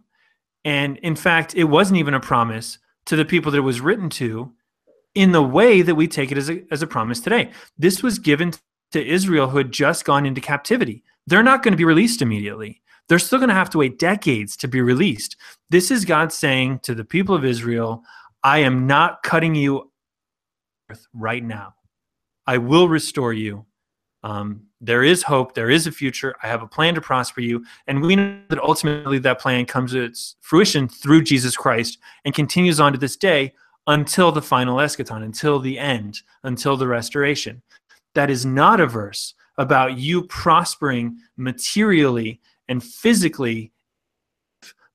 And 0.64 0.96
in 1.00 1.18
fact, 1.18 1.56
it 1.56 1.66
wasn't 1.66 2.00
even 2.00 2.14
a 2.14 2.20
promise 2.22 2.78
to 3.06 3.18
the 3.18 3.26
people 3.26 3.52
that 3.52 3.58
it 3.58 3.62
was 3.62 3.82
written 3.82 4.10
to 4.12 4.54
in 5.14 5.34
the 5.34 5.44
way 5.44 5.82
that 5.82 5.96
we 5.96 6.08
take 6.08 6.32
it 6.32 6.38
as 6.38 6.50
a, 6.50 6.64
as 6.72 6.82
a 6.82 6.88
promise 6.88 7.20
today. 7.20 7.52
This 7.78 8.02
was 8.02 8.18
given 8.18 8.54
to 8.94 9.06
Israel 9.06 9.50
who 9.50 9.58
had 9.58 9.74
just 9.74 10.06
gone 10.06 10.26
into 10.26 10.40
captivity. 10.40 11.04
They're 11.28 11.44
not 11.44 11.64
going 11.64 11.74
to 11.74 11.78
be 11.78 11.84
released 11.84 12.22
immediately. 12.22 12.82
They're 13.10 13.20
still 13.20 13.40
going 13.40 13.50
to 13.50 13.56
have 13.56 13.72
to 13.72 13.80
wait 13.80 14.00
decades 14.00 14.56
to 14.58 14.68
be 14.68 14.82
released. 14.82 15.36
This 15.70 15.92
is 15.92 16.06
God 16.06 16.32
saying 16.32 16.80
to 16.84 16.96
the 16.96 17.04
people 17.04 17.36
of 17.36 17.44
Israel, 17.44 18.04
I 18.44 18.60
am 18.60 18.88
not 18.88 19.24
cutting 19.24 19.56
you 19.56 19.92
right 21.14 21.44
now. 21.44 21.74
I 22.48 22.58
will 22.58 22.88
restore 22.88 23.34
you. 23.34 23.66
Um, 24.24 24.64
there 24.82 25.04
is 25.04 25.24
hope. 25.24 25.54
There 25.54 25.70
is 25.70 25.88
a 25.88 25.92
future. 25.92 26.36
I 26.44 26.48
have 26.48 26.62
a 26.62 26.68
plan 26.68 26.96
to 26.96 27.02
prosper 27.02 27.42
you. 27.42 27.66
And 27.88 28.02
we 28.02 28.16
know 28.16 28.40
that 28.50 28.60
ultimately 28.60 29.20
that 29.20 29.40
plan 29.40 29.66
comes 29.66 29.92
to 29.92 30.04
its 30.04 30.36
fruition 30.42 30.88
through 30.88 31.24
Jesus 31.24 31.58
Christ 31.58 31.98
and 32.26 32.34
continues 32.34 32.80
on 32.80 32.94
to 32.94 33.00
this 33.00 33.18
day 33.18 33.54
until 33.88 34.32
the 34.32 34.42
final 34.42 34.78
eschaton, 34.78 35.24
until 35.24 35.60
the 35.60 35.80
end, 35.80 36.22
until 36.44 36.78
the 36.78 36.88
restoration. 36.88 37.62
That 38.16 38.30
is 38.30 38.46
not 38.46 38.80
a 38.80 38.88
verse 38.88 39.34
about 39.58 39.98
you 39.98 40.24
prospering 40.24 41.18
materially 41.38 42.40
and 42.70 42.84
physically. 42.84 43.74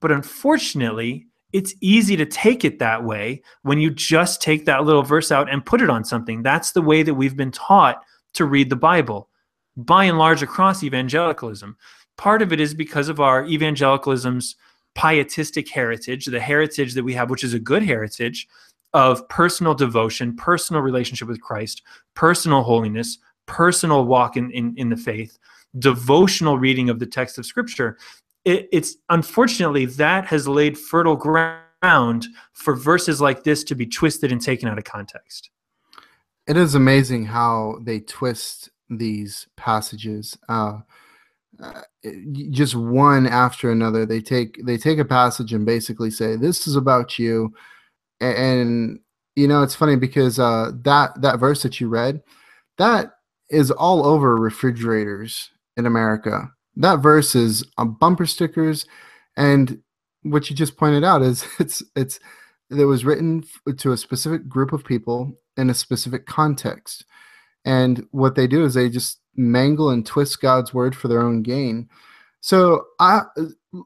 But 0.00 0.12
unfortunately, 0.12 1.26
it's 1.52 1.74
easy 1.80 2.16
to 2.16 2.26
take 2.26 2.64
it 2.64 2.78
that 2.78 3.04
way 3.04 3.42
when 3.62 3.78
you 3.78 3.90
just 3.90 4.42
take 4.42 4.64
that 4.64 4.84
little 4.84 5.02
verse 5.02 5.30
out 5.30 5.50
and 5.50 5.64
put 5.64 5.82
it 5.82 5.90
on 5.90 6.04
something. 6.04 6.42
That's 6.42 6.72
the 6.72 6.82
way 6.82 7.02
that 7.02 7.14
we've 7.14 7.36
been 7.36 7.52
taught 7.52 8.02
to 8.34 8.44
read 8.44 8.70
the 8.70 8.76
Bible, 8.76 9.28
by 9.76 10.04
and 10.04 10.18
large, 10.18 10.42
across 10.42 10.82
evangelicalism. 10.82 11.76
Part 12.16 12.42
of 12.42 12.52
it 12.52 12.60
is 12.60 12.74
because 12.74 13.08
of 13.08 13.20
our 13.20 13.44
evangelicalism's 13.44 14.56
pietistic 14.94 15.68
heritage, 15.68 16.26
the 16.26 16.40
heritage 16.40 16.94
that 16.94 17.04
we 17.04 17.14
have, 17.14 17.30
which 17.30 17.44
is 17.44 17.54
a 17.54 17.58
good 17.58 17.82
heritage 17.82 18.48
of 18.92 19.28
personal 19.28 19.74
devotion, 19.74 20.36
personal 20.36 20.82
relationship 20.82 21.28
with 21.28 21.40
Christ, 21.40 21.82
personal 22.14 22.62
holiness, 22.62 23.18
personal 23.46 24.04
walk 24.04 24.36
in, 24.36 24.50
in, 24.52 24.74
in 24.76 24.88
the 24.88 24.96
faith, 24.96 25.38
devotional 25.78 26.58
reading 26.58 26.88
of 26.90 26.98
the 26.98 27.06
text 27.06 27.38
of 27.38 27.46
Scripture. 27.46 27.98
It, 28.44 28.68
it's 28.72 28.96
unfortunately 29.08 29.86
that 29.86 30.26
has 30.26 30.46
laid 30.46 30.78
fertile 30.78 31.16
ground 31.16 32.26
for 32.52 32.74
verses 32.74 33.20
like 33.20 33.44
this 33.44 33.64
to 33.64 33.74
be 33.74 33.86
twisted 33.86 34.32
and 34.32 34.40
taken 34.40 34.68
out 34.68 34.78
of 34.78 34.84
context. 34.84 35.50
It 36.46 36.56
is 36.56 36.74
amazing 36.74 37.24
how 37.26 37.78
they 37.82 38.00
twist 38.00 38.70
these 38.90 39.46
passages. 39.56 40.36
Uh, 40.48 40.80
uh, 41.62 41.82
just 42.50 42.74
one 42.74 43.26
after 43.26 43.70
another. 43.70 44.04
They 44.04 44.20
take 44.20 44.64
they 44.64 44.76
take 44.76 44.98
a 44.98 45.04
passage 45.04 45.52
and 45.52 45.64
basically 45.64 46.10
say, 46.10 46.36
"This 46.36 46.66
is 46.66 46.76
about 46.76 47.18
you," 47.18 47.54
A- 48.20 48.38
and, 48.38 48.98
you 49.36 49.46
know 49.48 49.62
it's 49.62 49.74
funny 49.74 49.96
because 49.96 50.38
uh, 50.38 50.72
that 50.82 51.20
that 51.22 51.38
verse 51.38 51.62
that 51.62 51.80
you 51.80 51.88
read, 51.88 52.22
that 52.78 53.12
is 53.50 53.70
all 53.70 54.04
over 54.04 54.36
refrigerators 54.36 55.50
in 55.76 55.86
America. 55.86 56.50
That 56.76 57.00
verse 57.00 57.34
is 57.34 57.64
on 57.78 57.96
bumper 58.00 58.26
stickers, 58.26 58.86
and 59.36 59.80
what 60.22 60.48
you 60.48 60.56
just 60.56 60.76
pointed 60.76 61.04
out 61.04 61.22
is 61.22 61.46
it's 61.58 61.82
it's 61.96 62.20
that 62.70 62.86
was 62.86 63.04
written 63.04 63.44
to 63.78 63.92
a 63.92 63.96
specific 63.96 64.48
group 64.48 64.72
of 64.72 64.84
people 64.84 65.38
in 65.56 65.70
a 65.70 65.74
specific 65.74 66.26
context. 66.26 67.04
And 67.64 68.06
what 68.10 68.34
they 68.34 68.46
do 68.46 68.64
is 68.64 68.74
they 68.74 68.88
just 68.88 69.20
mangle 69.36 69.90
and 69.90 70.04
twist 70.04 70.40
God's 70.40 70.74
word 70.74 70.94
for 70.94 71.08
their 71.08 71.20
own 71.20 71.42
gain. 71.42 71.88
So 72.40 72.84
I 73.00 73.22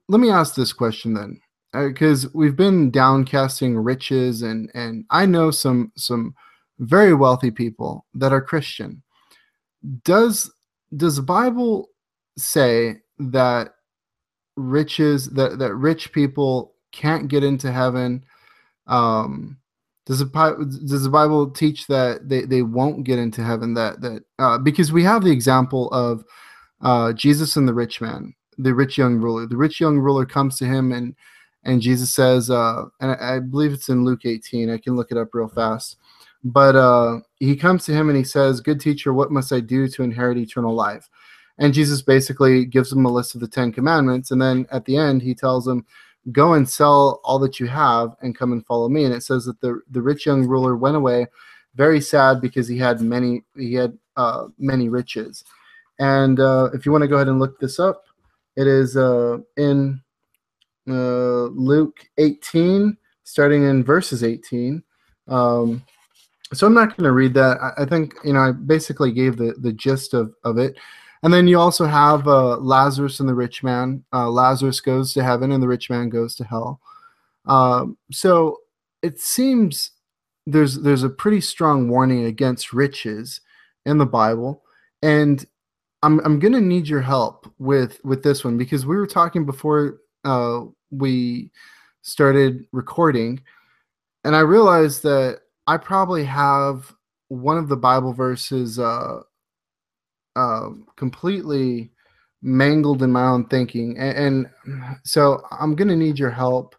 let 0.08 0.20
me 0.20 0.30
ask 0.30 0.54
this 0.54 0.72
question 0.72 1.14
then, 1.14 1.40
uh, 1.74 1.86
because 1.88 2.32
we've 2.34 2.56
been 2.56 2.90
downcasting 2.90 3.84
riches, 3.84 4.42
and 4.42 4.70
and 4.74 5.04
I 5.10 5.26
know 5.26 5.50
some 5.50 5.92
some 5.96 6.34
very 6.78 7.14
wealthy 7.14 7.50
people 7.50 8.04
that 8.14 8.32
are 8.32 8.40
Christian. 8.40 9.02
Does 10.04 10.50
does 10.96 11.16
the 11.16 11.22
Bible 11.22 11.90
say 12.36 12.96
that 13.18 13.74
riches 14.56 15.30
that 15.30 15.58
that 15.58 15.74
rich 15.74 16.12
people 16.12 16.74
can't 16.92 17.28
get 17.28 17.44
into 17.44 17.72
heaven? 17.72 18.24
Um, 18.86 19.58
does 20.06 20.20
the 20.20 20.80
does 20.86 21.02
the 21.02 21.10
Bible 21.10 21.50
teach 21.50 21.86
that 21.88 22.28
they, 22.28 22.42
they 22.42 22.62
won't 22.62 23.04
get 23.04 23.18
into 23.18 23.44
heaven? 23.44 23.74
That 23.74 24.00
that 24.00 24.24
uh, 24.38 24.58
because 24.58 24.92
we 24.92 25.04
have 25.04 25.22
the 25.22 25.30
example 25.30 25.88
of 25.90 26.24
uh, 26.80 27.12
Jesus 27.12 27.56
and 27.56 27.68
the 27.68 27.74
rich 27.74 28.00
man, 28.00 28.34
the 28.56 28.74
rich 28.74 28.96
young 28.96 29.16
ruler. 29.16 29.46
The 29.46 29.56
rich 29.56 29.80
young 29.80 29.98
ruler 29.98 30.24
comes 30.24 30.58
to 30.58 30.64
him 30.64 30.92
and 30.92 31.14
and 31.64 31.82
Jesus 31.82 32.14
says, 32.14 32.50
uh, 32.50 32.84
and 33.00 33.10
I, 33.10 33.36
I 33.36 33.38
believe 33.40 33.72
it's 33.72 33.88
in 33.88 34.04
Luke 34.04 34.24
18. 34.24 34.70
I 34.70 34.78
can 34.78 34.96
look 34.96 35.10
it 35.10 35.18
up 35.18 35.34
real 35.34 35.48
fast. 35.48 35.96
But 36.44 36.76
uh, 36.76 37.20
he 37.40 37.56
comes 37.56 37.84
to 37.86 37.92
him 37.92 38.08
and 38.08 38.16
he 38.16 38.24
says, 38.24 38.60
"Good 38.60 38.80
teacher, 38.80 39.12
what 39.12 39.32
must 39.32 39.52
I 39.52 39.60
do 39.60 39.88
to 39.88 40.02
inherit 40.02 40.38
eternal 40.38 40.74
life?" 40.74 41.08
And 41.58 41.74
Jesus 41.74 42.02
basically 42.02 42.64
gives 42.64 42.92
him 42.92 43.04
a 43.04 43.12
list 43.12 43.34
of 43.34 43.40
the 43.40 43.48
Ten 43.48 43.72
Commandments, 43.72 44.30
and 44.30 44.40
then 44.40 44.66
at 44.70 44.84
the 44.84 44.96
end 44.96 45.22
he 45.22 45.34
tells 45.34 45.66
him, 45.66 45.84
go 46.32 46.54
and 46.54 46.68
sell 46.68 47.20
all 47.24 47.38
that 47.38 47.58
you 47.58 47.66
have 47.66 48.14
and 48.22 48.36
come 48.36 48.52
and 48.52 48.66
follow 48.66 48.88
me 48.88 49.04
and 49.04 49.14
it 49.14 49.22
says 49.22 49.44
that 49.44 49.60
the 49.60 49.80
the 49.90 50.02
rich 50.02 50.26
young 50.26 50.46
ruler 50.46 50.76
went 50.76 50.96
away 50.96 51.26
very 51.74 52.00
sad 52.00 52.40
because 52.40 52.68
he 52.68 52.76
had 52.76 53.00
many 53.00 53.42
he 53.56 53.74
had 53.74 53.96
uh, 54.16 54.46
many 54.58 54.88
riches 54.88 55.44
and 55.98 56.40
uh, 56.40 56.68
if 56.74 56.84
you 56.84 56.92
want 56.92 57.02
to 57.02 57.08
go 57.08 57.16
ahead 57.16 57.28
and 57.28 57.38
look 57.38 57.58
this 57.60 57.78
up 57.78 58.04
it 58.56 58.66
is 58.66 58.96
uh, 58.96 59.38
in 59.56 60.00
uh, 60.88 61.44
luke 61.54 62.06
18 62.18 62.96
starting 63.24 63.64
in 63.64 63.84
verses 63.84 64.22
18 64.24 64.82
um, 65.28 65.82
so 66.52 66.66
i'm 66.66 66.74
not 66.74 66.96
going 66.96 67.04
to 67.04 67.12
read 67.12 67.34
that 67.34 67.58
I, 67.60 67.82
I 67.82 67.84
think 67.84 68.14
you 68.24 68.32
know 68.32 68.40
i 68.40 68.52
basically 68.52 69.12
gave 69.12 69.36
the 69.36 69.54
the 69.58 69.72
gist 69.72 70.14
of 70.14 70.34
of 70.44 70.58
it 70.58 70.76
and 71.22 71.32
then 71.32 71.48
you 71.48 71.58
also 71.58 71.84
have 71.84 72.28
uh, 72.28 72.58
Lazarus 72.58 73.20
and 73.20 73.28
the 73.28 73.34
rich 73.34 73.62
man. 73.62 74.04
Uh, 74.12 74.30
Lazarus 74.30 74.80
goes 74.80 75.12
to 75.14 75.24
heaven 75.24 75.50
and 75.50 75.62
the 75.62 75.68
rich 75.68 75.90
man 75.90 76.08
goes 76.08 76.34
to 76.36 76.44
hell. 76.44 76.80
Um, 77.46 77.96
so 78.12 78.58
it 79.02 79.20
seems 79.20 79.92
there's 80.46 80.80
there's 80.80 81.02
a 81.02 81.10
pretty 81.10 81.40
strong 81.40 81.88
warning 81.88 82.24
against 82.24 82.72
riches 82.72 83.40
in 83.84 83.98
the 83.98 84.06
Bible, 84.06 84.62
and 85.02 85.44
I'm 86.02 86.20
I'm 86.20 86.38
gonna 86.38 86.60
need 86.60 86.86
your 86.86 87.00
help 87.00 87.52
with 87.58 88.00
with 88.04 88.22
this 88.22 88.44
one 88.44 88.56
because 88.56 88.86
we 88.86 88.96
were 88.96 89.06
talking 89.06 89.44
before 89.44 89.98
uh, 90.24 90.62
we 90.90 91.50
started 92.02 92.66
recording, 92.72 93.42
and 94.24 94.36
I 94.36 94.40
realized 94.40 95.02
that 95.02 95.40
I 95.68 95.76
probably 95.76 96.24
have 96.24 96.92
one 97.28 97.58
of 97.58 97.68
the 97.68 97.76
Bible 97.76 98.12
verses. 98.12 98.78
Uh, 98.78 99.20
uh, 100.34 100.70
completely 100.96 101.90
mangled 102.42 103.02
in 103.02 103.10
my 103.10 103.24
own 103.26 103.44
thinking, 103.46 103.98
and, 103.98 104.46
and 104.64 104.90
so 105.04 105.42
I'm 105.50 105.74
gonna 105.74 105.96
need 105.96 106.18
your 106.18 106.30
help 106.30 106.76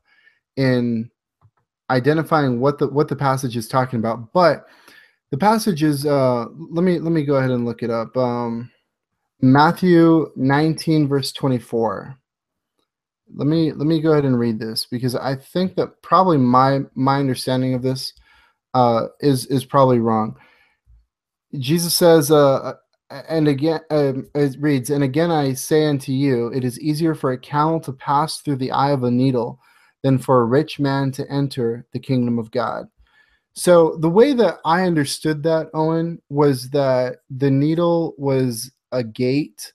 in 0.55 1.11
identifying 1.89 2.59
what 2.59 2.79
the 2.79 2.87
what 2.87 3.09
the 3.09 3.15
passage 3.15 3.57
is 3.57 3.67
talking 3.67 3.99
about. 3.99 4.31
But 4.33 4.65
the 5.31 5.37
passage 5.37 5.83
is 5.83 6.05
uh, 6.05 6.45
let 6.71 6.83
me 6.83 6.99
let 6.99 7.11
me 7.11 7.25
go 7.25 7.35
ahead 7.35 7.51
and 7.51 7.65
look 7.65 7.83
it 7.83 7.89
up. 7.89 8.15
Um, 8.15 8.71
Matthew 9.41 10.31
19 10.35 11.07
verse 11.07 11.31
24. 11.33 12.17
Let 13.35 13.47
me 13.47 13.71
let 13.71 13.87
me 13.87 14.01
go 14.01 14.13
ahead 14.13 14.25
and 14.25 14.39
read 14.39 14.59
this 14.59 14.85
because 14.85 15.15
I 15.15 15.35
think 15.35 15.75
that 15.75 16.01
probably 16.01 16.37
my 16.37 16.81
my 16.95 17.19
understanding 17.19 17.73
of 17.73 17.81
this 17.81 18.13
uh, 18.73 19.07
is 19.19 19.45
is 19.47 19.65
probably 19.65 19.99
wrong. 19.99 20.35
Jesus 21.57 21.93
says, 21.93 22.31
uh, 22.31 22.73
and 23.09 23.47
again 23.47 23.79
um, 23.89 24.27
it 24.35 24.55
reads, 24.59 24.89
and 24.89 25.03
again 25.03 25.31
I 25.31 25.53
say 25.53 25.85
unto 25.85 26.11
you, 26.11 26.47
it 26.47 26.63
is 26.63 26.79
easier 26.79 27.15
for 27.15 27.31
a 27.31 27.39
camel 27.39 27.79
to 27.81 27.93
pass 27.93 28.41
through 28.41 28.57
the 28.57 28.71
eye 28.71 28.91
of 28.91 29.03
a 29.03 29.11
needle 29.11 29.59
than 30.03 30.17
for 30.17 30.41
a 30.41 30.45
rich 30.45 30.79
man 30.79 31.11
to 31.13 31.29
enter 31.29 31.85
the 31.91 31.99
kingdom 31.99 32.39
of 32.39 32.51
God. 32.51 32.87
So 33.53 33.97
the 33.97 34.09
way 34.09 34.33
that 34.33 34.59
I 34.63 34.83
understood 34.83 35.43
that, 35.43 35.69
Owen, 35.73 36.21
was 36.29 36.69
that 36.69 37.17
the 37.29 37.51
needle 37.51 38.13
was 38.17 38.71
a 38.91 39.03
gate 39.03 39.73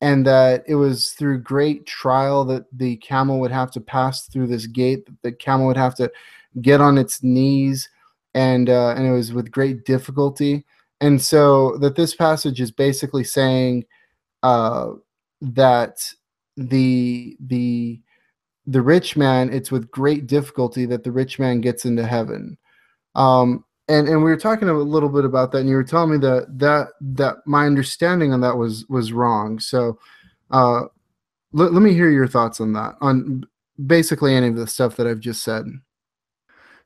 and 0.00 0.26
that 0.26 0.64
it 0.66 0.74
was 0.74 1.12
through 1.12 1.38
great 1.40 1.86
trial 1.86 2.44
that 2.44 2.66
the 2.76 2.96
camel 2.96 3.40
would 3.40 3.52
have 3.52 3.70
to 3.70 3.80
pass 3.80 4.26
through 4.26 4.48
this 4.48 4.66
gate. 4.66 5.08
The 5.22 5.32
camel 5.32 5.66
would 5.66 5.78
have 5.78 5.94
to 5.94 6.12
get 6.60 6.82
on 6.82 6.98
its 6.98 7.22
knees, 7.22 7.88
and 8.34 8.68
uh, 8.68 8.94
and 8.96 9.06
it 9.06 9.12
was 9.12 9.32
with 9.32 9.50
great 9.50 9.84
difficulty. 9.84 10.64
And 11.00 11.20
so 11.20 11.76
that 11.78 11.96
this 11.96 12.14
passage 12.14 12.60
is 12.60 12.70
basically 12.70 13.24
saying 13.24 13.84
uh, 14.42 14.92
that 15.40 16.02
the 16.56 17.36
the 17.40 18.00
the 18.66 18.82
rich 18.82 19.16
man, 19.16 19.52
it's 19.52 19.70
with 19.70 19.90
great 19.90 20.26
difficulty 20.26 20.86
that 20.86 21.04
the 21.04 21.12
rich 21.12 21.38
man 21.38 21.60
gets 21.60 21.84
into 21.84 22.06
heaven. 22.06 22.56
Um, 23.14 23.64
and 23.88 24.08
and 24.08 24.24
we 24.24 24.30
were 24.30 24.36
talking 24.36 24.68
a 24.68 24.74
little 24.74 25.10
bit 25.10 25.24
about 25.24 25.52
that, 25.52 25.58
and 25.58 25.68
you 25.68 25.76
were 25.76 25.84
telling 25.84 26.12
me 26.12 26.18
that 26.18 26.58
that 26.58 26.88
that 27.00 27.36
my 27.46 27.66
understanding 27.66 28.32
on 28.32 28.40
that 28.40 28.56
was 28.56 28.86
was 28.88 29.12
wrong. 29.12 29.58
So, 29.60 29.98
uh, 30.50 30.84
let, 31.52 31.72
let 31.72 31.82
me 31.82 31.92
hear 31.92 32.10
your 32.10 32.26
thoughts 32.26 32.60
on 32.60 32.72
that, 32.72 32.94
on 33.00 33.44
basically 33.84 34.34
any 34.34 34.48
of 34.48 34.56
the 34.56 34.66
stuff 34.66 34.96
that 34.96 35.06
I've 35.06 35.20
just 35.20 35.44
said. 35.44 35.66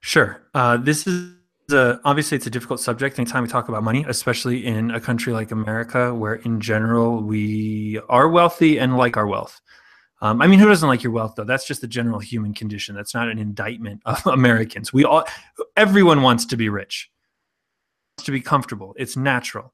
Sure. 0.01 0.43
Uh, 0.55 0.77
this 0.77 1.07
is 1.07 1.38
a, 1.73 2.01
obviously 2.05 2.37
it's 2.37 2.47
a 2.47 2.51
difficult 2.51 2.81
subject 2.81 3.19
anytime 3.19 3.43
we 3.43 3.49
talk 3.49 3.69
about 3.69 3.83
money, 3.83 4.05
especially 4.09 4.65
in 4.67 4.91
a 4.91 5.01
country 5.01 5.33
like 5.33 5.51
America, 5.51 6.15
where 6.15 6.35
in 6.35 6.61
general 6.61 7.23
we 7.23 8.01
are 8.09 8.29
wealthy 8.29 8.79
and 8.79 8.97
like 8.97 9.17
our 9.17 9.27
wealth. 9.27 9.61
Um, 10.21 10.43
I 10.43 10.47
mean, 10.47 10.59
who 10.59 10.67
doesn't 10.67 10.89
like 10.89 11.03
your 11.03 11.13
wealth 11.13 11.35
though? 11.37 11.45
That's 11.45 11.67
just 11.67 11.81
the 11.81 11.87
general 11.87 12.19
human 12.19 12.53
condition. 12.53 12.95
That's 12.95 13.15
not 13.15 13.29
an 13.29 13.39
indictment 13.39 14.01
of 14.05 14.27
Americans. 14.27 14.93
We 14.93 15.05
all, 15.05 15.25
everyone 15.77 16.23
wants 16.23 16.45
to 16.47 16.57
be 16.57 16.69
rich, 16.69 17.11
to 18.19 18.33
be 18.33 18.41
comfortable. 18.41 18.95
It's 18.99 19.17
natural. 19.17 19.73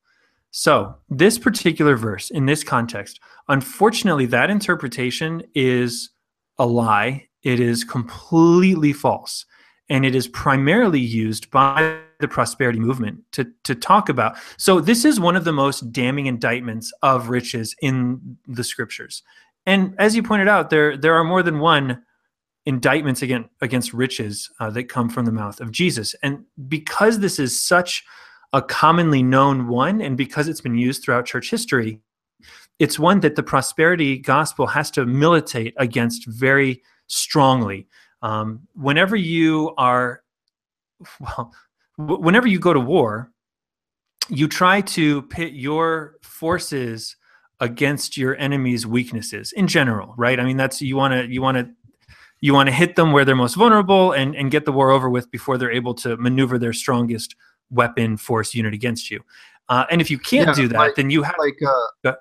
So 0.51 0.95
this 1.09 1.36
particular 1.36 1.97
verse 1.97 2.30
in 2.30 2.47
this 2.47 2.62
context, 2.62 3.18
unfortunately, 3.49 4.26
that 4.26 4.51
interpretation 4.51 5.42
is 5.55 6.11
a 6.59 6.66
lie. 6.66 7.26
It 7.42 7.59
is 7.59 7.82
completely 7.82 8.92
false, 8.92 9.47
and 9.89 10.07
it 10.07 10.14
is 10.14 10.26
primarily 10.28 11.01
used 11.01 11.51
by 11.51 11.99
the 12.20 12.28
prosperity 12.28 12.78
movement 12.78 13.20
to 13.32 13.47
to 13.64 13.74
talk 13.74 14.09
about. 14.09 14.37
So 14.57 14.80
this 14.80 15.05
is 15.05 15.20
one 15.20 15.37
of 15.37 15.45
the 15.45 15.53
most 15.53 15.93
damning 15.93 16.26
indictments 16.26 16.93
of 17.03 17.28
riches 17.28 17.74
in 17.82 18.39
the 18.47 18.64
scriptures 18.64 19.22
and 19.66 19.95
as 19.99 20.14
you 20.14 20.22
pointed 20.22 20.49
out, 20.49 20.70
there 20.70 20.97
there 20.97 21.14
are 21.14 21.24
more 21.24 21.43
than 21.43 21.59
one 21.59 22.03
indictments 22.66 23.22
against 23.22 23.49
against 23.61 23.93
riches 23.93 24.51
uh, 24.61 24.70
that 24.70 24.85
come 24.85 25.09
from 25.09 25.24
the 25.24 25.32
mouth 25.32 25.61
of 25.61 25.70
Jesus. 25.70 26.14
And 26.22 26.45
because 26.68 27.18
this 27.18 27.39
is 27.39 27.59
such 27.59 28.05
a 28.53 28.62
commonly 28.62 29.22
known 29.22 29.68
one, 29.68 30.01
and 30.01 30.16
because 30.16 30.49
it's 30.49 30.61
been 30.61 30.76
used 30.76 31.03
throughout 31.03 31.26
church 31.26 31.51
history, 31.51 32.01
it's 32.78 32.99
one 32.99 33.20
that 33.20 33.37
the 33.37 33.43
prosperity 33.43 34.18
gospel 34.18 34.66
has 34.66 34.91
to 34.93 35.07
militate 35.07 35.74
against 35.76 36.26
very 36.26 36.82
strongly. 37.07 37.87
Um, 38.25 38.66
whenever 38.75 39.16
you 39.16 39.75
are, 39.77 40.22
well, 41.20 41.53
whenever 41.99 42.49
you 42.49 42.59
go 42.59 42.72
to 42.72 42.81
war, 42.81 43.31
you 44.31 44.49
try 44.49 44.81
to 44.81 45.22
pit 45.22 45.53
your 45.53 46.16
forces 46.22 47.16
against 47.61 48.16
your 48.16 48.35
enemy's 48.37 48.87
weaknesses 48.87 49.53
in 49.53 49.68
general, 49.68 50.14
right? 50.16 50.41
I 50.41 50.45
mean, 50.45 50.57
that's 50.57 50.81
you 50.81 50.97
want 50.97 51.12
to 51.12 51.31
you 51.31 51.43
want 51.43 51.59
to 51.59 51.68
you 52.41 52.55
want 52.55 52.68
to 52.68 52.75
hit 52.75 52.97
them 52.97 53.12
where 53.12 53.27
they're 53.27 53.37
most 53.37 53.57
vulnerable 53.57 54.12
and 54.12 54.35
and 54.35 54.51
get 54.51 54.64
the 54.64 54.72
war 54.72 54.91
over 54.91 55.11
with 55.11 55.31
before 55.31 55.59
they're 55.59 55.70
able 55.70 55.95
to 55.97 56.16
maneuver 56.16 56.59
their 56.59 56.72
strongest 56.72 57.37
weapon 57.70 58.16
force 58.16 58.55
unit 58.55 58.72
against 58.72 59.11
you. 59.11 59.22
Uh, 59.68 59.85
and 59.91 60.01
if 60.01 60.11
you 60.11 60.18
can't 60.18 60.49
yeah, 60.49 60.55
do 60.55 60.68
that, 60.68 60.79
like, 60.79 60.95
then 60.95 61.11
you 61.11 61.22
have 61.22 61.37
like 61.39 61.59
uh, 61.62 62.14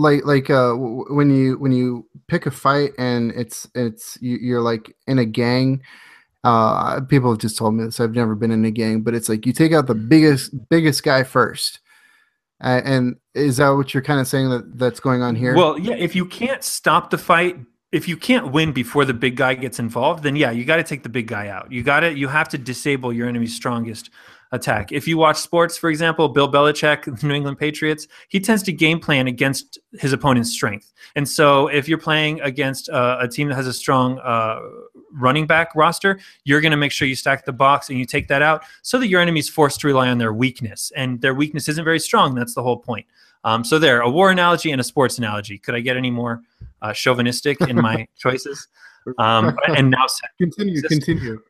like 0.00 0.24
like 0.24 0.50
uh, 0.50 0.72
when 0.74 1.30
you 1.30 1.58
when 1.58 1.72
you 1.72 2.06
pick 2.26 2.46
a 2.46 2.50
fight 2.50 2.92
and 2.98 3.32
it's 3.32 3.68
it's 3.74 4.18
you, 4.20 4.56
are 4.56 4.62
like 4.62 4.96
in 5.06 5.18
a 5.18 5.24
gang. 5.24 5.82
Uh, 6.42 7.02
people 7.02 7.30
have 7.30 7.38
just 7.38 7.58
told 7.58 7.74
me 7.74 7.84
this. 7.84 8.00
I've 8.00 8.14
never 8.14 8.34
been 8.34 8.50
in 8.50 8.64
a 8.64 8.70
gang, 8.70 9.02
but 9.02 9.14
it's 9.14 9.28
like 9.28 9.44
you 9.44 9.52
take 9.52 9.72
out 9.72 9.86
the 9.86 9.94
biggest 9.94 10.52
biggest 10.70 11.02
guy 11.02 11.22
first, 11.22 11.80
uh, 12.62 12.80
and 12.82 13.16
is 13.34 13.58
that 13.58 13.68
what 13.70 13.92
you're 13.92 14.02
kind 14.02 14.20
of 14.20 14.26
saying 14.26 14.48
that 14.48 14.78
that's 14.78 15.00
going 15.00 15.22
on 15.22 15.36
here? 15.36 15.54
Well, 15.54 15.78
yeah. 15.78 15.96
If 15.96 16.16
you 16.16 16.24
can't 16.24 16.64
stop 16.64 17.10
the 17.10 17.18
fight, 17.18 17.58
if 17.92 18.08
you 18.08 18.16
can't 18.16 18.52
win 18.52 18.72
before 18.72 19.04
the 19.04 19.12
big 19.12 19.36
guy 19.36 19.52
gets 19.52 19.78
involved, 19.78 20.22
then 20.22 20.34
yeah, 20.34 20.50
you 20.50 20.64
got 20.64 20.76
to 20.76 20.84
take 20.84 21.02
the 21.02 21.10
big 21.10 21.26
guy 21.26 21.48
out. 21.48 21.70
You 21.70 21.82
got 21.82 22.00
to 22.00 22.16
you 22.16 22.28
have 22.28 22.48
to 22.50 22.58
disable 22.58 23.12
your 23.12 23.28
enemy's 23.28 23.54
strongest 23.54 24.08
attack. 24.52 24.90
If 24.92 25.06
you 25.06 25.16
watch 25.16 25.36
sports, 25.36 25.76
for 25.76 25.90
example, 25.90 26.28
Bill 26.28 26.50
Belichick, 26.50 27.04
the 27.04 27.26
New 27.26 27.34
England 27.34 27.58
Patriots, 27.58 28.08
he 28.28 28.40
tends 28.40 28.62
to 28.64 28.72
game 28.72 28.98
plan 28.98 29.26
against 29.26 29.78
his 29.92 30.12
opponent's 30.12 30.50
strength. 30.50 30.92
And 31.14 31.28
so 31.28 31.68
if 31.68 31.88
you're 31.88 31.98
playing 31.98 32.40
against 32.40 32.88
uh, 32.88 33.18
a 33.20 33.28
team 33.28 33.48
that 33.48 33.54
has 33.54 33.66
a 33.66 33.72
strong 33.72 34.18
uh, 34.18 34.60
running 35.12 35.46
back 35.46 35.74
roster, 35.74 36.18
you're 36.44 36.60
going 36.60 36.72
to 36.72 36.76
make 36.76 36.92
sure 36.92 37.06
you 37.06 37.16
stack 37.16 37.44
the 37.44 37.52
box 37.52 37.88
and 37.88 37.98
you 37.98 38.04
take 38.04 38.28
that 38.28 38.42
out 38.42 38.64
so 38.82 38.98
that 38.98 39.08
your 39.08 39.20
enemy's 39.20 39.48
forced 39.48 39.80
to 39.80 39.86
rely 39.86 40.08
on 40.08 40.18
their 40.18 40.32
weakness. 40.32 40.92
And 40.96 41.20
their 41.20 41.34
weakness 41.34 41.68
isn't 41.68 41.84
very 41.84 42.00
strong. 42.00 42.34
That's 42.34 42.54
the 42.54 42.62
whole 42.62 42.78
point. 42.78 43.06
Um, 43.44 43.64
so 43.64 43.78
there, 43.78 44.00
a 44.00 44.10
war 44.10 44.30
analogy 44.30 44.70
and 44.70 44.80
a 44.80 44.84
sports 44.84 45.16
analogy. 45.18 45.58
Could 45.58 45.74
I 45.74 45.80
get 45.80 45.96
any 45.96 46.10
more 46.10 46.42
uh, 46.82 46.92
chauvinistic 46.92 47.60
in 47.62 47.76
my 47.76 48.06
choices? 48.18 48.68
Um, 49.18 49.56
and 49.68 49.90
now 49.90 50.06
continue, 50.38 50.82
continue. 50.82 51.40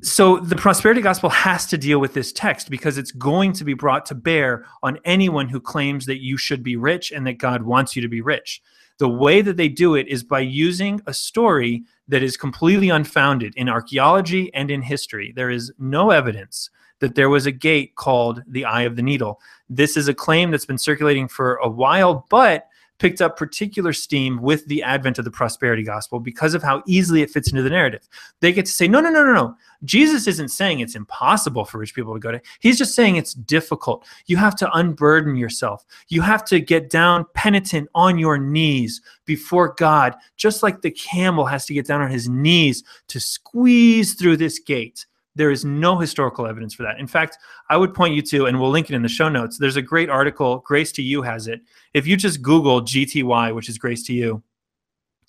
So 0.00 0.38
the 0.38 0.56
prosperity 0.56 1.00
gospel 1.00 1.28
has 1.30 1.66
to 1.66 1.78
deal 1.78 1.98
with 1.98 2.14
this 2.14 2.32
text 2.32 2.70
because 2.70 2.98
it's 2.98 3.10
going 3.10 3.52
to 3.54 3.64
be 3.64 3.74
brought 3.74 4.06
to 4.06 4.14
bear 4.14 4.64
on 4.82 4.98
anyone 5.04 5.48
who 5.48 5.60
claims 5.60 6.06
that 6.06 6.22
you 6.22 6.36
should 6.36 6.62
be 6.62 6.76
rich 6.76 7.10
and 7.10 7.26
that 7.26 7.38
God 7.38 7.62
wants 7.62 7.96
you 7.96 8.02
to 8.02 8.08
be 8.08 8.20
rich. 8.20 8.62
The 8.98 9.08
way 9.08 9.42
that 9.42 9.56
they 9.56 9.68
do 9.68 9.96
it 9.96 10.06
is 10.06 10.22
by 10.22 10.40
using 10.40 11.00
a 11.06 11.14
story 11.14 11.82
that 12.08 12.22
is 12.22 12.36
completely 12.36 12.90
unfounded 12.90 13.54
in 13.56 13.68
archaeology 13.68 14.52
and 14.54 14.70
in 14.70 14.82
history. 14.82 15.32
There 15.34 15.50
is 15.50 15.72
no 15.78 16.10
evidence 16.10 16.70
that 17.00 17.16
there 17.16 17.30
was 17.30 17.46
a 17.46 17.52
gate 17.52 17.96
called 17.96 18.42
the 18.46 18.64
Eye 18.64 18.82
of 18.82 18.94
the 18.94 19.02
Needle. 19.02 19.40
This 19.68 19.96
is 19.96 20.06
a 20.06 20.14
claim 20.14 20.52
that's 20.52 20.66
been 20.66 20.78
circulating 20.78 21.26
for 21.26 21.56
a 21.56 21.68
while, 21.68 22.26
but 22.30 22.68
picked 22.98 23.20
up 23.20 23.36
particular 23.36 23.92
steam 23.92 24.40
with 24.40 24.64
the 24.66 24.82
advent 24.82 25.18
of 25.18 25.24
the 25.24 25.30
prosperity 25.30 25.82
gospel 25.82 26.20
because 26.20 26.54
of 26.54 26.62
how 26.62 26.82
easily 26.86 27.22
it 27.22 27.30
fits 27.30 27.50
into 27.50 27.62
the 27.62 27.70
narrative. 27.70 28.08
They 28.40 28.52
get 28.52 28.66
to 28.66 28.72
say, 28.72 28.86
no, 28.86 29.00
no, 29.00 29.10
no, 29.10 29.24
no, 29.24 29.32
no. 29.32 29.56
Jesus 29.84 30.28
isn't 30.28 30.50
saying 30.50 30.78
it's 30.78 30.94
impossible 30.94 31.64
for 31.64 31.78
rich 31.78 31.94
people 31.94 32.14
to 32.14 32.20
go 32.20 32.30
to. 32.30 32.40
He's 32.60 32.78
just 32.78 32.94
saying 32.94 33.16
it's 33.16 33.34
difficult. 33.34 34.06
You 34.26 34.36
have 34.36 34.54
to 34.56 34.70
unburden 34.76 35.34
yourself. 35.34 35.84
You 36.08 36.22
have 36.22 36.44
to 36.46 36.60
get 36.60 36.90
down 36.90 37.26
penitent 37.34 37.88
on 37.94 38.18
your 38.18 38.38
knees 38.38 39.00
before 39.24 39.74
God, 39.76 40.14
just 40.36 40.62
like 40.62 40.80
the 40.80 40.90
camel 40.90 41.44
has 41.46 41.66
to 41.66 41.74
get 41.74 41.86
down 41.86 42.02
on 42.02 42.10
his 42.10 42.28
knees 42.28 42.84
to 43.08 43.18
squeeze 43.18 44.14
through 44.14 44.36
this 44.36 44.60
gate. 44.60 45.06
There 45.34 45.50
is 45.50 45.64
no 45.64 45.98
historical 45.98 46.46
evidence 46.46 46.74
for 46.74 46.82
that. 46.82 46.98
In 46.98 47.06
fact, 47.06 47.38
I 47.70 47.76
would 47.76 47.94
point 47.94 48.14
you 48.14 48.22
to, 48.22 48.46
and 48.46 48.60
we'll 48.60 48.70
link 48.70 48.90
it 48.90 48.94
in 48.94 49.02
the 49.02 49.08
show 49.08 49.28
notes. 49.28 49.58
There's 49.58 49.76
a 49.76 49.82
great 49.82 50.10
article, 50.10 50.58
Grace 50.66 50.92
to 50.92 51.02
You 51.02 51.22
has 51.22 51.48
it. 51.48 51.60
If 51.94 52.06
you 52.06 52.16
just 52.16 52.42
Google 52.42 52.82
GTY, 52.82 53.54
which 53.54 53.68
is 53.68 53.78
Grace 53.78 54.02
to 54.04 54.12
You, 54.12 54.42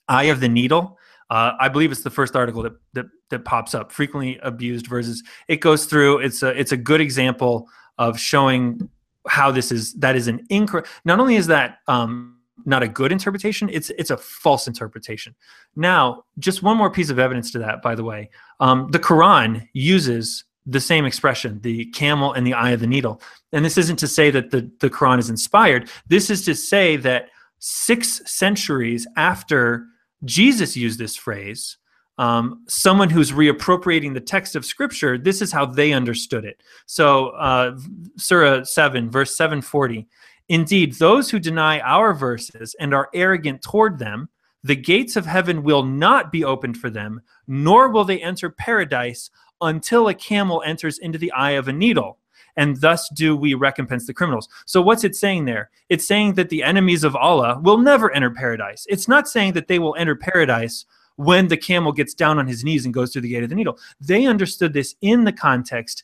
Eye 0.09 0.25
of 0.25 0.41
the 0.41 0.49
Needle, 0.49 0.97
uh, 1.29 1.53
I 1.59 1.69
believe 1.69 1.91
it's 1.91 2.03
the 2.03 2.09
first 2.09 2.35
article 2.35 2.61
that, 2.63 2.73
that 2.93 3.05
that 3.29 3.45
pops 3.45 3.73
up. 3.73 3.91
Frequently 3.91 4.39
abused 4.43 4.87
versus 4.87 5.23
it 5.47 5.61
goes 5.61 5.85
through. 5.85 6.19
It's 6.19 6.43
a 6.43 6.49
it's 6.49 6.71
a 6.71 6.77
good 6.77 7.01
example 7.01 7.69
of 7.97 8.19
showing 8.19 8.89
how 9.27 9.51
this 9.51 9.71
is 9.71 9.93
that 9.95 10.15
is 10.15 10.27
an 10.27 10.45
incorrect. 10.49 10.89
Not 11.05 11.19
only 11.19 11.35
is 11.35 11.47
that 11.47 11.79
um, 11.87 12.37
not 12.65 12.83
a 12.83 12.87
good 12.87 13.11
interpretation 13.11 13.69
it's 13.69 13.89
it's 13.91 14.11
a 14.11 14.17
false 14.17 14.67
interpretation. 14.67 15.35
Now 15.75 16.23
just 16.39 16.63
one 16.63 16.77
more 16.77 16.91
piece 16.91 17.09
of 17.09 17.19
evidence 17.19 17.51
to 17.51 17.59
that 17.59 17.81
by 17.81 17.95
the 17.95 18.03
way. 18.03 18.29
Um, 18.59 18.89
the 18.91 18.99
quran 18.99 19.67
uses 19.73 20.45
the 20.65 20.79
same 20.79 21.05
expression 21.05 21.59
the 21.61 21.85
camel 21.87 22.33
and 22.33 22.45
the 22.45 22.53
eye 22.53 22.71
of 22.71 22.79
the 22.79 22.87
needle. 22.87 23.21
And 23.51 23.65
this 23.65 23.77
isn't 23.77 23.97
to 23.97 24.07
say 24.07 24.31
that 24.31 24.51
the, 24.51 24.69
the 24.79 24.89
quran 24.89 25.19
is 25.19 25.29
inspired. 25.29 25.89
This 26.07 26.29
is 26.29 26.45
to 26.45 26.55
say 26.55 26.95
that 26.97 27.29
six 27.59 28.21
centuries 28.25 29.07
after 29.17 29.85
jesus 30.25 30.75
used 30.75 30.99
this 30.99 31.15
phrase 31.15 31.77
um, 32.17 32.63
someone 32.67 33.09
who's 33.09 33.31
reappropriating 33.31 34.13
the 34.13 34.21
text 34.21 34.55
of 34.55 34.65
Scripture, 34.65 35.17
this 35.17 35.41
is 35.41 35.51
how 35.51 35.65
they 35.65 35.93
understood 35.93 36.45
it. 36.45 36.61
So, 36.85 37.29
uh, 37.29 37.77
Surah 38.17 38.63
7, 38.63 39.09
verse 39.09 39.35
740 39.35 40.07
Indeed, 40.49 40.95
those 40.95 41.29
who 41.29 41.39
deny 41.39 41.79
our 41.79 42.13
verses 42.13 42.75
and 42.79 42.93
are 42.93 43.09
arrogant 43.13 43.61
toward 43.61 43.97
them, 43.97 44.29
the 44.63 44.75
gates 44.75 45.15
of 45.15 45.25
heaven 45.25 45.63
will 45.63 45.83
not 45.83 46.31
be 46.31 46.43
opened 46.43 46.77
for 46.77 46.89
them, 46.89 47.21
nor 47.47 47.89
will 47.89 48.05
they 48.05 48.21
enter 48.21 48.49
paradise 48.49 49.29
until 49.61 50.07
a 50.07 50.13
camel 50.13 50.63
enters 50.65 50.99
into 50.99 51.17
the 51.17 51.31
eye 51.31 51.51
of 51.51 51.67
a 51.67 51.73
needle. 51.73 52.17
And 52.55 52.79
thus 52.79 53.09
do 53.15 53.35
we 53.35 53.55
recompense 53.55 54.05
the 54.05 54.13
criminals. 54.13 54.47
So, 54.65 54.81
what's 54.81 55.03
it 55.03 55.15
saying 55.15 55.45
there? 55.45 55.71
It's 55.89 56.05
saying 56.05 56.35
that 56.35 56.49
the 56.49 56.63
enemies 56.63 57.03
of 57.03 57.15
Allah 57.15 57.59
will 57.63 57.79
never 57.79 58.11
enter 58.11 58.29
paradise. 58.29 58.85
It's 58.89 59.07
not 59.07 59.27
saying 59.27 59.53
that 59.53 59.67
they 59.67 59.79
will 59.79 59.95
enter 59.97 60.15
paradise 60.15 60.85
when 61.15 61.47
the 61.47 61.57
camel 61.57 61.91
gets 61.91 62.13
down 62.13 62.37
on 62.37 62.47
his 62.47 62.63
knees 62.63 62.85
and 62.85 62.93
goes 62.93 63.11
through 63.11 63.23
the 63.23 63.29
gate 63.29 63.43
of 63.43 63.49
the 63.49 63.55
needle. 63.55 63.79
They 63.99 64.25
understood 64.25 64.73
this 64.73 64.95
in 65.01 65.23
the 65.23 65.33
context, 65.33 66.03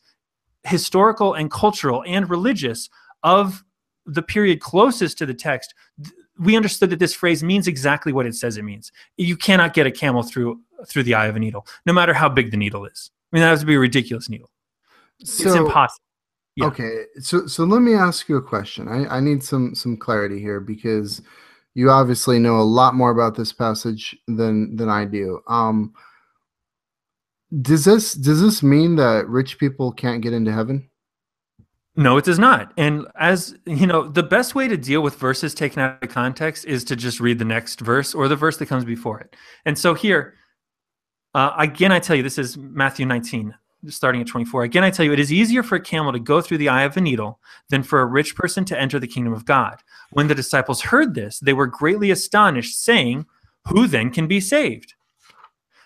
historical 0.64 1.36
and 1.36 1.52
cultural 1.52 2.04
and 2.08 2.30
religious, 2.30 2.90
of 3.22 3.64
the 4.10 4.22
period 4.22 4.60
closest 4.60 5.18
to 5.20 5.26
the 5.26 5.34
text. 5.34 5.74
We 6.38 6.56
understood 6.56 6.90
that 6.92 7.00
this 7.00 7.14
phrase 7.14 7.44
means 7.44 7.68
exactly 7.68 8.14
what 8.14 8.26
it 8.26 8.36
says 8.36 8.58
it 8.58 8.64
means. 8.64 8.92
You 9.18 9.36
cannot 9.36 9.74
get 9.74 9.88
a 9.88 9.92
camel 9.92 10.24
through 10.24 10.60
through 10.88 11.04
the 11.04 11.14
eye 11.14 11.28
of 11.28 11.36
a 11.36 11.40
needle, 11.40 11.68
no 11.86 11.94
matter 11.94 12.14
how 12.14 12.30
big 12.30 12.52
the 12.52 12.58
needle 12.58 12.86
is. 12.86 13.12
I 13.32 13.36
mean, 13.36 13.42
that 13.42 13.50
has 13.50 13.60
to 13.62 13.66
be 13.66 13.76
a 13.76 13.80
ridiculous 13.80 14.30
needle. 14.30 14.50
So, 15.24 15.50
it's 15.50 15.56
impossible. 15.56 16.04
Yeah. 16.56 16.66
Okay, 16.66 17.04
so 17.20 17.48
so 17.48 17.64
let 17.64 17.82
me 17.82 17.94
ask 17.94 18.28
you 18.28 18.38
a 18.38 18.42
question. 18.42 18.88
I, 18.88 19.18
I 19.18 19.20
need 19.20 19.44
some 19.44 19.76
some 19.76 19.98
clarity 19.98 20.40
here 20.40 20.60
because 20.60 21.22
you 21.74 21.90
obviously 21.90 22.40
know 22.40 22.60
a 22.60 22.64
lot 22.64 22.96
more 22.96 23.12
about 23.12 23.36
this 23.36 23.54
passage 23.54 24.18
than 24.28 24.76
than 24.76 24.90
I 24.90 25.06
do. 25.06 25.42
Um, 25.48 25.94
does 27.62 27.86
this 27.86 28.14
does 28.14 28.42
this 28.42 28.62
mean 28.62 28.96
that 28.98 29.28
rich 29.28 29.58
people 29.58 29.92
can't 29.92 30.22
get 30.22 30.34
into 30.34 30.52
heaven? 30.52 30.90
No, 32.00 32.16
it 32.16 32.24
does 32.24 32.40
not. 32.40 32.72
And 32.78 33.08
as 33.16 33.58
you 33.66 33.86
know, 33.86 34.08
the 34.08 34.24
best 34.24 34.56
way 34.56 34.70
to 34.70 34.78
deal 34.78 35.02
with 35.02 35.18
verses 35.18 35.54
taken 35.54 35.82
out 35.82 36.02
of 36.02 36.08
context 36.08 36.64
is 36.64 36.86
to 36.86 36.96
just 36.96 37.20
read 37.20 37.40
the 37.40 37.46
next 37.46 37.82
verse 37.82 38.16
or 38.16 38.30
the 38.30 38.38
verse 38.38 38.56
that 38.56 38.68
comes 38.68 38.86
before 38.86 39.20
it. 39.20 39.36
And 39.66 39.78
so 39.78 39.94
here, 39.94 40.36
uh, 41.36 41.52
again, 41.58 41.92
I 41.92 42.00
tell 42.00 42.16
you, 42.16 42.24
this 42.24 42.38
is 42.38 42.56
Matthew 42.58 43.06
19 43.06 43.54
starting 43.90 44.22
at 44.22 44.28
24. 44.28 44.64
Again, 44.64 44.86
I 44.86 44.92
tell 44.92 45.06
you, 45.06 45.12
it 45.12 45.20
is 45.20 45.34
easier 45.34 45.62
for 45.62 45.76
a 45.76 45.82
camel 45.82 46.14
to 46.14 46.20
go 46.20 46.40
through 46.40 46.60
the 46.60 46.70
eye 46.70 46.84
of 46.84 46.96
a 46.96 47.02
needle 47.02 47.42
than 47.68 47.84
for 47.84 48.00
a 48.00 48.06
rich 48.06 48.34
person 48.34 48.64
to 48.66 48.80
enter 48.80 48.98
the 48.98 49.06
kingdom 49.06 49.34
of 49.34 49.44
God. 49.44 49.76
When 50.12 50.30
the 50.30 50.36
disciples 50.36 50.80
heard 50.80 51.16
this, 51.16 51.40
they 51.40 51.54
were 51.54 51.68
greatly 51.68 52.12
astonished, 52.12 52.82
saying, 52.82 53.26
Who 53.68 53.88
then 53.88 54.10
can 54.10 54.26
be 54.26 54.40
saved? 54.40 54.94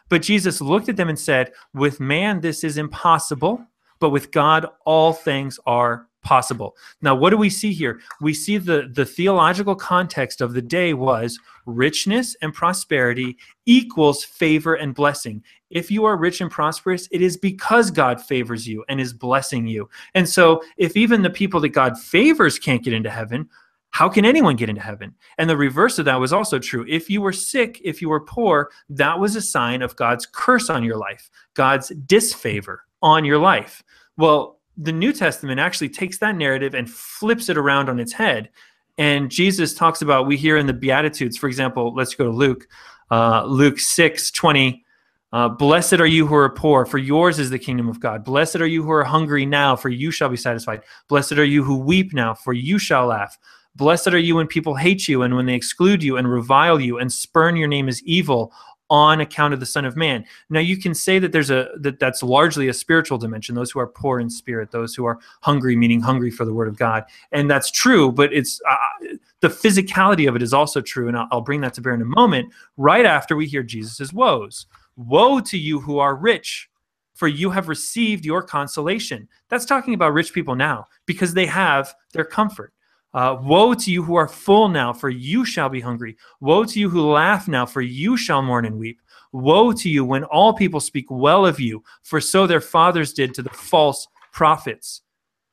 But 0.10 0.22
Jesus 0.22 0.62
looked 0.62 0.90
at 0.90 0.96
them 0.96 1.10
and 1.10 1.18
said, 1.18 1.54
With 1.74 2.00
man 2.00 2.42
this 2.42 2.64
is 2.64 2.78
impossible, 2.78 3.66
but 4.04 4.10
with 4.10 4.32
God 4.32 4.66
all 4.84 5.14
things 5.14 5.58
are 5.66 6.08
possible. 6.24 6.76
Now, 7.02 7.16
what 7.16 7.30
do 7.30 7.38
we 7.38 7.50
see 7.50 7.72
here? 7.72 8.02
We 8.20 8.34
see 8.34 8.58
the, 8.58 8.92
the 8.92 9.06
theological 9.06 9.78
context 9.78 10.42
of 10.42 10.52
the 10.52 10.62
day 10.62 10.94
was 10.94 11.40
richness 11.66 12.36
and 12.42 12.54
prosperity 12.54 13.38
equals 13.66 14.26
favor 14.26 14.76
and 14.76 14.94
blessing. 14.94 15.42
If 15.70 15.90
you 15.90 16.04
are 16.04 16.18
rich 16.18 16.42
and 16.42 16.52
prosperous, 16.52 17.08
it 17.12 17.22
is 17.22 17.38
because 17.38 17.92
God 17.92 18.22
favors 18.22 18.68
you 18.68 18.84
and 18.90 19.00
is 19.00 19.14
blessing 19.14 19.68
you. 19.68 19.90
And 20.16 20.28
so, 20.28 20.62
if 20.76 20.98
even 20.98 21.22
the 21.22 21.30
people 21.30 21.62
that 21.62 21.70
God 21.70 21.98
favors 21.98 22.60
can't 22.60 22.84
get 22.84 22.92
into 22.92 23.10
heaven, 23.10 23.48
how 23.92 24.10
can 24.10 24.26
anyone 24.26 24.58
get 24.58 24.68
into 24.68 24.82
heaven? 24.82 25.16
And 25.38 25.50
the 25.50 25.56
reverse 25.56 25.98
of 25.98 26.04
that 26.06 26.20
was 26.20 26.34
also 26.34 26.60
true. 26.60 26.86
If 26.90 27.10
you 27.10 27.22
were 27.22 27.32
sick, 27.32 27.80
if 27.86 28.02
you 28.02 28.10
were 28.10 28.26
poor, 28.26 28.70
that 28.90 29.18
was 29.18 29.38
a 29.38 29.42
sign 29.42 29.82
of 29.82 29.96
God's 29.96 30.26
curse 30.26 30.70
on 30.70 30.84
your 30.84 30.98
life, 30.98 31.30
God's 31.54 31.88
disfavor 32.06 32.84
on 33.04 33.26
your 33.26 33.38
life. 33.38 33.84
Well, 34.18 34.60
the 34.78 34.92
New 34.92 35.14
Testament 35.14 35.60
actually 35.60 35.90
takes 35.90 36.18
that 36.20 36.36
narrative 36.36 36.74
and 36.74 36.90
flips 36.90 37.50
it 37.50 37.58
around 37.58 37.90
on 37.90 38.00
its 38.00 38.14
head. 38.14 38.50
And 38.98 39.30
Jesus 39.30 39.76
talks 39.76 40.02
about, 40.02 40.26
we 40.26 40.38
hear 40.38 40.58
in 40.58 40.66
the 40.66 40.74
Beatitudes, 40.74 41.38
for 41.38 41.48
example, 41.48 41.94
let's 41.94 42.16
go 42.16 42.26
to 42.26 42.32
Luke, 42.32 42.68
uh, 43.12 43.46
Luke 43.46 43.80
6 43.80 44.32
20. 44.32 44.84
Uh, 45.32 45.50
Blessed 45.50 45.94
are 45.94 46.06
you 46.06 46.28
who 46.28 46.36
are 46.36 46.50
poor, 46.50 46.86
for 46.86 47.00
yours 47.00 47.40
is 47.40 47.50
the 47.50 47.58
kingdom 47.58 47.90
of 47.90 48.00
God. 48.00 48.24
Blessed 48.24 48.58
are 48.58 48.68
you 48.68 48.84
who 48.84 48.92
are 48.92 49.04
hungry 49.04 49.48
now, 49.48 49.76
for 49.76 49.90
you 49.90 50.12
shall 50.12 50.30
be 50.30 50.38
satisfied. 50.38 50.84
Blessed 51.08 51.34
are 51.34 51.44
you 51.44 51.64
who 51.64 51.76
weep 51.80 52.14
now, 52.14 52.36
for 52.36 52.54
you 52.54 52.78
shall 52.78 53.08
laugh. 53.08 53.38
Blessed 53.76 54.10
are 54.10 54.20
you 54.20 54.36
when 54.36 54.46
people 54.46 54.76
hate 54.76 55.08
you 55.08 55.24
and 55.24 55.36
when 55.36 55.48
they 55.48 55.56
exclude 55.56 56.04
you 56.04 56.18
and 56.18 56.32
revile 56.32 56.80
you 56.80 57.00
and 57.00 57.12
spurn 57.12 57.56
your 57.56 57.68
name 57.68 57.90
as 57.90 58.04
evil 58.04 58.54
on 58.94 59.22
account 59.22 59.56
of 59.56 59.60
the 59.60 59.66
son 59.66 59.86
of 59.86 59.98
man. 59.98 60.24
Now 60.52 60.60
you 60.60 60.78
can 60.78 60.94
say 60.94 61.18
that 61.18 61.32
there's 61.32 61.50
a 61.50 61.70
that 61.80 61.98
that's 61.98 62.22
largely 62.22 62.68
a 62.68 62.74
spiritual 62.74 63.18
dimension 63.18 63.56
those 63.56 63.72
who 63.72 63.80
are 63.80 63.88
poor 63.88 64.20
in 64.20 64.30
spirit 64.30 64.70
those 64.70 64.94
who 64.94 65.04
are 65.04 65.18
hungry 65.42 65.76
meaning 65.76 66.00
hungry 66.00 66.30
for 66.30 66.46
the 66.46 66.54
word 66.54 66.68
of 66.68 66.78
god. 66.78 67.04
And 67.32 67.50
that's 67.50 67.72
true 67.72 68.12
but 68.12 68.32
it's 68.32 68.62
uh, 68.70 69.16
the 69.40 69.48
physicality 69.48 70.30
of 70.30 70.36
it 70.36 70.44
is 70.44 70.54
also 70.54 70.80
true 70.80 71.08
and 71.08 71.18
I'll, 71.18 71.28
I'll 71.32 71.42
bring 71.42 71.62
that 71.62 71.74
to 71.74 71.82
bear 71.82 71.96
in 71.96 72.04
a 72.04 72.06
moment 72.06 72.54
right 72.78 73.04
after 73.04 73.36
we 73.36 73.48
hear 73.48 73.64
jesus's 73.64 74.14
woes. 74.14 74.68
Woe 74.96 75.40
to 75.40 75.58
you 75.58 75.80
who 75.80 75.98
are 75.98 76.16
rich 76.16 76.70
for 77.16 77.28
you 77.28 77.50
have 77.50 77.70
received 77.70 78.26
your 78.26 78.44
consolation. 78.44 79.28
That's 79.50 79.66
talking 79.66 79.96
about 79.96 80.14
rich 80.14 80.34
people 80.34 80.56
now 80.56 80.86
because 81.08 81.34
they 81.34 81.48
have 81.48 81.96
their 82.12 82.26
comfort 82.26 82.74
uh, 83.14 83.38
Woe 83.42 83.74
to 83.74 83.92
you 83.92 84.04
who 84.04 84.16
are 84.16 84.28
full 84.28 84.70
now, 84.70 84.92
for 84.94 85.10
you 85.10 85.46
shall 85.46 85.70
be 85.70 85.80
hungry. 85.80 86.18
Woe 86.40 86.66
to 86.66 86.80
you 86.80 86.90
who 86.90 87.12
laugh 87.12 87.48
now, 87.48 87.66
for 87.66 87.82
you 87.82 88.18
shall 88.18 88.42
mourn 88.42 88.66
and 88.66 88.78
weep. 88.78 89.00
Woe 89.32 89.72
to 89.74 89.90
you 89.90 90.06
when 90.06 90.24
all 90.26 90.54
people 90.54 90.80
speak 90.80 91.06
well 91.10 91.46
of 91.46 91.60
you, 91.60 91.84
for 92.04 92.22
so 92.22 92.48
their 92.48 92.62
fathers 92.62 93.14
did 93.14 93.34
to 93.34 93.42
the 93.42 93.50
false 93.50 94.08
prophets. 94.32 95.02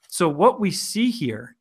So, 0.09 0.29
what 0.29 0.61
we 0.61 0.71
see 0.71 1.11
here 1.11 1.57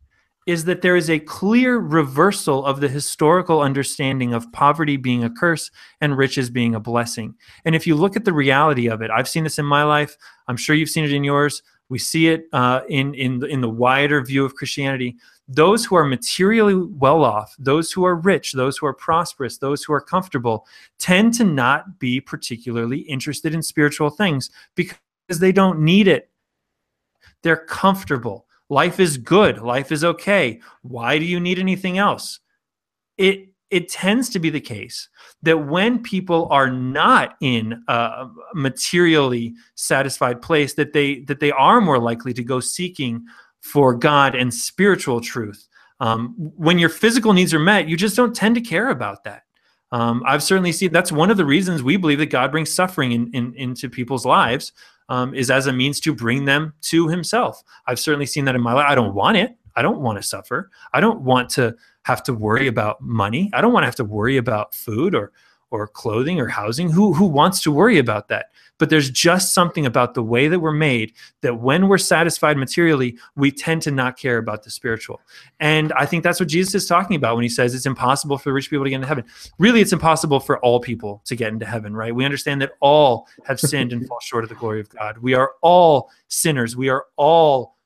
is 0.47 0.65
that 0.65 0.81
there 0.81 0.95
is 0.95 1.11
a 1.11 1.19
clear 1.19 1.77
reversal 1.77 2.65
of 2.65 2.79
the 2.79 2.87
historical 2.87 3.61
understanding 3.61 4.33
of 4.33 4.51
poverty 4.51 4.97
being 4.97 5.23
a 5.23 5.29
curse 5.29 5.69
and 6.01 6.17
riches 6.17 6.49
being 6.49 6.73
a 6.73 6.79
blessing. 6.79 7.35
And 7.65 7.75
if 7.75 7.85
you 7.85 7.93
look 7.93 8.15
at 8.15 8.25
the 8.25 8.33
reality 8.33 8.89
of 8.89 9.03
it, 9.03 9.11
I've 9.11 9.29
seen 9.29 9.43
this 9.43 9.59
in 9.59 9.65
my 9.65 9.83
life, 9.83 10.17
I'm 10.47 10.57
sure 10.57 10.75
you've 10.75 10.89
seen 10.89 11.05
it 11.05 11.13
in 11.13 11.23
yours. 11.23 11.61
We 11.89 11.99
see 11.99 12.27
it 12.27 12.45
uh, 12.53 12.81
in, 12.87 13.13
in, 13.15 13.43
in 13.45 13.61
the 13.61 13.69
wider 13.69 14.23
view 14.23 14.45
of 14.45 14.55
Christianity 14.55 15.17
those 15.49 15.83
who 15.83 15.95
are 15.95 16.05
materially 16.05 16.75
well 16.75 17.23
off, 17.23 17.55
those 17.57 17.91
who 17.91 18.05
are 18.05 18.15
rich, 18.15 18.53
those 18.53 18.77
who 18.77 18.85
are 18.85 18.93
prosperous, 18.93 19.57
those 19.57 19.83
who 19.83 19.91
are 19.91 19.99
comfortable, 19.99 20.67
tend 20.99 21.33
to 21.33 21.43
not 21.43 21.97
be 21.97 22.21
particularly 22.21 22.99
interested 22.99 23.55
in 23.55 23.63
spiritual 23.63 24.11
things 24.11 24.51
because 24.75 24.95
they 25.27 25.51
don't 25.51 25.79
need 25.79 26.07
it. 26.07 26.29
They're 27.41 27.65
comfortable. 27.65 28.45
Life 28.69 28.99
is 28.99 29.17
good. 29.17 29.57
Life 29.59 29.91
is 29.91 30.03
okay. 30.03 30.61
Why 30.83 31.17
do 31.17 31.25
you 31.25 31.39
need 31.39 31.57
anything 31.57 31.97
else? 31.97 32.39
It 33.17 33.48
it 33.71 33.89
tends 33.89 34.29
to 34.29 34.39
be 34.39 34.49
the 34.49 34.61
case 34.61 35.09
that 35.43 35.57
when 35.57 36.01
people 36.01 36.47
are 36.49 36.69
not 36.69 37.35
in 37.41 37.83
a 37.87 38.27
materially 38.53 39.53
satisfied 39.75 40.41
place 40.41 40.73
that 40.73 40.93
they 40.93 41.19
that 41.21 41.39
they 41.39 41.51
are 41.51 41.79
more 41.81 41.99
likely 41.99 42.33
to 42.33 42.43
go 42.43 42.59
seeking 42.59 43.23
for 43.61 43.93
God 43.93 44.35
and 44.35 44.53
spiritual 44.53 45.21
truth. 45.21 45.67
Um, 45.99 46.33
when 46.37 46.79
your 46.79 46.89
physical 46.89 47.33
needs 47.33 47.53
are 47.53 47.59
met, 47.59 47.89
you 47.89 47.97
just 47.97 48.15
don't 48.15 48.35
tend 48.35 48.55
to 48.55 48.61
care 48.61 48.89
about 48.89 49.25
that. 49.25 49.43
Um, 49.91 50.23
I've 50.25 50.43
certainly 50.43 50.71
seen 50.71 50.91
that's 50.91 51.11
one 51.11 51.31
of 51.31 51.37
the 51.37 51.45
reasons 51.45 51.83
we 51.83 51.97
believe 51.97 52.19
that 52.19 52.27
God 52.27 52.51
brings 52.51 52.71
suffering 52.71 53.11
in, 53.11 53.29
in, 53.33 53.53
into 53.55 53.89
people's 53.89 54.25
lives 54.25 54.71
um, 55.09 55.33
is 55.33 55.49
as 55.49 55.67
a 55.67 55.73
means 55.73 55.99
to 56.01 56.13
bring 56.13 56.45
them 56.45 56.73
to 56.81 57.07
Himself. 57.07 57.63
I've 57.87 57.99
certainly 57.99 58.27
seen 58.27 58.45
that 58.45 58.55
in 58.55 58.61
my 58.61 58.73
life. 58.73 58.85
I 58.87 58.95
don't 58.95 59.13
want 59.13 59.37
it. 59.37 59.57
I 59.75 59.81
don't 59.81 59.99
want 59.99 60.17
to 60.17 60.23
suffer. 60.23 60.69
I 60.93 60.99
don't 60.99 61.21
want 61.21 61.49
to 61.51 61.75
have 62.09 62.23
to 62.23 62.33
worry 62.33 62.67
about 62.67 62.99
money. 63.01 63.51
I 63.53 63.61
don't 63.61 63.71
want 63.71 63.83
to 63.83 63.87
have 63.87 63.95
to 63.95 64.03
worry 64.03 64.37
about 64.37 64.73
food 64.73 65.13
or 65.13 65.31
or 65.71 65.87
clothing 65.87 66.39
or 66.39 66.47
housing. 66.47 66.89
Who 66.89 67.13
who 67.13 67.25
wants 67.25 67.61
to 67.61 67.71
worry 67.71 67.99
about 67.99 68.27
that? 68.29 68.47
But 68.79 68.89
there's 68.89 69.11
just 69.11 69.53
something 69.53 69.85
about 69.85 70.15
the 70.15 70.23
way 70.23 70.47
that 70.47 70.59
we're 70.59 70.71
made 70.71 71.13
that 71.41 71.59
when 71.59 71.87
we're 71.87 71.99
satisfied 71.99 72.57
materially, 72.57 73.19
we 73.35 73.51
tend 73.51 73.83
to 73.83 73.91
not 73.91 74.17
care 74.17 74.37
about 74.39 74.63
the 74.63 74.71
spiritual. 74.71 75.21
And 75.59 75.93
I 75.93 76.07
think 76.07 76.23
that's 76.23 76.39
what 76.39 76.49
Jesus 76.49 76.73
is 76.73 76.87
talking 76.87 77.15
about 77.15 77.35
when 77.35 77.43
he 77.43 77.49
says 77.49 77.75
it's 77.75 77.85
impossible 77.85 78.39
for 78.39 78.51
rich 78.51 78.69
people 78.71 78.85
to 78.85 78.89
get 78.89 78.95
into 78.95 79.07
heaven. 79.07 79.25
Really, 79.59 79.81
it's 79.81 79.93
impossible 79.93 80.39
for 80.39 80.57
all 80.59 80.79
people 80.79 81.21
to 81.25 81.35
get 81.35 81.53
into 81.53 81.67
heaven, 81.67 81.95
right? 81.95 82.15
We 82.15 82.25
understand 82.25 82.61
that 82.63 82.71
all 82.79 83.27
have 83.45 83.59
sinned 83.59 83.93
and 83.93 84.07
fall 84.07 84.19
short 84.21 84.43
of 84.43 84.49
the 84.49 84.55
glory 84.55 84.79
of 84.79 84.89
God. 84.89 85.19
We 85.19 85.35
are 85.35 85.51
all 85.61 86.09
sinners. 86.27 86.75
We 86.75 86.89
are 86.89 87.05
all 87.17 87.77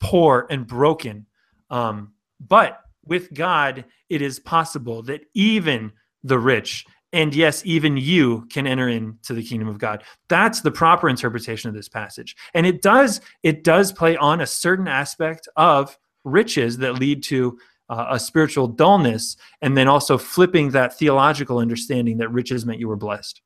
poor 0.00 0.48
and 0.50 0.66
broken. 0.66 1.26
Um, 1.70 2.14
but 2.40 2.80
with 3.04 3.32
God, 3.34 3.84
it 4.08 4.22
is 4.22 4.38
possible 4.38 5.02
that 5.04 5.22
even 5.34 5.92
the 6.22 6.38
rich 6.38 6.86
and 7.12 7.34
yes 7.34 7.62
even 7.66 7.96
you 7.96 8.46
can 8.48 8.66
enter 8.66 8.88
into 8.88 9.34
the 9.34 9.42
kingdom 9.42 9.66
of 9.66 9.76
god 9.76 10.04
that's 10.28 10.60
the 10.60 10.70
proper 10.70 11.08
interpretation 11.08 11.68
of 11.68 11.74
this 11.74 11.88
passage 11.88 12.36
and 12.54 12.64
it 12.64 12.80
does 12.80 13.20
it 13.42 13.64
does 13.64 13.92
play 13.92 14.16
on 14.16 14.40
a 14.40 14.46
certain 14.46 14.86
aspect 14.86 15.48
of 15.56 15.98
riches 16.24 16.78
that 16.78 17.00
lead 17.00 17.22
to 17.22 17.58
uh, 17.90 18.06
a 18.10 18.20
spiritual 18.20 18.68
dullness 18.68 19.36
and 19.62 19.76
then 19.76 19.88
also 19.88 20.16
flipping 20.16 20.70
that 20.70 20.96
theological 20.96 21.58
understanding 21.58 22.16
that 22.16 22.30
riches 22.30 22.64
meant 22.64 22.78
you 22.78 22.88
were 22.88 22.96
blessed 22.96 23.42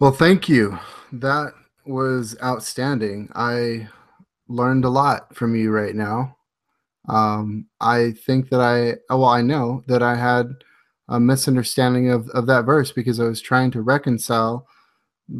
Well, 0.00 0.12
thank 0.12 0.48
you. 0.48 0.78
That 1.12 1.52
was 1.84 2.34
outstanding. 2.42 3.30
I 3.34 3.88
learned 4.48 4.86
a 4.86 4.88
lot 4.88 5.36
from 5.36 5.54
you 5.54 5.70
right 5.70 5.94
now. 5.94 6.38
Um, 7.08 7.66
I 7.80 8.12
think 8.12 8.50
that 8.50 8.60
I, 8.60 9.14
well, 9.14 9.24
I 9.24 9.42
know 9.42 9.82
that 9.86 10.02
I 10.02 10.16
had 10.16 10.52
a 11.08 11.18
misunderstanding 11.18 12.10
of, 12.10 12.28
of 12.30 12.46
that 12.46 12.64
verse 12.64 12.92
because 12.92 13.18
I 13.18 13.24
was 13.24 13.40
trying 13.40 13.70
to 13.72 13.82
reconcile 13.82 14.66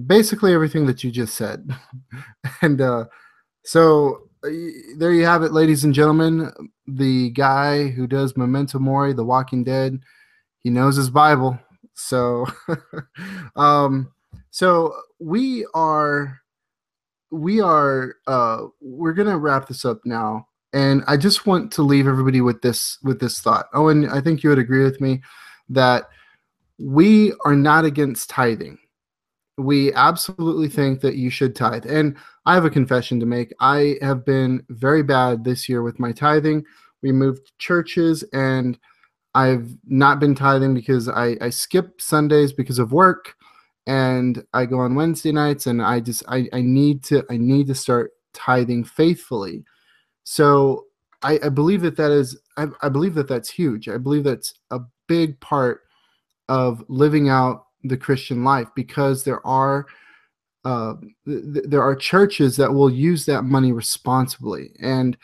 basically 0.07 0.53
everything 0.53 0.87
that 0.87 1.05
you 1.05 1.11
just 1.11 1.35
said. 1.35 1.69
and 2.63 2.81
uh, 2.81 3.07
so 3.65 4.29
uh, 4.45 4.51
there 4.97 5.13
you 5.13 5.25
have 5.25 5.43
it, 5.43 5.53
ladies 5.53 5.85
and 5.85 5.95
gentlemen. 5.95 6.51
The 6.87 7.31
guy 7.31 7.89
who 7.89 8.07
does 8.07 8.37
Memento 8.37 8.79
Mori, 8.79 9.13
The 9.13 9.25
Walking 9.25 9.65
Dead, 9.65 10.01
he 10.59 10.71
knows 10.71 10.97
his 10.97 11.11
Bible. 11.11 11.59
So, 11.95 12.47
um, 13.57 14.13
so 14.51 14.95
we 15.19 15.67
are, 15.75 16.41
we 17.31 17.61
are, 17.61 18.17
uh, 18.27 18.67
we're 18.81 19.13
gonna 19.13 19.39
wrap 19.39 19.69
this 19.69 19.85
up 19.85 20.01
now, 20.05 20.49
and 20.73 21.03
I 21.07 21.17
just 21.17 21.47
want 21.47 21.73
to 21.73 21.83
leave 21.83 22.07
everybody 22.07 22.41
with 22.41 22.63
this 22.63 22.99
with 23.03 23.21
this 23.21 23.41
thought. 23.41 23.67
Owen, 23.75 24.09
I 24.09 24.21
think 24.21 24.43
you 24.43 24.51
would 24.51 24.59
agree 24.59 24.85
with 24.85 25.01
me 25.01 25.23
that 25.69 26.09
we 26.79 27.33
are 27.45 27.57
not 27.57 27.85
against 27.85 28.31
tithing. 28.31 28.79
We 29.59 29.93
absolutely 29.93 30.69
think 30.69 31.01
that 31.01 31.17
you 31.17 31.29
should 31.29 31.55
tithe. 31.55 31.87
And 31.87 32.17
I 32.47 32.55
have 32.55 32.65
a 32.65 32.71
confession 32.71 33.21
to 33.21 33.27
make. 33.27 33.53
I 33.61 33.97
have 34.01 34.25
been 34.25 34.65
very 34.71 35.03
bad 35.03 35.45
this 35.45 35.69
year 35.69 35.83
with 35.83 36.01
my 36.01 36.13
tithing. 36.13 36.65
We 37.03 37.13
moved 37.13 37.53
churches 37.59 38.25
and 38.33 38.79
I've 39.35 39.77
not 39.87 40.19
been 40.19 40.35
tithing 40.35 40.75
because 40.75 41.09
I, 41.09 41.37
I 41.41 41.51
skip 41.51 42.01
Sundays 42.01 42.53
because 42.53 42.79
of 42.79 42.93
work 42.93 43.35
and 43.87 44.45
I 44.53 44.67
go 44.67 44.81
on 44.81 44.95
Wednesday 44.95 45.33
nights 45.33 45.67
and 45.67 45.83
I 45.83 46.01
just 46.01 46.23
I, 46.29 46.49
I 46.53 46.63
need 46.63 47.05
to 47.05 47.25
I 47.31 47.37
need 47.37 47.67
to 47.69 47.75
start 47.75 48.13
tithing 48.33 48.85
faithfully. 48.85 49.65
So 50.25 50.87
I, 51.23 51.39
I 51.43 51.49
believe 51.49 51.83
that 51.83 51.97
that 51.97 52.11
is 52.11 52.39
I, 52.57 52.67
I 52.83 52.89
believe 52.89 53.15
that 53.15 53.29
that's 53.29 53.51
huge. 53.51 53.89
I 53.89 53.99
believe 53.99 54.25
that's 54.25 54.55
a 54.71 54.81
big 55.07 55.39
part 55.41 55.83
of 56.49 56.85
living 56.89 57.29
out 57.29 57.67
the 57.85 57.97
Christian 57.97 58.45
life 58.45 58.69
because 58.75 59.25
there 59.25 59.45
are 59.47 59.87
uh, 60.65 60.95
th- 61.27 61.65
there 61.67 61.83
are 61.83 61.97
churches 61.97 62.57
that 62.57 62.73
will 62.73 62.91
use 62.91 63.25
that 63.25 63.43
money 63.43 63.73
responsibly 63.73 64.73
and 64.81 65.17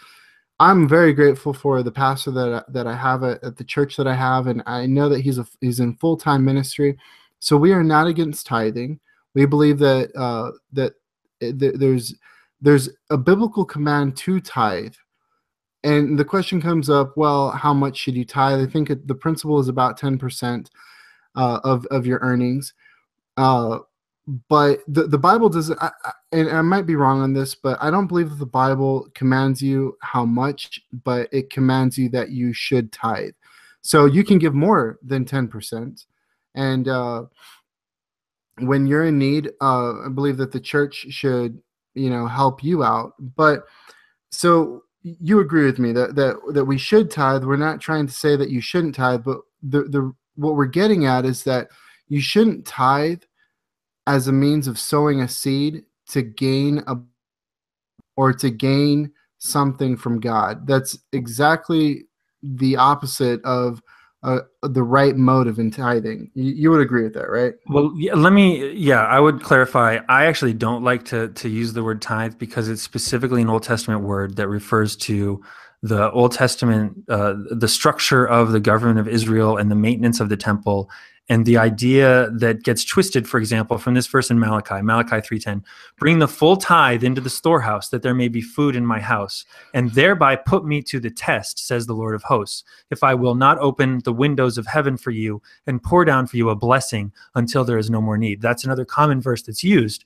I'm 0.59 0.89
very 0.89 1.13
grateful 1.13 1.53
for 1.53 1.83
the 1.83 1.93
pastor 1.93 2.31
that 2.31 2.73
that 2.73 2.87
I 2.87 2.97
have 2.97 3.23
at, 3.25 3.43
at 3.45 3.57
the 3.57 3.65
church 3.65 3.97
that 3.97 4.07
I 4.07 4.15
have, 4.15 4.47
and 4.47 4.63
I 4.67 4.87
know 4.87 5.09
that 5.09 5.21
he's 5.21 5.39
a 5.39 5.47
he's 5.61 5.81
in 5.81 5.97
full 5.97 6.17
time 6.17 6.45
ministry. 6.45 6.97
So 7.41 7.57
we 7.57 7.73
are 7.73 7.85
not 7.85 8.07
against 8.07 8.47
tithing. 8.47 8.99
We 9.35 9.45
believe 9.45 9.79
that 9.81 10.17
uh, 10.17 10.53
that 10.73 10.95
there's 11.41 12.15
there's 12.67 12.89
a 13.11 13.17
biblical 13.17 13.65
command 13.65 14.17
to 14.17 14.41
tithe, 14.41 14.95
and 15.85 16.19
the 16.19 16.25
question 16.25 16.61
comes 16.61 16.91
up: 16.91 17.17
Well, 17.17 17.53
how 17.53 17.73
much 17.73 17.97
should 17.97 18.17
you 18.17 18.25
tithe? 18.25 18.61
I 18.61 18.67
think 18.67 18.89
the 18.89 19.15
principle 19.15 19.61
is 19.61 19.69
about 19.69 19.97
ten 19.97 20.19
percent 20.19 20.71
uh, 21.37 21.61
of 21.63 21.87
of 21.93 22.07
your 22.07 22.19
earnings. 22.23 22.75
Uh, 23.37 23.79
but 24.49 24.81
the, 24.89 25.05
the 25.05 25.19
bible 25.19 25.49
doesn't 25.49 25.81
I, 25.81 25.93
and 26.33 26.51
i 26.51 26.61
might 26.61 26.85
be 26.85 26.97
wrong 26.97 27.21
on 27.21 27.33
this 27.33 27.55
but 27.55 27.79
i 27.81 27.93
don't 27.93 28.09
believe 28.09 28.29
that 28.31 28.41
the 28.41 28.45
bible 28.45 29.09
commands 29.15 29.63
you 29.63 29.97
how 30.03 30.25
much 30.25 30.81
but 31.05 31.29
it 31.33 31.49
commands 31.49 31.97
you 31.97 32.09
that 32.09 32.31
you 32.31 32.53
should 32.53 32.91
tithe 32.91 33.35
so 33.83 34.05
you 34.07 34.25
can 34.25 34.39
give 34.39 34.53
more 34.53 34.99
than 35.01 35.25
10% 35.25 36.07
and 36.57 36.89
uh, 36.89 37.23
when 38.59 38.89
you're 38.89 39.05
in 39.05 39.17
need 39.17 39.53
uh, 39.61 39.93
i 40.05 40.09
believe 40.13 40.39
that 40.39 40.51
the 40.51 40.59
church 40.59 41.07
should 41.11 41.63
you 41.97 42.11
know 42.11 42.27
help 42.27 42.63
you 42.63 42.85
out 42.85 43.13
but 43.35 43.65
so 44.31 44.83
you 45.03 45.41
agree 45.41 45.65
with 45.65 45.79
me 45.79 45.93
that 45.93 46.15
that 46.15 46.37
that 46.53 46.65
we 46.65 46.79
should 46.79 47.11
tithe 47.11 47.45
we're 47.45 47.57
not 47.57 47.81
trying 47.81 48.07
to 48.07 48.13
say 48.13 48.37
that 48.37 48.51
you 48.51 48.61
shouldn't 48.61 48.95
tithe 48.95 49.25
but 49.25 49.39
the 49.63 49.83
the 49.85 50.13
what 50.37 50.55
we're 50.55 50.67
getting 50.67 51.07
at 51.07 51.25
is 51.25 51.43
that 51.45 51.69
you 52.09 52.21
shouldn't 52.21 52.67
tithe 52.67 53.23
as 54.07 54.29
a 54.29 54.33
means 54.33 54.69
of 54.69 54.79
sowing 54.79 55.21
a 55.23 55.29
seed 55.29 55.85
to 56.09 56.23
gain 56.23 56.83
a 56.87 56.97
or 58.17 58.33
to 58.33 58.51
gain 58.51 59.13
something 59.39 59.97
from 59.97 60.21
God. 60.21 60.67
That's 60.67 60.99
exactly 61.13 62.07
the 62.43 62.77
opposite 62.77 63.43
of 63.45 63.83
uh, 64.27 64.41
the 64.63 64.83
right 64.83 65.17
motive 65.17 65.61
in 65.61 65.71
tithing. 65.71 66.31
You, 66.35 66.53
you, 66.53 66.71
would 66.71 66.81
agree 66.81 67.05
with 67.05 67.15
that, 67.15 67.31
right? 67.31 67.55
Well, 67.69 67.93
yeah, 67.97 68.15
let 68.15 68.33
me. 68.33 68.73
Yeah, 68.73 69.07
I 69.07 69.21
would 69.21 69.41
clarify. 69.41 70.01
I 70.09 70.27
actually 70.27 70.53
don't 70.53 70.83
like 70.83 71.05
to 71.07 71.29
to 71.29 71.49
use 71.49 71.73
the 71.73 71.85
word 71.85 72.03
tithe 72.03 72.35
because 72.37 72.69
it's 72.69 72.83
specifically 72.83 73.41
an 73.41 73.49
Old 73.49 73.63
Testament 73.63 74.03
word 74.03 74.35
that 74.37 74.49
refers 74.49 74.97
to 74.97 75.43
the 75.83 76.11
Old 76.11 76.33
Testament, 76.33 77.05
uh, 77.09 77.35
the 77.51 77.69
structure 77.69 78.27
of 78.27 78.51
the 78.51 78.59
government 78.59 78.99
of 78.99 79.07
Israel 79.07 79.57
and 79.57 79.71
the 79.71 79.77
maintenance 79.77 80.19
of 80.19 80.29
the 80.29 80.37
temple 80.37 80.91
and 81.29 81.45
the 81.45 81.57
idea 81.57 82.31
that 82.31 82.63
gets 82.63 82.85
twisted 82.85 83.29
for 83.29 83.39
example 83.39 83.79
from 83.79 83.95
this 83.95 84.07
verse 84.07 84.31
in 84.31 84.39
malachi 84.39 84.81
malachi 84.83 85.17
3.10 85.17 85.63
bring 85.99 86.19
the 86.19 86.29
full 86.29 86.57
tithe 86.57 87.03
into 87.03 87.21
the 87.21 87.31
storehouse 87.31 87.89
that 87.89 88.03
there 88.03 88.15
may 88.15 88.29
be 88.29 88.41
food 88.41 88.77
in 88.77 88.87
my 88.87 89.01
house 89.01 89.45
and 89.75 89.91
thereby 89.93 90.37
put 90.37 90.65
me 90.65 90.83
to 90.83 91.01
the 91.01 91.11
test 91.11 91.59
says 91.59 91.87
the 91.87 91.95
lord 91.95 92.15
of 92.15 92.23
hosts 92.23 92.65
if 92.91 93.03
i 93.03 93.15
will 93.15 93.35
not 93.35 93.59
open 93.59 94.01
the 94.05 94.13
windows 94.13 94.59
of 94.59 94.67
heaven 94.67 94.97
for 94.97 95.11
you 95.11 95.41
and 95.67 95.83
pour 95.83 96.05
down 96.05 96.27
for 96.27 96.37
you 96.37 96.49
a 96.51 96.57
blessing 96.57 97.13
until 97.35 97.65
there 97.65 97.79
is 97.79 97.91
no 97.91 98.01
more 98.01 98.19
need 98.19 98.41
that's 98.41 98.65
another 98.65 98.85
common 98.85 99.21
verse 99.21 99.43
that's 99.43 99.65
used 99.65 100.05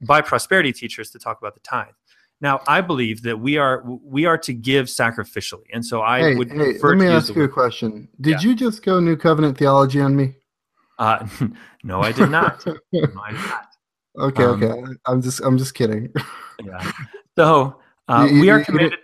by 0.00 0.20
prosperity 0.20 0.72
teachers 0.72 1.10
to 1.10 1.18
talk 1.18 1.38
about 1.38 1.54
the 1.54 1.60
tithe 1.60 1.94
now, 2.40 2.60
I 2.66 2.80
believe 2.80 3.22
that 3.22 3.38
we 3.38 3.56
are 3.56 3.84
we 3.84 4.26
are 4.26 4.36
to 4.38 4.52
give 4.52 4.86
sacrificially, 4.86 5.66
and 5.72 5.86
so 5.86 6.02
I 6.02 6.18
hey, 6.18 6.34
would. 6.34 6.50
Hey, 6.50 6.76
let 6.76 6.98
me 6.98 7.06
ask 7.06 7.32
you 7.36 7.44
a 7.44 7.48
question. 7.48 8.08
Did 8.20 8.42
yeah. 8.42 8.48
you 8.48 8.56
just 8.56 8.82
go 8.82 8.98
New 8.98 9.16
Covenant 9.16 9.56
theology 9.56 10.00
on 10.00 10.16
me? 10.16 10.34
Uh, 11.02 11.26
no, 11.82 12.00
I 12.00 12.12
did 12.12 12.30
not. 12.30 12.64
no, 12.66 12.76
I 12.92 13.32
did 13.32 13.40
not. 13.40 13.66
Okay, 14.18 14.44
um, 14.44 14.62
okay. 14.62 14.92
I'm 15.06 15.20
just 15.20 15.40
I'm 15.40 15.58
just 15.58 15.74
kidding. 15.74 16.12
yeah. 16.64 16.92
So 17.36 17.80
uh, 18.08 18.28
you, 18.30 18.40
we 18.40 18.50
are 18.50 18.62
committed. 18.64 18.98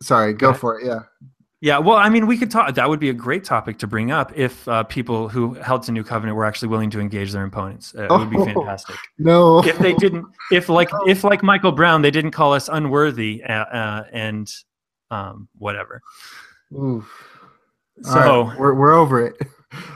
sorry, 0.00 0.32
go, 0.32 0.52
go 0.52 0.58
for 0.58 0.80
it. 0.80 0.86
Yeah. 0.86 1.00
Yeah, 1.62 1.76
well, 1.76 1.98
I 1.98 2.08
mean, 2.08 2.26
we 2.26 2.38
could 2.38 2.50
talk. 2.50 2.74
That 2.74 2.88
would 2.88 3.00
be 3.00 3.10
a 3.10 3.14
great 3.14 3.44
topic 3.44 3.78
to 3.80 3.86
bring 3.86 4.10
up 4.10 4.32
if 4.34 4.66
uh, 4.66 4.82
people 4.84 5.28
who 5.28 5.52
held 5.54 5.82
to 5.82 5.92
New 5.92 6.02
Covenant 6.02 6.34
were 6.34 6.46
actually 6.46 6.68
willing 6.68 6.88
to 6.88 7.00
engage 7.00 7.32
their 7.32 7.44
opponents. 7.44 7.94
Uh, 7.94 8.04
it 8.04 8.10
would 8.10 8.30
be 8.30 8.38
oh, 8.38 8.44
fantastic. 8.46 8.96
No, 9.18 9.62
if 9.62 9.78
they 9.78 9.92
didn't, 9.92 10.24
if 10.50 10.70
like 10.70 10.90
no. 10.90 11.06
if 11.06 11.22
like 11.22 11.42
Michael 11.42 11.72
Brown, 11.72 12.00
they 12.00 12.10
didn't 12.10 12.30
call 12.30 12.54
us 12.54 12.70
unworthy 12.70 13.44
uh, 13.44 13.52
uh 13.52 14.04
and 14.10 14.50
um, 15.10 15.48
whatever. 15.58 16.00
Oof. 16.72 17.06
So 18.04 18.44
right. 18.44 18.58
we're 18.58 18.72
we're 18.72 18.92
over 18.92 19.26
it. 19.26 19.36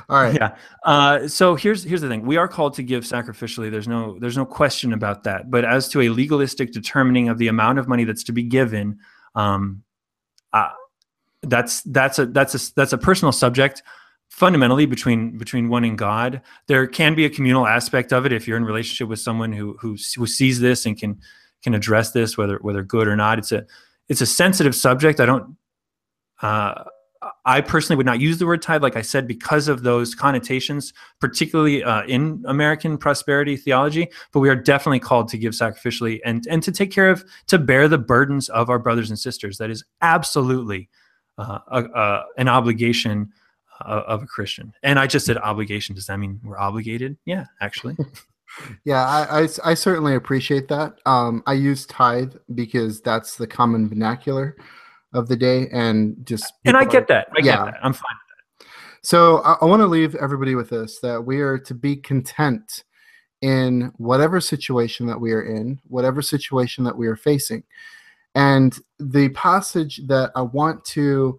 All 0.08 0.22
right. 0.22 0.34
Yeah. 0.34 0.56
Uh, 0.84 1.26
so 1.26 1.56
here's 1.56 1.82
here's 1.82 2.00
the 2.00 2.08
thing. 2.08 2.24
We 2.24 2.36
are 2.36 2.46
called 2.46 2.74
to 2.74 2.82
give 2.82 3.04
sacrificially. 3.04 3.70
There's 3.70 3.88
no 3.88 4.18
there's 4.20 4.36
no 4.36 4.46
question 4.46 4.92
about 4.92 5.24
that. 5.24 5.50
But 5.50 5.64
as 5.64 5.88
to 5.90 6.02
a 6.02 6.08
legalistic 6.10 6.72
determining 6.72 7.28
of 7.28 7.38
the 7.38 7.48
amount 7.48 7.78
of 7.78 7.88
money 7.88 8.04
that's 8.04 8.24
to 8.24 8.32
be 8.32 8.44
given, 8.44 8.98
um, 9.34 9.82
uh, 10.52 10.70
that's 11.42 11.82
that's 11.82 12.18
a 12.18 12.26
that's 12.26 12.54
a 12.54 12.74
that's 12.74 12.92
a 12.92 12.98
personal 12.98 13.32
subject 13.32 13.82
fundamentally 14.28 14.86
between 14.86 15.36
between 15.38 15.68
one 15.68 15.84
and 15.84 15.98
God. 15.98 16.42
There 16.66 16.86
can 16.86 17.14
be 17.14 17.24
a 17.24 17.30
communal 17.30 17.66
aspect 17.66 18.12
of 18.12 18.26
it 18.26 18.32
if 18.32 18.46
you're 18.46 18.56
in 18.56 18.64
relationship 18.64 19.08
with 19.08 19.20
someone 19.20 19.52
who 19.52 19.76
who, 19.80 19.96
who 20.16 20.26
sees 20.26 20.60
this 20.60 20.86
and 20.86 20.98
can 20.98 21.20
can 21.62 21.74
address 21.74 22.12
this 22.12 22.36
whether 22.38 22.58
whether 22.58 22.82
good 22.82 23.08
or 23.08 23.16
not. 23.16 23.38
It's 23.38 23.52
a 23.52 23.66
it's 24.08 24.20
a 24.20 24.26
sensitive 24.26 24.74
subject. 24.74 25.18
I 25.20 25.26
don't 25.26 25.56
uh, 26.42 26.84
I 27.44 27.60
personally 27.60 27.96
would 27.96 28.06
not 28.06 28.20
use 28.20 28.38
the 28.38 28.46
word 28.46 28.62
tithe, 28.62 28.82
like 28.82 28.96
I 28.96 29.02
said, 29.02 29.26
because 29.26 29.68
of 29.68 29.82
those 29.82 30.14
connotations, 30.14 30.92
particularly 31.20 31.82
uh, 31.82 32.04
in 32.04 32.42
American 32.46 32.98
prosperity 32.98 33.56
theology. 33.56 34.08
But 34.32 34.40
we 34.40 34.48
are 34.48 34.56
definitely 34.56 35.00
called 35.00 35.28
to 35.28 35.38
give 35.38 35.52
sacrificially 35.52 36.20
and 36.24 36.46
and 36.48 36.62
to 36.62 36.72
take 36.72 36.90
care 36.90 37.10
of, 37.10 37.24
to 37.48 37.58
bear 37.58 37.88
the 37.88 37.98
burdens 37.98 38.48
of 38.48 38.70
our 38.70 38.78
brothers 38.78 39.10
and 39.10 39.18
sisters. 39.18 39.58
That 39.58 39.70
is 39.70 39.84
absolutely 40.00 40.88
uh, 41.38 41.58
a, 41.68 41.84
a, 41.84 42.24
an 42.38 42.48
obligation 42.48 43.32
uh, 43.80 44.02
of 44.06 44.22
a 44.22 44.26
Christian. 44.26 44.72
And 44.82 44.98
I 44.98 45.06
just 45.06 45.26
said 45.26 45.36
obligation. 45.38 45.94
Does 45.94 46.06
that 46.06 46.18
mean 46.18 46.40
we're 46.44 46.58
obligated? 46.58 47.16
Yeah, 47.24 47.44
actually. 47.60 47.96
yeah, 48.84 49.04
I, 49.04 49.42
I, 49.42 49.48
I, 49.64 49.74
certainly 49.74 50.14
appreciate 50.14 50.68
that. 50.68 50.98
Um, 51.06 51.42
I 51.46 51.54
use 51.54 51.86
tithe 51.86 52.34
because 52.54 53.00
that's 53.00 53.36
the 53.36 53.46
common 53.46 53.88
vernacular 53.88 54.56
of 55.14 55.28
the 55.28 55.36
day 55.36 55.68
and 55.72 56.16
just 56.26 56.52
and 56.64 56.76
i 56.76 56.84
get 56.84 57.08
that. 57.08 57.28
I 57.30 57.40
yeah. 57.42 57.56
get 57.56 57.64
that. 57.66 57.74
I'm 57.82 57.92
fine 57.92 58.16
with 58.28 58.66
that. 58.66 58.66
So 59.02 59.38
i, 59.38 59.56
I 59.62 59.64
want 59.64 59.80
to 59.80 59.86
leave 59.86 60.14
everybody 60.16 60.54
with 60.54 60.70
this 60.70 61.00
that 61.00 61.20
we 61.20 61.40
are 61.40 61.58
to 61.58 61.74
be 61.74 61.96
content 61.96 62.84
in 63.40 63.92
whatever 63.96 64.40
situation 64.40 65.06
that 65.06 65.20
we 65.20 65.32
are 65.32 65.42
in 65.42 65.80
whatever 65.84 66.22
situation 66.22 66.84
that 66.84 66.96
we 66.96 67.06
are 67.06 67.16
facing. 67.16 67.62
And 68.34 68.76
the 68.98 69.28
passage 69.30 70.00
that 70.06 70.32
i 70.34 70.42
want 70.42 70.84
to 70.86 71.38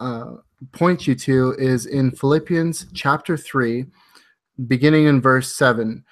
uh, 0.00 0.34
point 0.72 1.06
you 1.06 1.14
to 1.14 1.54
is 1.58 1.86
in 1.86 2.10
philippians 2.10 2.86
chapter 2.92 3.36
3 3.36 3.86
beginning 4.66 5.06
in 5.06 5.20
verse 5.20 5.54
7 5.54 6.04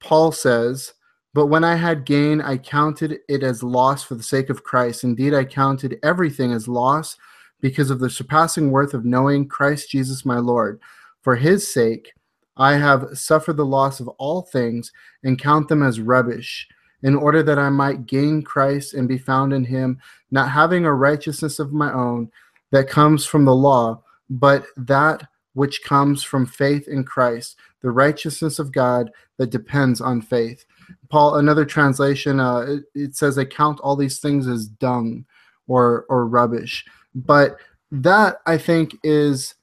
Paul 0.00 0.32
says, 0.32 0.94
But 1.32 1.46
when 1.46 1.62
I 1.62 1.76
had 1.76 2.04
gain, 2.04 2.40
I 2.40 2.56
counted 2.56 3.20
it 3.28 3.42
as 3.42 3.62
loss 3.62 4.02
for 4.02 4.16
the 4.16 4.22
sake 4.22 4.50
of 4.50 4.64
Christ. 4.64 5.04
Indeed, 5.04 5.32
I 5.32 5.44
counted 5.44 5.98
everything 6.02 6.52
as 6.52 6.66
loss 6.66 7.16
because 7.60 7.90
of 7.90 8.00
the 8.00 8.10
surpassing 8.10 8.70
worth 8.70 8.94
of 8.94 9.04
knowing 9.04 9.46
Christ 9.46 9.90
Jesus 9.90 10.24
my 10.24 10.38
Lord. 10.38 10.80
For 11.22 11.36
his 11.36 11.72
sake, 11.72 12.12
I 12.56 12.74
have 12.74 13.16
suffered 13.16 13.56
the 13.56 13.66
loss 13.66 14.00
of 14.00 14.08
all 14.08 14.42
things 14.42 14.92
and 15.22 15.38
count 15.38 15.68
them 15.68 15.82
as 15.82 16.00
rubbish, 16.00 16.66
in 17.02 17.14
order 17.14 17.42
that 17.42 17.58
I 17.58 17.70
might 17.70 18.06
gain 18.06 18.42
Christ 18.42 18.94
and 18.94 19.08
be 19.08 19.18
found 19.18 19.52
in 19.52 19.64
him, 19.64 19.98
not 20.30 20.50
having 20.50 20.84
a 20.84 20.92
righteousness 20.92 21.58
of 21.58 21.72
my 21.72 21.92
own 21.92 22.30
that 22.72 22.88
comes 22.88 23.24
from 23.24 23.44
the 23.44 23.54
law, 23.54 24.02
but 24.28 24.66
that 24.76 25.26
which 25.54 25.82
comes 25.82 26.22
from 26.22 26.46
faith 26.46 26.88
in 26.88 27.04
Christ, 27.04 27.56
the 27.82 27.90
righteousness 27.90 28.58
of 28.58 28.72
God 28.72 29.10
that 29.38 29.50
depends 29.50 30.00
on 30.00 30.20
faith. 30.20 30.64
Paul, 31.08 31.36
another 31.36 31.64
translation, 31.64 32.40
uh, 32.40 32.60
it, 32.60 32.84
it 32.94 33.16
says, 33.16 33.38
I 33.38 33.44
count 33.44 33.80
all 33.80 33.96
these 33.96 34.20
things 34.20 34.46
as 34.46 34.66
dung 34.66 35.24
or, 35.66 36.06
or 36.08 36.26
rubbish. 36.26 36.84
But 37.14 37.56
that, 37.90 38.36
I 38.46 38.58
think, 38.58 38.96
is 39.02 39.54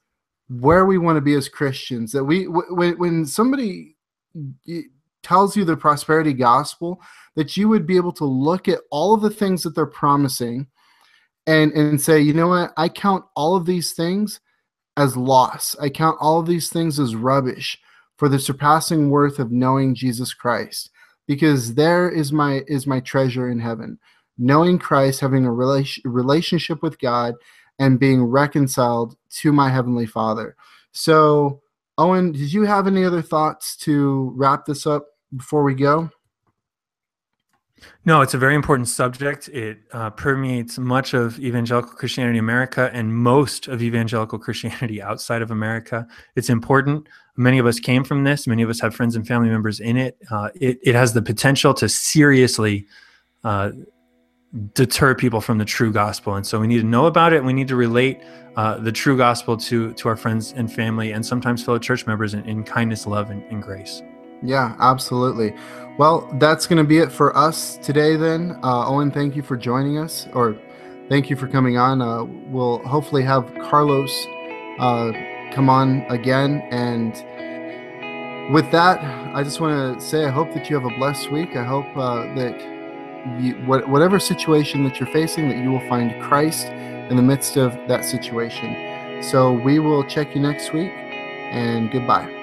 where 0.49 0.85
we 0.85 0.97
want 0.97 1.17
to 1.17 1.21
be 1.21 1.35
as 1.35 1.49
Christians. 1.49 2.11
That 2.11 2.25
we, 2.25 2.47
when, 2.47 2.97
when 2.97 3.25
somebody 3.25 3.95
tells 5.23 5.55
you 5.57 5.65
the 5.65 5.77
prosperity 5.77 6.33
gospel, 6.33 7.01
that 7.35 7.57
you 7.57 7.69
would 7.69 7.85
be 7.85 7.97
able 7.97 8.13
to 8.13 8.25
look 8.25 8.67
at 8.67 8.79
all 8.91 9.13
of 9.13 9.21
the 9.21 9.29
things 9.29 9.63
that 9.63 9.75
they're 9.75 9.85
promising 9.85 10.67
and, 11.45 11.71
and 11.73 12.01
say, 12.01 12.19
you 12.19 12.33
know 12.33 12.49
what, 12.49 12.73
I 12.77 12.89
count 12.89 13.25
all 13.35 13.55
of 13.55 13.65
these 13.65 13.93
things 13.93 14.39
as 14.97 15.15
loss. 15.15 15.75
I 15.79 15.89
count 15.89 16.17
all 16.19 16.39
of 16.39 16.47
these 16.47 16.69
things 16.69 16.99
as 16.99 17.15
rubbish 17.15 17.79
for 18.17 18.27
the 18.27 18.39
surpassing 18.39 19.09
worth 19.09 19.39
of 19.39 19.51
knowing 19.51 19.95
Jesus 19.95 20.33
Christ 20.33 20.89
because 21.27 21.75
there 21.75 22.09
is 22.09 22.31
my 22.31 22.63
is 22.67 22.87
my 22.87 22.99
treasure 23.01 23.49
in 23.49 23.59
heaven. 23.59 23.99
Knowing 24.37 24.79
Christ 24.79 25.19
having 25.19 25.45
a 25.45 25.51
relation, 25.51 26.03
relationship 26.09 26.81
with 26.81 26.99
God 26.99 27.35
and 27.79 27.99
being 27.99 28.23
reconciled 28.23 29.15
to 29.29 29.51
my 29.51 29.69
heavenly 29.69 30.05
Father. 30.05 30.55
So 30.91 31.61
Owen 31.97 32.31
did 32.31 32.53
you 32.53 32.63
have 32.63 32.87
any 32.87 33.03
other 33.03 33.21
thoughts 33.21 33.75
to 33.77 34.31
wrap 34.35 34.65
this 34.65 34.85
up 34.85 35.07
before 35.35 35.63
we 35.63 35.75
go 35.75 36.09
no, 38.05 38.21
it's 38.21 38.33
a 38.33 38.37
very 38.37 38.55
important 38.55 38.87
subject. 38.87 39.49
It 39.49 39.79
uh, 39.91 40.09
permeates 40.11 40.77
much 40.77 41.13
of 41.13 41.39
evangelical 41.39 41.91
Christianity 41.91 42.37
in 42.37 42.43
America 42.43 42.89
and 42.93 43.15
most 43.15 43.67
of 43.67 43.81
evangelical 43.81 44.39
Christianity 44.39 45.01
outside 45.09 45.41
of 45.41 45.51
America. 45.51 46.07
It's 46.35 46.49
important. 46.49 47.07
Many 47.35 47.59
of 47.59 47.65
us 47.65 47.79
came 47.79 48.03
from 48.03 48.23
this. 48.23 48.47
Many 48.47 48.63
of 48.63 48.69
us 48.69 48.79
have 48.81 48.95
friends 48.95 49.15
and 49.15 49.27
family 49.27 49.49
members 49.49 49.79
in 49.79 49.97
it. 49.97 50.17
Uh, 50.31 50.49
it, 50.55 50.79
it 50.83 50.95
has 50.95 51.13
the 51.13 51.21
potential 51.21 51.73
to 51.75 51.87
seriously 51.87 52.87
uh, 53.43 53.71
deter 54.73 55.13
people 55.13 55.41
from 55.41 55.57
the 55.57 55.65
true 55.65 55.91
gospel. 55.91 56.35
And 56.35 56.45
so 56.45 56.59
we 56.59 56.67
need 56.67 56.79
to 56.79 56.87
know 56.87 57.05
about 57.05 57.33
it. 57.33 57.43
We 57.43 57.53
need 57.53 57.67
to 57.67 57.75
relate 57.75 58.21
uh, 58.55 58.77
the 58.77 58.91
true 58.91 59.17
gospel 59.17 59.55
to, 59.57 59.93
to 59.93 60.09
our 60.09 60.15
friends 60.15 60.53
and 60.53 60.71
family 60.71 61.11
and 61.11 61.23
sometimes 61.23 61.63
fellow 61.63 61.77
church 61.77 62.07
members 62.07 62.33
in, 62.33 62.43
in 62.45 62.63
kindness, 62.63 63.05
love, 63.05 63.29
and, 63.29 63.43
and 63.51 63.61
grace. 63.61 64.01
Yeah, 64.43 64.75
absolutely. 64.79 65.53
Well, 65.97 66.29
that's 66.33 66.67
going 66.67 66.77
to 66.77 66.83
be 66.83 66.99
it 66.99 67.11
for 67.11 67.35
us 67.35 67.77
today, 67.77 68.15
then. 68.15 68.59
Uh, 68.61 68.87
Owen, 68.87 69.09
thank 69.09 69.35
you 69.35 69.41
for 69.41 69.57
joining 69.57 69.97
us, 69.97 70.27
or 70.33 70.55
thank 71.09 71.27
you 71.27 71.35
for 71.35 71.47
coming 71.47 71.79
on. 71.79 72.03
Uh, 72.03 72.23
we'll 72.23 72.77
hopefully 72.79 73.23
have 73.23 73.51
Carlos 73.63 74.11
uh, 74.77 75.11
come 75.53 75.71
on 75.71 76.05
again. 76.09 76.61
And 76.69 77.13
with 78.53 78.69
that, 78.71 78.99
I 79.35 79.43
just 79.43 79.59
want 79.59 79.99
to 79.99 80.05
say 80.05 80.25
I 80.25 80.29
hope 80.29 80.53
that 80.53 80.69
you 80.69 80.79
have 80.79 80.85
a 80.85 80.95
blessed 80.97 81.31
week. 81.31 81.55
I 81.55 81.63
hope 81.63 81.87
uh, 81.97 82.31
that 82.35 82.61
you, 83.41 83.55
whatever 83.65 84.19
situation 84.19 84.83
that 84.83 84.99
you're 84.99 85.11
facing, 85.11 85.49
that 85.49 85.57
you 85.57 85.71
will 85.71 85.87
find 85.89 86.21
Christ 86.21 86.67
in 86.67 87.15
the 87.15 87.23
midst 87.23 87.57
of 87.57 87.73
that 87.87 88.05
situation. 88.05 89.23
So 89.23 89.51
we 89.51 89.79
will 89.79 90.03
check 90.03 90.35
you 90.35 90.41
next 90.41 90.73
week, 90.73 90.91
and 90.91 91.89
goodbye. 91.91 92.36